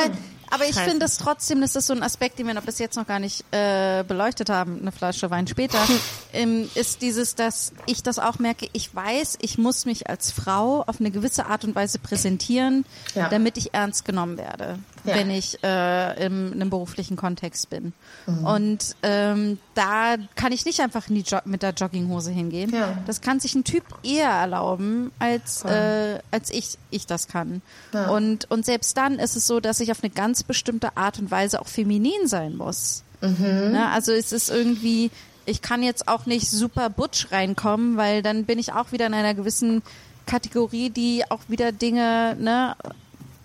[0.50, 2.96] aber ich finde es trotzdem, das ist so ein Aspekt, den wir noch bis jetzt
[2.96, 5.78] noch gar nicht äh, beleuchtet haben, eine Flasche Wein später,
[6.32, 10.82] ähm, ist dieses, dass ich das auch merke, ich weiß, ich muss mich als Frau
[10.86, 12.84] auf eine gewisse Art und Weise präsentieren,
[13.14, 13.28] Ja.
[13.28, 15.16] damit ich ernst genommen werde, Ja.
[15.16, 17.92] wenn ich äh, im, in einem beruflichen Kontext bin.
[18.26, 18.46] Mhm.
[18.46, 22.70] Und ähm, da kann ich nicht einfach in die jo mit der Jogginghose hingehen.
[22.74, 22.98] Ja.
[23.06, 27.60] Das kann sich ein Typ eher erlauben, als, äh, als ich, ich das kann.
[27.92, 28.08] Ja.
[28.10, 31.30] Und, und selbst dann ist es so, dass ich auf eine ganz bestimmte Art und
[31.30, 33.02] Weise auch feminin sein muss.
[33.20, 33.88] Ne?
[33.90, 35.10] Also es ist irgendwie,
[35.46, 39.14] ich kann jetzt auch nicht super butch reinkommen, weil dann bin ich auch wieder in
[39.14, 39.82] einer gewissen
[40.26, 42.76] Kategorie, die auch wieder Dinge ne,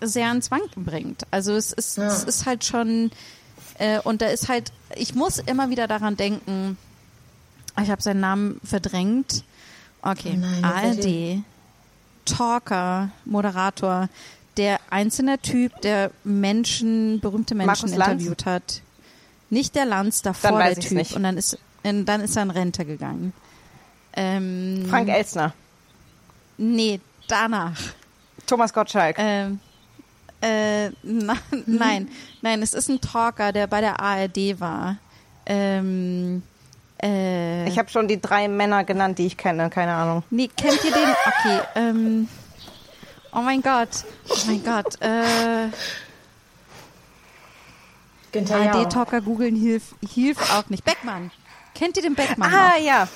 [0.02, 1.24] sehr ans Wanken bringt.
[1.32, 2.08] Also es ist, Ja.
[2.08, 3.12] es ist halt schon,
[3.78, 6.78] äh, und da ist halt, ich muss immer wieder daran denken,
[7.82, 9.44] ich habe seinen Namen verdrängt.
[10.02, 11.44] Okay, nein, ARD,
[12.26, 14.10] Talker, Moderator,
[14.58, 18.12] der einzelne Typ, der Menschen, berühmte Menschen Markus Lanz?
[18.22, 18.82] interviewt hat.
[19.50, 20.92] Nicht der Lanz davor, der Typ.
[20.92, 21.14] nicht.
[21.14, 23.34] Und dann ist, dann ist er in Rente gegangen.
[24.14, 25.54] Ähm, Frank Elstner.
[26.58, 27.80] Nee, danach.
[28.46, 29.16] Thomas Gottschalk.
[29.18, 29.60] Ähm,
[30.42, 31.36] äh, na,
[31.66, 32.10] nein,
[32.42, 34.98] nein, es ist ein Talker, der bei der ARD war.
[35.46, 36.44] Ähm,
[37.02, 39.70] äh, ich habe schon die drei Männer genannt, die ich kenne.
[39.70, 40.24] Keine Ahnung.
[40.30, 41.10] nee, kennt ihr den?
[41.26, 42.28] Okay, ähm,
[43.34, 43.90] oh mein Gott,
[44.30, 45.70] oh mein Gott, äh.
[48.32, 50.84] ARD-Talker googeln hilft hilft auch nicht.
[50.84, 51.32] Beckmann,
[51.74, 52.86] kennt ihr den Beckmann Ah, noch?
[52.86, 53.08] ja.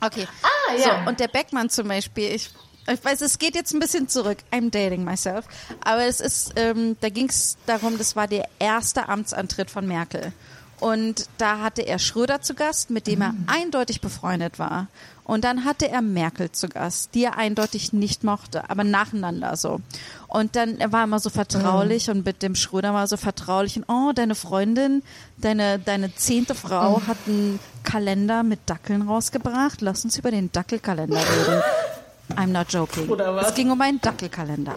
[0.00, 0.26] Okay.
[0.42, 1.02] Ah, ja.
[1.04, 2.50] So, und der Beckmann zum Beispiel, ich,
[2.88, 4.38] ich weiß, es geht jetzt ein bisschen zurück.
[4.50, 5.46] I'm dating myself.
[5.84, 10.32] Aber es ist, ähm, da ging es darum, das war der erste Amtsantritt von Merkel.
[10.80, 14.88] Und da hatte er Schröder zu Gast, mit dem er eindeutig befreundet war.
[15.22, 19.80] Und dann hatte er Merkel zu Gast, die er eindeutig nicht mochte, aber nacheinander so.
[20.26, 23.84] Und dann er war immer so vertraulich und mit dem Schröder war so vertraulich und
[23.86, 25.04] oh, deine Freundin,
[25.38, 29.82] deine, deine zehnte Frau hat einen Kalender mit Dackeln rausgebracht.
[29.82, 31.62] Lass uns über den Dackelkalender reden.
[32.36, 33.08] I'm not joking.
[33.08, 33.48] Oder was?
[33.48, 34.74] Es ging um einen Dackelkalender.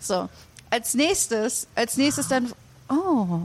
[0.00, 0.28] So.
[0.70, 2.52] Als nächstes, als nächstes dann,
[2.88, 3.40] oh,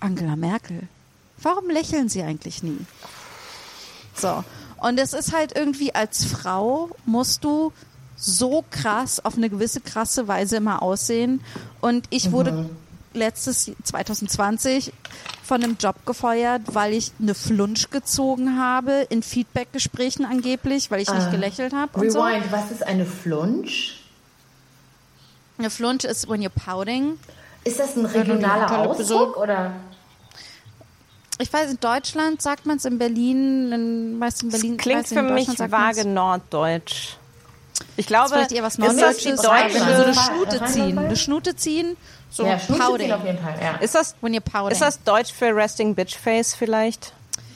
[0.00, 0.88] Angela Merkel.
[1.42, 2.78] Warum lächeln sie eigentlich nie?
[4.14, 4.44] So.
[4.76, 7.72] Und es ist halt irgendwie als Frau musst du
[8.16, 11.42] so krass auf eine gewisse krasse Weise immer aussehen.
[11.80, 12.68] Und ich wurde
[13.12, 14.92] letztes 2020
[15.42, 21.12] von einem Job gefeuert, weil ich eine Flunsch gezogen habe in Feedbackgesprächen angeblich, weil ich
[21.12, 21.98] nicht gelächelt habe.
[22.00, 22.22] und so.
[22.22, 23.96] Rewind, was ist eine Flunsch?
[25.58, 27.18] Eine Flunsch ist when you're pouting.
[27.64, 29.72] Ist das ein regionaler Ausdruck oder?
[31.38, 34.76] Ich weiß, in Deutschland sagt man es in Berlin, in, meist in Berlin.
[34.76, 37.16] Klingt weiß, in für mich vage Norddeutsch.
[37.96, 40.98] Ich Das glaube, ist eher was ist das die du so eine deutsche, Schnute ziehen,
[40.98, 41.96] eine Schnute ziehen,
[42.30, 43.76] so ja, ziehen auf jeden Fall, ja.
[43.76, 44.70] ist das, When you're pouting.
[44.72, 47.12] ist das Deutsch für Resting Bitch Face vielleicht?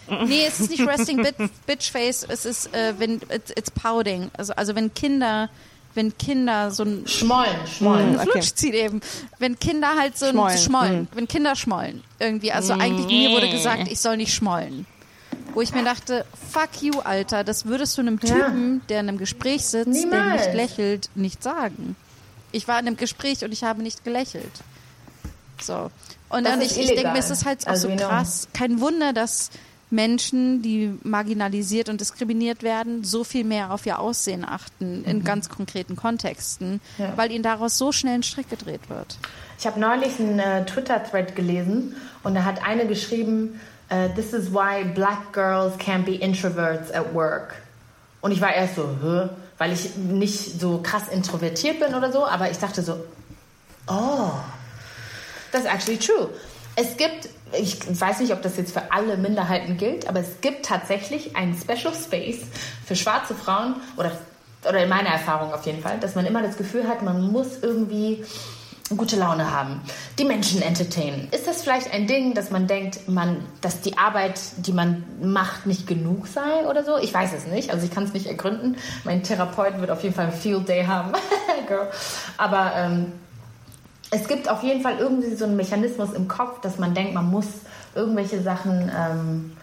[0.09, 1.37] Nee, es ist nicht Resting Bit,
[1.67, 4.31] Bitch Face, es ist, äh, wenn, it's, it's pouting.
[4.37, 5.49] Also, also wenn Kinder,
[5.95, 8.17] wenn Kinder so ein Schmollen, schmollen.
[8.17, 8.31] okay.
[8.33, 9.01] Flutsch zieht eben.
[9.39, 11.09] Wenn Kinder halt so ein Schmollen, schmollen, mhm.
[11.15, 12.53] wenn Kinder schmollen irgendwie.
[12.53, 14.87] Also eigentlich mir wurde gesagt, ich soll nicht schmollen.
[15.55, 18.35] Wo ich mir dachte, fuck you, Alter, das würdest du einem Ja.
[18.35, 20.47] Typen, der in einem Gespräch sitzt, der Niemals.
[20.47, 21.97] nicht lächelt, nicht sagen.
[22.55, 24.51] Ich war in einem Gespräch und ich habe nicht gelächelt.
[25.61, 25.91] So.
[26.29, 28.09] Und ist ich, ich denke mir, es ist halt auch Also, so know.
[28.09, 28.49] krass.
[28.53, 29.51] Kein Wunder, dass
[29.91, 35.49] Menschen, die marginalisiert und diskriminiert werden, so viel mehr auf ihr Aussehen achten in ganz
[35.49, 37.05] konkreten Kontexten, Mhm.
[37.05, 37.13] Ja.
[37.17, 39.19] weil ihnen daraus so schnell ein Strick gedreht wird.
[39.59, 44.53] Ich habe neulich einen äh, Twitter-Thread gelesen und da hat eine geschrieben, äh, This is
[44.53, 47.55] why black girls can't be introverts at work.
[48.21, 49.29] Und ich war erst so, Hä?
[49.65, 53.03] Weil ich nicht so krass introvertiert bin oder so, aber ich dachte so,
[53.89, 54.31] oh,
[55.53, 56.29] that's actually true.
[56.77, 60.67] Es gibt, ich weiß nicht, ob das jetzt für alle Minderheiten gilt, aber es gibt
[60.67, 62.41] tatsächlich einen Special Space
[62.85, 64.13] für schwarze Frauen oder,
[64.69, 67.63] oder in meiner Erfahrung auf jeden Fall, dass man immer das Gefühl hat, man muss
[67.63, 68.23] irgendwie
[68.91, 69.81] gute Laune haben,
[70.19, 71.29] die Menschen entertainen.
[71.31, 75.65] Ist das vielleicht ein Ding, dass man denkt, man, dass die Arbeit, die man macht,
[75.65, 76.99] nicht genug sei oder so?
[76.99, 78.77] Ich weiß es nicht, also ich kann es nicht ergründen.
[79.05, 81.13] Mein Therapeut wird auf jeden Fall einen Field Day haben.
[82.37, 83.13] Aber ähm,
[84.11, 87.31] es gibt auf jeden Fall irgendwie so einen Mechanismus im Kopf, dass man denkt, man
[87.31, 87.47] muss
[87.95, 89.57] irgendwelche Sachen, ähm,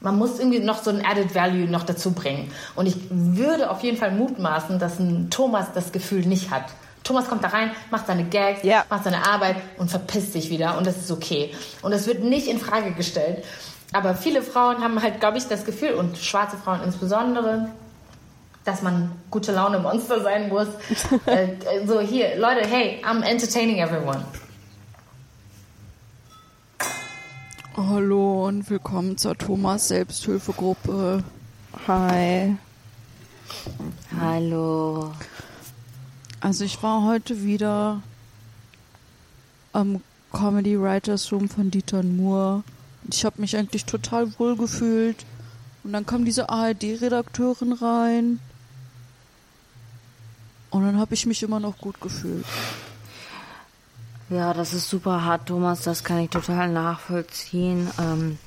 [0.00, 2.50] man muss irgendwie noch so ein Added Value noch dazu bringen.
[2.74, 6.66] Und ich würde auf jeden Fall mutmaßen, dass ein Thomas das Gefühl nicht hat.
[7.06, 8.84] Thomas kommt da rein, macht seine Gags, Ja.
[8.90, 11.54] macht seine Arbeit und verpisst sich wieder und das ist okay.
[11.82, 13.44] Und das wird nicht in Frage gestellt.
[13.92, 17.68] Aber viele Frauen haben halt, glaube ich, das Gefühl, und schwarze Frauen insbesondere,
[18.64, 20.66] dass man gute Laune Monster sein muss.
[21.26, 21.46] äh,
[21.86, 24.24] so hier, Leute, hey, I'm entertaining everyone.
[27.76, 31.22] Hallo und willkommen zur Thomas Selbsthilfegruppe.
[31.86, 32.56] Hi.
[34.20, 35.12] Hallo.
[36.46, 38.02] Also ich war heute wieder
[39.72, 40.00] am
[40.32, 42.62] Comedy Writers Room von Dieter Moore.
[43.10, 45.26] Ich habe mich eigentlich total wohl gefühlt.
[45.82, 48.38] Und dann kam diese ARD-Redakteurin rein.
[50.70, 52.46] Und dann habe ich mich immer noch gut gefühlt.
[54.30, 55.82] Ja, das ist super hart, Thomas.
[55.82, 57.90] Das kann ich total nachvollziehen.
[57.98, 58.38] Ähm,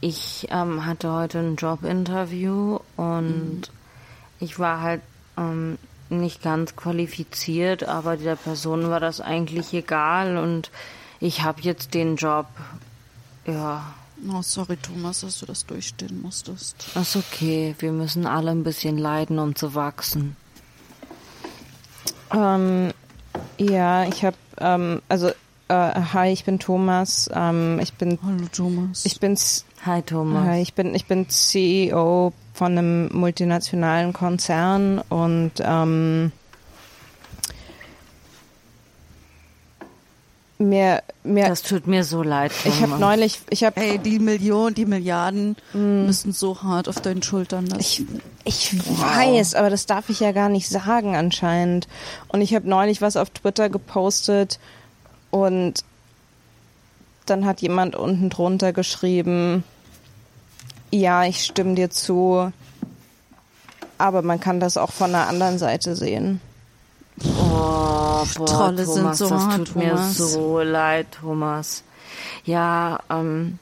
[0.00, 3.62] ich ähm, hatte heute ein Jobinterview und
[4.38, 5.02] ich war halt
[5.36, 5.76] ähm,
[6.20, 10.70] nicht ganz qualifiziert, aber der Person war das eigentlich egal und
[11.20, 12.46] ich habe jetzt den Job.
[13.46, 13.94] Ja,
[14.32, 16.76] Oh, sorry, Thomas, dass du das durchstehen musstest.
[16.94, 17.74] ist okay.
[17.80, 20.36] Wir müssen alle ein bisschen leiden, um zu wachsen.
[22.32, 22.92] Ähm,
[23.58, 25.30] ja, ich habe, ähm, also
[25.66, 27.28] äh, hi, ich bin Thomas.
[27.34, 29.04] Ähm, ich bin, Hallo Thomas.
[29.04, 29.36] ich bin,
[29.84, 30.46] Hi Thomas.
[30.46, 36.30] hi, ich bin, ich bin CEO von einem multinationalen Konzern und ähm,
[40.58, 42.52] mir, mir, Das tut mir so leid.
[42.64, 43.00] ich habe Thomas.
[43.00, 48.20] neulich, ich habe Ey, die Millionen, die Milliarden müssen so hart auf deinen Schultern lassen.
[48.44, 51.88] Ich, ich weiß, aber das darf ich ja gar nicht sagen anscheinend.
[52.28, 54.60] Und ich habe neulich was auf Twitter gepostet
[55.32, 55.82] und
[57.26, 59.64] dann hat jemand unten drunter geschrieben,
[60.92, 62.52] ja, ich stimme dir zu,
[63.98, 66.40] aber man kann das auch von der anderen Seite sehen.
[67.24, 70.18] Oh, boah, Trolle sind Thomas, so das hart, tut mir Thomas.
[70.18, 71.82] so leid, Thomas.
[72.44, 73.58] Ja, ähm,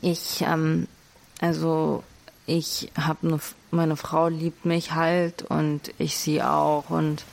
[0.00, 0.86] ich, ähm,
[1.40, 2.02] also
[2.46, 7.24] ich habe ne, meine Frau liebt mich halt und ich sie auch und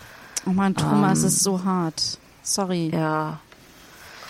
[0.45, 2.19] oh Mann, Thomas Ähm, ist so hart.
[2.43, 2.91] Sorry.
[2.93, 3.39] ja,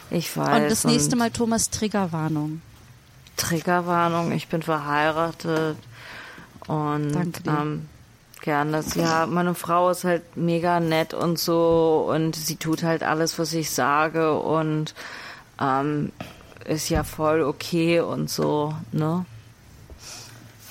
[0.10, 0.64] ich weiß.
[0.64, 2.62] Und das nächste Mal Thomas Triggerwarnung.
[3.38, 5.78] Triggerwarnung, ich bin verheiratet
[6.68, 7.52] und Danke dir.
[7.52, 7.90] ähm,
[8.42, 8.96] gern das.
[8.96, 13.54] Ja, meine Frau ist halt mega nett und so und sie tut halt alles, was
[13.54, 14.94] ich sage und
[15.62, 16.12] ähm,
[16.66, 19.26] ist ja voll okay und so, ne?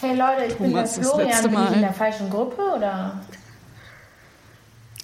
[0.01, 1.43] Hey Leute, ich bin der Thomas, das Florian.
[1.43, 1.73] Bin ich Mal.
[1.73, 3.21] in der falschen Gruppe oder?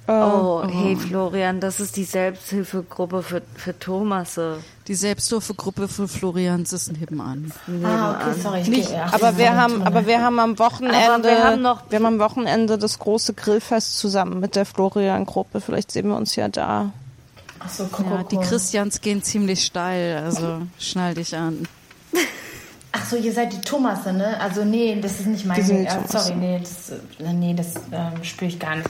[0.08, 4.58] Oh, hey Florian, das ist die Selbsthilfegruppe für, für Thomasse.
[4.92, 7.50] Die Selbsthilfegruppe für Florian Sissen heben an.
[7.82, 8.60] Ah, okay, sorry.
[8.60, 12.04] Ich Nicht, aber wir haben, aber wir haben am Wochenende, wir haben noch- wir haben
[12.04, 15.62] am Wochenende das große Grillfest zusammen mit der Florian-Gruppe.
[15.62, 16.92] Vielleicht sehen wir uns ja da.
[17.58, 18.36] Ach so, guck, Ja, guck, die.
[18.36, 21.66] Christians gehen ziemlich steil, also schnall dich an.
[22.94, 24.38] Ach so, ihr seid die Thomasse, ne?
[24.38, 25.58] Also nee, das ist nicht mein.
[25.58, 26.18] äh, Thomasse.
[26.18, 26.92] sorry, nee, das,
[27.32, 28.88] nee, das ähm, spüre ich gar nicht.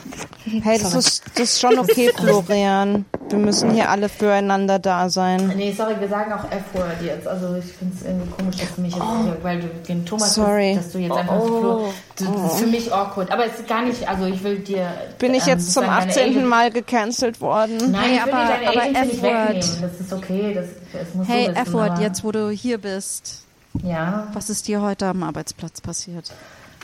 [0.61, 3.05] Hey, das ist, das ist schon okay, Florian.
[3.29, 5.53] Wir müssen hier alle füreinander da sein.
[5.55, 7.25] Nee, sorry, wir sagen auch F-Word jetzt.
[7.27, 10.35] Also ich finde es irgendwie komisch, dass du mich jetzt, hier, weil du den Thomas
[10.35, 10.73] Sorry.
[10.73, 13.31] bist, dass du jetzt einfach so Flo, du, das ist für mich awkward.
[13.31, 14.85] Aber es ist gar nicht, also ich will dir.
[15.17, 16.29] Bin ich ähm, jetzt zum sozusagen deine 18.
[16.37, 17.77] Agent- Mal gecancelt worden?
[17.91, 18.33] Nein, Hey, aber-
[18.67, 19.55] aber F-Word.
[19.55, 19.81] wegnehmen.
[19.81, 21.47] Das ist okay, das, das musst Hey.
[21.55, 23.39] F-Word, jetzt wo du hier bist,
[23.81, 24.27] Ja.
[24.33, 26.31] was ist dir heute am Arbeitsplatz passiert?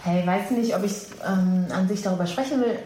[0.04, 0.94] Hey, weiß nicht, ob ich
[1.28, 2.80] ähm, an sich darüber sprechen will.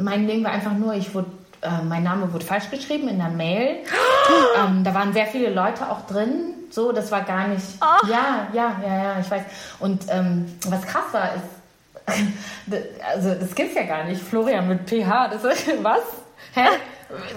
[0.00, 1.28] Mein Ding war einfach nur, ich wurde,
[1.62, 3.76] äh, mein Name wurde falsch geschrieben in der Mail.
[4.58, 6.54] ähm, da waren sehr viele Leute auch drin.
[6.70, 7.64] So, das war gar nicht.
[8.10, 9.42] Ja, ja, ja, ja, ich weiß.
[9.78, 12.12] Und ähm, was krass war, ist,
[13.14, 14.20] also das gibt's ja gar nicht.
[14.20, 16.00] Florian mit PH, das ist was?
[16.54, 16.66] Hä?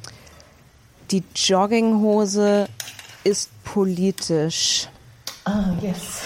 [1.11, 2.67] Die Jogginghose
[3.23, 4.89] ist politisch.
[5.45, 6.23] Ah, yes.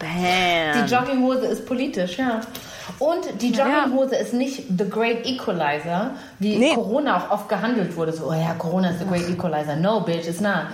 [0.00, 0.86] Die Bam.
[0.88, 2.40] Jogginghose ist politisch, ja.
[2.98, 6.74] Und die Jogginghose ist nicht the great equalizer, wie Nee.
[6.74, 8.12] Corona auch oft gehandelt wurde.
[8.12, 9.76] So, oh ja, Corona ist the great equalizer.
[9.76, 10.66] No, bitch, it's not.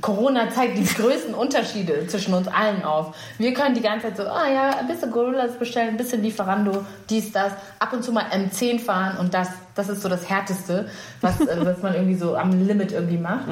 [0.00, 3.14] Corona zeigt die größten Unterschiede zwischen uns allen auf.
[3.38, 6.84] Wir können die ganze Zeit so, ah ja, ein bisschen Gorillas bestellen, ein bisschen Lieferando,
[7.10, 10.88] dies, das, ab und zu mal M10 fahren und das, das ist so das Härteste,
[11.20, 13.46] was, äh, was man irgendwie so am Limit irgendwie macht.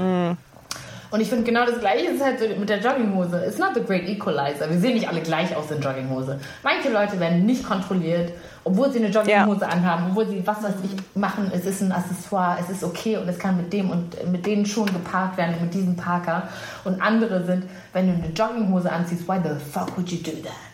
[1.10, 3.44] Und ich finde genau das Gleiche ist halt so mit der Jogginghose.
[3.47, 4.70] It's not the great equalizer.
[4.70, 6.39] Wir sehen nicht alle gleich aus in Jogginghose.
[6.62, 8.32] Manche Leute werden nicht kontrolliert,
[8.62, 11.50] obwohl sie eine Jogginghose anhaben, obwohl sie was weiß ich machen.
[11.52, 14.64] Es ist ein Accessoire, es ist okay und es kann mit dem und mit den
[14.64, 16.48] Schuhen geparkt werden, mit diesem Parker.
[16.84, 20.69] Und andere sind, wenn du eine Jogginghose anziehst, why the fuck would you do that?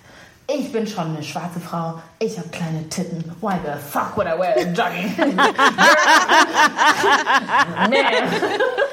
[0.49, 2.01] Ich bin schon eine schwarze Frau.
[2.21, 3.33] Ich habe kleine Titten.
[3.41, 5.13] Why the fuck would I wear a jogging?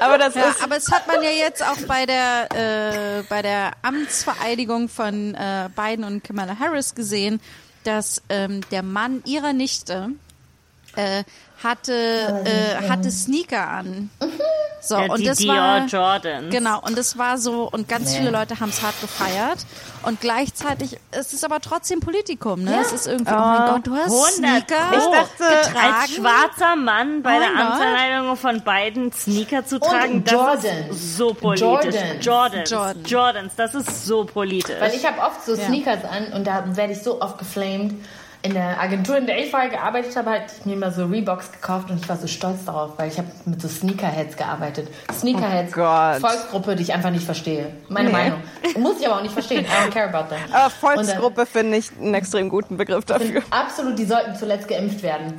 [0.00, 3.42] Aber das Ja, ist aber es hat man ja jetzt auch bei der äh, bei
[3.42, 7.40] der Amtsvereidigung von äh, Biden und Kamala Harris gesehen,
[7.84, 10.10] dass ähm, der Mann ihrer Nichte
[10.96, 11.24] äh,
[11.64, 11.92] hatte
[12.44, 14.10] äh, hatte Sneaker an.
[14.80, 16.50] So Ja, und das Dior war Jordans.
[16.54, 18.18] genau und das war so und ganz Nee.
[18.18, 19.58] viele Leute haben es hart gefeiert
[20.02, 22.78] und gleichzeitig es ist aber trotzdem Politikum, ne?
[22.82, 24.92] Es ist irgendwie oh mein Gott, du hast 100 Sneaker.
[24.92, 25.94] Ich dachte, getragen.
[26.02, 27.72] Als schwarzer Mann bei Why der not?
[27.72, 30.90] Amtsanleitung von beiden Sneaker zu tragen, das Jordans.
[30.90, 31.64] ist so politisch.
[31.64, 32.24] Jordans.
[32.26, 32.70] Jordans.
[32.70, 33.10] Jordans.
[33.10, 34.76] Jordans, das ist so politisch.
[34.78, 37.94] Weil ich habe oft so Sneakers an und da werde ich so oft geflamed.
[38.44, 41.50] In der Agentur, in der ich vorher gearbeitet habe, hatte ich mir mal so Reeboks
[41.50, 44.88] gekauft und ich war so stolz darauf, weil ich habe mit so Sneakerheads gearbeitet.
[45.10, 46.20] Sneakerheads, Oh.
[46.20, 47.72] Volksgruppe, die ich einfach nicht verstehe.
[47.88, 48.12] Meine Nee.
[48.12, 48.42] Meinung.
[48.76, 49.64] Muss ich aber auch nicht verstehen.
[49.64, 50.38] I don't care about them.
[50.52, 53.40] aber dann- Volksgruppe finde ich einen extrem guten Begriff dafür.
[53.48, 55.38] Absolut, die sollten zuletzt geimpft werden.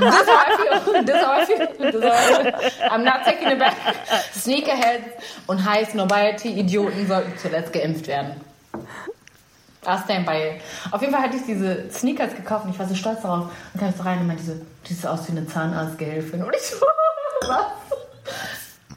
[0.00, 1.04] This is how I feel.
[1.04, 1.66] This is how I feel.
[1.78, 2.88] This is how I feel.
[2.90, 3.74] I'm not taking it back.
[4.34, 5.04] Sneakerheads
[5.46, 8.32] und High Snobiety Idioten sollten zuletzt geimpft werden.
[9.86, 10.60] I'll stand by it.
[10.90, 13.50] Auf jeden Fall hatte ich diese Sneakers gekauft und ich war so stolz darauf.
[13.72, 14.52] Und kam ich so rein und meinte so,
[14.88, 16.42] die sieht aus wie eine Zahnarztgehilfin.
[16.42, 16.76] Und ich so,
[17.48, 17.66] was?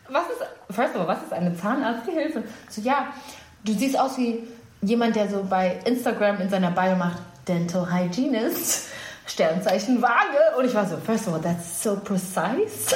[0.09, 2.43] Was ist, first of all, was ist eine Zahnarztgehilfin?
[2.69, 3.08] So, ja,
[3.64, 4.48] du siehst aus wie
[4.82, 8.88] jemand, der so bei Instagram in seiner Bio macht, Dental Hygienist,
[9.27, 10.58] Sternzeichen Waage.
[10.58, 12.95] Und ich war so, first of all, that's so precise.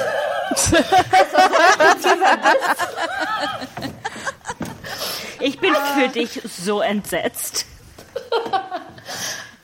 [5.40, 7.66] Ich bin für dich so entsetzt.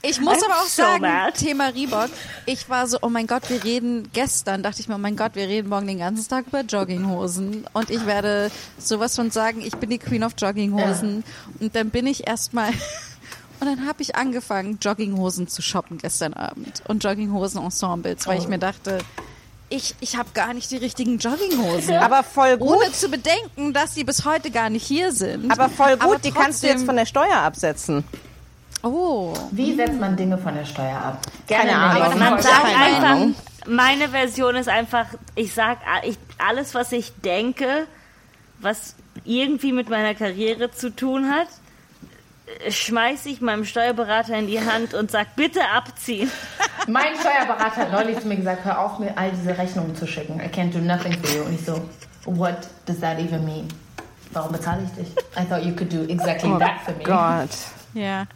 [0.03, 1.33] Ich muss I'm aber auch so sagen, mad.
[1.37, 2.09] Thema Reebok,
[2.47, 5.33] ich war so, oh mein Gott, wir reden gestern, dachte ich mir, oh mein Gott,
[5.35, 9.77] wir reden morgen den ganzen Tag über Jogginghosen und ich werde sowas von sagen, ich
[9.77, 11.23] bin die Queen of Jogginghosen
[11.61, 12.71] und dann bin ich erstmal
[13.61, 18.49] und dann habe ich angefangen, Jogginghosen zu shoppen gestern Abend und Jogginghosen-Ensembles, weil ich Oh.
[18.49, 18.99] mir dachte,
[19.69, 21.97] ich, ich habe gar nicht die richtigen Jogginghosen.
[21.97, 22.71] Aber voll gut.
[22.79, 25.51] Ohne zu bedenken, dass sie bis heute gar nicht hier sind.
[25.53, 28.03] Aber voll gut, Aber die kannst du jetzt trotzdem- von der Steuer absetzen.
[28.83, 29.35] Oh.
[29.51, 31.21] Wie setzt man Dinge von der Steuer ab?
[31.49, 32.19] Keine eine Ahnung.
[32.19, 37.87] Man sagt keine einfach, meine Version ist einfach, ich sag ich, alles, was ich denke,
[38.61, 38.95] was
[39.25, 41.49] irgendwie mit meiner Karriere zu tun hat,
[42.69, 46.31] schmeiße ich meinem Steuerberater in die Hand und sag, bitte abziehen.
[46.89, 50.41] Mein Steuerberater hat neulich zu mir gesagt, hör auf, mir all diese Rechnungen zu schicken.
[50.41, 51.45] I can't do nothing for you.
[51.45, 51.81] Und ich so,
[52.25, 53.69] what does that even mean?
[54.33, 55.25] Warum bezahle ich dich?
[55.37, 57.01] I thought you could do exactly that for me.
[57.03, 57.51] Oh Gott.
[57.95, 58.27] Ja.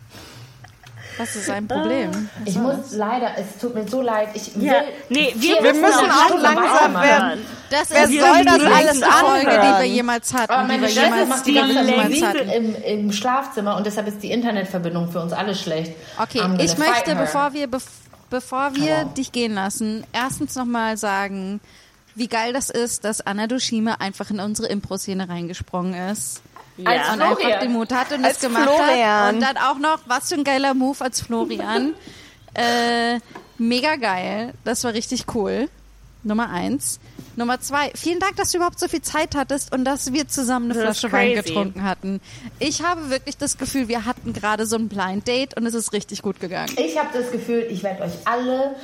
[1.18, 2.28] Das ist ein Problem.
[2.44, 4.28] Ich muss leider, es tut mir so leid.
[4.34, 7.46] Ich will Ja, nee, wir, Wir müssen auch Stunden langsam werden.
[7.70, 10.52] Das Wer ist soll die das alles längste Folge, die wir jemals hatten.
[10.52, 12.48] Aber die meine wir Schwester jemals, macht die die ganze Zeit jemals hatten.
[12.48, 15.92] im, im Schlafzimmer und deshalb ist die Internetverbindung für uns alle schlecht.
[16.20, 17.84] Okay, ich möchte, bevor wir, bev
[18.30, 19.14] bevor wir on.
[19.14, 21.60] dich gehen lassen, erstens nochmal sagen,
[22.16, 26.42] wie geil das ist, dass Anna Dushime einfach in unsere Impro-Szene reingesprungen ist.
[26.84, 27.12] Als Ja.
[27.12, 27.60] Und einfach Florian.
[27.60, 29.26] den Mut hatte und das Als gemacht Florian.
[29.26, 29.34] hat.
[29.34, 31.94] Und dann auch noch, was für ein geiler Move als Florian.
[32.54, 33.18] äh,
[33.58, 34.54] mega geil.
[34.64, 35.68] Das war richtig cool.
[36.22, 37.00] Nummer eins.
[37.36, 40.70] Nummer zwei, vielen Dank, dass du überhaupt so viel Zeit hattest und dass wir zusammen
[40.70, 42.20] eine Das Flasche Wein getrunken hatten.
[42.60, 45.92] Ich habe wirklich das Gefühl, wir hatten gerade so ein Blind Date und es ist
[45.92, 46.72] richtig gut gegangen.
[46.78, 48.76] Ich habe das Gefühl, ich werde euch alle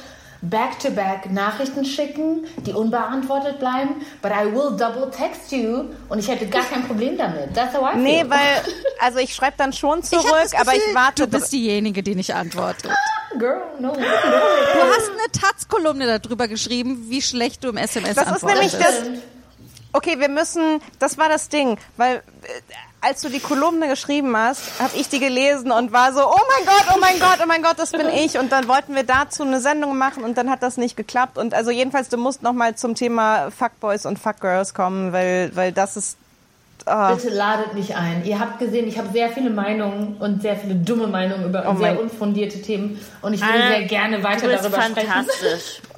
[0.42, 6.46] back-to-back Nachrichten schicken, die unbeantwortet bleiben, but I will double text you und ich hätte
[6.46, 7.54] gar kein Problem damit.
[7.54, 8.02] That's how I feel.
[8.02, 8.62] Nee, weil,
[9.00, 11.28] also ich schreibe dann schon Ich zurück, das aber ich Gefühl, warte.
[11.28, 12.90] Du bist diejenige, die nicht antwortet.
[13.38, 13.92] Girl, no.
[13.92, 18.78] Du hast eine Taz-Kolumne darüber geschrieben, wie schlecht du im SMS Das ist antwortest.
[18.80, 19.20] nämlich das.
[19.92, 22.20] Okay, wir müssen, das war das Ding, weil äh,
[23.00, 26.66] als du die Kolumne geschrieben hast, habe ich die gelesen und war so, oh mein
[26.66, 28.38] Gott, oh mein Gott, oh mein Gott, das bin ich.
[28.38, 31.38] Und dann wollten wir dazu eine Sendung machen und dann hat das nicht geklappt.
[31.38, 35.72] Und also jedenfalls, du musst noch mal zum Thema Fuckboys und Fuckgirls kommen, weil, weil
[35.72, 36.18] das ist,
[36.84, 38.24] ah, Bitte ladet mich ein.
[38.24, 41.76] Ihr habt gesehen, ich habe sehr viele Meinungen und sehr viele dumme Meinungen über Oh
[41.76, 45.08] sehr unfundierte Themen und ich will Anna, sehr gerne weiter du bist darüber sprechen.
[45.08, 45.80] fantastisch.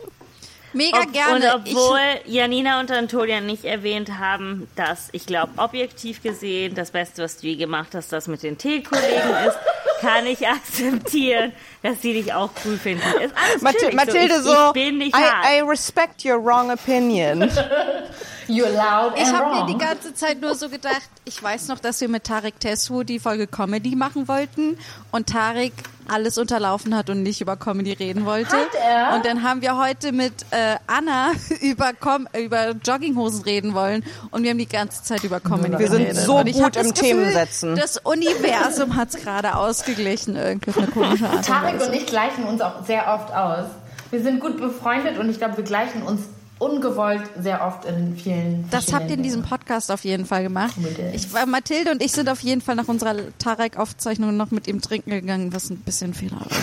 [0.73, 1.55] Mega Ob, gerne.
[1.55, 7.23] Und obwohl Janina und Antonia nicht erwähnt haben, dass ich glaube, objektiv gesehen, das Beste,
[7.23, 9.59] was du je gemacht hast, das mit den Teekollegen ist,
[10.01, 11.53] kann ich akzeptieren,
[11.83, 13.03] dass sie dich auch cool finden.
[13.21, 15.47] Ist alles Mathi chillig Mathilde ich, so, ich bin nicht I, hart.
[15.47, 17.51] I respect your wrong opinion.
[18.49, 21.79] You're loud and Ich habe mir die ganze Zeit nur so gedacht, ich weiß noch,
[21.79, 24.79] dass wir mit Tarek Tessu die Folge Comedy machen wollten
[25.13, 25.73] und Tarek
[26.09, 28.57] alles unterlaufen hat und nicht über Comedy reden wollte.
[28.57, 29.15] Hat er?
[29.15, 31.31] Und dann haben wir heute mit äh, Anna
[31.61, 35.89] über, Com über Jogginghosen reden wollen und wir haben die ganze Zeit über Comedy Wir
[35.89, 36.23] sind geredet.
[36.23, 37.77] so und ich gut im Gefühl, Themensetzen.
[37.77, 41.91] Das Universum hat es gerade ausgeglichen, irgendwie auf eine komische Art Tarek Weise.
[41.91, 43.67] und ich gleichen uns auch sehr oft aus.
[44.11, 46.21] Wir sind gut befreundet und ich glaube, wir gleichen uns
[46.59, 50.75] ungewollt sehr oft in vielen Das habt ihr in diesem Podcast auf jeden Fall gemacht.
[51.13, 54.81] Ich, war- Mathilde und ich sind auf jeden Fall nach unserer Tarek-Aufzeichnung noch mit ihm
[54.81, 56.47] trinken gegangen, was ein bisschen Fehler war.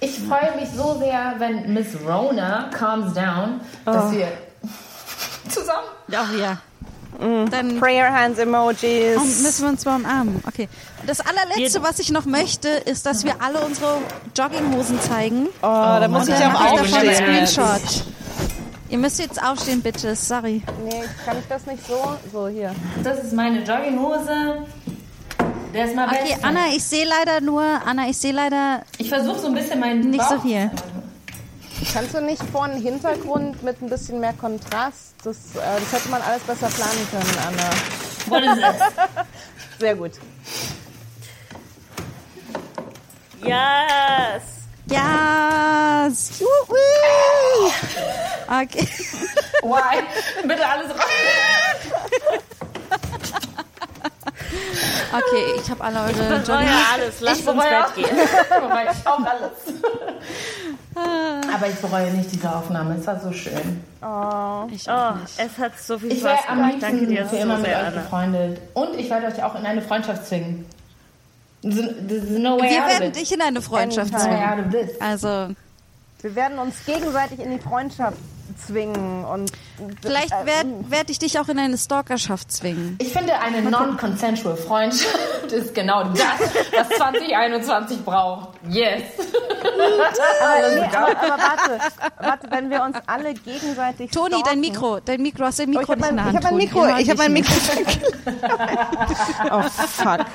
[0.00, 4.28] Ich freue mich so sehr, wenn Miss Rona calms down, dass wir
[5.48, 5.86] zusammen.
[6.14, 6.58] Ach ja.
[7.18, 9.16] Dann Prayer Hands Emojis.
[9.16, 10.42] oh, müssen wir uns mal umarmen.
[10.46, 10.68] Okay.
[11.06, 13.98] Das allerletzte, was ich noch möchte, ist, dass wir alle unsere
[14.36, 15.46] Jogginghosen zeigen.
[15.62, 17.46] Oh, da muss ich auch mache ich davon einen aufstehen.
[17.46, 18.04] Screenshot.
[18.90, 20.26] Ihr müsst jetzt aufstehen, Bitches.
[20.28, 20.62] Sorry.
[20.84, 22.16] Nee, kann ich das nicht so?
[22.32, 22.74] So, hier.
[23.02, 24.66] Das ist meine Jogginghose.
[25.72, 26.36] Der ist mal Okay.
[26.42, 30.10] Anna, ich sehe leider nur, Anna, ich sehe leider Ich versuche so ein bisschen meinen
[30.10, 30.70] nicht so Bauch- viel.
[31.92, 35.14] Kannst du nicht vor einen Hintergrund mit ein bisschen mehr Kontrast?
[35.22, 37.70] Das, äh, das hätte man alles besser planen können, Anna.
[38.26, 38.82] What is this?
[39.78, 40.12] Sehr gut.
[43.42, 44.42] Yes.
[44.86, 46.08] Ja.
[46.38, 47.70] Juhu.
[48.48, 48.88] Okay.
[49.62, 50.02] Why?
[50.46, 51.04] Bitte alles raus.
[55.12, 56.66] Okay, ich habe alle eure Jogging.
[56.66, 57.20] ja alles.
[57.20, 58.18] Lass Ich uns Bett gehen.
[58.60, 59.52] Wobei, auch alles.
[60.96, 62.96] Aber ich bereue nicht diese Aufnahme.
[62.98, 63.52] Es war so schön.
[63.54, 64.88] Ich Oh, auch nicht.
[64.88, 66.72] es hat so viel Ich Spaß am gemacht.
[66.74, 68.00] liebsten Danke dir für so immer mit sehr, euch Anna.
[68.00, 68.60] befreundet.
[68.74, 70.66] Und ich werde euch auch in eine Freundschaft zwingen.
[71.62, 74.74] There's no way Wir out werden dich in eine Freundschaft zwingen.
[75.00, 75.48] Also,
[76.20, 78.18] Wir werden uns gegenseitig in die Freundschaft
[78.66, 79.50] zwingen und
[80.02, 82.96] vielleicht äh, werde werd ich dich auch in eine Stalkerschaft zwingen.
[83.00, 86.22] Ich finde, eine non-consensual Freundschaft ist genau das,
[86.76, 88.50] was 2021 braucht.
[88.68, 89.02] Yes.
[90.40, 91.78] aber, nee, aber, aber warte,
[92.20, 95.76] warte, wenn wir uns alle gegenseitig Toni, stalken- dein Mikro, dein Mikro, hast du dein
[95.76, 97.02] Oh, Mikro ich habe nicht in der mein, Hand.
[97.02, 97.32] ich hab mein.
[97.32, 99.50] Mikro, ich habe mein Mikro.
[99.50, 100.26] oh fuck.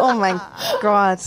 [0.00, 0.40] Oh mein
[0.80, 1.18] Gott.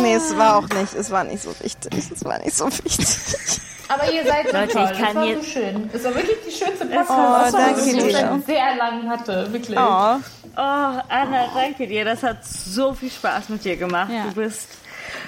[0.00, 2.10] Nee, es war auch nicht, es war nicht so wichtig.
[2.12, 3.60] Es war nicht so wichtig.
[3.94, 4.90] Aber ihr seid so Leute, toll.
[4.92, 5.90] ich kann es war hier- so schön.
[5.92, 8.12] Es war wirklich die schönste Podcast, Oh, die ich dir.
[8.12, 9.52] seit sehr lang hatte.
[9.52, 9.78] Wirklich.
[9.78, 10.16] Oh.
[10.56, 12.04] Oh, Anna, danke dir.
[12.04, 14.10] Das hat so viel Spaß mit dir gemacht.
[14.12, 14.24] Ja.
[14.24, 14.68] Du bist.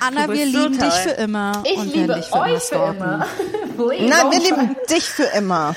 [0.01, 0.91] Anna, wir so lieben dich toll.
[1.03, 1.63] für immer.
[1.65, 3.27] Ich und liebe dich für euch immer für immer.
[3.77, 5.75] Please Nein, wir lieben dich für immer.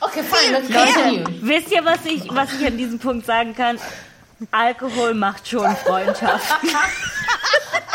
[0.00, 1.24] Okay, fine, let's continue.
[1.42, 3.78] Wisst ihr, was ich, was ich an diesem Punkt sagen kann?
[4.50, 6.54] Alkohol macht schon Freundschaft.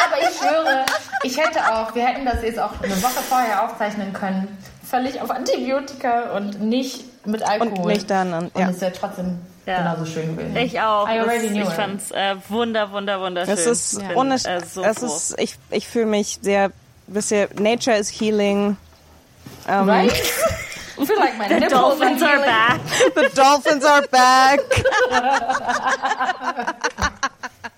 [0.05, 0.85] Aber ich schwöre,
[1.23, 4.57] ich hätte auch, wir hätten das jetzt auch eine Woche vorher aufzeichnen können.
[4.87, 7.77] Völlig auf Antibiotika und nicht mit Alkohol.
[7.77, 8.69] Und nicht dann, und- Und ja.
[8.69, 9.77] es wäre trotzdem Ja.
[9.79, 10.55] genauso schön gewesen.
[10.57, 11.07] Ich auch.
[11.07, 11.73] I Das, already knew ich it.
[11.73, 13.53] fand's äh, wunder, wunder, wunderschön.
[13.53, 16.71] Es ist, bin, ohne, äh, so es ist, ich, ich fühle mich sehr,
[17.07, 18.75] bisschen, Nature is healing.
[19.67, 20.11] Um, Right?
[20.99, 22.81] I feel like my The nipples dolphins are are back.
[23.15, 24.59] The dolphins are back.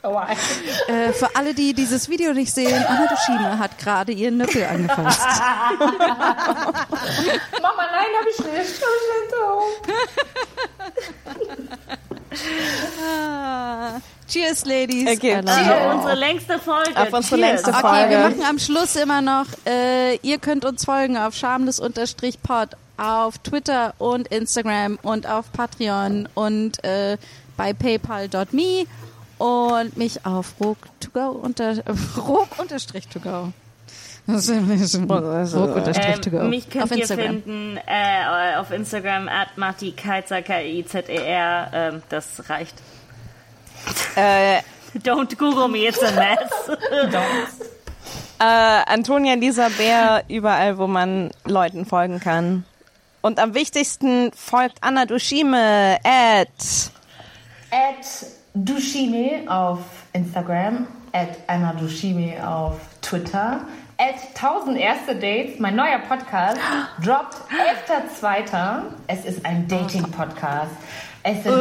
[0.02, 0.36] Why?
[0.88, 5.22] Äh, für alle, die dieses Video nicht sehen, Anna Dushime hat gerade ihren Nippel angefasst.
[5.80, 8.82] Mama, nein, hab ich nicht.
[13.02, 14.02] Ah.
[14.28, 15.08] Cheers, Ladies.
[15.08, 15.68] Okay, cheers.
[15.68, 16.98] you Auf unsere längste Folge.
[16.98, 17.64] Auf unsere Cheers.
[17.64, 18.10] längste Okay, Folge.
[18.10, 23.94] wir machen am Schluss immer noch, äh, ihr könnt uns folgen auf schamles-pod auf Twitter
[23.98, 27.18] und Instagram und auf Patreon und äh,
[27.58, 28.86] bei paypal.me
[29.38, 31.76] und mich auf rook2go unter
[32.18, 33.52] rook unterstrich to go.
[34.28, 36.38] Rook unterstrich to go.
[36.40, 37.26] Ähm, mich könnt auf ihr Instagram.
[37.44, 41.70] finden äh, auf Instagram at Marti Keizer, K-I-Z-E-R.
[41.74, 42.76] Ähm, das reicht.
[44.16, 44.62] Äh,
[45.04, 46.70] Don't Google me, it's a mess.
[48.40, 52.64] äh, Antonia Lisa Bär, überall, wo man Leuten folgen kann.
[53.26, 56.48] Und am wichtigsten folgt Anna Dushime at
[57.72, 59.80] At Dushime auf
[60.14, 63.62] Instagram, at Anna Dushime auf Twitter,
[63.98, 66.60] at 1000 erste Dates, mein neuer Podcast,
[67.04, 67.36] droppt
[68.22, 68.82] 11.2.
[69.08, 70.76] Es ist ein Dating-Podcast.
[71.28, 71.56] Es sind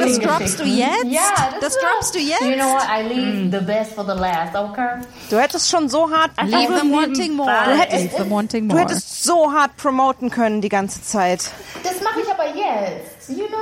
[0.00, 1.04] das droppst du jetzt?
[1.04, 1.20] Ja,
[1.60, 2.40] Das ist droppst du jetzt?
[2.40, 2.84] You know what?
[2.88, 5.00] I leave the best for the last, okay?
[5.28, 7.50] Du hättest schon so hart, Leave them wanting more.
[7.66, 8.80] Du Leave them wanting du more.
[8.86, 11.50] hättest so hart promoten können die ganze Zeit.
[11.82, 13.17] Das mache ich aber jetzt.
[13.28, 13.58] You know?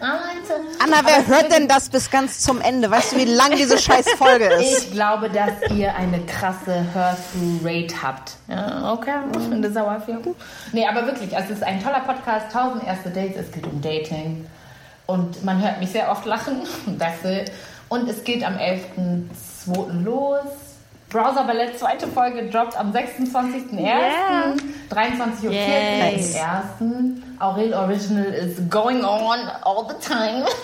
[0.00, 2.90] Anna, Aber wer es hört denn das bis ganz zum Ende?
[2.90, 4.86] Weißt du, wie lang diese scheiß Folge ist?
[4.86, 8.32] Ich glaube, dass ihr eine krasse Hör-Through-Rate habt.
[8.48, 10.18] Ja, okay, ich finde sauer für.
[10.72, 13.80] Nee, aber wirklich, also es ist ein toller Podcast, 1000 erste Dates, es geht um
[13.80, 14.46] Dating.
[15.06, 16.62] Und man hört mich sehr oft lachen.
[16.98, 17.14] Das,
[17.88, 20.02] und es geht am 11.02.
[20.02, 20.40] los.
[21.14, 23.78] Browser Ballett, zweite Folge, droppt am 26.01.
[23.78, 24.52] Yeah.
[24.90, 27.22] 23.40 Uhr am 1.
[27.38, 30.44] Aurel Original is going on all the time.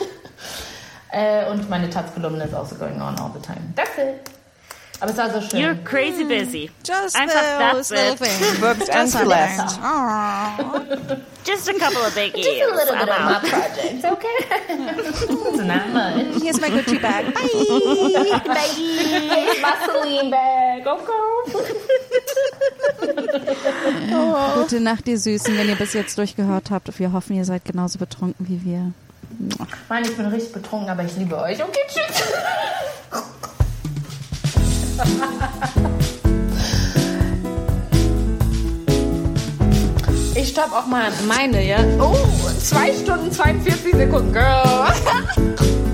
[1.13, 3.75] Äh, und meine Taz-Kolumne ist also going on all the time.
[3.75, 4.31] That's it.
[5.01, 5.61] Aber es war so schön.
[5.61, 6.71] You're crazy busy.
[6.85, 8.19] Just Einfach those that's little it.
[8.19, 8.61] things.
[8.61, 9.81] Booked and Just blessed.
[11.45, 12.45] Just a couple of biggies.
[12.45, 14.37] Just a little bit of my project, okay?
[14.69, 16.43] it's not much.
[16.43, 17.33] Here's my Gucci bag.
[17.33, 17.49] Bye.
[19.49, 21.21] It's my Celine bag, okay?
[24.55, 26.99] Gute Nacht, ihr Süßen, wenn ihr bis jetzt durchgehört habt.
[26.99, 28.93] Wir hoffen, ihr seid genauso betrunken wie wir.
[29.89, 31.63] Mann, ich bin richtig betrunken, aber ich liebe euch.
[31.63, 32.23] Okay, tschüss.
[40.35, 41.79] Ich stopp auch mal meine, ja?
[42.01, 42.17] Oh,
[42.59, 44.93] zwei Stunden 42 Sekunden, Girl.